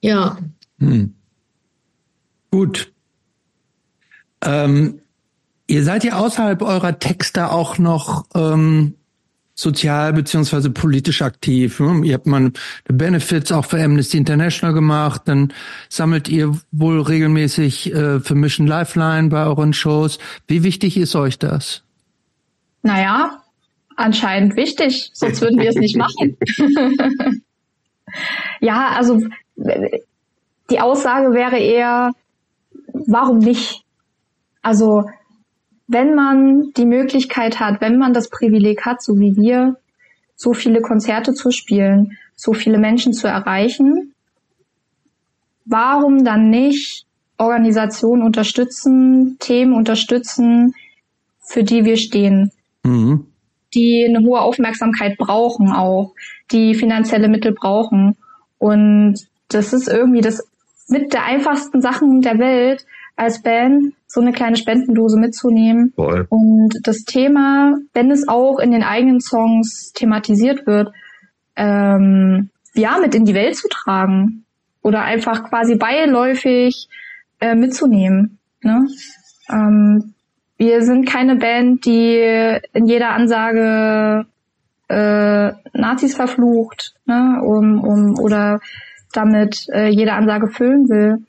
[0.00, 0.38] Ja.
[0.80, 1.14] Hm.
[2.50, 2.92] Gut.
[4.42, 5.00] Ähm,
[5.66, 8.94] ihr seid ja außerhalb eurer Texte auch noch ähm,
[9.54, 11.80] sozial beziehungsweise politisch aktiv.
[11.80, 12.04] Ne?
[12.04, 12.52] Ihr habt mal
[12.84, 15.52] Benefits auch für Amnesty International gemacht, dann
[15.88, 20.18] sammelt ihr wohl regelmäßig äh, für Mission Lifeline bei euren Shows.
[20.46, 21.82] Wie wichtig ist euch das?
[22.82, 23.43] Naja,
[23.96, 26.36] anscheinend wichtig, sonst würden wir es nicht machen.
[28.60, 29.20] ja, also
[30.70, 32.12] die Aussage wäre eher,
[32.92, 33.82] warum nicht?
[34.62, 35.04] Also
[35.86, 39.76] wenn man die Möglichkeit hat, wenn man das Privileg hat, so wie wir,
[40.36, 44.14] so viele Konzerte zu spielen, so viele Menschen zu erreichen,
[45.66, 47.06] warum dann nicht
[47.36, 50.74] Organisationen unterstützen, Themen unterstützen,
[51.40, 52.50] für die wir stehen?
[52.82, 53.26] Mhm
[53.74, 56.14] die eine hohe Aufmerksamkeit brauchen auch,
[56.50, 58.16] die finanzielle Mittel brauchen.
[58.58, 59.16] Und
[59.48, 60.46] das ist irgendwie das
[60.88, 62.86] mit der einfachsten Sachen der Welt
[63.16, 65.92] als Band, so eine kleine Spendendose mitzunehmen.
[65.94, 66.26] Voll.
[66.28, 70.92] Und das Thema, wenn es auch in den eigenen Songs thematisiert wird,
[71.56, 74.44] ähm, ja, mit in die Welt zu tragen.
[74.82, 76.88] Oder einfach quasi beiläufig
[77.40, 78.38] äh, mitzunehmen.
[78.60, 78.86] Ne?
[79.48, 80.13] Ähm,
[80.56, 82.16] wir sind keine Band, die
[82.72, 84.26] in jeder Ansage
[84.88, 88.60] äh, Nazis verflucht, ne, um, um oder
[89.12, 91.24] damit äh, jede Ansage füllen will.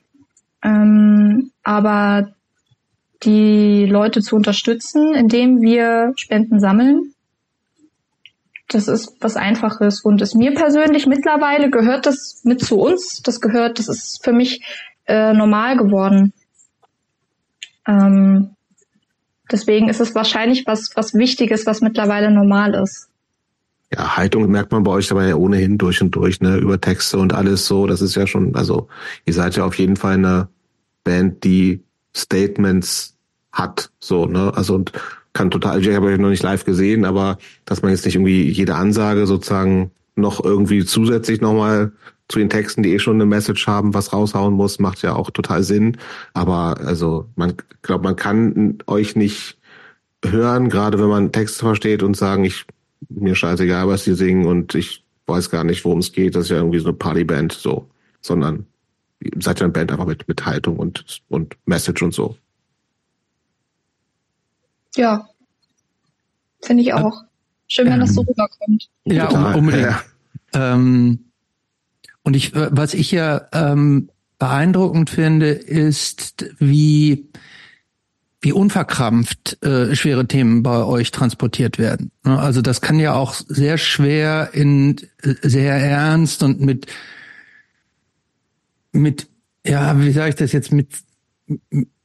[0.62, 2.32] Ähm, aber
[3.22, 7.14] die Leute zu unterstützen, indem wir Spenden sammeln,
[8.68, 10.00] das ist was Einfaches.
[10.00, 13.22] Und es mir persönlich mittlerweile gehört das mit zu uns.
[13.22, 14.62] Das gehört, das ist für mich
[15.06, 16.32] äh, normal geworden.
[17.86, 18.55] Ähm,
[19.50, 23.08] deswegen ist es wahrscheinlich was, was Wichtiges, was mittlerweile normal ist.
[23.92, 27.18] Ja, Haltung merkt man bei euch aber ja ohnehin durch und durch, ne, über Texte
[27.18, 27.86] und alles so.
[27.86, 28.88] Das ist ja schon, also
[29.24, 30.48] ihr seid ja auf jeden Fall eine
[31.04, 31.82] Band, die
[32.14, 33.16] Statements
[33.52, 34.92] hat, so, ne, also und
[35.32, 38.50] kann total, ich habe euch noch nicht live gesehen, aber dass man jetzt nicht irgendwie
[38.50, 41.92] jede Ansage sozusagen noch irgendwie zusätzlich nochmal
[42.28, 45.30] zu den Texten, die eh schon eine Message haben, was raushauen muss, macht ja auch
[45.30, 45.96] total Sinn.
[46.34, 49.58] Aber also man glaubt, man kann euch nicht
[50.24, 52.66] hören, gerade wenn man Texte versteht und sagen, ich
[53.08, 56.34] mir scheißegal, was die singen und ich weiß gar nicht, worum es geht.
[56.34, 57.88] Das ist ja irgendwie so eine Partyband, so,
[58.20, 58.66] sondern
[59.20, 62.36] ihr seid ja eine Band einfach mit, mit Haltung und, und Message und so.
[64.96, 65.28] Ja.
[66.62, 67.22] Finde ich auch.
[67.68, 68.88] Schön, wenn ähm, das so rüberkommt.
[69.04, 69.54] Ja, Total.
[69.56, 69.86] unbedingt.
[69.86, 70.02] Ja.
[70.74, 71.25] Ähm,
[72.26, 77.28] und ich, was ich ja ähm, beeindruckend finde, ist, wie
[78.40, 82.10] wie unverkrampft äh, schwere Themen bei euch transportiert werden.
[82.24, 82.36] Ne?
[82.36, 86.86] Also das kann ja auch sehr schwer in äh, sehr ernst und mit
[88.90, 89.28] mit
[89.64, 90.88] ja, wie sage ich das jetzt mit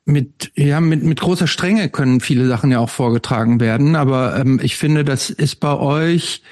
[0.06, 4.60] mit ja mit mit großer Strenge können viele Sachen ja auch vorgetragen werden, aber ähm,
[4.62, 6.44] ich finde, das ist bei euch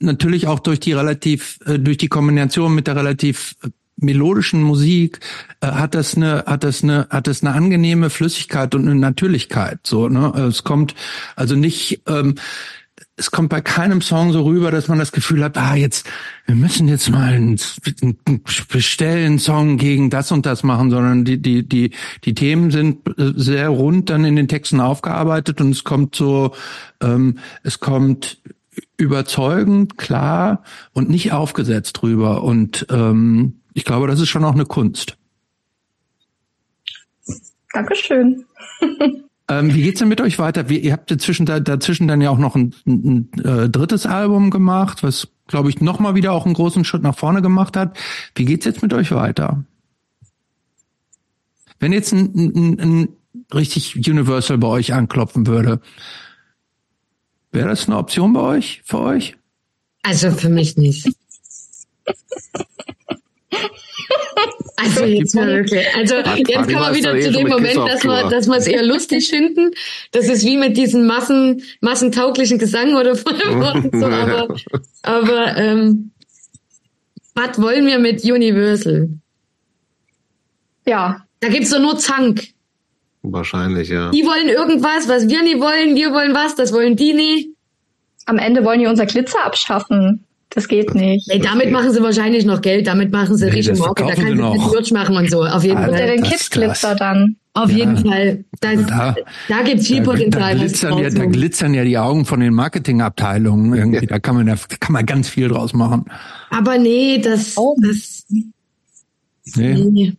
[0.00, 5.20] natürlich auch durch die relativ äh, durch die Kombination mit der relativ äh, melodischen Musik
[5.60, 9.80] äh, hat das eine hat das eine hat das eine angenehme Flüssigkeit und eine Natürlichkeit
[9.84, 10.32] so ne?
[10.48, 10.94] Es kommt
[11.36, 12.34] also nicht ähm,
[13.20, 16.08] es kommt bei keinem Song so rüber, dass man das Gefühl hat, ah, jetzt,
[16.46, 17.60] wir müssen jetzt mal einen,
[18.00, 21.90] einen bestellen Song gegen das und das machen, sondern die, die, die,
[22.24, 26.54] die Themen sind äh, sehr rund dann in den Texten aufgearbeitet und es kommt so,
[27.02, 28.38] ähm, es kommt
[28.96, 32.42] überzeugend, klar und nicht aufgesetzt rüber.
[32.42, 35.16] Und ähm, ich glaube, das ist schon auch eine Kunst.
[37.72, 38.44] Dankeschön.
[39.50, 40.68] Ähm, wie geht's denn mit euch weiter?
[40.68, 44.50] Wie, ihr habt dazwischen, dazwischen dann ja auch noch ein, ein, ein äh, drittes Album
[44.50, 47.98] gemacht, was, glaube ich, nochmal wieder auch einen großen Schritt nach vorne gemacht hat.
[48.36, 49.64] Wie geht's jetzt mit euch weiter?
[51.80, 53.08] Wenn jetzt ein, ein
[53.52, 55.80] richtig Universal bei euch anklopfen würde,
[57.52, 59.36] wäre das eine Option bei euch, für euch?
[60.02, 61.06] Also für mich nicht.
[64.76, 65.86] Also jetzt mal wirklich.
[65.94, 69.28] Also jetzt kommen wir wieder zu dem Moment, dass wir, dass wir es eher lustig
[69.28, 69.72] finden.
[70.12, 73.26] Das ist wie mit diesen Massen, massentauglichen Gesang oder so.
[73.30, 74.56] Aber,
[75.02, 76.12] aber ähm,
[77.34, 79.10] was wollen wir mit Universal?
[80.86, 81.26] Ja.
[81.40, 82.48] Da gibt's doch nur Zank.
[83.22, 84.10] Wahrscheinlich, ja.
[84.10, 87.54] Die wollen irgendwas, was wir nie wollen, wir wollen was, das wollen die nie.
[88.26, 90.24] Am Ende wollen die unser Glitzer abschaffen.
[90.50, 91.28] Das geht nicht.
[91.30, 91.72] Ey, damit geht.
[91.72, 94.90] machen sie wahrscheinlich noch Geld, damit machen sie nee, richtig Marke, da kann sie Merch
[94.90, 96.06] machen und so, auf jeden Alter, Fall.
[96.08, 97.36] den Kids-Glitzer dann.
[97.52, 97.78] Auf ja.
[97.78, 98.44] jeden Fall.
[98.60, 99.16] Da, da,
[99.48, 100.54] da gibt's viel da, Potenzial.
[100.54, 104.06] Da glitzern, ja, da glitzern ja die Augen von den Marketingabteilungen irgendwie.
[104.06, 106.04] Da kann man, da kann man ganz viel draus machen.
[106.50, 107.76] Aber nee, das, oh.
[107.80, 109.74] das, nee.
[109.90, 110.16] nee.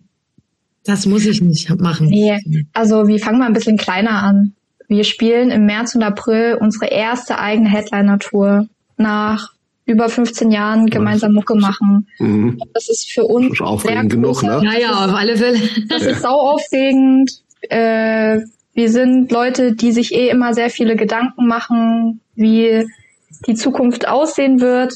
[0.83, 2.07] Das muss ich nicht machen.
[2.07, 2.39] Nee,
[2.73, 4.53] also wir fangen mal ein bisschen kleiner an.
[4.87, 9.53] Wir spielen im März und April unsere erste eigene Headliner-Tour nach
[9.85, 12.07] über 15 Jahren gemeinsam Mucke machen.
[12.19, 12.61] Mhm.
[12.73, 14.61] Das ist für uns ist aufregend genug, ne?
[14.63, 15.59] Ja, ja, auf alle Fälle.
[15.87, 17.31] Das ist sau aufregend.
[17.69, 18.39] Äh,
[18.73, 22.85] wir sind Leute, die sich eh immer sehr viele Gedanken machen, wie
[23.47, 24.93] die Zukunft aussehen wird.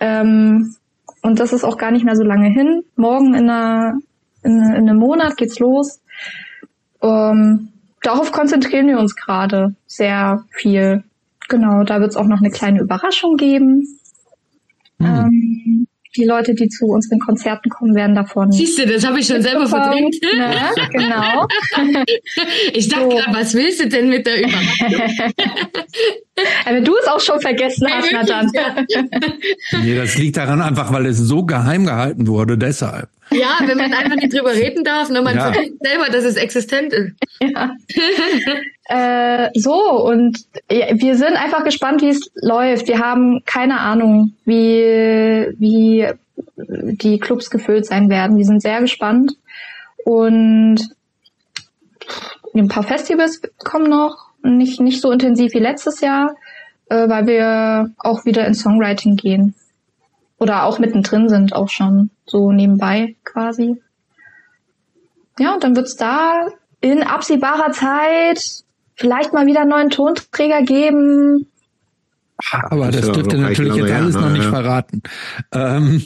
[0.00, 0.74] Ähm,
[1.22, 2.82] und das ist auch gar nicht mehr so lange hin.
[2.96, 3.98] Morgen in, einer,
[4.44, 6.00] in, in einem Monat geht's los.
[7.02, 7.68] Ähm,
[8.02, 11.04] darauf konzentrieren wir uns gerade sehr viel.
[11.48, 13.98] Genau, da wird es auch noch eine kleine Überraschung geben.
[14.98, 15.06] Mhm.
[15.06, 18.52] Ähm, die Leute, die zu unseren Konzerten kommen, werden davon.
[18.52, 20.14] Siehst du, das habe ich schon selber verdrängt.
[20.22, 20.54] Ne?
[20.92, 21.46] Genau.
[22.72, 23.16] ich dachte so.
[23.16, 24.92] grad, was willst du denn mit der Überraschung?
[26.66, 28.50] Wenn du es auch schon vergessen hast, na dann.
[29.82, 33.08] nee, das liegt daran einfach, weil es so geheim gehalten wurde, deshalb.
[33.34, 35.52] Ja, wenn man einfach nicht drüber reden darf, ne, man ja.
[35.52, 37.12] vergisst selber, dass es existent ist.
[37.40, 37.74] Ja.
[38.86, 40.38] äh, so, und
[40.68, 42.88] wir sind einfach gespannt, wie es läuft.
[42.88, 46.08] Wir haben keine Ahnung, wie, wie
[46.56, 48.36] die Clubs gefüllt sein werden.
[48.36, 49.32] Wir sind sehr gespannt.
[50.04, 50.80] Und
[52.54, 56.36] ein paar Festivals kommen noch, nicht, nicht so intensiv wie letztes Jahr,
[56.90, 59.54] äh, weil wir auch wieder in Songwriting gehen.
[60.38, 63.80] Oder auch mittendrin sind, auch schon so nebenbei quasi.
[65.38, 66.48] Ja, und dann wird's da
[66.80, 68.40] in absehbarer Zeit
[68.94, 71.46] vielleicht mal wieder einen neuen Tonträger geben.
[72.52, 74.50] Aber das, das dürfte natürlich jetzt alles ja, noch nicht ja.
[74.50, 75.02] verraten.
[75.52, 76.02] Ähm.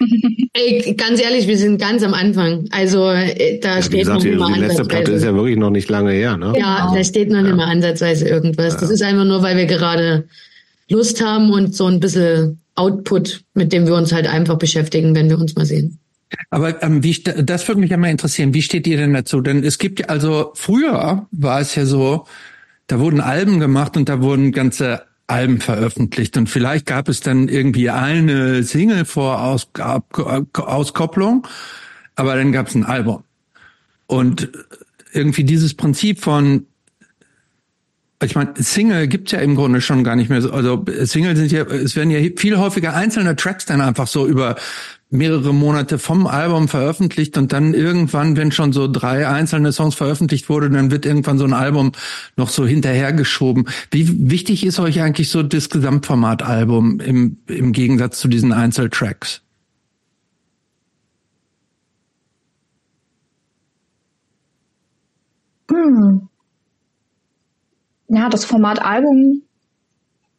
[0.54, 2.66] Ey, ganz ehrlich, wir sind ganz am Anfang.
[2.70, 5.56] Also äh, da ja, steht gesagt, noch nicht mal Die letzte Platte ist ja wirklich
[5.56, 6.52] noch nicht lange her, ne?
[6.56, 6.94] Ja, genau.
[6.94, 8.76] da steht noch nicht mal ansatzweise irgendwas.
[8.76, 10.28] Das ist einfach nur, weil wir gerade
[10.88, 15.28] Lust haben und so ein bisschen Output, mit dem wir uns halt einfach beschäftigen, wenn
[15.28, 15.98] wir uns mal sehen.
[16.50, 18.54] Aber ähm, wie, das würde mich ja mal interessieren.
[18.54, 19.40] Wie steht ihr denn dazu?
[19.40, 22.26] Denn es gibt ja, also früher war es ja so,
[22.86, 27.48] da wurden Alben gemacht und da wurden ganze Alben veröffentlicht und vielleicht gab es dann
[27.48, 29.68] irgendwie eine Single vor Aus,
[30.52, 31.46] Auskopplung,
[32.16, 33.24] aber dann gab es ein Album.
[34.06, 34.50] Und
[35.12, 36.66] irgendwie dieses Prinzip von
[38.22, 40.52] ich meine, Single gibt's ja im Grunde schon gar nicht mehr so.
[40.52, 44.56] Also Single sind ja, es werden ja viel häufiger einzelne Tracks dann einfach so über
[45.10, 50.48] mehrere Monate vom Album veröffentlicht und dann irgendwann, wenn schon so drei einzelne Songs veröffentlicht
[50.48, 51.92] wurde, dann wird irgendwann so ein Album
[52.36, 53.68] noch so hinterhergeschoben.
[53.90, 59.42] Wie wichtig ist euch eigentlich so das Gesamtformat-Album im, im Gegensatz zu diesen Einzeltracks?
[65.70, 66.31] Hm.
[68.14, 69.42] Ja, das Format Album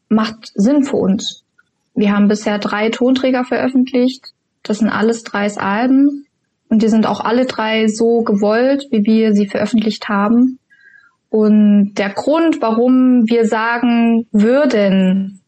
[0.10, 1.44] macht Sinn für uns.
[1.96, 6.26] Wir haben bisher drei Tonträger veröffentlicht das sind alles drei Alben
[6.70, 10.58] und die sind auch alle drei so gewollt, wie wir sie veröffentlicht haben.
[11.30, 15.42] Und der Grund, warum wir sagen würden,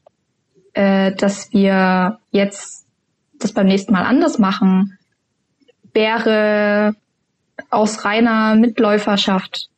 [0.73, 2.85] äh, dass wir jetzt
[3.39, 4.97] das beim nächsten Mal anders machen,
[5.93, 6.95] wäre
[7.69, 9.69] aus reiner Mitläuferschaft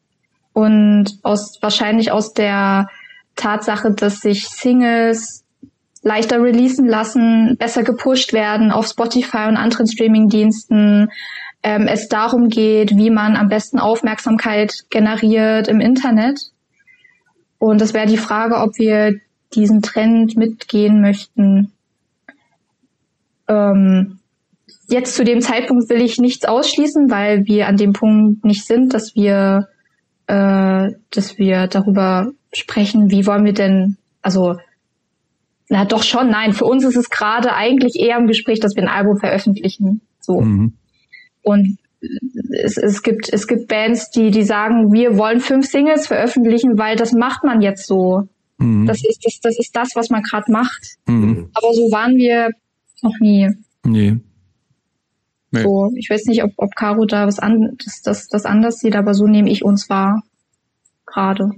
[0.58, 2.90] und aus wahrscheinlich aus der
[3.36, 5.46] Tatsache, dass sich Singles
[6.02, 11.12] leichter releasen lassen, besser gepusht werden auf Spotify und anderen Streamingdiensten.
[11.62, 16.40] Ähm, es darum geht, wie man am besten Aufmerksamkeit generiert im Internet.
[17.60, 19.14] Und das wäre die Frage, ob wir
[19.54, 21.72] diesen Trend mitgehen möchten.
[23.48, 24.18] Ähm,
[24.90, 28.96] jetzt zu dem Zeitpunkt will ich nichts ausschließen, weil wir an dem Punkt nicht sind,
[28.96, 29.68] dass wir,
[30.28, 34.58] äh, dass wir darüber sprechen, wie wollen wir denn, also
[35.70, 36.54] na doch schon, nein.
[36.54, 40.02] Für uns ist es gerade eigentlich eher im Gespräch, dass wir ein Album veröffentlichen.
[40.20, 40.40] So.
[40.40, 40.74] Mhm.
[41.42, 41.78] Und
[42.52, 46.96] es, es gibt es gibt Bands, die die sagen, wir wollen fünf Singles veröffentlichen, weil
[46.96, 48.28] das macht man jetzt so.
[48.60, 48.86] Mhm.
[48.86, 50.98] Das ist das das ist das, was man gerade macht.
[51.06, 51.50] Mhm.
[51.54, 52.52] Aber so waren wir
[53.02, 53.50] noch nie.
[53.84, 54.18] Nee.
[55.52, 55.64] Nee.
[55.64, 58.96] So, ich weiß nicht, ob, ob Caro da was an, das, das, das anders sieht,
[58.96, 60.24] aber so nehme ich uns wahr.
[61.06, 61.52] Gerade.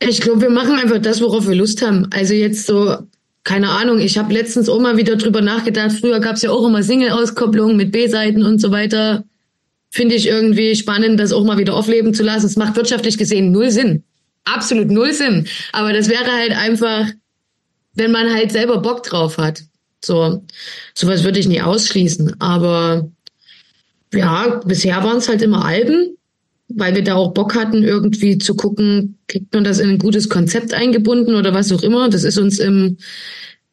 [0.00, 2.08] Ich glaube, wir machen einfach das, worauf wir Lust haben.
[2.10, 2.96] Also jetzt so,
[3.44, 5.92] keine Ahnung, ich habe letztens auch mal wieder drüber nachgedacht.
[5.92, 9.24] Früher gab es ja auch immer Single-Auskopplungen mit B-Seiten und so weiter.
[9.90, 12.46] Finde ich irgendwie spannend, das auch mal wieder aufleben zu lassen.
[12.46, 14.04] Es macht wirtschaftlich gesehen null Sinn.
[14.44, 15.46] Absolut null Sinn.
[15.72, 17.06] Aber das wäre halt einfach,
[17.94, 19.64] wenn man halt selber Bock drauf hat.
[20.04, 20.44] So,
[20.94, 22.40] sowas würde ich nie ausschließen.
[22.40, 23.10] Aber
[24.12, 26.16] ja, bisher waren es halt immer Alben
[26.74, 30.28] weil wir da auch Bock hatten, irgendwie zu gucken, kriegt man das in ein gutes
[30.28, 32.08] Konzept eingebunden oder was auch immer.
[32.08, 32.96] Das ist uns im,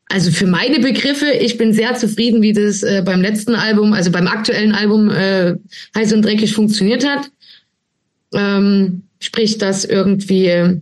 [0.10, 4.12] also für meine Begriffe, ich bin sehr zufrieden, wie das äh, beim letzten Album, also
[4.12, 5.56] beim aktuellen Album äh,
[5.96, 7.30] heiß und dreckig funktioniert hat.
[8.34, 10.82] Ähm, sprich, dass irgendwie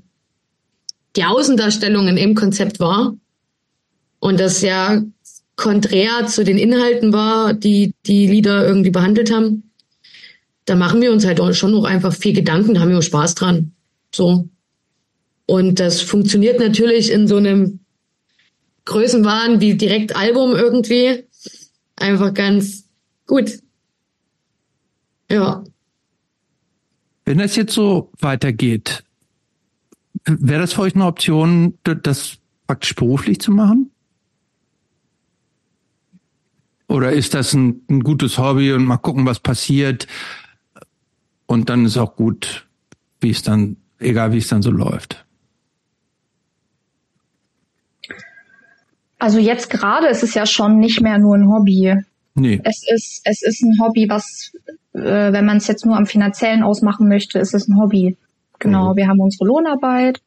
[1.16, 3.16] die Außendarstellungen im Konzept war
[4.20, 5.04] und das ja
[5.56, 9.66] konträr zu den Inhalten war, die die Lieder irgendwie behandelt haben
[10.66, 13.04] da machen wir uns halt auch schon noch einfach viel Gedanken, da haben wir auch
[13.04, 13.72] Spaß dran.
[14.14, 14.50] So.
[15.46, 17.80] Und das funktioniert natürlich in so einem
[18.86, 21.24] Größenwahn wie direkt Album irgendwie.
[21.96, 22.90] Einfach ganz
[23.28, 23.60] gut.
[25.30, 25.64] Ja.
[27.26, 29.04] Wenn es jetzt so weitergeht,
[30.26, 33.92] wäre das für euch eine Option, das praktisch beruflich zu machen?
[36.88, 40.08] Oder ist das ein, ein gutes Hobby und mal gucken, was passiert?
[41.48, 42.68] Und dann ist auch gut,
[43.22, 45.26] wie es dann, egal wie es dann so läuft.
[49.18, 51.96] Also jetzt gerade ist es ja schon nicht mehr nur ein Hobby.
[52.36, 52.62] Nee.
[52.64, 54.52] Es ist, es ist ein Hobby, was,
[54.94, 58.18] äh, wenn man es jetzt nur am finanziellen ausmachen möchte, ist es ein Hobby.
[58.60, 58.98] Genau, mhm.
[58.98, 60.22] wir haben unsere Lohnarbeit,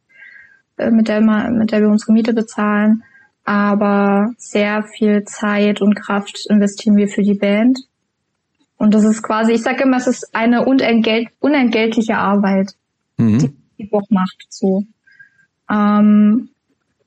[0.79, 3.05] äh, mit der, mit der wir unsere Miete bezahlen,
[3.49, 7.79] aber sehr viel Zeit und Kraft investieren wir für die Band.
[8.77, 12.73] Und das ist quasi, ich sage immer, es ist eine unentgelt, unentgeltliche Arbeit,
[13.17, 13.39] mhm.
[13.39, 14.37] die, die Bock macht.
[14.51, 14.85] So.
[15.71, 16.51] Ähm,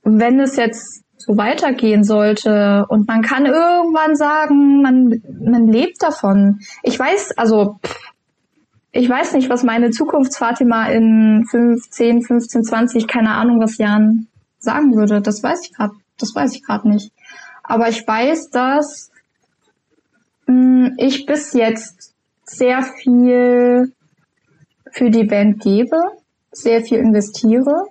[0.02, 6.58] wenn es jetzt so weitergehen sollte und man kann irgendwann sagen, man, man lebt davon.
[6.82, 7.78] Ich weiß, also
[8.90, 14.26] ich weiß nicht, was meine Zukunftsfatima in 15, 15, 20, keine Ahnung was Jahren
[14.58, 15.22] sagen würde.
[15.22, 17.12] Das weiß ich gerade, das weiß ich gerade nicht.
[17.62, 19.10] Aber ich weiß, dass
[20.46, 23.92] mh, hm, ich bis jetzt sehr viel
[24.90, 25.96] für die Band gebe,
[26.50, 27.86] sehr viel investiere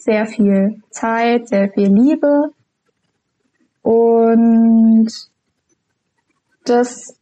[0.00, 2.52] sehr viel Zeit, sehr viel Liebe
[3.82, 5.08] und
[6.64, 7.16] dass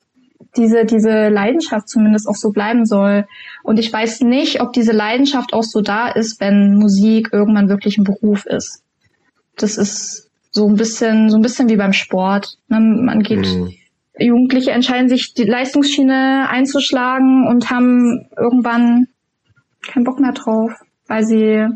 [0.56, 3.26] diese, diese Leidenschaft zumindest auch so bleiben soll.
[3.62, 7.98] Und ich weiß nicht, ob diese Leidenschaft auch so da ist, wenn Musik irgendwann wirklich
[7.98, 8.82] ein Beruf ist.
[9.62, 12.56] Das ist so ein bisschen, so ein bisschen wie beim Sport.
[12.68, 12.80] Ne?
[12.80, 13.72] Man geht, mhm.
[14.18, 19.06] Jugendliche entscheiden sich, die Leistungsschiene einzuschlagen und haben irgendwann
[19.86, 20.72] keinen Bock mehr drauf,
[21.06, 21.66] weil sie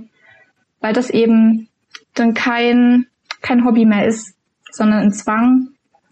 [0.83, 1.69] weil das eben
[2.15, 3.07] dann kein,
[3.41, 4.37] kein Hobby mehr ist,
[4.71, 5.69] sondern ein Zwang,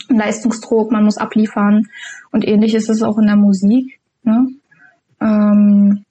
[0.09, 1.89] ein Leistungsdruck, man muss abliefern.
[2.33, 4.01] Und ähnlich ist es auch in der Musik.
[4.23, 4.49] Ne?
[5.21, 6.05] Ähm,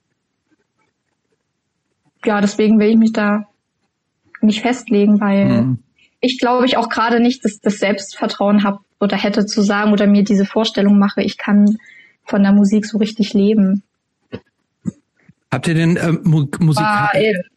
[2.24, 3.46] ja, deswegen will ich mich da
[4.42, 5.78] nicht festlegen, weil mhm.
[6.20, 10.06] ich glaube ich auch gerade nicht dass das Selbstvertrauen habe oder hätte zu sagen oder
[10.06, 11.78] mir diese Vorstellung mache, ich kann
[12.24, 13.82] von der Musik so richtig leben.
[15.50, 16.84] Habt ihr denn äh, Mu Musik?
[16.84, 17.10] Aber,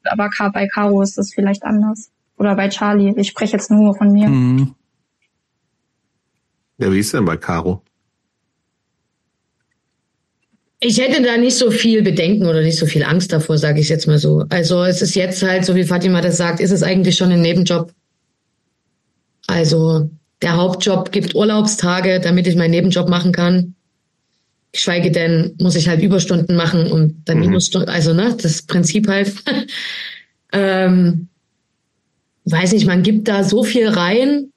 [0.06, 2.10] aber bei Caro ist das vielleicht anders.
[2.38, 3.14] Oder bei Charlie.
[3.18, 4.28] Ich spreche jetzt nur von mir.
[4.30, 4.74] Mhm.
[6.80, 7.84] Ja, wie ist denn bei Caro?
[10.86, 13.88] Ich hätte da nicht so viel Bedenken oder nicht so viel Angst davor, sage ich
[13.88, 14.44] jetzt mal so.
[14.50, 17.42] Also es ist jetzt halt, so wie Fatima das sagt, ist es eigentlich schon ein
[17.42, 17.94] Nebenjob.
[19.48, 20.10] Also
[20.42, 23.76] der Hauptjob gibt Urlaubstage, damit ich meinen Nebenjob machen kann.
[24.74, 27.46] Geschweige denn muss ich halt Überstunden machen und dann mhm.
[27.46, 29.32] Minusstunden, also ne, das Prinzip halt.
[30.52, 31.30] ähm,
[32.44, 34.50] weiß nicht, man gibt da so viel rein.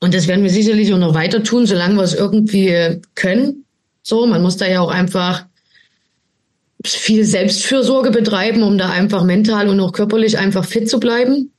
[0.00, 3.66] Und das werden wir sicherlich auch noch weiter tun, solange wir es irgendwie können.
[4.02, 5.46] So, man muss da ja auch einfach
[6.84, 11.52] viel Selbstfürsorge betreiben, um da einfach mental und auch körperlich einfach fit zu bleiben.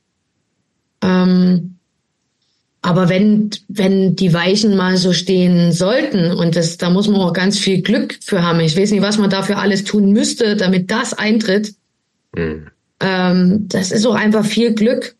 [1.02, 1.76] Ähm,
[2.82, 7.32] aber wenn, wenn die Weichen mal so stehen sollten, und das, da muss man auch
[7.32, 8.60] ganz viel Glück für haben.
[8.60, 11.74] Ich weiß nicht, was man dafür alles tun müsste, damit das eintritt.
[12.36, 12.66] Mhm.
[13.00, 15.16] Ähm, das ist auch einfach viel Glück.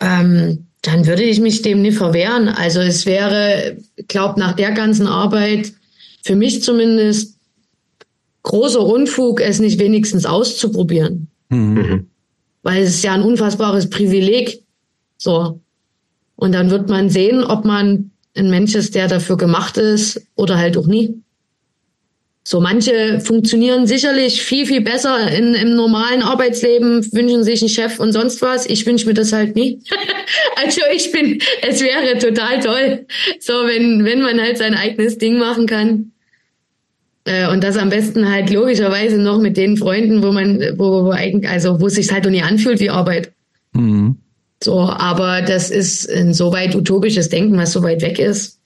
[0.00, 2.48] Ähm, dann würde ich mich dem nicht verwehren.
[2.48, 3.76] Also es wäre,
[4.08, 5.72] glaube nach der ganzen Arbeit,
[6.22, 7.38] für mich zumindest,
[8.42, 11.28] großer Unfug, es nicht wenigstens auszuprobieren.
[11.48, 12.06] Mhm.
[12.62, 14.62] Weil es ist ja ein unfassbares Privileg.
[15.16, 15.60] So,
[16.36, 20.58] und dann wird man sehen, ob man ein Mensch ist, der dafür gemacht ist oder
[20.58, 21.14] halt auch nie.
[22.46, 27.98] So manche funktionieren sicherlich viel, viel besser in, im normalen Arbeitsleben, wünschen sich einen Chef
[27.98, 28.66] und sonst was.
[28.66, 29.80] Ich wünsche mir das halt nie.
[30.62, 33.06] also ich bin, es wäre total toll,
[33.40, 36.12] so wenn, wenn man halt sein eigenes Ding machen kann.
[37.24, 41.10] Äh, und das am besten halt logischerweise noch mit den Freunden, wo man, wo, wo
[41.12, 43.32] eigentlich, also wo es sich halt noch nie anfühlt wie Arbeit.
[43.72, 44.18] Mhm.
[44.62, 48.60] So, aber das ist insoweit utopisches Denken, was so weit weg ist.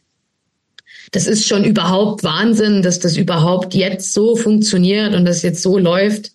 [1.12, 5.78] Das ist schon überhaupt Wahnsinn, dass das überhaupt jetzt so funktioniert und das jetzt so
[5.78, 6.32] läuft.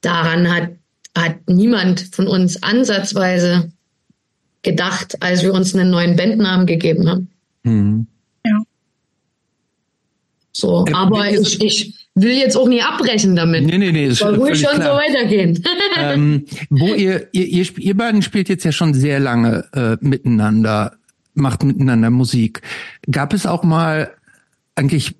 [0.00, 0.70] Daran hat,
[1.16, 3.72] hat niemand von uns ansatzweise
[4.62, 7.28] gedacht, als wir uns einen neuen Bandnamen gegeben haben.
[7.62, 8.06] Mhm.
[8.44, 8.62] Ja.
[10.52, 13.64] So, aber ich, ich, will jetzt auch nie abbrechen damit.
[13.64, 14.10] Nee, nee, nee.
[14.10, 14.94] Soll ruhig schon klar.
[14.94, 15.62] so weitergehen.
[15.98, 20.96] ähm, wo ihr, ihr, ihr, ihr beiden spielt jetzt ja schon sehr lange äh, miteinander,
[21.36, 22.62] macht miteinander Musik.
[23.10, 24.10] Gab es auch mal
[24.74, 25.16] eigentlich,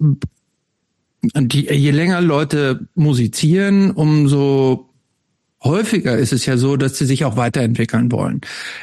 [1.22, 4.90] die, je länger Leute musizieren, umso
[5.64, 8.40] häufiger ist es ja so, dass sie sich auch weiterentwickeln wollen.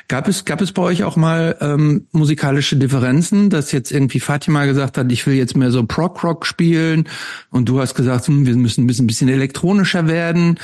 [0.07, 4.65] Gab es, gab es bei euch auch mal ähm, musikalische Differenzen, dass jetzt irgendwie Fatima
[4.65, 7.07] gesagt hat, ich will jetzt mehr so Prog-Rock spielen
[7.49, 10.59] und du hast gesagt, hm, wir müssen ein bisschen, ein bisschen elektronischer werden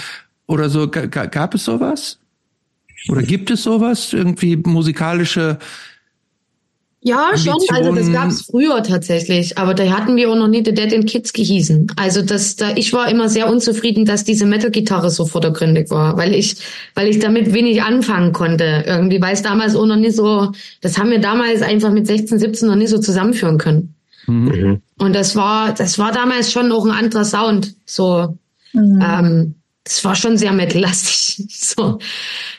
[0.48, 0.89] oder so.
[0.89, 2.19] G gab es sowas?
[3.07, 4.11] Oder gibt es sowas?
[4.11, 5.57] Irgendwie musikalische
[7.01, 7.55] ja, schon.
[7.69, 11.07] Also das gab's früher tatsächlich, aber da hatten wir auch noch nie The Dead and
[11.07, 11.93] Kids gehießen.
[11.95, 16.35] Also das, da, ich war immer sehr unzufrieden, dass diese Metal-Gitarre so vordergründig war, weil
[16.35, 16.57] ich,
[16.95, 18.83] weil ich damit wenig anfangen konnte.
[18.85, 22.37] Irgendwie, weil es damals auch noch nicht so, das haben wir damals einfach mit 16,
[22.37, 23.95] 17 noch nicht so zusammenführen können.
[24.27, 24.81] Mhm.
[24.97, 27.75] Und das war, das war damals schon auch ein anderer Sound.
[27.85, 28.37] So,
[28.73, 29.01] mhm.
[29.01, 29.55] ähm,
[29.90, 31.48] das war schon sehr metallastig.
[31.50, 32.00] So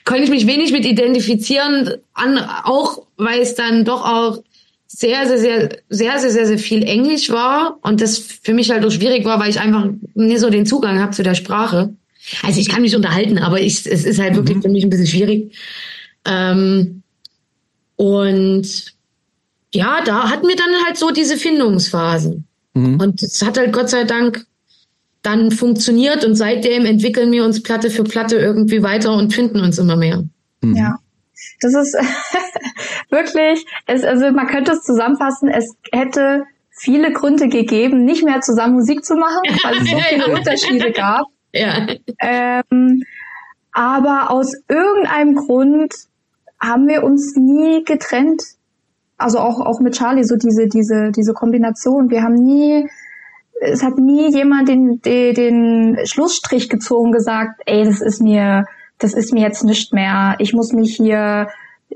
[0.05, 4.43] konnte ich mich wenig mit identifizieren, an, auch weil es dann doch auch
[4.87, 8.85] sehr, sehr, sehr, sehr, sehr, sehr, sehr viel Englisch war und das für mich halt
[8.85, 11.95] auch schwierig war, weil ich einfach nicht so den Zugang habe zu der Sprache.
[12.43, 14.63] Also ich kann mich unterhalten, aber ich, es ist halt wirklich mhm.
[14.63, 15.57] für mich ein bisschen schwierig.
[16.25, 17.03] Ähm,
[17.97, 18.95] und
[19.73, 22.45] ja, da hatten wir dann halt so diese Findungsphasen.
[22.75, 23.01] Mhm.
[23.01, 24.47] Und es hat halt Gott sei Dank
[25.23, 29.79] dann funktioniert und seitdem entwickeln wir uns Platte für Platte irgendwie weiter und finden uns
[29.79, 30.25] immer mehr.
[30.63, 30.77] Mhm.
[30.77, 30.99] Ja.
[31.61, 31.95] Das ist
[33.11, 38.75] wirklich, es, also man könnte es zusammenfassen, es hätte viele Gründe gegeben, nicht mehr zusammen
[38.75, 41.27] Musik zu machen, weil es so viele Unterschiede gab.
[41.53, 41.87] Ja.
[42.21, 43.03] Ähm,
[43.73, 45.95] aber aus irgendeinem Grund
[46.61, 48.43] haben wir uns nie getrennt.
[49.17, 52.11] Also auch, auch mit Charlie, so diese, diese, diese Kombination.
[52.11, 52.89] Wir haben nie,
[53.61, 58.65] es hat nie jemand den, den, den Schlussstrich gezogen, gesagt, ey, das ist mir,
[58.99, 60.37] das ist mir jetzt nicht mehr.
[60.39, 61.49] Ich muss mich hier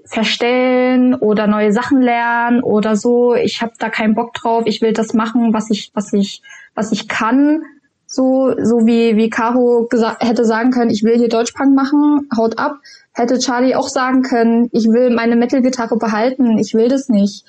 [0.04, 3.34] verstellen oder neue Sachen lernen oder so.
[3.34, 4.64] Ich habe da keinen Bock drauf.
[4.66, 6.42] Ich will das machen, was ich, was ich,
[6.74, 7.62] was ich kann.
[8.06, 9.88] So, so wie, wie Caro
[10.20, 12.76] hätte sagen können, ich will hier Deutschpunk machen, haut ab.
[13.12, 17.44] Hätte Charlie auch sagen können, ich will meine Metal-Gitarre behalten, ich will das nicht.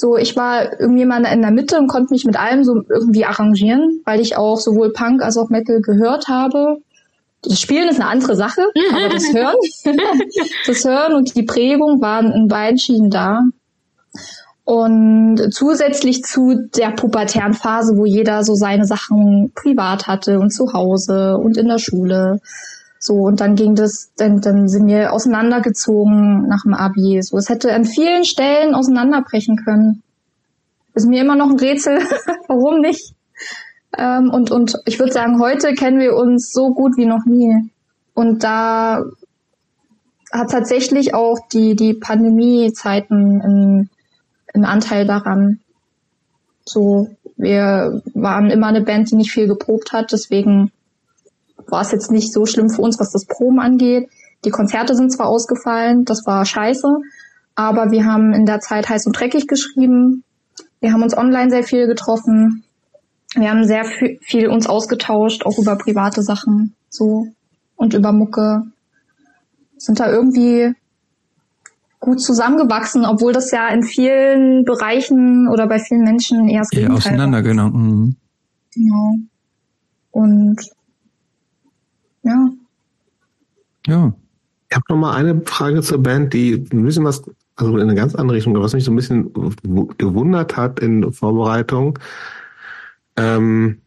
[0.00, 3.24] So, ich war irgendwie mal in der Mitte und konnte mich mit allem so irgendwie
[3.24, 6.78] arrangieren, weil ich auch sowohl Punk als auch Metal gehört habe
[7.42, 9.56] das Spielen ist eine andere Sache, aber das Hören,
[10.66, 13.42] das Hören und die Prägung waren in beiden Schienen da.
[14.64, 20.74] Und zusätzlich zu der pubertären Phase, wo jeder so seine Sachen privat hatte und zu
[20.74, 22.40] Hause und in der Schule.
[22.98, 27.22] So, und dann ging das, dann, dann sind wir auseinandergezogen nach dem Abi.
[27.22, 30.02] So, es hätte an vielen Stellen auseinanderbrechen können.
[30.94, 32.00] Ist mir immer noch ein Rätsel,
[32.48, 33.14] warum nicht.
[33.96, 37.70] Ähm, und, und ich würde sagen, heute kennen wir uns so gut wie noch nie.
[38.14, 39.04] Und da
[40.32, 43.90] hat tatsächlich auch die, die Pandemie-Zeiten einen,
[44.52, 45.60] einen Anteil daran.
[46.64, 50.72] So, wir waren immer eine Band, die nicht viel geprobt hat, deswegen
[51.70, 54.08] war es jetzt nicht so schlimm für uns, was das Proben angeht.
[54.44, 56.88] Die Konzerte sind zwar ausgefallen, das war scheiße,
[57.54, 60.22] aber wir haben in der Zeit heiß und dreckig geschrieben.
[60.80, 62.64] Wir haben uns online sehr viel getroffen.
[63.34, 67.26] Wir haben sehr viel uns ausgetauscht, auch über private Sachen, so
[67.76, 68.62] und über Mucke.
[69.76, 70.72] Sind da irgendwie
[72.00, 77.42] gut zusammengewachsen, obwohl das ja in vielen Bereichen oder bei vielen Menschen eher eher auseinander,
[77.42, 77.68] genau.
[77.68, 78.16] Mhm.
[78.72, 79.14] Genau.
[80.12, 80.60] Und
[82.28, 82.50] ja.
[83.86, 84.12] Ja.
[84.70, 87.22] Ich habe noch mal eine Frage zur Band, die ein bisschen was,
[87.56, 89.32] also in eine ganz andere Richtung, was mich so ein bisschen
[89.96, 91.98] gewundert hat in Vorbereitung.
[93.16, 93.80] Ähm,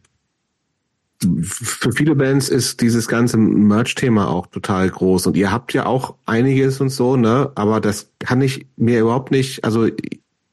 [1.42, 6.16] für viele Bands ist dieses ganze Merch-Thema auch total groß und ihr habt ja auch
[6.26, 7.52] einiges und so, ne?
[7.54, 9.88] Aber das kann ich mir überhaupt nicht, also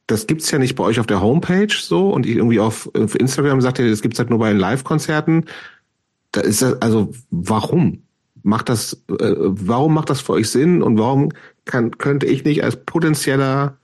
[0.06, 3.60] das gibt's ja nicht bei euch auf der Homepage so und irgendwie auf, auf Instagram
[3.60, 5.46] sagt ihr, das gibt's halt nur bei den Live-Konzerten.
[6.32, 8.02] Da ist das, also warum?
[8.42, 11.30] Macht das, äh, warum macht das für euch Sinn und warum
[11.64, 13.76] kann, könnte ich nicht als potenzieller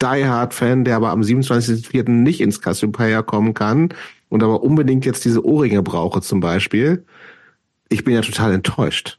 [0.00, 2.08] Die Hard Fan, der aber am 27.04.
[2.08, 3.88] nicht ins Cassiopeia kommen kann,
[4.28, 7.04] und aber unbedingt jetzt diese Ohrringe brauche zum Beispiel,
[7.88, 9.18] ich bin ja total enttäuscht.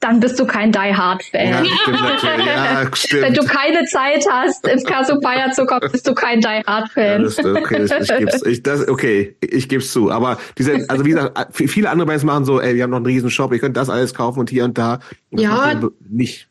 [0.00, 1.64] Dann bist du kein Die Hard Fan.
[1.64, 1.64] Ja.
[1.64, 3.22] Ja, stimmt.
[3.22, 7.22] Wenn du keine Zeit hast, ins Cassiopeia zu kommen, bist du kein Die Hard Fan.
[7.22, 10.10] Ja, das, okay, das, ich geb's, ich, das, okay, ich geb's zu.
[10.10, 13.06] Aber diese, also wie gesagt, viele andere Bands machen so, ey, wir haben noch einen
[13.06, 15.00] riesen Shop, ihr könnt das alles kaufen und hier und da.
[15.30, 16.48] Und ja, nicht.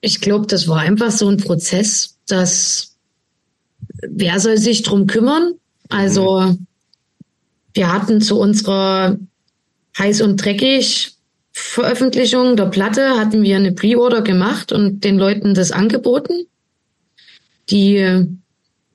[0.00, 2.96] Ich glaube, das war einfach so ein Prozess, dass
[4.02, 5.54] wer soll sich drum kümmern?
[5.88, 6.66] Also mhm.
[7.74, 9.18] wir hatten zu unserer
[9.98, 11.17] heiß und dreckig
[11.58, 16.46] Veröffentlichung der Platte hatten wir eine Pre-Order gemacht und den Leuten das angeboten,
[17.70, 18.26] die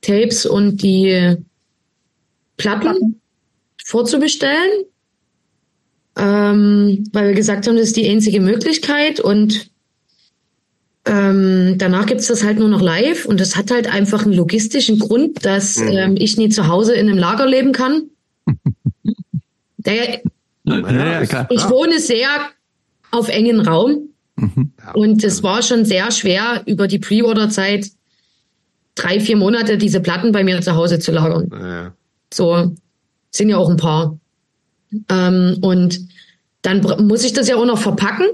[0.02, 1.36] Tapes und die
[2.58, 3.22] Platten, Platten.
[3.84, 4.86] vorzubestellen,
[6.18, 9.70] ähm, weil wir gesagt haben, das ist die einzige Möglichkeit und
[11.06, 15.00] ähm, danach gibt's das halt nur noch live und das hat halt einfach einen logistischen
[15.00, 15.88] Grund, dass mhm.
[15.90, 18.04] ähm, ich nie zu Hause in einem Lager leben kann.
[19.78, 20.22] Der,
[20.64, 22.28] ja, ich wohne sehr
[23.12, 24.72] auf engen Raum mhm.
[24.94, 27.88] und es war schon sehr schwer über die Pre-Order-Zeit
[28.96, 31.50] drei, vier Monate diese Platten bei mir zu Hause zu lagern.
[31.52, 31.94] Ja.
[32.34, 32.74] So
[33.32, 34.18] sind ja auch ein paar.
[35.10, 36.00] Ähm, und
[36.62, 38.28] dann muss ich das ja auch noch verpacken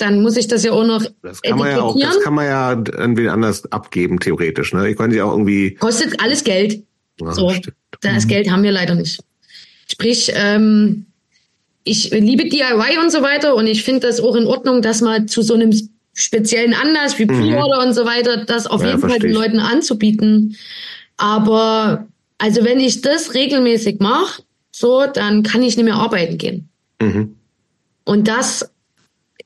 [0.00, 2.46] dann muss ich das ja auch noch das kann man ja auch, Das kann man
[2.46, 4.72] ja irgendwie anders abgeben, theoretisch.
[4.72, 4.90] Ne?
[4.90, 5.74] Ich könnte ja auch irgendwie...
[5.74, 6.82] Kostet alles Geld.
[7.20, 7.52] Ja, so,
[8.00, 8.28] das mhm.
[8.28, 9.22] Geld haben wir leider nicht.
[9.88, 11.06] Sprich, ähm,
[11.84, 15.28] ich liebe DIY und so weiter und ich finde das auch in Ordnung, dass man
[15.28, 15.72] zu so einem
[16.12, 17.88] speziellen Anlass wie Pre-Order mhm.
[17.88, 20.56] und so weiter, das auf ja, jeden Fall den Leuten anzubieten.
[21.16, 22.06] Aber
[22.38, 24.42] also wenn ich das regelmäßig mache,
[24.72, 26.68] so, dann kann ich nicht mehr arbeiten gehen.
[27.00, 27.36] Mhm.
[28.04, 28.70] Und das,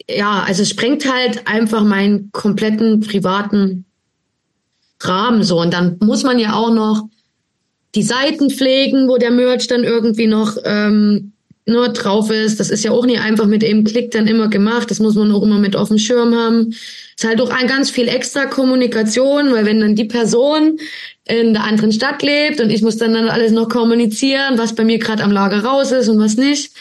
[0.09, 3.85] ja, also es sprengt halt einfach meinen kompletten privaten
[5.01, 5.61] Rahmen so.
[5.61, 7.09] Und dann muss man ja auch noch
[7.95, 11.34] die Seiten pflegen, wo der Merch dann irgendwie noch ähm,
[11.67, 12.60] nur drauf ist.
[12.60, 14.91] Das ist ja auch nicht einfach mit eben Klick dann immer gemacht.
[14.91, 16.75] Das muss man auch immer mit auf dem Schirm haben.
[17.17, 20.78] Ist halt auch ein ganz viel extra Kommunikation, weil wenn dann die Person
[21.26, 24.84] in der anderen Stadt lebt und ich muss dann, dann alles noch kommunizieren, was bei
[24.84, 26.73] mir gerade am Lager raus ist und was nicht.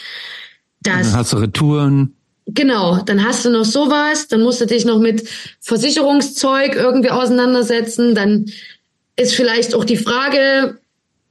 [0.82, 2.14] Das, dann hast du Retouren.
[2.46, 5.26] Genau, dann hast du noch sowas, dann musst du dich noch mit
[5.60, 8.44] Versicherungszeug irgendwie auseinandersetzen, dann
[9.16, 10.78] ist vielleicht auch die Frage,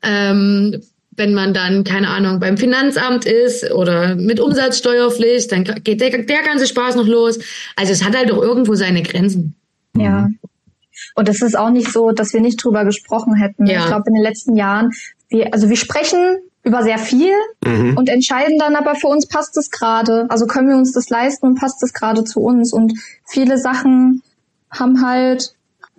[0.01, 0.82] ähm,
[1.16, 6.43] wenn man dann, keine Ahnung, beim Finanzamt ist oder mit Umsatzsteuerpflicht, dann geht der, der
[6.43, 7.40] ganze Spaß noch los.
[7.75, 9.56] Also es hat halt auch irgendwo seine Grenzen.
[9.95, 10.30] Ja.
[11.16, 13.66] Und es ist auch nicht so, dass wir nicht drüber gesprochen hätten.
[13.66, 13.82] Ja.
[13.82, 14.92] Ich glaube, in den letzten Jahren,
[15.30, 17.33] wir, also wir sprechen über sehr viel
[17.66, 17.98] mhm.
[17.98, 20.25] und entscheiden dann aber für uns passt es gerade.
[20.30, 22.74] Also können wir uns das leisten und passt es gerade zu uns.
[22.74, 22.93] Und
[23.25, 24.24] viele Sachen
[24.72, 25.53] haben halt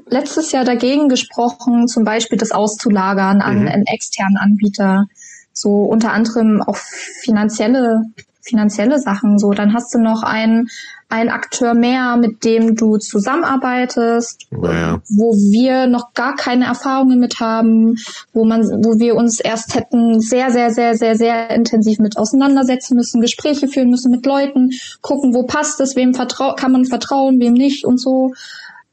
[0.07, 3.69] letztes Jahr dagegen gesprochen, zum Beispiel das auszulagern an mhm.
[3.69, 5.07] einen externen Anbieter.
[5.53, 8.03] So unter anderem auch finanzielle,
[8.43, 9.39] finanzielle Sachen.
[9.39, 10.69] So, dann hast du noch einen,
[11.09, 15.01] einen Akteur mehr, mit dem du zusammenarbeitest, naja.
[15.09, 17.97] wo wir noch gar keine Erfahrungen mit haben,
[18.33, 22.97] wo man, wo wir uns erst hätten sehr, sehr, sehr, sehr, sehr intensiv mit auseinandersetzen
[22.97, 24.71] müssen, Gespräche führen müssen mit Leuten,
[25.03, 28.33] gucken, wo passt es, wem vertrau kann man vertrauen, wem nicht und so.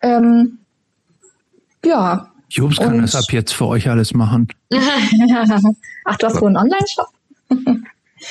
[0.03, 0.59] Ähm,
[1.85, 2.27] ja.
[2.49, 4.47] Jobs kann und das ab jetzt für euch alles machen.
[6.05, 7.07] ach, du hast wohl einen Online-Shop?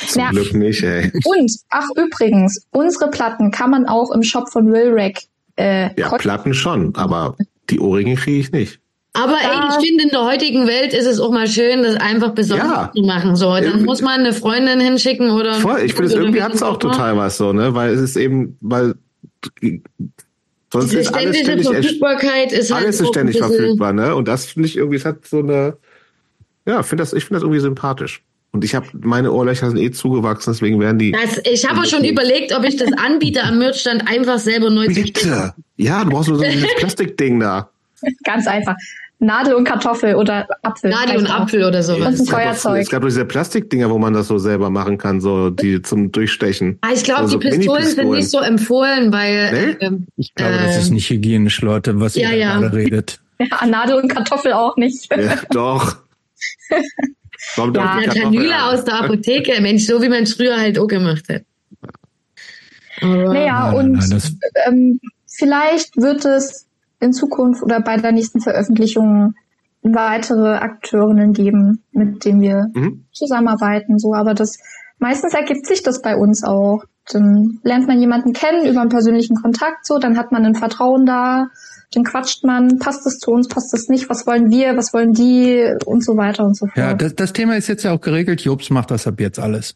[0.08, 0.30] Zum ja.
[0.30, 1.10] Glück nicht, ey.
[1.24, 5.22] Und, ach übrigens, unsere Platten kann man auch im Shop von Willrack
[5.56, 7.36] äh, Ja, Platten schon, aber
[7.70, 8.80] die Ohrringe kriege ich nicht.
[9.12, 12.30] Aber ey, ich finde, in der heutigen Welt ist es auch mal schön, das einfach
[12.30, 12.92] besonders ja.
[12.94, 13.34] zu machen.
[13.34, 13.84] So, dann irgendwie.
[13.84, 15.54] muss man eine Freundin hinschicken oder.
[15.54, 17.74] Voll, ich finde, es irgendwie hat es auch total was so, ne?
[17.74, 18.94] Weil es ist eben, weil
[20.72, 24.14] Sonst Diese ist alles ständig Verfügbarkeit ist halt alles ist ständig verfügbar, ne?
[24.14, 25.76] Und das finde ich irgendwie, es hat so eine,
[26.64, 28.22] ja, finde das, ich finde das irgendwie sympathisch.
[28.52, 31.12] Und ich habe meine Ohrlöcher sind eh zugewachsen, deswegen werden die.
[31.12, 34.86] Das, ich habe auch schon überlegt, ob ich das anbiete am Merchstand einfach selber neu
[34.86, 35.12] Bitte.
[35.12, 35.54] zu Bitte.
[35.76, 37.70] Ja, du brauchst nur so ein Plastikding da.
[38.24, 38.74] Ganz einfach.
[39.20, 40.90] Nadel und Kartoffel oder Apfel.
[40.90, 42.18] Nadel und Apfel oder sowas.
[42.18, 42.82] Und ein Feuerzeug.
[42.82, 46.10] Es gab doch diese Plastikdinger, wo man das so selber machen kann, so die zum
[46.10, 46.78] Durchstechen.
[46.80, 49.86] Ah, ich glaube, also die Pistolen sind nicht so empfohlen, weil nee?
[49.86, 52.58] ähm, ich glaube, äh, das ist nicht hygienisch, Leute, was ja, ihr ja.
[52.58, 53.20] gerade redet.
[53.40, 55.08] Ja, Nadel und Kartoffel auch nicht.
[55.16, 55.96] Ja, doch.
[57.54, 61.24] Kommt ja, Kanüle aus der Apotheke, Mensch, so wie man es früher halt auch gemacht
[61.30, 61.44] hat.
[63.00, 64.22] Aber naja, nein, und nein,
[64.66, 66.66] ähm, vielleicht wird es
[67.00, 69.34] in Zukunft oder bei der nächsten Veröffentlichung
[69.82, 73.06] weitere Akteurinnen geben, mit denen wir mhm.
[73.12, 74.14] zusammenarbeiten, so.
[74.14, 74.58] Aber das,
[74.98, 76.84] meistens ergibt sich das bei uns auch.
[77.10, 81.06] Dann lernt man jemanden kennen über einen persönlichen Kontakt, so, dann hat man ein Vertrauen
[81.06, 81.48] da,
[81.92, 85.12] dann quatscht man, passt es zu uns, passt es nicht, was wollen wir, was wollen
[85.12, 86.76] die und so weiter und so fort.
[86.76, 88.42] Ja, das, das Thema ist jetzt ja auch geregelt.
[88.42, 89.74] Jobs macht das ab jetzt alles.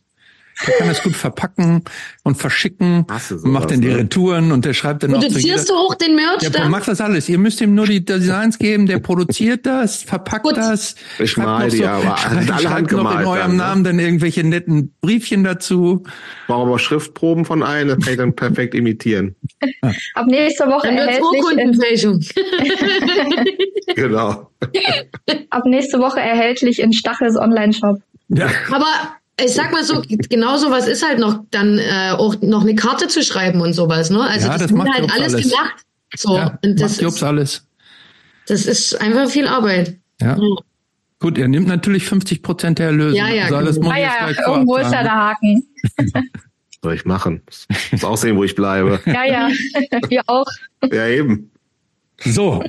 [0.67, 1.83] Der kann das gut verpacken
[2.23, 3.99] und verschicken und macht dann die ne?
[3.99, 5.21] Retouren und der schreibt dann noch.
[5.21, 6.71] Produzierst du auch den Merch der dann?
[6.71, 7.29] macht das alles.
[7.29, 10.57] Ihr müsst ihm nur die Designs geben, der produziert das, verpackt gut.
[10.57, 10.95] das.
[11.19, 13.57] Ich mal die, so, aber schreibt, alle schreibt noch in eurem dann, ne?
[13.57, 16.05] Namen dann irgendwelche netten Briefchen dazu.
[16.47, 19.35] Brauchen wir Schriftproben von allen, das kann ich dann perfekt imitieren.
[20.15, 21.25] Ab nächster Woche dann erhältlich.
[21.59, 22.25] In,
[23.95, 24.51] genau.
[25.51, 27.99] Ab nächste Woche erhältlich in Stachels Online-Shop.
[28.29, 28.49] Ja.
[28.71, 28.87] Aber
[29.41, 33.09] ich sag mal so, genau sowas ist halt noch dann äh, auch noch eine Karte
[33.09, 34.21] zu schreiben und sowas, ne?
[34.21, 35.75] Also ja, das, das macht halt alles, alles gemacht.
[36.17, 37.67] So, ja, und das macht ist, alles.
[38.47, 39.97] Das ist einfach viel Arbeit.
[40.21, 40.37] Ja.
[40.37, 40.57] ja.
[41.19, 43.17] Gut, er nimmt natürlich 50 Prozent der Erlöse.
[43.17, 43.89] Ja, ja, also alles genau.
[43.89, 45.65] muss ah, ja, irgendwo ist ja der Haken.
[46.83, 47.41] Soll ich machen?
[47.93, 49.01] Muss auch sehen, wo ich bleibe.
[49.07, 49.49] Ja, ja,
[50.09, 50.47] wir auch.
[50.93, 51.51] Ja, eben.
[52.19, 52.63] So,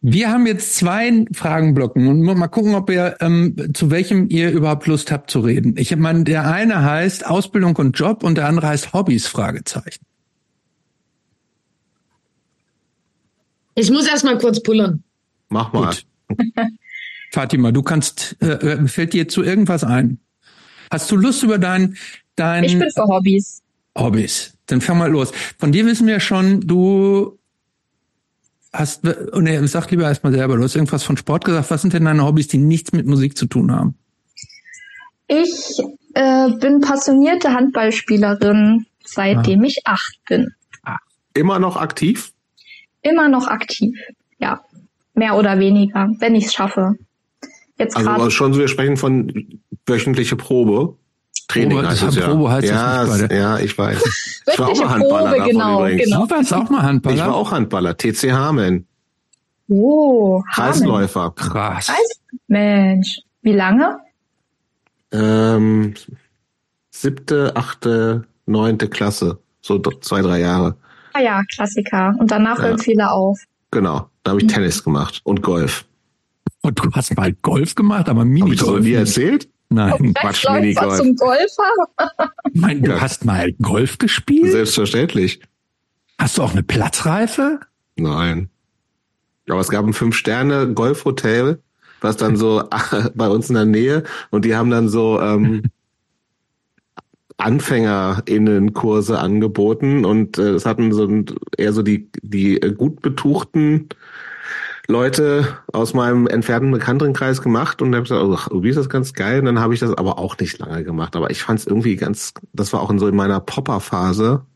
[0.00, 4.86] wir haben jetzt zwei Fragenblocken und mal gucken, ob ihr ähm, zu welchem ihr überhaupt
[4.86, 5.74] Lust habt zu reden.
[5.76, 10.04] Ich meine, der eine heißt Ausbildung und Job und der andere heißt Hobbys Fragezeichen.
[13.74, 15.02] Ich muss erst mal kurz pullern.
[15.48, 15.94] Mach mal.
[17.32, 20.18] Fatima, du kannst, äh, äh, fällt dir zu irgendwas ein?
[20.90, 21.96] Hast du Lust über dein,
[22.36, 23.62] dein Ich bin für Hobbys.
[23.96, 24.54] Hobbys.
[24.66, 25.32] Dann fang mal los.
[25.58, 27.37] Von dir wissen wir schon, du
[28.72, 31.70] hast, oh nee, sag lieber erstmal selber, du hast irgendwas von Sport gesagt.
[31.70, 33.94] Was sind denn deine Hobbys, die nichts mit Musik zu tun haben?
[35.26, 35.78] Ich
[36.14, 39.64] äh, bin passionierte Handballspielerin, seitdem ah.
[39.64, 40.48] ich acht bin.
[40.82, 40.98] Ach,
[41.34, 42.32] immer noch aktiv?
[43.02, 43.98] Immer noch aktiv,
[44.38, 44.60] ja.
[45.14, 46.94] Mehr oder weniger, wenn ich es schaffe.
[47.78, 50.96] Jetzt also schon so, wir sprechen von wöchentliche Probe.
[51.48, 52.28] Training Probe, heißt es ja.
[52.28, 54.42] Probe heißt ja, es nicht ja, ich weiß.
[54.52, 56.04] ich war auch mal Handballer Probe, genau, übrigens.
[56.04, 56.26] Genau.
[56.26, 57.16] Du warst auch mal Handballer?
[57.16, 58.86] Ich war auch Handballer, TC Hameln.
[59.68, 61.32] Oh, Kreisläufer.
[61.34, 61.86] Krass.
[61.86, 63.98] Kreis Mensch, wie lange?
[65.10, 65.94] Ähm,
[66.90, 69.38] siebte, achte, neunte Klasse.
[69.60, 70.76] So zwei, drei Jahre.
[71.14, 72.14] Ah ja, Klassiker.
[72.18, 72.64] Und danach ja.
[72.64, 73.40] hören viele auf.
[73.70, 75.84] Genau, da habe ich Tennis gemacht und Golf.
[76.62, 78.60] Und du hast mal Golf gemacht, aber Minigolf.
[78.60, 79.48] Hab ich das nie erzählt?
[79.70, 80.96] Nein, Quatsch, Minigolf.
[80.96, 82.08] zum Golfer?
[82.52, 83.00] Nein, du ja.
[83.00, 84.52] hast mal Golf gespielt?
[84.52, 85.40] Selbstverständlich.
[86.18, 87.60] Hast du auch eine Platzreife?
[87.96, 88.48] Nein.
[89.48, 91.60] Aber es gab ein Fünf-Sterne-Golfhotel,
[92.00, 92.64] was dann so
[93.14, 95.64] bei uns in der Nähe und die haben dann so ähm,
[97.36, 103.88] AnfängerInnen-Kurse angeboten und äh, es hatten so ein, eher so die, die gut betuchten
[104.90, 109.40] Leute aus meinem entfernten Bekanntenkreis gemacht und habe gesagt, oh, irgendwie ist das ganz geil.
[109.40, 111.14] Und dann habe ich das aber auch nicht lange gemacht.
[111.14, 114.46] Aber ich fand es irgendwie ganz, das war auch in so in meiner Popper-Phase.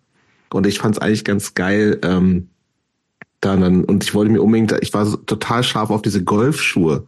[0.51, 2.49] Und ich fand es eigentlich ganz geil, ähm,
[3.43, 7.05] dann, und ich wollte mir unbedingt, ich war so total scharf auf diese Golfschuhe.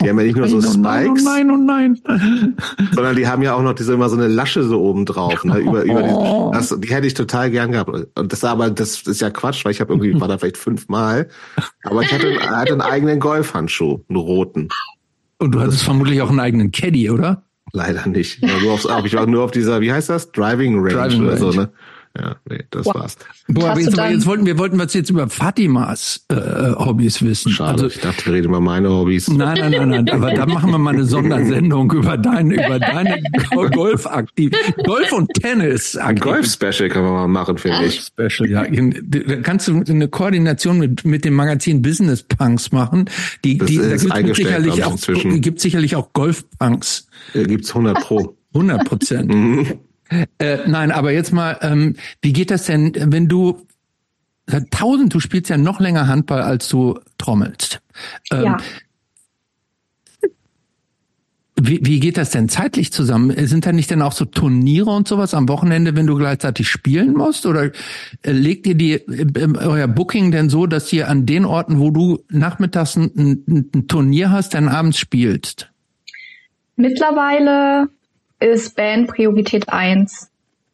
[0.00, 1.24] Die haben ja nicht nur so Spikes.
[1.24, 2.56] Oh nein, oh nein, oh nein.
[2.92, 5.44] Sondern die haben ja auch noch diese immer so eine Lasche so oben drauf.
[5.44, 5.58] Ne?
[5.58, 7.90] Über, über die, das, die hätte ich total gern gehabt.
[8.14, 11.28] Und das aber, das ist ja Quatsch, weil ich habe irgendwie, war da vielleicht fünfmal.
[11.82, 14.68] Aber ich hatte, hatte einen eigenen Golfhandschuh, einen roten.
[15.38, 17.42] Und du hattest vermutlich auch einen eigenen Caddy, oder?
[17.72, 18.40] Leider nicht.
[18.40, 20.30] Nur auf, ich war nur auf dieser, wie heißt das?
[20.30, 21.52] Driving Range Driving oder Range.
[21.52, 21.72] so, ne?
[22.18, 22.94] Ja, nee, das wow.
[22.94, 23.16] war's.
[23.48, 27.50] Boah, aber jetzt, jetzt, wollten wir wollten was jetzt über Fatimas äh, Hobbys wissen.
[27.50, 29.28] Schade, also, ich dachte, wir reden über meine Hobbys.
[29.28, 30.10] Nein, nein, nein, nein.
[30.10, 33.22] Aber da machen wir mal eine Sondersendung über deine über deine
[33.72, 34.52] Golf aktiv,
[34.84, 35.96] Golf und Tennis.
[35.96, 38.00] Ein Golf Special können wir mal machen, finde ich.
[38.00, 38.64] Special, ja.
[38.66, 43.08] Da kannst du eine Koordination mit mit dem Magazin Business Punks machen.
[43.44, 44.96] Die, das die da gibt sicherlich auch
[45.40, 47.06] gibt sicherlich auch Golf Punks.
[47.32, 48.36] Gibt's 100 pro.
[48.54, 49.78] 100 Prozent.
[50.38, 53.66] Äh, nein, aber jetzt mal, ähm, wie geht das denn, wenn du
[54.70, 57.80] tausend, du spielst ja noch länger Handball, als du trommelst.
[58.30, 58.56] Ähm, ja.
[61.64, 63.46] Wie, wie geht das denn zeitlich zusammen?
[63.46, 67.12] Sind da nicht denn auch so Turniere und sowas am Wochenende, wenn du gleichzeitig spielen
[67.12, 67.46] musst?
[67.46, 67.70] Oder
[68.22, 71.90] äh, legt ihr die äh, euer Booking denn so, dass ihr an den Orten, wo
[71.90, 75.70] du nachmittags ein, ein, ein Turnier hast, dann abends spielst?
[76.74, 77.88] Mittlerweile
[78.42, 80.30] ist Band Priorität eins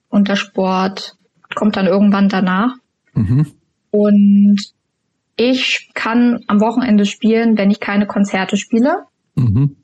[0.09, 1.17] und der Sport
[1.55, 2.75] kommt dann irgendwann danach.
[3.15, 3.47] Mhm.
[3.91, 4.59] Und
[5.37, 9.05] ich kann am Wochenende spielen, wenn ich keine Konzerte spiele.
[9.35, 9.77] Mhm.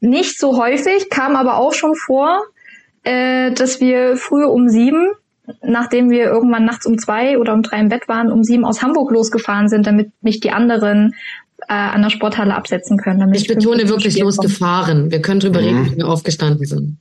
[0.00, 2.42] Nicht so häufig, kam aber auch schon vor,
[3.04, 5.12] äh, dass wir früh um sieben,
[5.62, 8.82] nachdem wir irgendwann nachts um zwei oder um drei im Bett waren, um sieben aus
[8.82, 11.14] Hamburg losgefahren sind, damit mich die anderen
[11.68, 13.20] äh, an der Sporthalle absetzen können.
[13.20, 15.10] Damit ich betone wirklich losgefahren.
[15.10, 15.66] Wir können drüber mhm.
[15.66, 16.98] reden, wie wir aufgestanden sind.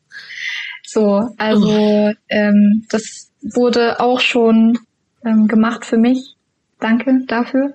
[0.84, 2.12] So, also oh.
[2.30, 4.80] ähm, das wurde auch schon
[5.26, 6.36] ähm, gemacht für mich.
[6.80, 7.74] Danke dafür.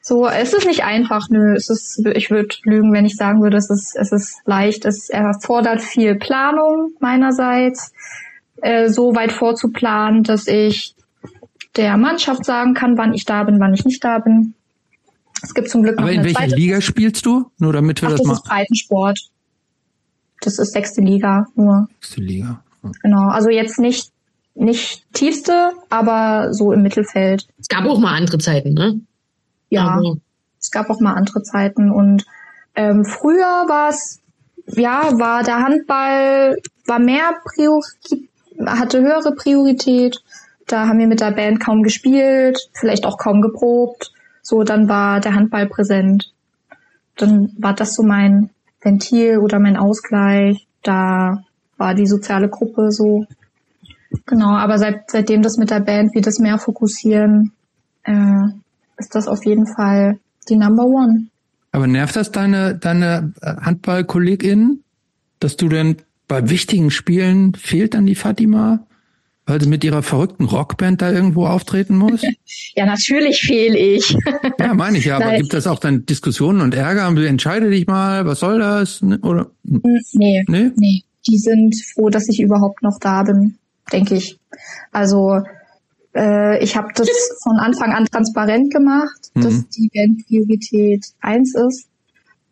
[0.00, 1.54] So, es ist nicht einfach, nö.
[1.54, 4.84] Es ist, ich würde lügen, wenn ich sagen würde, es ist, es ist leicht.
[4.84, 7.92] Es erfordert viel Planung meinerseits,
[8.60, 10.94] äh, so weit vorzuplanen, dass ich
[11.76, 14.54] der Mannschaft sagen kann, wann ich da bin, wann ich nicht da bin.
[15.44, 17.50] Es gibt zum Glück noch Aber in welcher Liga spielst du?
[17.58, 18.32] Nur damit wir Ach, das, das mal.
[18.32, 19.18] Das ist Breitensport.
[20.40, 21.88] Das ist sechste Liga nur.
[22.00, 22.62] Sechste Liga.
[22.82, 22.90] Ja.
[23.02, 23.28] Genau.
[23.28, 24.10] Also jetzt nicht
[24.56, 27.46] nicht tiefste, aber so im Mittelfeld.
[27.58, 29.00] Es gab auch mal andere Zeiten, ne?
[29.68, 29.88] Ja.
[29.88, 30.16] Aber
[30.60, 32.24] es gab auch mal andere Zeiten und
[32.76, 34.20] ähm, früher war es
[34.66, 36.56] ja war der Handball
[36.86, 38.28] war mehr Priorität
[38.66, 40.22] hatte höhere Priorität.
[40.66, 44.12] Da haben wir mit der Band kaum gespielt, vielleicht auch kaum geprobt.
[44.44, 46.32] So, dann war der Handball präsent.
[47.16, 48.50] Dann war das so mein
[48.82, 50.66] Ventil oder mein Ausgleich.
[50.82, 51.42] Da
[51.78, 53.26] war die soziale Gruppe so.
[54.26, 57.52] Genau, aber seit, seitdem das mit der Band wir das mehr fokussieren,
[58.04, 58.44] äh,
[58.98, 61.28] ist das auf jeden Fall die Number One.
[61.72, 64.84] Aber nervt das deine, deine Handballkolleginnen,
[65.40, 65.96] dass du denn
[66.28, 68.86] bei wichtigen Spielen fehlt dann die Fatima?
[69.46, 72.22] Weil sie mit ihrer verrückten Rockband da irgendwo auftreten muss?
[72.76, 74.16] ja, natürlich fehle ich.
[74.58, 75.40] ja, meine ich ja, aber Nein.
[75.40, 77.06] gibt das auch dann Diskussionen und Ärger?
[77.26, 79.02] Entscheide dich mal, was soll das?
[79.02, 79.50] Oder?
[79.62, 81.02] Nee, nee, nee.
[81.26, 83.56] Die sind froh, dass ich überhaupt noch da bin,
[83.92, 84.38] denke ich.
[84.92, 85.42] Also
[86.14, 87.08] äh, ich habe das
[87.42, 89.42] von Anfang an transparent gemacht, mhm.
[89.42, 91.86] dass die Band Priorität eins ist.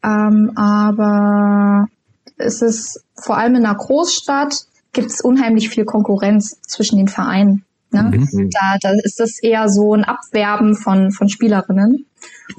[0.02, 1.88] Ähm, aber
[2.36, 7.64] es ist vor allem in einer Großstadt gibt es unheimlich viel Konkurrenz zwischen den Vereinen.
[7.90, 8.02] Ne?
[8.02, 8.50] Mhm.
[8.50, 12.06] Da, da ist das eher so ein Abwerben von, von Spielerinnen.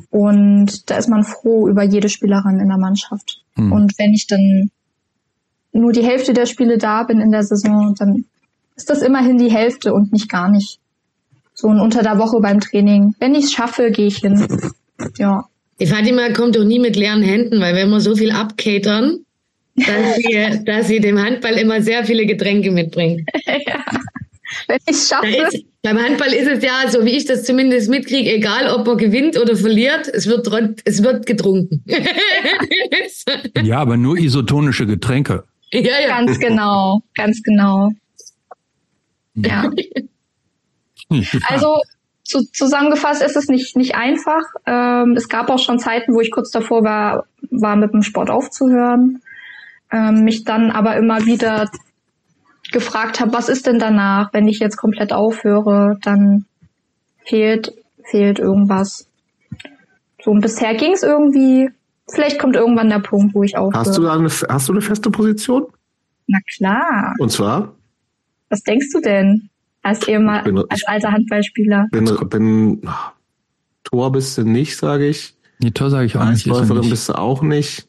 [0.10, 3.42] Und da ist man froh über jede Spielerin in der Mannschaft.
[3.56, 3.72] Mhm.
[3.72, 4.72] Und wenn ich dann
[5.72, 8.26] nur die Hälfte der Spiele da bin in der Saison, dann
[8.76, 10.80] ist das immerhin die Hälfte und nicht gar nicht.
[11.54, 13.16] So und unter der Woche beim Training.
[13.20, 14.48] Wenn ich es schaffe, gehe ich hin.
[15.18, 15.46] Ja.
[15.80, 19.26] Die Fatima kommt doch nie mit leeren Händen, weil wenn wir so viel abkatern,
[19.76, 23.28] dass sie, dass sie dem Handball immer sehr viele Getränke mitbringt.
[23.46, 23.84] ja.
[24.68, 25.28] Wenn ich es schaffe.
[25.28, 28.98] Ist, beim Handball ist es ja, so wie ich das zumindest mitkriege, egal ob man
[28.98, 30.48] gewinnt oder verliert, es wird,
[30.86, 31.84] es wird getrunken.
[33.64, 35.44] ja, aber nur isotonische Getränke.
[35.72, 36.08] Ja, ja.
[36.08, 37.92] Ganz genau, ganz genau.
[39.36, 39.70] Ja.
[41.48, 41.80] Also
[42.24, 44.42] zu, zusammengefasst ist es nicht, nicht einfach.
[44.66, 48.32] Ähm, es gab auch schon Zeiten, wo ich kurz davor war, war mit dem Sport
[48.32, 49.22] aufzuhören.
[49.94, 51.70] Ähm, mich dann aber immer wieder
[52.72, 56.46] gefragt habe, was ist denn danach, wenn ich jetzt komplett aufhöre, dann
[57.24, 57.72] fehlt,
[58.04, 59.08] fehlt irgendwas.
[60.24, 61.70] So, und bisher ging es irgendwie.
[62.10, 63.80] Vielleicht kommt irgendwann der Punkt, wo ich aufhöre.
[63.80, 65.68] Hast du eine, hast du eine feste Position?
[66.26, 67.14] Na klar.
[67.20, 67.76] Und zwar?
[68.50, 69.50] Was denkst du denn?
[69.84, 71.88] Als ehemal, bin, als alter Handballspieler.
[71.92, 72.82] Bin, bin,
[73.84, 75.36] Tor bist du nicht, sage ich.
[75.60, 76.46] Nee, Tor sage ich auch nicht.
[76.46, 77.88] Läuferin bist du auch nicht.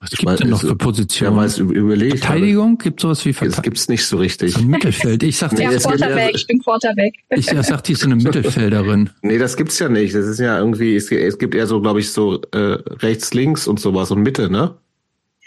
[0.00, 1.36] Was gibt es denn noch für Positionen?
[1.36, 2.78] Ja, weiß, überlegt, Verteidigung?
[2.78, 3.56] Gibt sowas wie Verteidigung?
[3.56, 4.52] Das gibt's nicht so richtig.
[4.52, 5.24] So ein Mittelfeld.
[5.24, 6.36] Ich sag, nee, ja, Quarterback.
[6.36, 7.14] Ich bin Quarterback.
[7.30, 9.10] Ich sag, die ist so eine Mittelfelderin.
[9.22, 10.14] Nee, das gibt's ja nicht.
[10.14, 13.80] Das ist ja irgendwie, es, gibt eher so, glaube ich, so äh, rechts, links und
[13.80, 14.76] sowas und Mitte, ne?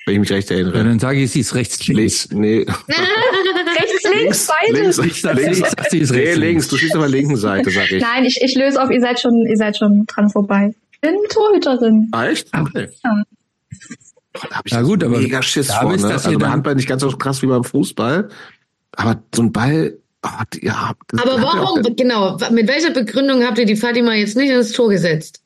[0.05, 0.77] Wenn ich mich recht erinnere.
[0.77, 2.29] Ja, dann sage ich, sie ist rechts, links.
[2.31, 2.65] Nee.
[2.87, 4.81] rechts, links, beide.
[4.81, 6.67] Links, ich sag, links, ich sag, sie ist rechts, nee, links.
[6.67, 8.01] Du stehst auf der linken Seite, sag ich.
[8.01, 10.73] Nein, ich, ich löse auf, ihr seid schon, ihr seid schon dran vorbei.
[10.91, 12.09] Ich bin Torhüterin.
[12.11, 12.47] Ah, echt?
[12.53, 12.89] Okay.
[13.03, 13.23] Ja.
[14.33, 15.95] Da hab ich Na gut, aber mega Schiss vor.
[15.95, 16.07] Ne?
[16.07, 18.29] Also beim Handball nicht ganz so krass wie beim Fußball.
[18.93, 20.29] Aber so ein Ball, oh,
[20.61, 20.93] ja.
[21.13, 24.89] Aber warum, auch, genau, mit welcher Begründung habt ihr die Fatima jetzt nicht ins Tor
[24.89, 25.41] gesetzt?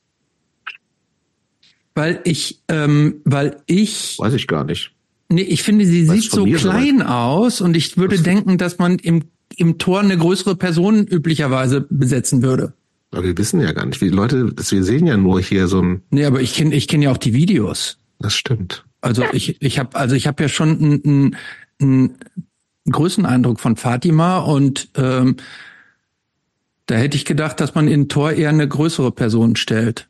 [1.95, 4.19] Weil ich, ähm, weil ich.
[4.19, 4.91] Weiß ich gar nicht.
[5.29, 8.57] Nee, ich finde, sie Was sieht so klein so aus und ich würde Was denken,
[8.57, 9.23] dass man im,
[9.55, 12.73] im Tor eine größere Person üblicherweise besetzen würde.
[13.11, 16.01] Aber wir wissen ja gar nicht, wie Leute, wir sehen ja nur hier so ein.
[16.11, 17.97] Nee, aber ich kenne ich kenn ja auch die Videos.
[18.19, 18.85] Das stimmt.
[19.01, 21.37] Also ich, ich habe also ich habe ja schon einen, einen,
[21.79, 22.17] einen
[22.89, 25.37] Größeneindruck von Fatima und ähm,
[26.87, 30.07] da hätte ich gedacht, dass man in Tor eher eine größere Person stellt.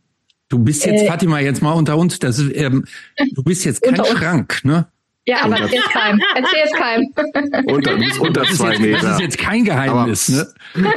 [0.49, 2.85] Du bist jetzt, äh, Fatima, jetzt mal unter uns, das ist, ähm,
[3.33, 4.87] du bist jetzt kein Schrank, ne?
[5.27, 6.21] Ja, aber erzähl es keinem.
[6.35, 7.13] Erzähl es keinem.
[7.65, 9.01] Unter, unter zwei Meter.
[9.01, 10.93] Das ist jetzt kein Geheimnis, aber, ne?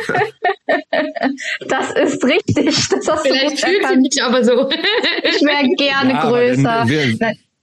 [1.68, 2.88] Das ist richtig.
[2.88, 4.68] Das hast Vielleicht fühlt sie mich aber so.
[5.22, 6.84] Ich wäre gerne ja, größer.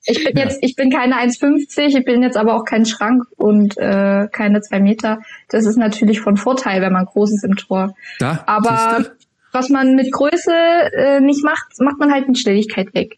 [0.07, 3.77] Ich bin jetzt, ich bin keine 1,50, ich bin jetzt aber auch kein Schrank und
[3.77, 5.19] äh, keine zwei Meter.
[5.49, 7.95] Das ist natürlich von Vorteil, wenn man groß ist im Tor.
[8.19, 9.05] Da, aber
[9.51, 13.17] was man mit Größe äh, nicht macht, macht man halt mit Schnelligkeit weg.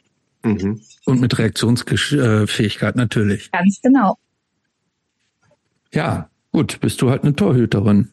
[0.54, 0.82] Mhm.
[1.06, 3.52] Und mit Reaktionsfähigkeit natürlich.
[3.52, 4.18] Ganz genau.
[5.94, 8.10] Ja, gut, bist du halt eine Torhüterin.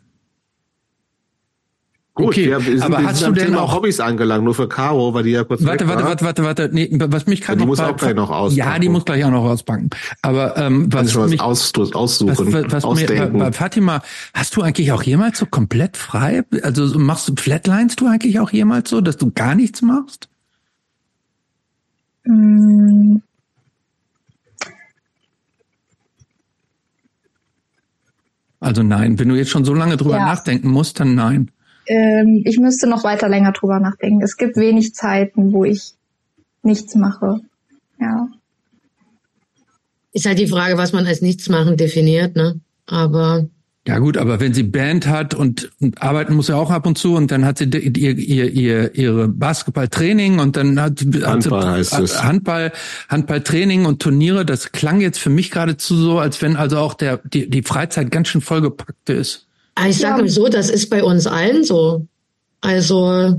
[2.17, 5.25] Gut, okay, wir, wir aber hast du denn auch Hobbys angelangt, nur für Caro, weil
[5.25, 7.81] die ja kurz Warte, warte, warte, warte, warte, nee, was mich gerade ja, Die muss
[7.81, 8.57] auch gleich noch auspacken.
[8.57, 9.91] Ja, die muss gleich auch noch auspacken.
[10.23, 14.01] Aber ähm, was was mich aus, aussuchen, was, was, was mir, bei Fatima,
[14.33, 16.45] hast du eigentlich auch jemals so komplett frei?
[16.63, 20.29] Also machst du Flatlines du eigentlich auch jemals so, dass du gar nichts machst?
[22.25, 23.19] Mm.
[28.61, 30.25] Also nein, wenn du jetzt schon so lange drüber ja.
[30.25, 31.51] nachdenken musst, dann nein
[31.87, 34.23] ähm, ich müsste noch weiter länger drüber nachdenken.
[34.23, 35.95] Es gibt wenig Zeiten, wo ich
[36.63, 37.41] nichts mache.
[38.01, 38.29] Ja.
[40.13, 42.61] Ist halt die Frage, was man als nichts machen definiert, ne?
[42.87, 43.49] Aber
[43.87, 46.97] ja gut, aber wenn sie Band hat und, und arbeiten muss ja auch ab und
[46.97, 51.85] zu und dann hat sie ihr, ihr, ihr ihre Basketballtraining und dann hat, Handball hat
[51.85, 52.25] sie, heißt.
[52.25, 52.73] Handball
[53.11, 54.47] Handballtraining und Turniere.
[54.47, 58.11] Das klang jetzt für mich geradezu so, als wenn also auch der die die Freizeit
[58.11, 59.47] ganz schön vollgepackt ist.
[59.75, 60.29] Ah, ich sage ja.
[60.29, 62.07] so, das ist bei uns allen so.
[62.61, 63.39] Also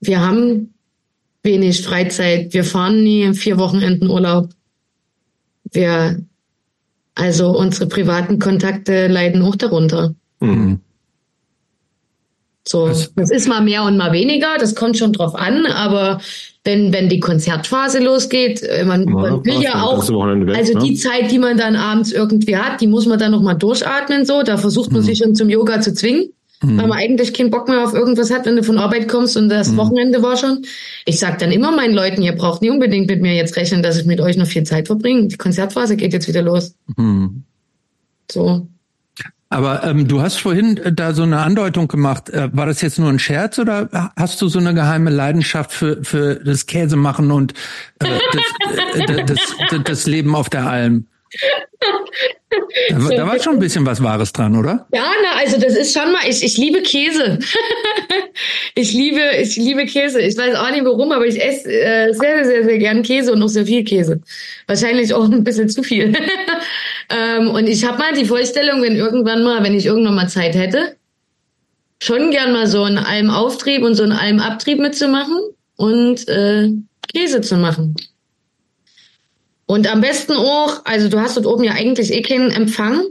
[0.00, 0.72] wir haben
[1.42, 2.54] wenig Freizeit.
[2.54, 4.50] Wir fahren nie vier Wochenenden Urlaub.
[5.70, 6.20] Wir,
[7.14, 10.14] also unsere privaten Kontakte leiden auch darunter.
[10.40, 10.80] Mhm.
[12.66, 16.20] So, das ist mal mehr und mal weniger, das kommt schon drauf an, aber
[16.64, 20.84] wenn, wenn die Konzertphase losgeht, äh, man, ja, man will ja auch, weg, also ne?
[20.84, 24.44] die Zeit, die man dann abends irgendwie hat, die muss man dann nochmal durchatmen, so,
[24.44, 25.06] da versucht man mhm.
[25.06, 26.32] sich schon zum Yoga zu zwingen,
[26.62, 26.78] mhm.
[26.78, 29.48] weil man eigentlich keinen Bock mehr auf irgendwas hat, wenn du von Arbeit kommst und
[29.48, 29.76] das mhm.
[29.78, 30.64] Wochenende war schon.
[31.04, 33.98] Ich sag dann immer meinen Leuten, ihr braucht nie unbedingt mit mir jetzt rechnen, dass
[33.98, 35.28] ich mit euch noch viel Zeit verbringe.
[35.28, 36.74] Die Konzertphase geht jetzt wieder los.
[36.96, 37.44] Mhm.
[38.30, 38.66] So.
[39.52, 42.30] Aber ähm, du hast vorhin äh, da so eine Andeutung gemacht.
[42.30, 46.02] Äh, war das jetzt nur ein Scherz oder hast du so eine geheime Leidenschaft für,
[46.02, 47.52] für das Käsemachen und
[47.98, 51.06] äh, das, äh, das, das, das Leben auf der Alm?
[52.90, 54.86] Da, da, war schon ein bisschen was Wahres dran, oder?
[54.92, 57.38] Ja, na, also das ist schon mal, ich, ich liebe Käse.
[58.74, 60.20] ich liebe, ich liebe Käse.
[60.20, 63.38] Ich weiß auch nicht warum, aber ich esse äh, sehr, sehr, sehr gern Käse und
[63.38, 64.20] noch sehr viel Käse.
[64.66, 66.12] Wahrscheinlich auch ein bisschen zu viel.
[67.10, 70.54] ähm, und ich habe mal die Vorstellung, wenn irgendwann mal, wenn ich irgendwann mal Zeit
[70.54, 70.96] hätte,
[72.02, 75.38] schon gern mal so einen Almauftrieb und so einen Almabtrieb mitzumachen
[75.76, 76.70] und äh,
[77.12, 77.96] Käse zu machen.
[79.72, 83.04] Und am besten auch, also du hast dort oben ja eigentlich eh keinen Empfang.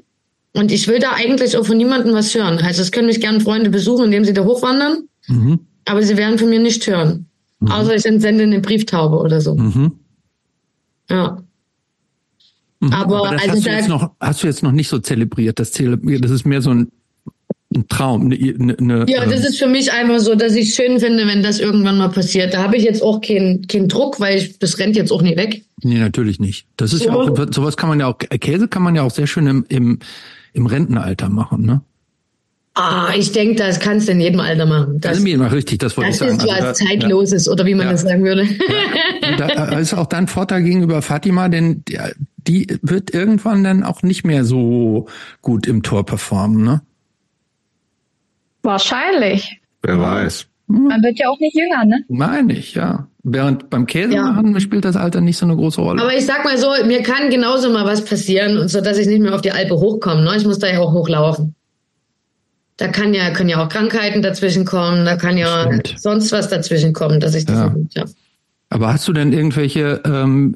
[0.54, 2.60] Und ich will da eigentlich auch von niemandem was hören.
[2.60, 5.08] Also es können mich gerne Freunde besuchen, indem sie da hochwandern.
[5.28, 5.62] Mhm.
[5.86, 7.26] Aber sie werden von mir nicht hören.
[7.62, 7.72] Mhm.
[7.72, 9.56] Außer ich entsende eine Brieftaube oder so.
[9.56, 9.94] Mhm.
[11.10, 11.42] Ja.
[12.80, 12.94] Mhm.
[12.94, 15.58] Aber, Aber das also hast, du jetzt noch, hast du jetzt noch nicht so zelebriert.
[15.58, 16.92] Das, zelebriert, das ist mehr so ein
[17.74, 18.26] ein Traum.
[18.26, 21.60] Eine, eine, ja, das ist für mich einfach so, dass ich schön finde, wenn das
[21.60, 22.54] irgendwann mal passiert.
[22.54, 25.38] Da habe ich jetzt auch keinen keinen Druck, weil ich, das rennt jetzt auch nicht
[25.38, 25.64] weg.
[25.84, 26.68] Nee, natürlich nicht.
[26.78, 27.10] Das ist so.
[27.10, 29.66] ja auch, sowas kann man ja auch, Käse kann man ja auch sehr schön im,
[29.70, 30.00] im,
[30.54, 31.82] im Rentenalter machen, ne?
[32.74, 35.02] Ah, ich denke, das kannst du in jedem Alter machen.
[35.02, 36.38] Das, also, richtig, das wollte das ich sagen.
[36.38, 37.52] Das ist was also, Zeitloses, ja.
[37.52, 37.92] oder wie man ja.
[37.92, 38.44] das sagen würde.
[38.44, 39.48] Ja.
[39.48, 41.84] Da ist auch dein Vorteil gegenüber Fatima, denn
[42.48, 45.08] die wird irgendwann dann auch nicht mehr so
[45.42, 46.82] gut im Tor performen, ne?
[48.64, 49.60] Wahrscheinlich.
[49.82, 50.48] Wer weiß.
[50.68, 52.04] Man wird ja auch nicht jünger, ne?
[52.08, 53.08] Meine ich, ja.
[53.24, 54.24] Während beim Käse ja.
[54.24, 56.02] machen spielt das Alter nicht so eine große Rolle.
[56.02, 59.08] Aber ich sag mal so, mir kann genauso mal was passieren, und so dass ich
[59.08, 60.24] nicht mehr auf die Alpe hochkomme.
[60.24, 60.36] Ne?
[60.38, 61.56] Ich muss da ja auch hochlaufen.
[62.78, 65.96] Da kann ja, können ja auch Krankheiten dazwischen kommen, da kann ja Stimmt.
[66.00, 67.70] sonst was dazwischen kommen, dass ich das ja.
[67.70, 68.14] nicht schaffe.
[68.70, 70.56] Aber hast du denn irgendwelche ähm,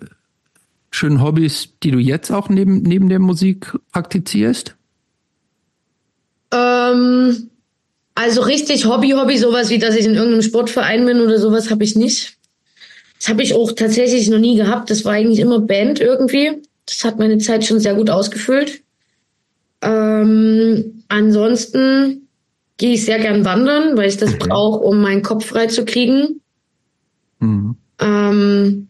[0.90, 4.76] schönen Hobbys, die du jetzt auch neben, neben der Musik praktizierst?
[6.52, 7.50] Ähm,
[8.16, 11.84] also richtig Hobby, Hobby, sowas wie, dass ich in irgendeinem Sportverein bin oder sowas, habe
[11.84, 12.38] ich nicht.
[13.20, 14.90] Das habe ich auch tatsächlich noch nie gehabt.
[14.90, 16.62] Das war eigentlich immer Band irgendwie.
[16.86, 18.82] Das hat meine Zeit schon sehr gut ausgefüllt.
[19.82, 22.28] Ähm, ansonsten
[22.78, 26.42] gehe ich sehr gern wandern, weil ich das brauche, um meinen Kopf frei zu kriegen.
[27.40, 27.76] Mhm.
[28.00, 28.88] Ähm,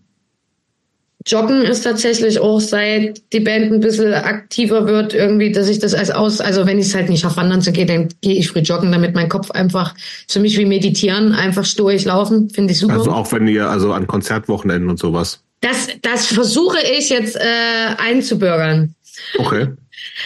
[1.28, 5.95] Joggen ist tatsächlich auch seit die Band ein bisschen aktiver wird, irgendwie, dass ich das
[5.95, 8.50] als aus, also wenn ich es halt nicht schaffe, wandern zu gehen, dann gehe ich
[8.50, 9.95] früh joggen, damit mein Kopf einfach
[10.28, 12.94] für mich wie meditieren, einfach stoisch laufen, finde ich super.
[12.94, 15.42] Also auch wenn ihr, also an Konzertwochenenden und sowas.
[15.62, 18.94] Das, das versuche ich jetzt äh, einzubürgern.
[19.40, 19.70] Okay.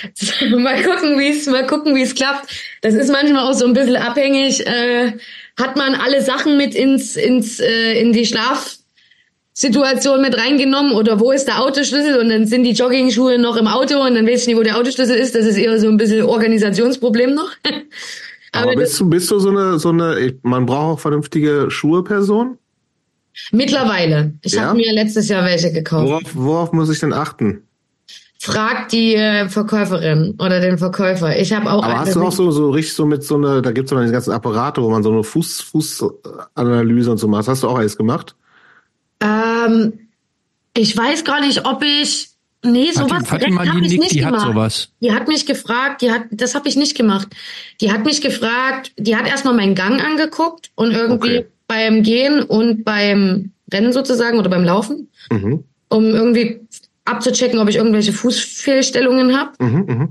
[0.58, 2.50] mal gucken, wie es, mal gucken, wie es klappt.
[2.82, 4.68] Das ist manchmal auch so ein bisschen abhängig.
[4.68, 5.14] Äh,
[5.58, 8.79] hat man alle Sachen mit ins, ins, äh, in die Schlaf
[9.60, 13.68] Situation mit reingenommen oder wo ist der Autoschlüssel und dann sind die Jogging-Schuhe noch im
[13.68, 15.36] Auto und dann weiß ich nicht, wo der Autoschlüssel ist.
[15.36, 17.52] Das ist eher so ein bisschen Organisationsproblem noch.
[18.54, 22.06] Aber, Aber bist du, bist du so eine, so eine, man braucht auch vernünftige Schuhe,
[22.06, 22.58] Person?
[23.52, 24.32] Mittlerweile.
[24.44, 24.68] Ich ja?
[24.68, 26.08] habe mir letztes Jahr welche gekauft.
[26.08, 27.64] Worauf, worauf muss ich denn achten?
[28.40, 31.38] Frag die äh, Verkäuferin oder den Verkäufer.
[31.38, 31.84] Ich habe auch.
[31.84, 34.14] Aber hast du auch so so richtig so mit so eine, da gibt's so diese
[34.14, 37.50] ganzen Apparate, wo man so eine Fuß Fußanalyse und so macht.
[37.50, 38.38] Hast du auch alles gemacht?
[39.22, 39.94] Ähm,
[40.76, 42.30] ich weiß gar nicht, ob ich.
[42.64, 44.42] Nee, sowas Fatima, hab ich nicht die gemacht.
[44.42, 44.90] Hat sowas.
[45.00, 47.30] Die hat mich gefragt, die hat, das habe ich nicht gemacht.
[47.80, 51.48] Die hat mich gefragt, die hat erstmal meinen Gang angeguckt und irgendwie okay.
[51.68, 55.64] beim Gehen und beim Rennen sozusagen oder beim Laufen, mhm.
[55.88, 56.60] um irgendwie
[57.06, 59.52] abzuchecken, ob ich irgendwelche Fußfehlstellungen habe.
[59.64, 60.10] Mhm, mh.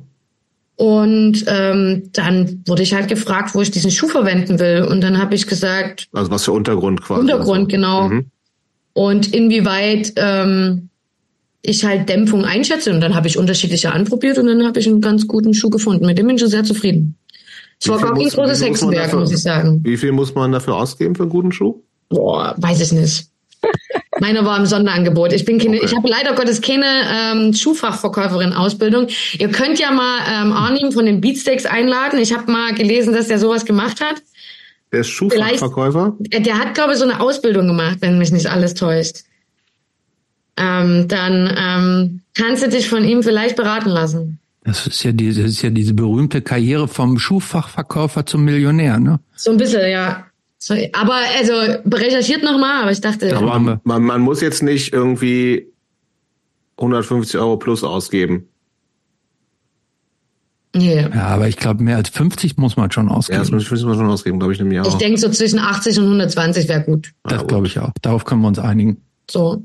[0.76, 4.84] Und ähm, dann wurde ich halt gefragt, wo ich diesen Schuh verwenden will.
[4.84, 6.08] Und dann habe ich gesagt.
[6.14, 7.20] Also was für Untergrund quasi.
[7.20, 7.66] Untergrund, also.
[7.66, 8.08] genau.
[8.08, 8.30] Mhm
[8.98, 10.88] und inwieweit ähm,
[11.62, 12.92] ich halt Dämpfung einschätze.
[12.92, 16.04] Und dann habe ich unterschiedliche anprobiert und dann habe ich einen ganz guten Schuh gefunden.
[16.04, 17.16] Mit dem bin ich schon sehr zufrieden.
[17.80, 19.78] Es war gar kein großes Hexenwerk, dafür, muss ich sagen.
[19.84, 21.80] Wie viel muss man dafür ausgeben für einen guten Schuh?
[22.08, 23.26] Boah, weiß ich nicht.
[24.18, 25.32] Meiner war im Sonderangebot.
[25.32, 25.86] Ich bin keine, okay.
[25.86, 29.06] ich habe leider Gottes keine ähm, Schuhfachverkäuferin-Ausbildung.
[29.38, 32.18] Ihr könnt ja mal ähm, Arnim von den Beatsteaks einladen.
[32.18, 34.16] Ich habe mal gelesen, dass der sowas gemacht hat.
[34.92, 36.16] Der ist Schuhfachverkäufer?
[36.18, 39.24] Der hat, glaube ich, so eine Ausbildung gemacht, wenn mich nicht alles täuscht.
[40.56, 44.38] Ähm, dann ähm, kannst du dich von ihm vielleicht beraten lassen.
[44.64, 49.20] Das ist ja diese, das ist ja diese berühmte Karriere vom Schuhfachverkäufer zum Millionär, ne?
[49.36, 50.26] So ein bisschen, ja.
[50.58, 51.52] So, aber also
[51.86, 53.34] recherchiert nochmal, aber ich dachte.
[53.36, 55.68] Aber man, man muss jetzt nicht irgendwie
[56.76, 58.48] 150 Euro plus ausgeben.
[60.80, 61.14] Yeah.
[61.14, 63.38] Ja, aber ich glaube, mehr als 50 muss man schon ausgeben.
[63.38, 64.86] Ja, das muss man schon ausgeben, glaube ich, im Jahr.
[64.86, 67.12] Ich denke, so zwischen 80 und 120 wäre gut.
[67.24, 67.90] Das glaube ich auch.
[68.02, 68.98] Darauf können wir uns einigen.
[69.30, 69.62] So.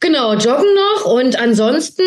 [0.00, 2.02] Genau, joggen noch und ansonsten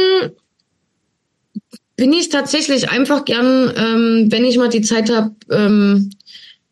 [1.96, 6.10] bin ich tatsächlich einfach gern, ähm, wenn ich mal die Zeit habe, ähm,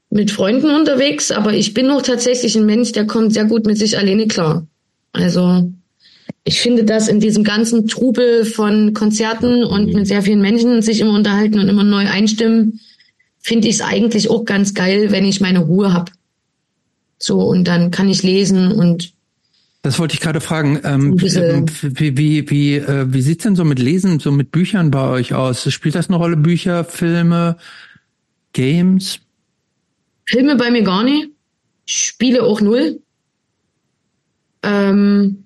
[0.10, 1.32] mit Freunden unterwegs.
[1.32, 4.68] Aber ich bin auch tatsächlich ein Mensch, der kommt sehr gut mit sich alleine klar.
[5.14, 5.72] Also
[6.46, 11.00] ich finde das in diesem ganzen Trubel von Konzerten und mit sehr vielen Menschen sich
[11.00, 12.82] immer unterhalten und immer neu einstimmen,
[13.40, 16.12] finde ich es eigentlich auch ganz geil, wenn ich meine Ruhe habe.
[17.18, 19.14] So, und dann kann ich lesen und
[19.84, 20.80] das wollte ich gerade fragen.
[20.86, 25.10] Ähm, wie wie, wie, äh, wie sieht's denn so mit Lesen, so mit Büchern bei
[25.10, 25.70] euch aus?
[25.74, 26.38] Spielt das eine Rolle?
[26.38, 27.58] Bücher, Filme,
[28.54, 29.20] Games?
[30.26, 31.32] Filme bei mir gar nicht.
[31.86, 33.02] Spiele auch null.
[34.64, 35.43] Ähm,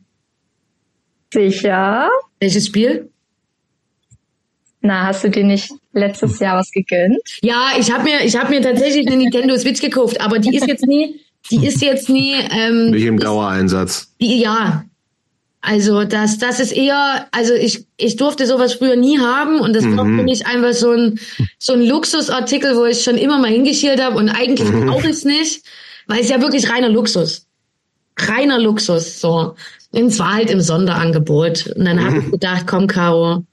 [1.34, 2.10] Sicher.
[2.40, 3.10] Welches Spiel?
[4.82, 7.18] Na, hast du dir nicht letztes Jahr was gegönnt?
[7.42, 10.68] Ja, ich habe mir, ich habe mir tatsächlich eine Nintendo Switch gekauft, aber die ist
[10.68, 11.20] jetzt nie,
[11.52, 12.36] die ist jetzt nie.
[12.52, 14.14] Ähm, Nicht im Dauereinsatz.
[14.22, 14.86] Die, ja,
[15.62, 19.84] also das, das ist eher, also ich, ich durfte sowas früher nie haben und das
[19.84, 19.98] mhm.
[19.98, 21.20] war für mich einfach so ein,
[21.60, 24.86] so ein Luxusartikel, wo ich schon immer mal hingeschielt habe und eigentlich mhm.
[24.86, 25.66] brauche ich es nicht,
[26.06, 27.48] weil es ja wirklich reiner Luxus.
[28.18, 29.56] Reiner Luxus, so.
[29.92, 31.74] Und es war halt im Sonderangebot.
[31.76, 32.02] Und dann mhm.
[32.04, 33.46] habe ich gedacht, komm, Caro,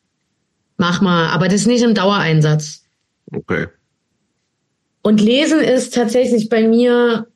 [0.76, 1.28] mach mal.
[1.28, 2.84] Aber das ist nicht im Dauereinsatz.
[3.32, 3.66] Okay.
[5.02, 7.26] Und Lesen ist tatsächlich bei mir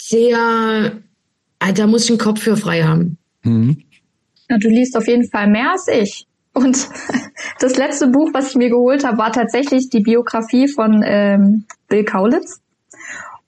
[0.00, 0.92] sehr,
[1.58, 3.18] ah, da muss ich einen Kopf für frei haben.
[3.42, 3.82] Mhm.
[4.48, 6.26] Ja, du liest auf jeden Fall mehr als ich.
[6.52, 6.88] Und
[7.60, 12.04] das letzte Buch, was ich mir geholt habe, war tatsächlich die Biografie von ähm, Bill
[12.04, 12.60] Kaulitz.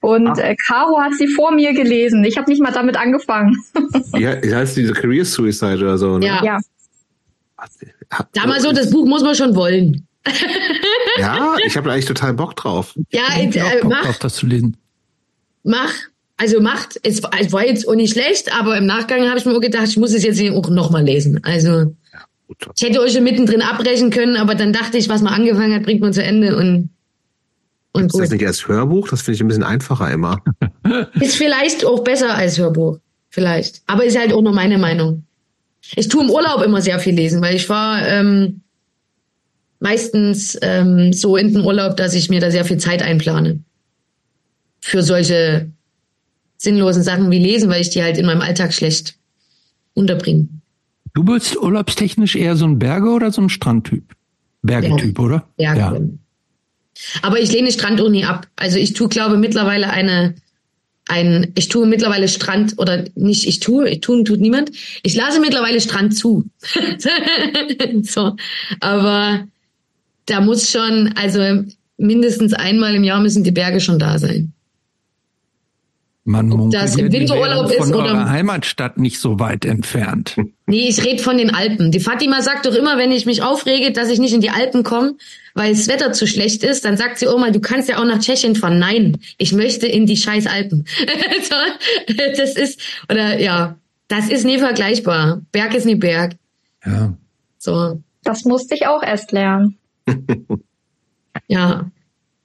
[0.01, 2.23] Und äh, Caro hat sie vor mir gelesen.
[2.23, 3.55] Ich habe nicht mal damit angefangen.
[4.17, 6.25] ja, heißt diese Career Suicide oder so, ne?
[6.25, 6.43] Ja.
[6.43, 6.59] ja.
[8.33, 10.07] Sag mal so, das Buch muss man schon wollen.
[11.17, 12.95] ja, ich habe eigentlich total Bock drauf.
[13.11, 14.75] Ja, ich äh, Bock mach, drauf, das zu lesen.
[15.63, 15.93] Mach.
[16.37, 19.55] Also macht, es, es war jetzt auch nicht schlecht, aber im Nachgang habe ich mir
[19.55, 21.39] auch gedacht, ich muss es jetzt auch nochmal lesen.
[21.43, 21.93] Also
[22.75, 25.83] ich hätte euch schon mittendrin abbrechen können, aber dann dachte ich, was man angefangen hat,
[25.83, 26.89] bringt man zu Ende und
[27.93, 28.21] und ist gut.
[28.21, 29.09] das nicht als Hörbuch?
[29.09, 30.41] Das finde ich ein bisschen einfacher immer.
[31.19, 32.99] Ist vielleicht auch besser als Hörbuch.
[33.29, 33.81] Vielleicht.
[33.87, 35.23] Aber ist halt auch nur meine Meinung.
[35.95, 38.61] Ich tue im Urlaub immer sehr viel lesen, weil ich war ähm,
[39.79, 43.59] meistens ähm, so in den Urlaub, dass ich mir da sehr viel Zeit einplane.
[44.81, 45.71] Für solche
[46.57, 49.15] sinnlosen Sachen wie lesen, weil ich die halt in meinem Alltag schlecht
[49.93, 50.47] unterbringe.
[51.13, 54.03] Du bist urlaubstechnisch eher so ein Berge- oder so ein Strandtyp?
[54.61, 55.25] Bergetyp, ja.
[55.25, 55.47] oder?
[55.57, 55.79] Berge.
[55.79, 55.99] Ja.
[57.21, 58.47] Aber ich lehne Stranduni ab.
[58.55, 60.35] Also ich tue, glaube mittlerweile eine,
[61.07, 64.71] ein, ich tue mittlerweile Strand oder nicht, ich tue, ich tun tut niemand.
[65.03, 66.45] Ich lasse mittlerweile Strand zu.
[68.03, 68.35] so.
[68.79, 69.47] Aber
[70.25, 71.65] da muss schon, also
[71.97, 74.53] mindestens einmal im Jahr müssen die Berge schon da sein.
[76.23, 80.35] Man Ob das im Winterurlaub ist oder Heimatstadt nicht so weit entfernt.
[80.67, 81.91] Nee, ich rede von den Alpen.
[81.91, 84.83] Die Fatima sagt doch immer, wenn ich mich aufrege, dass ich nicht in die Alpen
[84.83, 85.15] komme,
[85.53, 88.19] weil das Wetter zu schlecht ist, dann sagt sie Oma, du kannst ja auch nach
[88.19, 88.79] Tschechien fahren.
[88.79, 90.85] Nein, ich möchte in die scheiß Alpen.
[92.37, 93.75] das ist oder ja,
[94.07, 95.41] das ist nie vergleichbar.
[95.51, 96.37] Berg ist nie Berg.
[96.85, 97.17] Ja.
[97.57, 98.01] So.
[98.23, 99.77] Das musste ich auch erst lernen.
[101.47, 101.91] ja.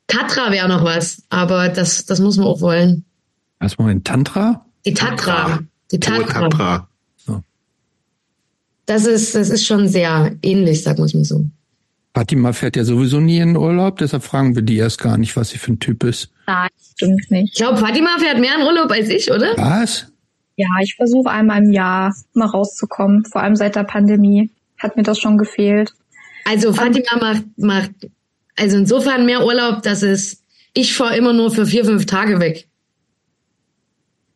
[0.09, 3.05] Tatra wäre noch was, aber das das muss man auch wollen.
[3.59, 4.65] Was Moment, Tantra?
[4.85, 5.61] Die Tatra.
[5.91, 6.49] Die Tatra.
[6.49, 6.89] Tatra.
[7.17, 7.43] So.
[8.87, 11.45] Das ist, das ist schon sehr ähnlich, sagen wir es mal so.
[12.15, 15.37] Fatima fährt ja sowieso nie in den Urlaub, deshalb fragen wir die erst gar nicht,
[15.37, 16.31] was sie für ein Typ ist.
[16.47, 17.51] Nein, stimmt nicht.
[17.53, 19.53] Ich glaube, Fatima fährt mehr in Urlaub als ich, oder?
[19.57, 20.07] Was?
[20.57, 23.27] Ja, ich versuche einmal im Jahr mal rauszukommen.
[23.27, 25.93] Vor allem seit der Pandemie hat mir das schon gefehlt.
[26.47, 27.91] Also Fatima macht, macht
[28.57, 32.67] also insofern mehr Urlaub, dass es, ich fahre immer nur für vier, fünf Tage weg.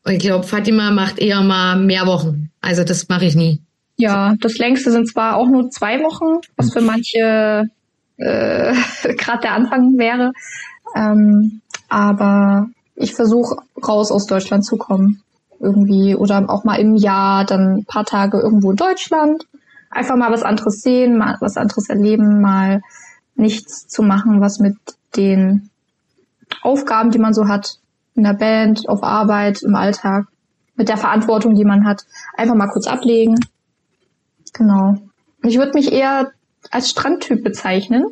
[0.07, 2.51] Ich glaube, Fatima macht eher mal mehr Wochen.
[2.61, 3.61] Also das mache ich nie.
[3.97, 7.69] Ja, das längste sind zwar auch nur zwei Wochen, was für manche
[8.17, 8.75] äh,
[9.15, 10.33] gerade der Anfang wäre.
[10.97, 13.57] Ähm, aber ich versuche
[13.87, 15.23] raus aus Deutschland zu kommen.
[15.59, 16.15] Irgendwie.
[16.15, 19.47] Oder auch mal im Jahr dann ein paar Tage irgendwo in Deutschland.
[19.91, 22.81] Einfach mal was anderes sehen, mal was anderes erleben, mal
[23.35, 24.77] nichts zu machen, was mit
[25.17, 25.69] den
[26.63, 27.80] Aufgaben, die man so hat,
[28.21, 30.27] in der Band, auf Arbeit, im Alltag,
[30.77, 32.05] mit der Verantwortung, die man hat,
[32.37, 33.37] einfach mal kurz ablegen.
[34.53, 34.97] Genau.
[35.43, 36.33] Ich würde mich eher
[36.71, 38.05] als Strandtyp bezeichnen.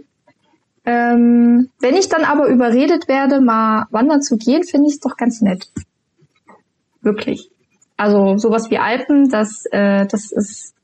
[0.87, 5.19] Ähm, wenn ich dann aber überredet werde, mal wandern zu gehen, finde ich es doch
[5.19, 5.70] ganz nett.
[7.03, 7.51] Wirklich.
[7.99, 10.75] Also sowas wie Alpen, das, äh, das ist,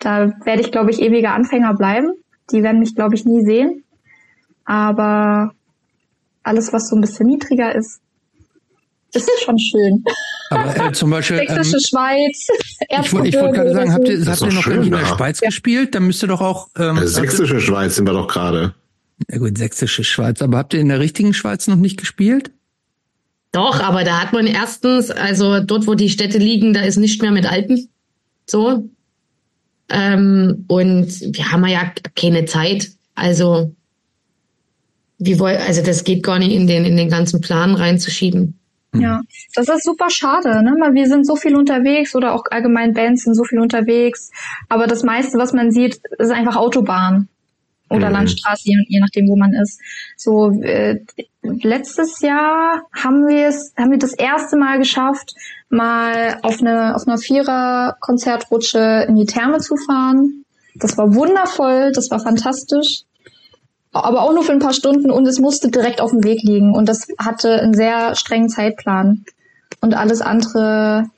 [0.00, 2.10] da werde ich, glaube ich, ewiger Anfänger bleiben.
[2.50, 3.84] Die werden mich, glaube ich, nie sehen.
[4.64, 5.52] Aber
[6.42, 8.00] alles, was so ein bisschen niedriger ist,
[9.12, 10.04] Das ist schon schön.
[10.50, 11.38] Aber äh, zum Beispiel.
[11.48, 12.48] Sächsische ähm, Schweiz.
[12.88, 15.48] Ich, wollte gerade sagen, habt ihr, habt ihr noch schön, in der Schweiz ja.
[15.48, 15.94] gespielt?
[15.94, 16.68] Dann müsste doch auch.
[16.76, 18.74] Ähm, sächsische Schweiz sind wir doch gerade.
[19.30, 20.42] Ja gut, sächsische Schweiz.
[20.42, 22.50] Aber habt ihr in der richtigen Schweiz noch nicht gespielt?
[23.52, 27.22] Doch, aber da hat man erstens, also dort, wo die Städte liegen, da ist nicht
[27.22, 27.88] mehr mit Alpen.
[28.46, 28.88] So.
[29.88, 32.90] Ähm, und wir haben ja keine Zeit.
[33.14, 33.74] Also,
[35.18, 38.58] wie wollen, also das geht gar nicht in den, in den ganzen Plan reinzuschieben.
[38.94, 39.20] Ja,
[39.54, 40.72] das ist super schade, ne?
[40.92, 44.30] Wir sind so viel unterwegs oder auch allgemein Bands sind so viel unterwegs.
[44.68, 47.28] Aber das meiste, was man sieht, ist einfach Autobahn
[47.90, 48.14] oder mhm.
[48.14, 49.80] Landstraße, je, je, nachdem, wo man ist.
[50.16, 51.00] So äh,
[51.42, 55.34] letztes Jahr haben wir es, haben wir das erste Mal geschafft,
[55.68, 60.44] mal auf eine auf einer Vierer Konzertrutsche in die Therme zu fahren.
[60.76, 63.02] Das war wundervoll, das war fantastisch.
[63.92, 66.74] Aber auch nur für ein paar Stunden und es musste direkt auf dem Weg liegen
[66.74, 69.24] und das hatte einen sehr strengen Zeitplan.
[69.80, 71.08] Und alles andere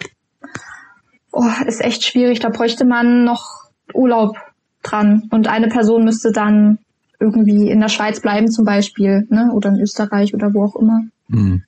[1.33, 2.41] oh, ist echt schwierig.
[2.41, 4.37] Da bräuchte man noch Urlaub
[4.83, 5.29] dran.
[5.31, 6.79] Und eine Person müsste dann
[7.19, 9.51] irgendwie in der Schweiz bleiben zum Beispiel, ne?
[9.53, 11.03] Oder in Österreich oder wo auch immer.
[11.29, 11.63] Hm.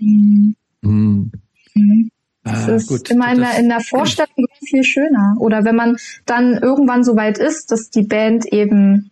[0.00, 0.56] Mhm.
[0.82, 1.32] Mhm.
[1.74, 2.10] Mhm.
[2.42, 5.36] Das ah, ist gut, immer in der, in der Vorstellung viel schöner.
[5.38, 9.10] Oder wenn man dann irgendwann so weit ist, dass die Band eben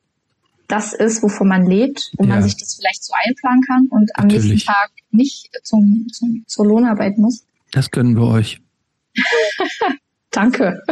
[0.73, 2.35] das ist, wovon man lebt und ja.
[2.35, 4.53] man sich das vielleicht so einplanen kann und am Natürlich.
[4.53, 7.45] nächsten Tag nicht zum, zum, zur Lohnarbeit muss.
[7.73, 8.59] Das gönnen wir euch.
[10.31, 10.83] Danke.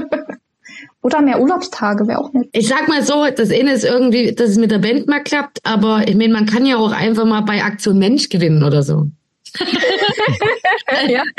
[1.01, 2.51] Oder mehr Urlaubstage wäre auch nett.
[2.53, 5.61] Ich sag mal so, das eine ist irgendwie, dass es mit der Band mal klappt,
[5.65, 9.07] aber ich meine, man kann ja auch einfach mal bei Aktion Mensch gewinnen oder so.
[11.09, 11.23] ja.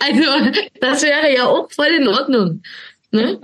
[0.00, 2.62] Also, das wäre ja auch voll in Ordnung.
[3.10, 3.40] Ne?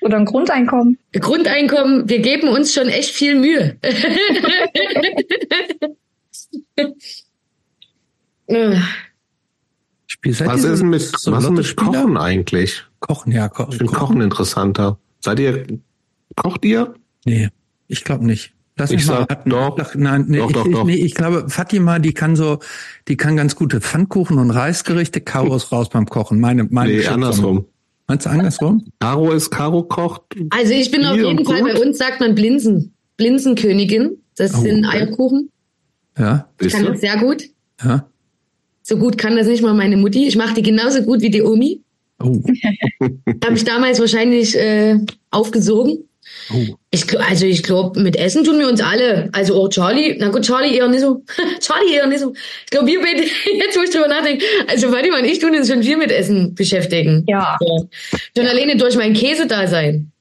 [0.00, 0.98] Oder ein Grundeinkommen.
[1.12, 3.76] Grundeinkommen, wir geben uns schon echt viel Mühe.
[10.22, 12.84] was ist denn mit, was mit Kochen eigentlich?
[13.00, 13.48] Kochen, ja.
[13.48, 14.98] Ko ich finde Kochen interessanter.
[15.20, 15.66] Seid ihr,
[16.36, 16.94] kocht ihr?
[17.24, 17.48] Nee,
[17.88, 18.52] ich glaube nicht.
[18.78, 20.84] Lass ich sag, mal doch, doch, nein, nee, doch, ich, doch, doch.
[20.84, 22.58] Nee, ich glaube, Fatima, die kann so,
[23.08, 26.40] die kann ganz gute Pfannkuchen und Reisgerichte, ist raus beim Kochen.
[26.40, 27.66] Meine, meine nee, andersrum.
[28.08, 28.84] Meinst du andersrum?
[29.00, 30.22] Caro ist, Caro kocht.
[30.50, 32.94] Also ich bin auf jeden Fall, bei uns sagt man Blinsen.
[33.16, 34.18] Blinsenkönigin.
[34.36, 34.98] Das oh, sind okay.
[34.98, 35.50] Eierkuchen.
[36.18, 36.48] Ja.
[36.60, 37.44] Ich kann das sehr gut.
[37.82, 38.08] Ja.
[38.82, 40.28] So gut kann das nicht mal meine Mutti.
[40.28, 41.82] Ich mache die genauso gut wie die Omi.
[42.22, 42.40] Oh.
[43.44, 46.04] Habe ich damals wahrscheinlich äh, aufgesogen.
[46.52, 46.76] Oh.
[46.90, 49.28] Ich, also ich glaube, mit Essen tun wir uns alle.
[49.32, 51.22] Also auch Charlie, na gut, Charlie eher nicht so.
[51.60, 52.32] Charlie eher nicht so.
[52.64, 53.22] Ich glaube, wir beide,
[53.58, 56.54] jetzt wo ich drüber nachdenke, also Fatima und ich tun uns schon viel mit Essen
[56.54, 57.24] beschäftigen.
[57.26, 57.56] Ja.
[57.60, 57.88] So.
[58.36, 60.12] Schon alleine durch mein Käse da sein.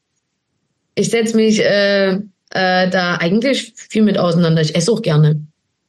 [0.96, 4.62] Ich setze mich äh, äh, da eigentlich viel mit auseinander.
[4.62, 5.42] Ich esse auch gerne.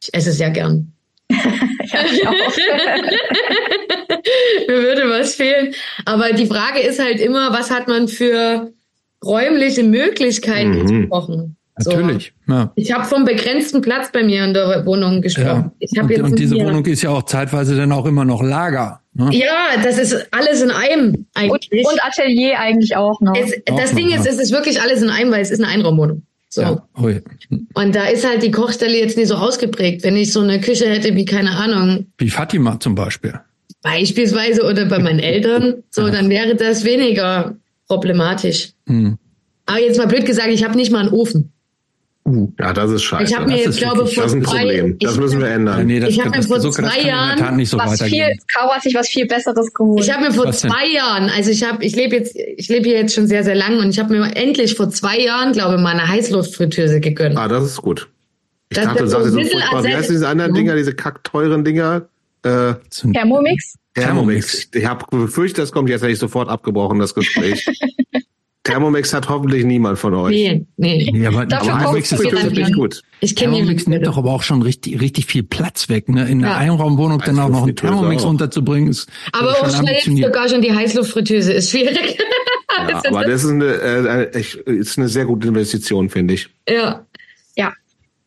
[0.03, 0.93] Ich esse sehr gern.
[1.31, 2.57] ja, ich auch.
[4.69, 5.75] Mir würde was fehlen.
[6.05, 8.73] Aber die Frage ist halt immer, was hat man für
[9.25, 10.87] räumliche Möglichkeiten mhm.
[10.87, 11.57] zu kochen?
[11.79, 11.91] So.
[11.91, 12.33] Natürlich.
[12.49, 12.73] Ja.
[12.75, 15.73] Ich habe vom begrenzten Platz bei mir in der Wohnung gesprochen.
[15.79, 16.03] Ja.
[16.03, 19.01] und, und diese Wohnung ist ja auch zeitweise dann auch immer noch Lager.
[19.13, 19.31] Ne?
[19.33, 21.85] Ja, das ist alles in einem eigentlich.
[21.85, 23.37] Und, und Atelier eigentlich auch noch.
[23.37, 25.63] Es, das auch Ding noch, ist, es ist wirklich alles in einem, weil es ist
[25.63, 26.23] eine Einraumwohnung.
[26.49, 26.63] So.
[26.63, 26.83] Ja.
[26.99, 27.21] Ja.
[27.75, 30.03] Und da ist halt die Kochstelle jetzt nicht so ausgeprägt.
[30.03, 32.07] Wenn ich so eine Küche hätte wie, keine Ahnung.
[32.17, 33.35] Wie Fatima zum Beispiel.
[33.83, 36.11] Beispielsweise oder bei meinen Eltern, so, ja.
[36.11, 38.71] dann wäre das weniger problematisch.
[38.89, 39.19] Hm.
[39.67, 41.53] Aber jetzt mal blöd gesagt, ich habe nicht mal einen Ofen.
[42.27, 43.23] Uh, ja, das ist scheiße.
[43.23, 44.99] Ich habe mir jetzt, glaube ich, das ist ein Problem.
[44.99, 45.87] Das müssen wir ändern.
[45.87, 48.83] Nee, das, ich habe mir vor so zwei Jahren nicht so was viel, Kau hat
[48.83, 50.03] sich was viel Besseres geholt.
[50.03, 50.97] Ich habe mir vor was zwei denn?
[50.97, 53.79] Jahren, also ich habe, ich lebe jetzt, ich lebe hier jetzt schon sehr, sehr lang
[53.79, 57.39] und ich habe mir endlich vor zwei Jahren, glaube ich, mal eine Heißluftfritteuse gegönnt.
[57.39, 58.09] Ah, das ist gut.
[58.71, 59.85] Ich das dachte, du sagst so furchtbar.
[59.85, 62.09] Wie heißt diese anderen Dinger, diese kackteuren Dinger?
[62.43, 63.77] Äh, Thermomix?
[63.95, 64.69] Thermomix.
[64.75, 67.67] Ich habe befürchtet, das kommt jetzt, hätte ich sofort abgebrochen, das Gespräch.
[68.67, 70.35] Thermomix hat hoffentlich niemand von euch.
[70.35, 71.09] Nee, nee.
[71.13, 73.03] nee aber Thermomix ist wirklich gut.
[73.21, 76.29] Ich kenne Thermomix nimmt doch aber auch schon richtig, richtig viel Platz weg, ne?
[76.29, 76.59] In einer ja.
[76.59, 78.31] Einraumwohnung dann auch noch einen Thermomix auch.
[78.31, 79.09] unterzubringen ist.
[79.31, 82.19] Aber auch schnell sogar schon die Heißluftfritteuse ist schwierig.
[82.89, 86.49] Ja, aber das ist eine, äh, ist eine sehr gute Investition, finde ich.
[86.69, 87.07] Ja.
[87.57, 87.73] Ja.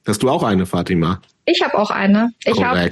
[0.07, 1.21] Hast du auch eine, Fatima?
[1.45, 2.31] Ich habe auch eine.
[2.45, 2.89] Ich habe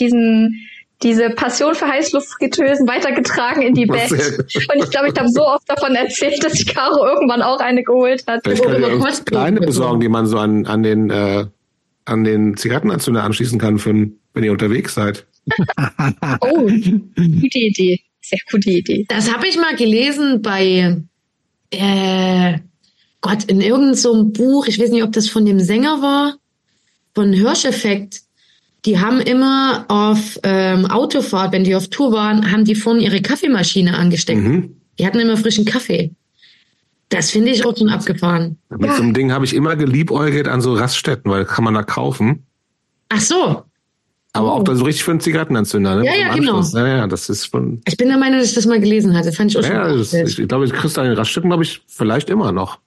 [0.00, 0.66] diesen
[1.02, 4.12] diese Passion für Heißluftgetösen weitergetragen in die Band.
[4.12, 7.82] Und ich glaube, ich habe so oft davon erzählt, dass sich Caro irgendwann auch eine
[7.82, 8.40] geholt hat.
[8.44, 11.46] Vielleicht könnt ihr kleine besorgen, die man so an, an den äh,
[12.04, 15.26] an den Zigarettenanzünder anschließen kann, für, wenn ihr unterwegs seid.
[16.40, 18.00] oh, gute Idee.
[18.20, 19.06] Sehr gute Idee.
[19.08, 21.02] Das habe ich mal gelesen bei
[21.70, 22.58] äh,
[23.20, 26.36] Gott, in irgendeinem so Buch, ich weiß nicht, ob das von dem Sänger war,
[27.14, 28.22] von Hirscheffekt
[28.84, 33.20] die haben immer auf ähm, Autofahrt, wenn die auf Tour waren, haben die vorne ihre
[33.20, 34.40] Kaffeemaschine angesteckt.
[34.40, 34.76] Mhm.
[34.98, 36.12] Die hatten immer frischen Kaffee.
[37.10, 38.56] Das finde ich auch schon abgefahren.
[38.70, 41.82] Mit so einem Ding habe ich immer geliebäugelt an so Raststätten, weil kann man da
[41.82, 42.44] kaufen.
[43.08, 43.62] Ach so.
[44.32, 44.58] Aber Oh.
[44.58, 46.04] auch da so richtig für einen Zigarettenanzünder, ne?
[46.06, 46.62] Ja, ja, genau.
[46.62, 49.32] Ja, ja, das ist von, Ich bin der Meinung, dass ich das mal gelesen hatte.
[49.32, 50.34] Fand ich auch schon ja, das, witzig.
[50.34, 52.78] ich, ich glaube, ich kriegst an den Raststätten, glaube ich, vielleicht immer noch.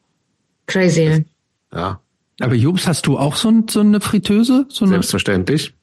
[0.67, 1.25] crazy.
[1.73, 1.99] Ja,
[2.39, 4.67] Aber Jobs, hast du auch so, ein, so eine Fritteuse?
[4.69, 5.73] So eine, selbstverständlich.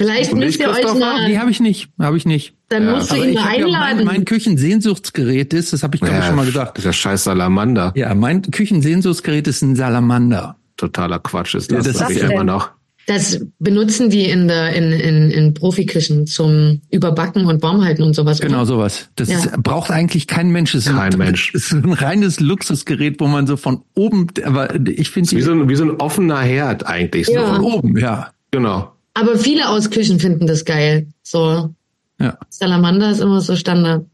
[0.00, 1.88] Vielleicht Und müsst ich, ihr euch mal, nee, habe ich nicht.
[1.98, 2.54] Habe ich nicht.
[2.68, 2.94] dann Ja.
[2.94, 4.04] musst du Aber ihn ich mal ja mein, einladen.
[4.06, 6.78] mein Küchensehnsuchtsgerät ist, das habe ich glaube ich Ja, schon mal gesagt.
[6.78, 7.92] Dieser scheiß Salamander.
[7.96, 10.56] Ja, mein Küchensehnsuchtsgerät ist ein Salamander.
[10.76, 12.70] Totaler Quatsch ist Ja, das, das sag ist ich ja- immer noch.
[13.06, 18.38] Das benutzen die in der in, in, in Profiküchen zum Überbacken und Warmhalten und sowas.
[18.38, 19.08] Genau sowas.
[19.16, 19.38] Das Ja.
[19.38, 20.72] ist, braucht eigentlich kein Mensch.
[20.72, 21.52] Das ist Kein ein, Mensch.
[21.54, 25.40] Das ist ein reines Luxusgerät, wo man so von oben, aber ich finde Wie die
[25.42, 27.28] so, ein, wie so ein offener Herd eigentlich.
[27.28, 27.46] Ja.
[27.46, 27.54] So.
[27.54, 28.30] von oben, ja.
[28.50, 28.92] Genau.
[29.14, 31.08] Aber viele aus Küchen finden das geil.
[31.22, 31.74] So
[32.20, 32.38] Ja.
[32.48, 34.06] Salamander ist immer so Standard.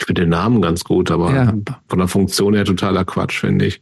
[0.00, 1.52] Ich finde den Namen ganz gut, aber Ja.
[1.88, 3.80] von der Funktion her totaler Quatsch, finde ich.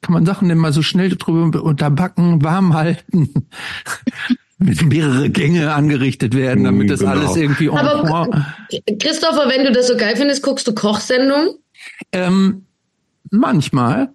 [0.00, 3.30] Kann man Sachen denn mal so schnell drüber unterbacken, warm halten,
[4.58, 7.12] mit mehrere Gänge angerichtet werden, damit das Genau.
[7.12, 8.44] alles irgendwie en Aber-.
[9.00, 11.50] Christopher, wenn du das so geil findest, guckst du Kochsendungen?
[12.12, 12.64] Ähm,
[13.30, 14.10] manchmal.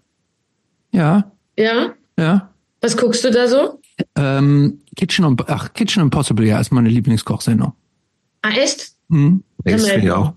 [0.92, 1.93] Ja, Ja?
[2.17, 2.50] ja.
[2.82, 3.80] Was guckst du da so?
[4.17, 7.73] Ähm, Kitchen, ach, Kitchen Impossible, ja, ist meine Lieblingskochsendung.
[8.41, 8.91] Ah, echt?
[9.09, 9.43] Hm?
[9.63, 10.33] Das Ja, finde ich auch.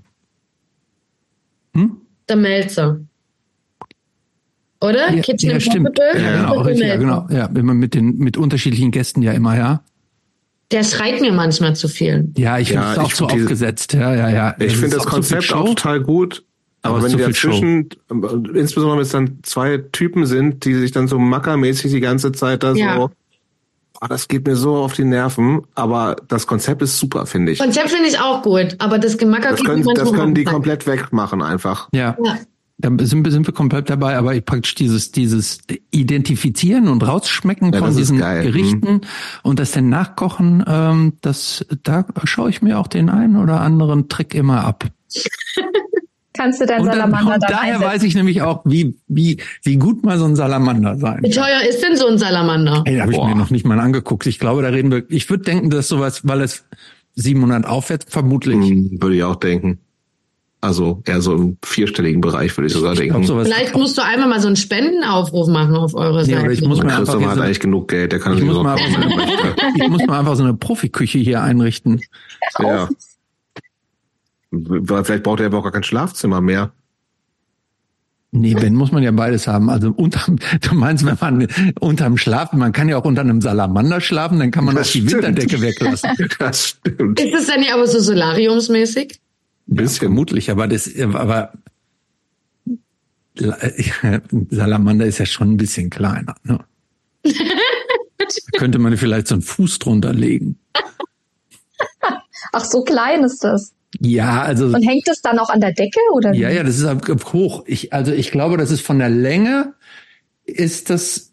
[1.75, 1.97] Hm?
[2.29, 3.01] Der Melzer.
[4.81, 5.13] Oder?
[5.13, 5.89] Ja, Kitchen ja, stimmt.
[5.89, 6.21] Impossible?
[6.23, 7.27] Ja, Ja, genau, Der richtig, ja, Melzer.
[7.27, 7.39] genau.
[7.41, 9.83] Ja, immer mit den, mit unterschiedlichen Gästen ja immer, ja.
[10.73, 12.33] Der schreit mir manchmal zu viel.
[12.37, 13.93] Ja, ich finde Ja, es auch die- aufgesetzt.
[13.93, 14.57] Ja, ja, ja.
[14.59, 16.45] Ich finde das so Konzept auch total gut.
[16.83, 17.49] Aber Aber wenn die Show.
[17.51, 17.89] dazwischen,
[18.55, 22.63] insbesondere wenn es dann zwei Typen sind, die sich dann so mackermäßig die ganze Zeit
[22.63, 22.97] da Ja.
[22.97, 23.11] so,
[24.01, 25.63] oh, das geht mir so auf die Nerven.
[25.75, 27.59] Aber das Konzept ist super, finde ich.
[27.59, 31.43] Konzept finde ich auch gut, aber das Gemacker Das können, das können die komplett wegmachen
[31.43, 31.89] einfach.
[31.93, 32.17] Ja.
[32.23, 32.39] Ja.
[32.79, 35.61] Da sind wir, sind wir komplett dabei, aber ich praktisch dieses, dieses
[35.93, 38.41] Identifizieren und Rausschmecken Ja, von diesen geil.
[38.41, 38.47] Mhm.
[38.47, 39.01] Gerichten
[39.43, 44.11] und das dann nachkochen, ähm, das, da schaue ich mir auch den einen oder anderen
[44.11, 44.85] Trick immer ab.
[46.37, 47.93] Kannst du deinen Und, dann, Salamander und dann daher einsetzen?
[47.95, 51.61] weiß ich nämlich auch, wie, wie, wie gut mal so ein Salamander sein Wie teuer
[51.69, 52.83] ist denn so ein Salamander?
[52.87, 54.27] Ey, habe ich mir noch nicht mal angeguckt.
[54.27, 56.65] Ich glaube, da reden wir, ich würde denken, dass sowas, weil es
[57.15, 58.57] 700 aufwärts, vermutlich.
[58.57, 59.79] Hm, würde ich auch denken.
[60.63, 63.13] Also eher so im vierstelligen Bereich, würde ich sogar Ich denken.
[63.13, 63.47] glaube, sowas.
[63.47, 66.41] Vielleicht musst du einmal mal so einen Spendenaufruf machen auf eurer Ja, Seite.
[66.43, 68.37] oder ich muss Und mir einfach Christopher hier hat so, eigentlich genug Geld, der kann
[68.37, 68.77] ich muss so mal
[69.77, 72.01] ich muss mal einfach so eine Profiküche hier einrichten.
[72.59, 72.89] Ja.
[75.05, 76.73] Vielleicht braucht er aber auch gar kein Schlafzimmer mehr.
[78.33, 79.71] Nee, wenn muss man ja beides haben.
[79.71, 81.49] Also unterm, du meinst, wenn man
[81.81, 84.93] unterm Schlafen, man kann ja auch unter einem Salamander schlafen, dann kann man auch Das
[84.93, 85.25] die stimmt.
[85.25, 86.11] Winterdecke weglassen.
[86.39, 87.21] Das stimmt.
[87.21, 89.21] Ist es dann ja aber so solariumsmäßig?
[89.69, 90.09] Ein bisschen.
[90.09, 91.53] Vermutlich, aber das, aber
[94.51, 96.35] Salamander ist ja schon ein bisschen kleiner.
[96.45, 96.59] Ne?
[97.23, 100.59] Da könnte man vielleicht so einen Fuß drunter legen.
[102.53, 103.73] Ach, so klein ist das.
[104.01, 106.39] Ja, also Und hängt es dann auch an der Decke oder wie?
[106.39, 107.65] ja, ja, das ist hoch.
[107.67, 109.75] Ich, also ich glaube, das ist von der Länge
[110.45, 111.33] ist das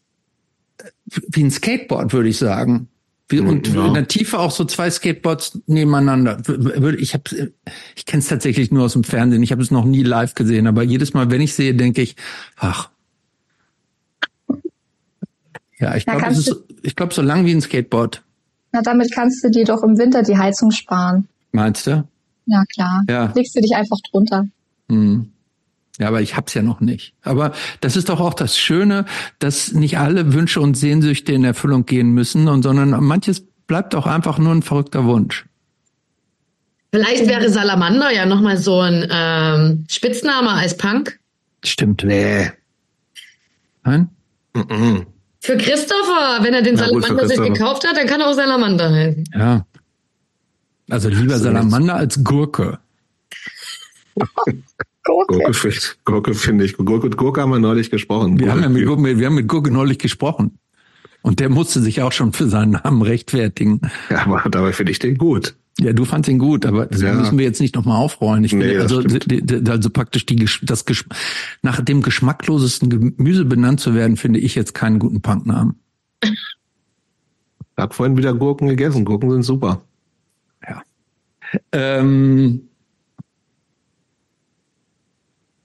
[1.29, 2.87] wie ein Skateboard, würde ich sagen.
[3.29, 3.87] Wie, und Ja.
[3.87, 6.41] in der Tiefe auch so zwei Skateboards nebeneinander.
[6.97, 7.51] Ich habe,
[7.95, 9.41] ich kenne es tatsächlich nur aus dem Fernsehen.
[9.43, 12.15] Ich habe es noch nie live gesehen, aber jedes Mal, wenn ich sehe, denke ich,
[12.57, 12.89] ach.
[15.79, 18.21] Ja, ich glaube, es kannst ist, ich glaube, so lang wie ein Skateboard.
[18.71, 21.27] Na, damit kannst du dir doch im Winter die Heizung sparen.
[21.51, 22.07] Meinst du?
[22.45, 23.03] Ja, klar.
[23.09, 23.31] Ja.
[23.35, 24.47] Legst du dich einfach drunter.
[24.89, 25.31] Hm.
[25.99, 27.13] Ja, aber ich hab's ja noch nicht.
[27.21, 29.05] Aber das ist doch auch das Schöne,
[29.39, 34.07] dass nicht alle Wünsche und Sehnsüchte in Erfüllung gehen müssen, und sondern manches bleibt auch
[34.07, 35.45] einfach nur ein verrückter Wunsch.
[36.91, 41.19] Vielleicht wäre Salamander ja nochmal so ein ähm, Spitzname als Punk.
[41.63, 42.03] Stimmt.
[42.03, 42.51] Nee.
[43.83, 44.09] Nein?
[44.53, 45.05] Mhm.
[45.39, 48.91] Für Christopher, wenn er den Na Salamander sich gekauft hat, dann kann er auch Salamander
[48.91, 49.25] heißen.
[49.33, 49.65] Ja.
[50.89, 51.45] Also lieber So.
[51.45, 52.79] Salamander als Gurke.
[55.05, 56.77] Gurke, finde- Gurke finde ich.
[56.77, 58.39] Gurke, Gurke haben wir neulich gesprochen.
[58.39, 59.17] Wir haben ja mit Gurke.
[59.17, 60.59] Wir haben mit Gurke neulich gesprochen.
[61.21, 63.81] Und der musste sich auch schon für seinen Namen rechtfertigen.
[64.09, 65.55] Ja, aber dabei finde ich den gut.
[65.79, 67.13] Ja, du fandst ihn gut, aber das Ja.
[67.13, 68.43] müssen wir jetzt nicht nochmal aufrollen.
[68.43, 71.05] Ich Nee, finde, das also, also praktisch die, das Gesch
[71.63, 75.79] nach dem geschmacklosesten Gemüse benannt zu werden, finde ich jetzt keinen guten Punknamen.
[77.75, 79.03] Er hat vorhin wieder Gurken gegessen.
[79.03, 79.81] Gurken sind super.
[80.67, 80.81] Ja.
[81.71, 82.61] Ähm,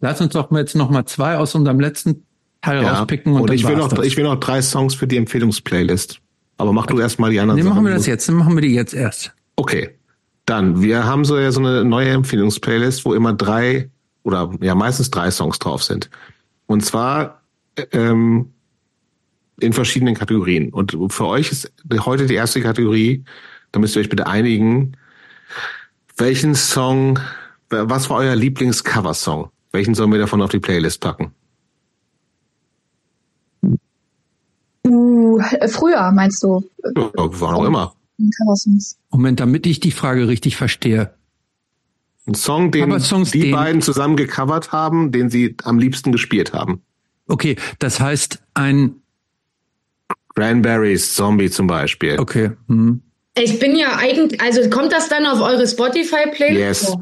[0.00, 2.24] lass uns doch mal jetzt noch mal zwei aus unserem letzten
[2.60, 2.92] Teil Ja.
[2.94, 4.04] rauspicken und, Und ich will noch, das.
[4.04, 6.20] ich will noch drei Songs für die Empfehlungsplaylist.
[6.56, 8.28] Aber mach du erst mal die anderen nee, machen wir das jetzt.
[8.28, 9.32] Dann machen wir die jetzt erst.
[9.56, 9.90] Okay.
[10.44, 13.90] Dann, wir haben so ja so eine neue Empfehlungsplaylist, wo immer drei
[14.24, 16.10] oder ja meistens drei Songs drauf sind.
[16.66, 17.42] Und zwar
[17.92, 18.50] ähm,
[19.60, 20.70] in verschiedenen Kategorien.
[20.72, 23.24] Und für euch ist heute die erste Kategorie,
[23.72, 24.96] da müsst ihr euch bitte einigen,
[26.16, 27.18] welchen Song,
[27.70, 29.50] was war euer Lieblingscover-Song?
[29.72, 31.32] Welchen sollen wir davon auf die Playlist packen?
[34.86, 36.64] Uh, früher meinst du?
[36.96, 37.94] Ja, war auch immer.
[39.10, 41.14] Moment, damit ich die Frage richtig verstehe.
[42.26, 46.52] Ein Song, den Songs, die den beiden zusammen gecovert haben, den sie am liebsten gespielt
[46.52, 46.82] haben.
[47.26, 49.02] Okay, das heißt ein
[50.34, 52.18] Cranberries Zombie zum Beispiel.
[52.18, 52.52] Okay.
[52.68, 53.02] Hm.
[53.38, 56.82] Ich bin ja eigentlich, also kommt das dann auf eure Spotify-Playlist?
[56.82, 56.96] Yes.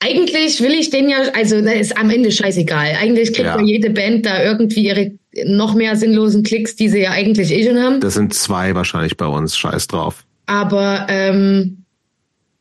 [0.00, 2.96] Eigentlich will ich den ja, also das ist am Ende scheißegal.
[3.00, 3.58] Eigentlich kriegt ja.
[3.58, 5.12] ja jede Band da irgendwie ihre
[5.46, 8.00] noch mehr sinnlosen Klicks, die sie ja eigentlich eh schon haben.
[8.00, 10.24] Das sind zwei wahrscheinlich bei uns, scheiß drauf.
[10.46, 11.84] Aber ähm,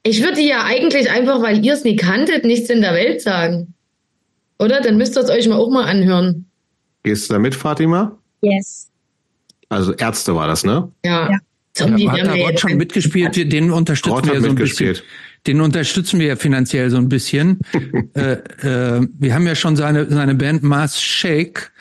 [0.04, 3.74] ich würde ja eigentlich einfach, weil ihr es nie kanntet, nichts in der Welt sagen.
[4.60, 4.82] Oder?
[4.82, 6.46] Dann müsst ihr es euch mal auch mal anhören.
[7.04, 8.18] Gehst du da mit, Fatima?
[8.42, 8.90] Yes.
[9.70, 10.92] Also Ärzte war das, ne?
[11.06, 11.32] Ja.
[11.32, 11.38] ja.
[11.74, 14.98] Zombie, ja, hat da Rod schon mitgespielt, den unterstützen Rod wir so ein bisschen.
[15.48, 17.60] Den unterstützen wir ja finanziell so ein bisschen.
[18.14, 21.72] äh, äh, wir haben ja schon seine, seine Band Mars Shake.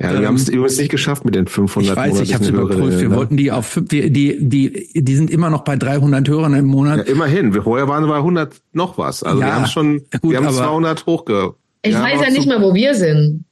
[0.00, 2.42] Ja, wir ähm, haben es übrigens nicht geschafft mit den 500 Ich weiß, ich habe
[2.42, 2.98] es überprüft.
[2.98, 3.16] Wir ne?
[3.16, 7.06] wollten die auf, die, die, die, die sind immer noch bei 300 Hörern im Monat.
[7.06, 7.52] Ja, immerhin.
[7.52, 9.22] Vorher waren wir bei 100 noch was.
[9.22, 11.54] Also ja, wir haben schon, gut, wir haben 200 hochge.
[11.82, 13.44] Ich weiß ja nicht mal, wo wir sind.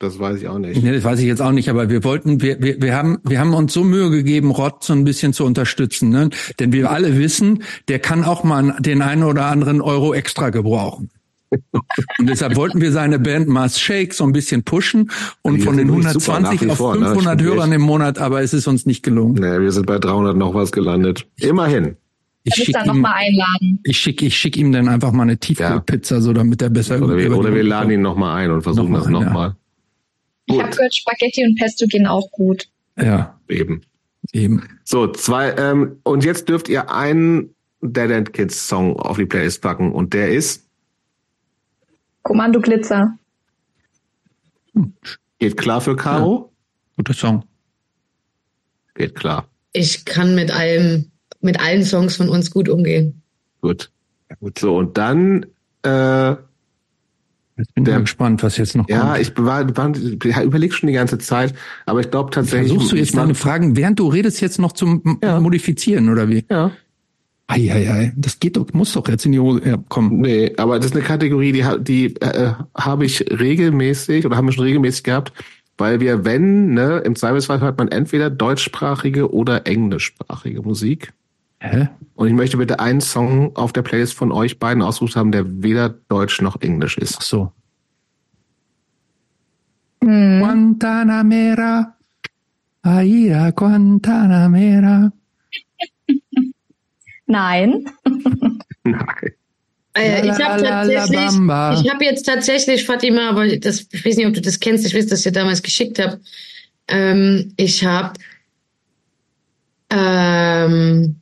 [0.00, 0.82] Das weiß ich auch nicht.
[0.82, 3.38] Nee, das weiß ich jetzt auch nicht, aber wir wollten, wir, wir, wir haben, wir
[3.38, 6.30] haben uns so Mühe gegeben, Rott so ein bisschen zu unterstützen, ne?
[6.58, 11.10] Denn wir alle wissen, der kann auch mal den einen oder anderen Euro extra gebrauchen.
[11.50, 15.10] Und deshalb wollten wir seine Band Mars Shake so ein bisschen pushen
[15.42, 17.44] und von den 120 auf vor, 500 ne?
[17.44, 19.34] Hörern im Monat, aber es ist uns nicht gelungen.
[19.34, 21.26] Nee, wir sind bei 300 noch was gelandet.
[21.36, 21.96] Immerhin.
[22.44, 23.06] Ich schicke ihm,
[23.82, 26.20] ich schick, ich schick ihm dann einfach mal eine Tiefkühlpizza, ja.
[26.22, 29.02] so damit er besser Oder wir, oder wir laden ihn nochmal ein und versuchen noch
[29.02, 29.48] das nochmal.
[29.48, 29.56] Ja.
[30.46, 32.68] Ich habe gehört, Spaghetti und Pesto gehen auch gut.
[32.96, 33.82] Ja, eben.
[34.32, 34.68] Eben.
[34.84, 39.62] So, zwei, ähm, und jetzt dürft ihr einen Dead End Kids Song auf die Playlist
[39.62, 40.66] packen und der ist
[42.22, 43.16] Kommando Glitzer.
[44.74, 44.92] Hm.
[45.38, 46.50] Geht klar für Caro?
[46.50, 46.96] Ja.
[46.96, 47.44] Guter Song.
[48.94, 49.48] Geht klar.
[49.72, 51.10] Ich kann mit allem,
[51.40, 53.22] mit allen Songs von uns gut umgehen.
[53.62, 53.90] Gut.
[54.40, 54.58] gut.
[54.58, 55.46] So, und dann
[55.82, 56.36] äh,
[57.60, 59.14] Jetzt bin ich mal gespannt, was jetzt noch ja, kommt.
[59.14, 61.54] Ja, ich war, war, überleg schon die ganze Zeit,
[61.86, 62.72] aber ich glaube tatsächlich.
[62.72, 65.38] Versuchst du jetzt deine Fragen, während du redest, jetzt noch zum ja.
[65.40, 66.44] Modifizieren oder wie?
[66.50, 66.72] Ja.
[67.46, 69.60] Eieiei, das geht doch, muss doch jetzt in die Hose.
[69.64, 70.20] Ja, komm.
[70.20, 74.52] Nee, aber das ist eine Kategorie, die, die äh, habe ich regelmäßig oder haben wir
[74.52, 75.32] schon regelmäßig gehabt,
[75.76, 81.12] weil wir, wenn, ne, im Zweifelsfall hört man entweder deutschsprachige oder englischsprachige Musik.
[81.60, 81.88] Hä?
[82.14, 85.62] Und ich möchte bitte einen Song auf der Playlist von euch beiden ausgesucht haben, der
[85.62, 87.16] weder Deutsch noch Englisch ist.
[87.18, 87.52] Ach so.
[90.02, 90.40] Hm.
[90.40, 91.94] Guantanamera,
[92.82, 95.12] Aira Guantanamera.
[97.26, 97.84] Nein.
[98.82, 99.32] Nein.
[99.92, 104.34] Äh, ich habe tatsächlich, ich habe jetzt tatsächlich, Fatima, aber das, ich weiß nicht, ob
[104.34, 106.20] du das kennst, ich weiß, dass ihr damals geschickt habt.
[106.86, 108.12] Ähm, ich habe
[109.90, 111.19] ähm,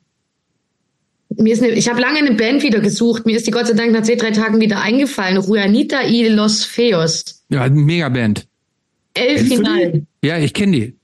[1.39, 3.25] mir ist eine, ich habe lange eine Band wieder gesucht.
[3.25, 5.37] Mir ist die Gott sei Dank nach zwei, drei Tagen wieder eingefallen.
[5.37, 7.43] Ruanita y Los Feos.
[7.49, 8.45] Ja, mega Band.
[9.13, 10.03] El Final.
[10.23, 10.95] Ja, ich kenne die.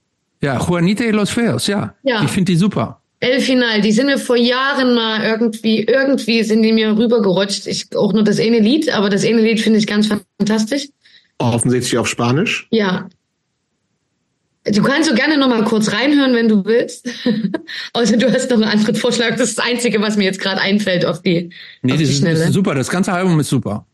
[0.41, 1.95] Ja, Juanita y Los Feos, ja.
[2.03, 2.23] ja.
[2.23, 3.01] Ich finde die super.
[3.19, 7.65] El Final, die sind mir vor Jahren mal irgendwie, irgendwie sind die mir rübergerutscht.
[7.65, 10.89] Ich auch nur das eine Lied, aber das eine Lied finde ich ganz fantastisch.
[11.37, 12.67] Offensichtlich auf Spanisch?
[12.71, 13.07] Ja.
[14.65, 17.07] Du kannst so gerne noch mal kurz reinhören, wenn du willst.
[17.93, 19.31] Außer du hast noch einen anderen Vorschlag.
[19.31, 21.51] Das ist das Einzige, was mir jetzt gerade einfällt auf die,
[21.83, 22.45] nee, auf die, die Schnelle.
[22.45, 22.73] Ist super.
[22.73, 23.85] Das ganze Album ist super.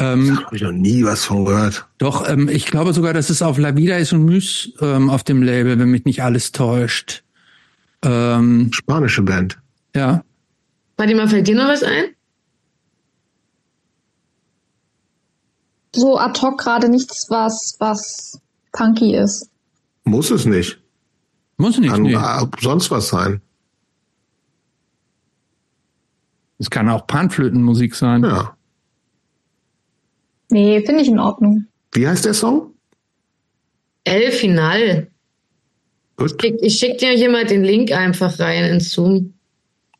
[0.00, 1.86] Ähm, habe ich noch nie was von gehört.
[1.98, 5.22] Doch, ähm, ich glaube sogar, dass es auf La Vida ist und Mys ähm, auf
[5.22, 7.22] dem Label, wenn mich nicht alles täuscht.
[8.02, 9.58] Ähm, Spanische Band.
[9.94, 10.24] Ja.
[10.96, 12.06] Warte mal, fällt dir noch was ein?
[15.94, 18.40] So ad hoc gerade nichts, was, was
[18.74, 19.48] punky ist.
[20.04, 20.78] Muss es nicht.
[21.56, 21.90] Muss nicht.
[21.90, 22.18] Kann nee.
[22.60, 23.40] sonst was sein.
[26.58, 28.22] Es kann auch Panflötenmusik sein.
[28.22, 28.56] Ja.
[30.50, 31.66] Nee, finde ich in Ordnung.
[31.92, 32.74] Wie heißt der Song?
[34.04, 35.08] El Final.
[36.16, 36.42] Gut.
[36.44, 39.34] Ich, ich schicke dir hier mal den Link einfach rein in Zoom.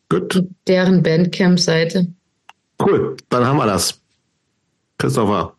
[0.08, 0.46] Gut.
[0.68, 2.06] Deren Bandcamp-Seite.
[2.80, 4.00] Cool, dann haben wir das.
[4.98, 5.54] Christopher,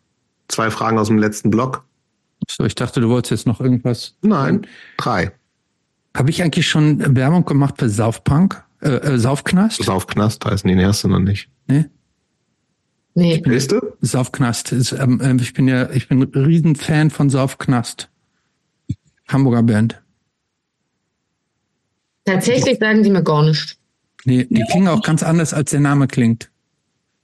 [0.48, 1.84] zwei Fragen aus dem letzten Block.
[2.50, 4.16] So, ich dachte, du wolltest jetzt noch irgendwas.
[4.22, 4.68] Nein,
[4.98, 5.32] drei.
[6.16, 8.64] Habe ich eigentlich schon Werbung gemacht für Saufpunk?
[8.82, 9.84] Äh, äh, Saufknast?
[9.84, 11.50] Saufknast heißen die erste noch nicht.
[11.68, 11.86] Nee.
[13.16, 13.42] Nee.
[13.46, 13.82] Weißt du?
[14.02, 14.72] Saufknast.
[14.72, 18.10] Ist, ähm, ähm, ich bin ja, ich bin ein Riesenfan von Saufknast.
[19.28, 20.02] Hamburger Band.
[22.26, 23.78] Tatsächlich sagen die mir gar nicht.
[24.26, 26.50] Nee, die klingen auch ganz anders, als der Name klingt.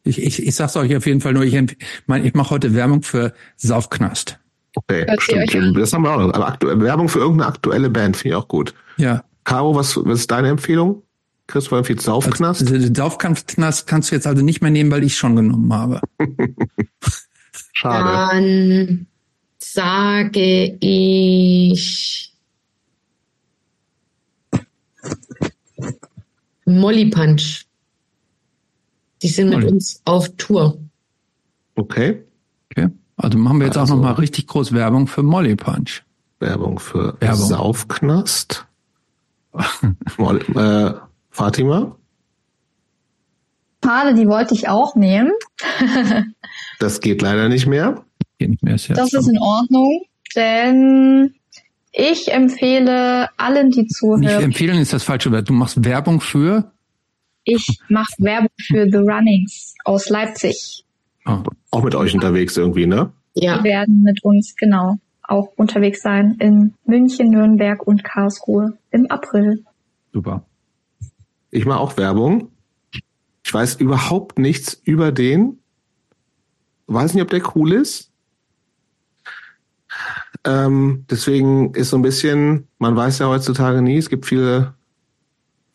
[0.03, 1.57] Ich, ich, ich sag's euch auf jeden Fall nur, ich,
[2.07, 4.39] mein, ich mache heute Werbung für Saufknast.
[4.75, 5.77] Okay, Hört stimmt.
[5.77, 6.33] Das haben wir auch noch.
[6.33, 8.73] Aber aktu Werbung für irgendeine aktuelle Band finde ich auch gut.
[8.97, 9.23] Ja.
[9.43, 11.03] Caro, was, was ist deine Empfehlung?
[11.47, 12.61] Christopher empfiehlt Saufknast?
[12.61, 15.99] Also, den Saufknast kannst du jetzt also nicht mehr nehmen, weil ich schon genommen habe.
[17.73, 18.31] Schade.
[18.31, 19.07] Dann
[19.59, 22.33] sage ich
[26.65, 27.65] Molly Punch.
[29.21, 29.71] Die sind mit Molly.
[29.73, 30.77] uns auf Tour.
[31.75, 32.23] Okay.
[33.21, 36.03] Also machen wir jetzt Also- auch noch mal richtig groß Werbung für Molly Punch.
[36.39, 37.45] Werbung für Werbung.
[37.47, 38.65] Saufknast.
[40.17, 41.95] Mal, äh, Fatima?
[43.83, 45.31] Schade, die wollte ich auch nehmen.
[46.79, 48.03] Das geht leider nicht mehr.
[48.39, 50.01] Geht nicht mehr, ist ja Das ist in Ordnung,
[50.35, 51.35] denn
[51.91, 55.47] ich empfehle allen, die Nicht zuhören, empfehlen ist das falsche Wort.
[55.47, 56.71] Du machst Werbung für.
[57.43, 60.83] ich mache Werbung für The Runnings aus Leipzig.
[61.25, 63.11] Oh, Auch mit euch unterwegs irgendwie, ne?
[63.33, 63.59] Ja.
[63.59, 69.63] Die werden mit uns genau auch unterwegs sein in München, Nürnberg und Karlsruhe im April.
[70.11, 70.45] super.
[71.53, 72.49] Ich mache auch Werbung.
[73.43, 75.59] Ich weiß überhaupt nichts über den.
[76.87, 78.09] Weiß nicht, ob der cool ist.
[80.45, 84.73] Ähm, deswegen ist so ein bisschen, man weiß ja heutzutage nie, es gibt viele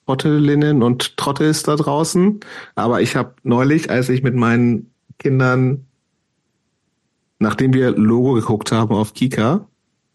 [0.07, 2.41] Trottelinnen und Trottels da draußen.
[2.75, 5.87] Aber ich habe neulich, als ich mit meinen Kindern,
[7.39, 9.67] nachdem wir Logo geguckt haben auf Kika,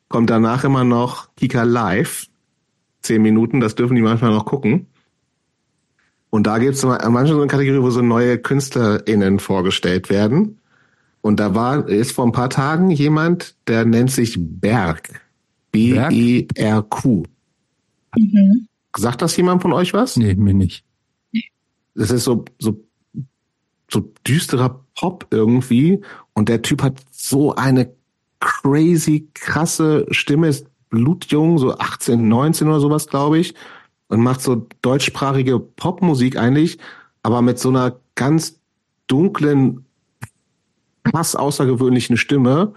[0.09, 2.27] kommt danach immer noch Kika Live.
[3.01, 4.87] Zehn Minuten, das dürfen die manchmal noch gucken.
[6.29, 10.59] Und da gibt es manchmal so eine Kategorie, wo so neue KünstlerInnen vorgestellt werden.
[11.21, 15.21] Und da war, ist vor ein paar Tagen jemand, der nennt sich Berg.
[15.71, 17.23] B-E-R-Q.
[18.17, 18.67] Mhm.
[18.95, 20.17] Sagt das jemand von euch was?
[20.17, 20.83] Nee, mir nicht.
[21.95, 22.83] Das ist so, so,
[23.91, 26.01] so düsterer Pop irgendwie.
[26.33, 27.91] Und der Typ hat so eine
[28.39, 33.53] crazy, krasse Stimme, ist blutjung, so 18, 19 oder sowas, glaube ich.
[34.07, 36.77] Und macht so deutschsprachige Popmusik eigentlich,
[37.23, 38.59] aber mit so einer ganz
[39.07, 39.85] dunklen,
[41.03, 42.73] krass außergewöhnlichen Stimme.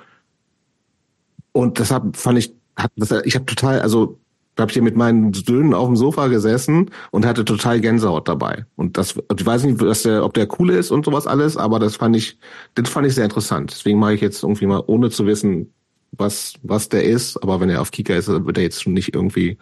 [1.53, 2.93] Und deshalb fand ich, hat,
[3.25, 4.19] ich habe total, also
[4.59, 8.67] habe ich hier mit meinen Söhnen auf dem Sofa gesessen und hatte total Gänsehaut dabei.
[8.77, 11.79] Und das, ich weiß nicht, dass der, ob der cool ist und sowas alles, aber
[11.79, 12.39] das fand ich,
[12.75, 13.73] das fand ich sehr interessant.
[13.73, 15.73] Deswegen mache ich jetzt irgendwie mal, ohne zu wissen,
[16.13, 17.43] was, was der ist.
[17.43, 19.59] Aber wenn er auf Kika ist, wird er jetzt schon nicht irgendwie,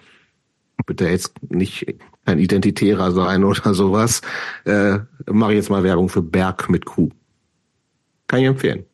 [0.87, 1.87] wird er jetzt nicht
[2.25, 4.21] ein Identitärer sein oder sowas.
[4.65, 7.09] Äh, mache ich jetzt mal Werbung für Berg mit Q.
[8.27, 8.85] Kann ich empfehlen.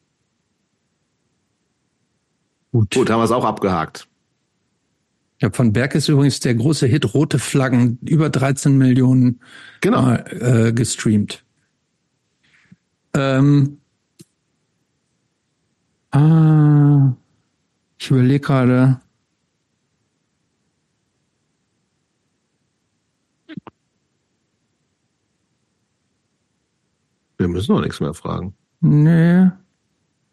[2.72, 2.94] Gut.
[2.94, 4.08] Gut, haben wir es auch abgehakt.
[5.40, 9.40] Ja, von Berg ist übrigens der große Hit Rote Flaggen über 13 Millionen
[9.80, 10.02] Genau.
[10.02, 10.24] Mal,
[10.68, 11.44] äh, gestreamt.
[13.14, 13.78] Ähm,
[16.10, 17.12] ah,
[17.98, 19.00] ich überlege gerade.
[27.36, 28.54] Wir müssen doch nichts mehr fragen.
[28.80, 29.48] Nee.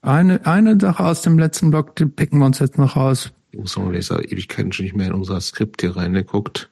[0.01, 3.31] Eine, eine Sache aus dem letzten Blog, die picken wir uns jetzt noch raus.
[3.55, 6.69] Muss nicht sagen, Ewigkeiten schon nicht mehr in unser Skript hier reingeguckt.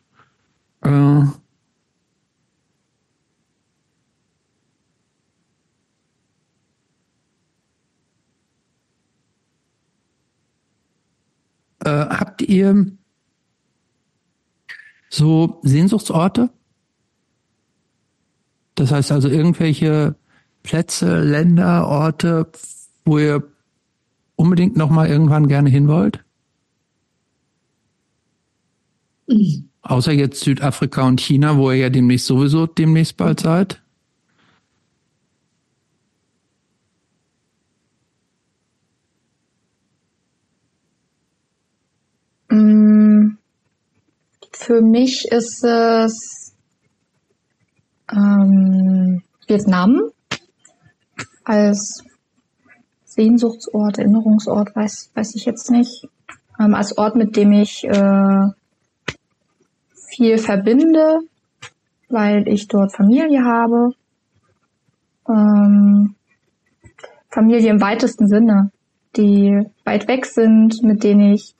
[0.81, 1.25] Äh, äh,
[11.85, 12.87] habt ihr
[15.09, 16.49] so Sehnsuchtsorte?
[18.75, 20.15] Das heißt also irgendwelche
[20.63, 22.51] Plätze, Länder, Orte,
[23.05, 23.43] wo ihr
[24.35, 26.23] unbedingt noch mal irgendwann gerne hin wollt?
[29.81, 33.81] Außer jetzt Südafrika und China, wo ihr ja demnächst sowieso demnächst bald seid.
[42.49, 43.37] Mm,
[44.51, 46.53] Für mich ist es
[48.11, 49.99] ähm, Vietnam
[51.43, 52.03] als
[53.05, 56.07] Sehnsuchtsort, Erinnerungsort, weiß, weiß ich jetzt nicht.
[56.59, 58.47] Ähm, als Ort, mit dem ich äh,
[60.15, 61.19] viel verbinde,
[62.09, 63.91] weil ich dort Familie habe.
[65.27, 66.15] Ähm,
[67.29, 68.71] Familie im weitesten Sinne,
[69.15, 71.55] die weit weg sind, mit denen ich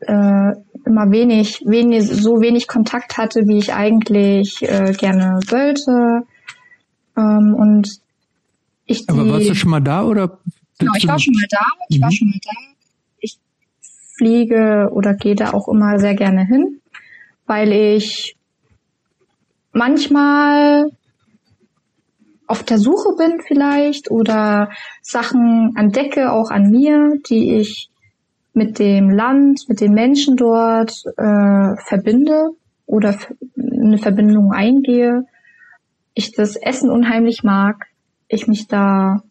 [0.00, 0.52] äh,
[0.84, 6.26] immer wenig, wenig, so wenig Kontakt hatte, wie ich eigentlich äh, gerne wollte.
[7.16, 8.00] Ähm, und
[8.86, 10.38] ich die, Aber warst du schon mal da oder?
[10.78, 11.64] Genau, ich war schon mal da.
[11.88, 12.02] Ich mhm.
[12.02, 12.50] war schon mal da.
[13.18, 13.38] Ich
[14.16, 16.79] fliege oder gehe da auch immer sehr gerne hin,
[17.50, 18.36] weil ich
[19.72, 20.88] manchmal
[22.46, 24.70] auf der Suche bin vielleicht oder
[25.02, 27.90] Sachen entdecke, auch an mir, die ich
[28.52, 32.50] mit dem Land, mit den Menschen dort äh, verbinde
[32.86, 33.18] oder
[33.56, 35.26] eine Verbindung eingehe.
[36.14, 37.86] Ich das Essen unheimlich mag,
[38.28, 39.24] ich mich da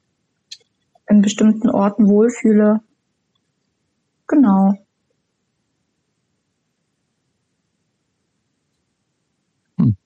[1.08, 2.82] in bestimmten Orten wohlfühle.
[4.28, 4.74] Genau.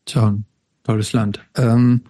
[0.05, 0.37] Tja,
[0.83, 1.39] tolles Land.
[1.55, 2.01] Ähm,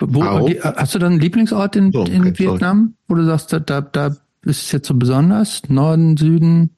[0.00, 2.94] wo, hast du dann einen Lieblingsort in, so, okay, in Vietnam, sorry.
[3.08, 4.06] wo du sagst, da, da
[4.42, 5.68] ist es jetzt so besonders?
[5.68, 6.76] Norden, Süden?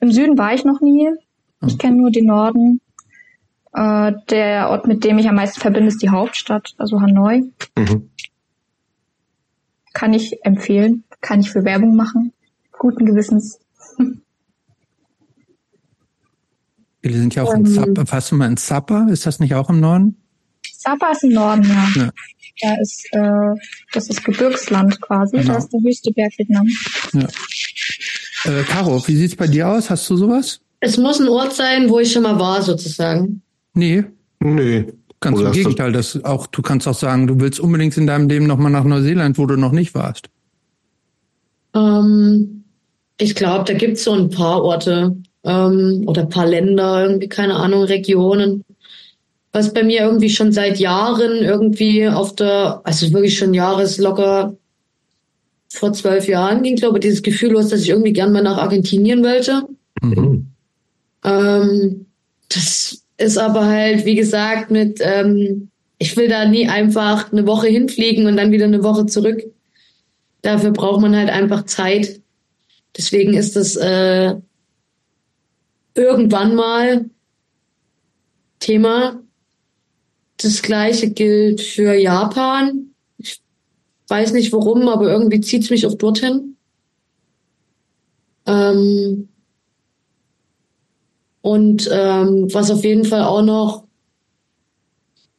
[0.00, 1.10] Im Süden war ich noch nie.
[1.66, 2.80] Ich kenne nur den Norden.
[3.72, 7.42] Äh, der Ort, mit dem ich am meisten verbinde, ist die Hauptstadt, also Hanoi.
[7.76, 8.10] Mhm.
[9.92, 11.04] Kann ich empfehlen.
[11.20, 12.32] Kann ich für Werbung machen.
[12.78, 13.60] Guten Gewissens.
[17.02, 18.12] Wir sind ja auch ähm, in Zappa.
[18.12, 19.08] Warst du mal in Zappa?
[19.10, 20.16] Ist das nicht auch im Norden?
[20.72, 22.02] Sapa ist im Norden, ja.
[22.02, 22.10] ja.
[22.62, 23.54] Da ist, äh,
[23.92, 25.38] das ist Gebirgsland quasi.
[25.38, 25.52] Genau.
[25.52, 26.66] Da ist der höchste Berg Vietnam.
[27.12, 27.26] Ja.
[28.44, 29.90] Äh, Caro, wie sieht's bei dir aus?
[29.90, 30.60] Hast du sowas?
[30.80, 33.42] Es muss ein Ort sein, wo ich schon mal war, sozusagen.
[33.74, 34.04] Nee.
[34.40, 34.86] Nee.
[35.20, 38.28] Ganz Oder im Gegenteil, das auch, du kannst auch sagen, du willst unbedingt in deinem
[38.28, 40.30] Leben nochmal nach Neuseeland, wo du noch nicht warst.
[41.74, 42.64] Ähm,
[43.18, 47.56] ich glaube, da gibt's so ein paar Orte ähm, oder ein paar Länder, irgendwie, keine
[47.56, 48.64] Ahnung, Regionen
[49.52, 54.56] was bei mir irgendwie schon seit Jahren irgendwie auf der, also wirklich schon jahreslocker
[55.68, 58.58] vor zwölf Jahren ging, glaube ich, dieses Gefühl los, dass ich irgendwie gern mal nach
[58.58, 59.62] Argentinien wollte.
[60.02, 60.48] Mhm.
[61.24, 62.06] Ähm,
[62.48, 67.68] das ist aber halt, wie gesagt, mit, ähm, ich will da nie einfach eine Woche
[67.68, 69.44] hinfliegen und dann wieder eine Woche zurück.
[70.42, 72.20] Dafür braucht man halt einfach Zeit.
[72.96, 74.36] Deswegen ist das äh,
[75.94, 77.10] irgendwann mal
[78.58, 79.20] Thema.
[80.36, 82.94] Das gleiche gilt für Japan.
[83.18, 83.40] Ich
[84.08, 86.56] weiß nicht warum, aber irgendwie zieht es mich auch dorthin.
[88.46, 89.28] Ähm
[91.42, 93.84] und ähm, was auf jeden Fall auch noch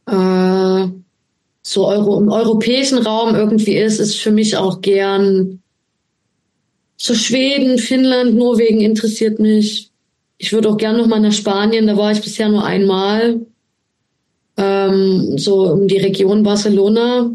[0.07, 0.87] äh,
[1.61, 5.61] so Euro, im europäischen Raum irgendwie ist, ist für mich auch gern
[6.97, 9.90] so Schweden, Finnland, Norwegen interessiert mich.
[10.41, 13.41] Ich würde auch gern noch mal nach Spanien, da war ich bisher nur einmal
[14.57, 17.29] ähm, so um die Region Barcelona.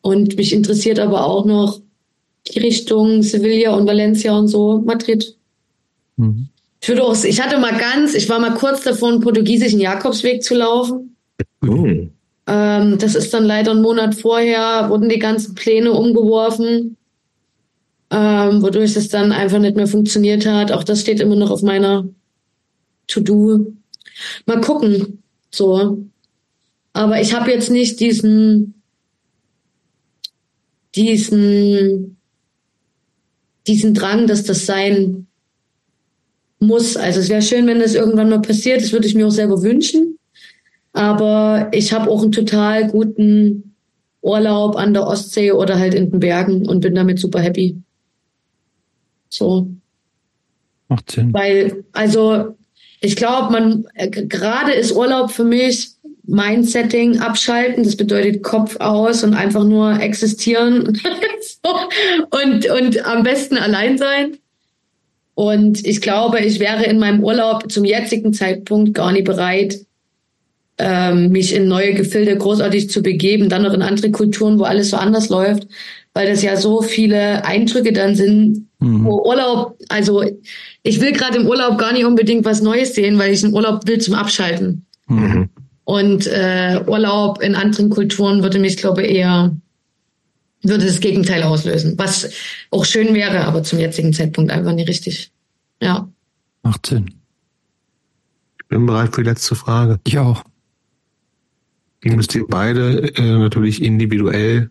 [0.00, 1.78] Und mich interessiert aber auch noch
[2.48, 5.36] die Richtung Sevilla und Valencia und so, Madrid.
[6.16, 6.48] Mhm.
[6.80, 10.42] Ich würde auch, ich hatte mal ganz, ich war mal kurz davor, einen portugiesischen Jakobsweg
[10.42, 11.14] zu laufen.
[11.60, 12.12] Mhm.
[12.46, 16.96] Ähm, das ist dann leider einen Monat vorher, wurden die ganzen Pläne umgeworfen,
[18.10, 20.72] ähm, wodurch es dann einfach nicht mehr funktioniert hat.
[20.72, 22.08] Auch das steht immer noch auf meiner
[23.06, 23.72] To-Do.
[24.46, 25.22] Mal gucken.
[25.50, 26.04] So.
[26.92, 28.82] Aber ich habe jetzt nicht diesen,
[30.96, 32.16] diesen,
[33.66, 35.28] diesen Drang, dass das sein
[36.58, 36.96] muss.
[36.96, 38.82] Also es wäre schön, wenn das irgendwann mal passiert.
[38.82, 40.18] Das würde ich mir auch selber wünschen.
[40.92, 43.76] Aber ich habe auch einen total guten
[44.20, 47.80] Urlaub an der Ostsee oder halt in den Bergen und bin damit super happy.
[49.30, 49.68] So.
[50.88, 51.32] Macht Sinn.
[51.32, 52.56] Weil, also
[53.00, 55.92] ich glaube, man äh, gerade ist Urlaub für mich
[56.24, 57.84] Mindsetting abschalten.
[57.84, 61.00] Das bedeutet Kopf aus und einfach nur existieren
[62.30, 64.36] und und am besten allein sein.
[65.34, 69.86] Und ich glaube, ich wäre in meinem Urlaub zum jetzigen Zeitpunkt gar nicht bereit,
[70.76, 74.90] ähm, mich in neue Gefilde großartig zu begeben, dann noch in andere Kulturen, wo alles
[74.90, 75.66] so anders läuft,
[76.12, 79.04] weil das ja so viele Eindrücke dann sind, mhm.
[79.04, 80.24] wo Urlaub, also
[80.82, 83.86] ich will gerade im Urlaub gar nicht unbedingt was Neues sehen, weil ich einen Urlaub
[83.86, 84.86] will zum Abschalten.
[85.06, 85.48] Mhm.
[85.84, 89.56] Und äh, Urlaub in anderen Kulturen würde mich, glaube ich, eher
[90.62, 91.94] würde das Gegenteil auslösen.
[91.98, 92.30] Was
[92.70, 95.32] auch schön wäre, aber zum jetzigen Zeitpunkt einfach nicht richtig.
[95.80, 96.08] Ja.
[96.62, 97.14] Macht Sinn.
[98.60, 99.98] Ich bin bereit für die letzte Frage.
[100.06, 100.44] Ich auch.
[102.04, 104.70] Die müsst ihr beide äh, natürlich individuell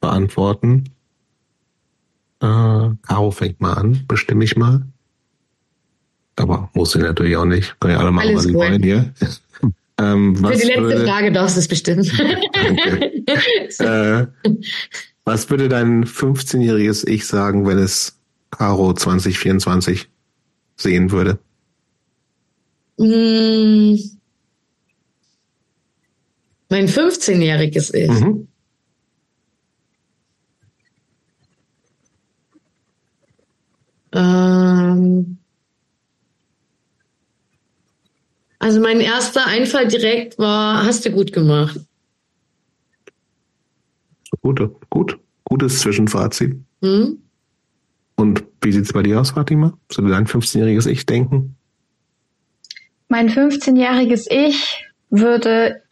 [0.00, 0.84] beantworten.
[2.40, 4.82] Äh, Caro fängt mal an, bestimme ich mal.
[6.36, 7.78] Aber muss sie natürlich auch nicht.
[7.80, 9.12] Können ja alle machen, Alles was sie wollen hier.
[10.00, 12.04] Ähm, Für die letzte würde, Frage darfst du es bestimmen.
[13.80, 14.26] äh,
[15.24, 18.16] was würde dein 15-jähriges Ich sagen, wenn es
[18.50, 20.08] Caro 2024
[20.76, 21.38] sehen würde?
[22.98, 23.98] Hm.
[26.68, 28.08] Mein 15-jähriges Ich.
[28.08, 28.47] Mhm.
[34.12, 35.38] Ähm,
[38.58, 41.78] also mein erster Einfall direkt war, hast du gut gemacht.
[44.42, 46.56] Gute, gut, gutes Zwischenfazit.
[46.82, 47.18] Hm?
[48.16, 49.76] Und wie sieht es bei dir aus, Fatima?
[49.90, 51.56] Soll du dein 15-jähriges Ich denken?
[53.08, 55.82] Mein 15-jähriges Ich würde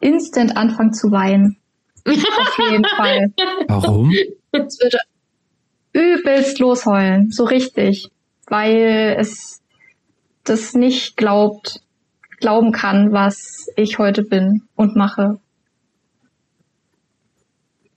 [0.00, 1.56] instant anfangen zu weinen.
[2.06, 3.32] Auf jeden Fall.
[3.68, 4.12] Warum?
[4.52, 4.98] Es würde
[5.94, 8.10] übelst losheulen, so richtig,
[8.46, 9.62] weil es
[10.42, 11.80] das nicht glaubt,
[12.40, 15.38] glauben kann, was ich heute bin und mache.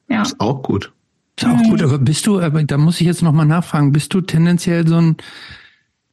[0.08, 0.22] Ja.
[0.22, 0.93] Ist auch gut.
[1.38, 4.22] Ist auch gut, aber bist du, aber da muss ich jetzt nochmal nachfragen, bist du
[4.22, 5.17] tendenziell so ein,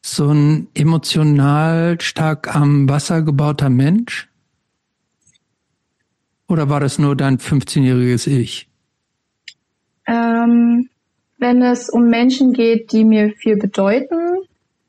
[0.02, 4.28] so ein emotional stark am Wasser gebauter Mensch?
[6.46, 8.68] Oder war das nur dein 15-jähriges Ich?
[10.06, 10.90] Ähm,
[11.38, 14.38] wenn es um Menschen geht, die mir viel bedeuten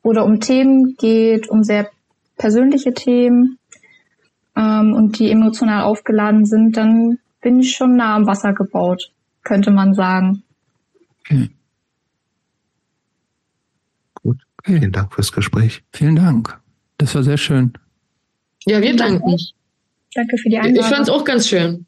[0.04, 1.90] oder um Themen geht, um sehr
[2.38, 3.58] persönliche Themen
[4.56, 9.12] ähm, und die emotional aufgeladen sind, dann bin ich schon nah am Wasser gebaut,
[9.44, 10.44] könnte man sagen.
[11.20, 11.50] Okay.
[14.16, 14.38] Gut.
[14.58, 14.80] Okay.
[14.80, 15.84] Vielen Dank fürs Gespräch.
[15.92, 16.60] Vielen Dank.
[16.98, 17.74] Das war sehr schön.
[18.66, 19.38] Ja, wir danken.
[20.14, 20.84] Danke für die Einladung.
[20.84, 21.85] Ich fand es auch ganz schön.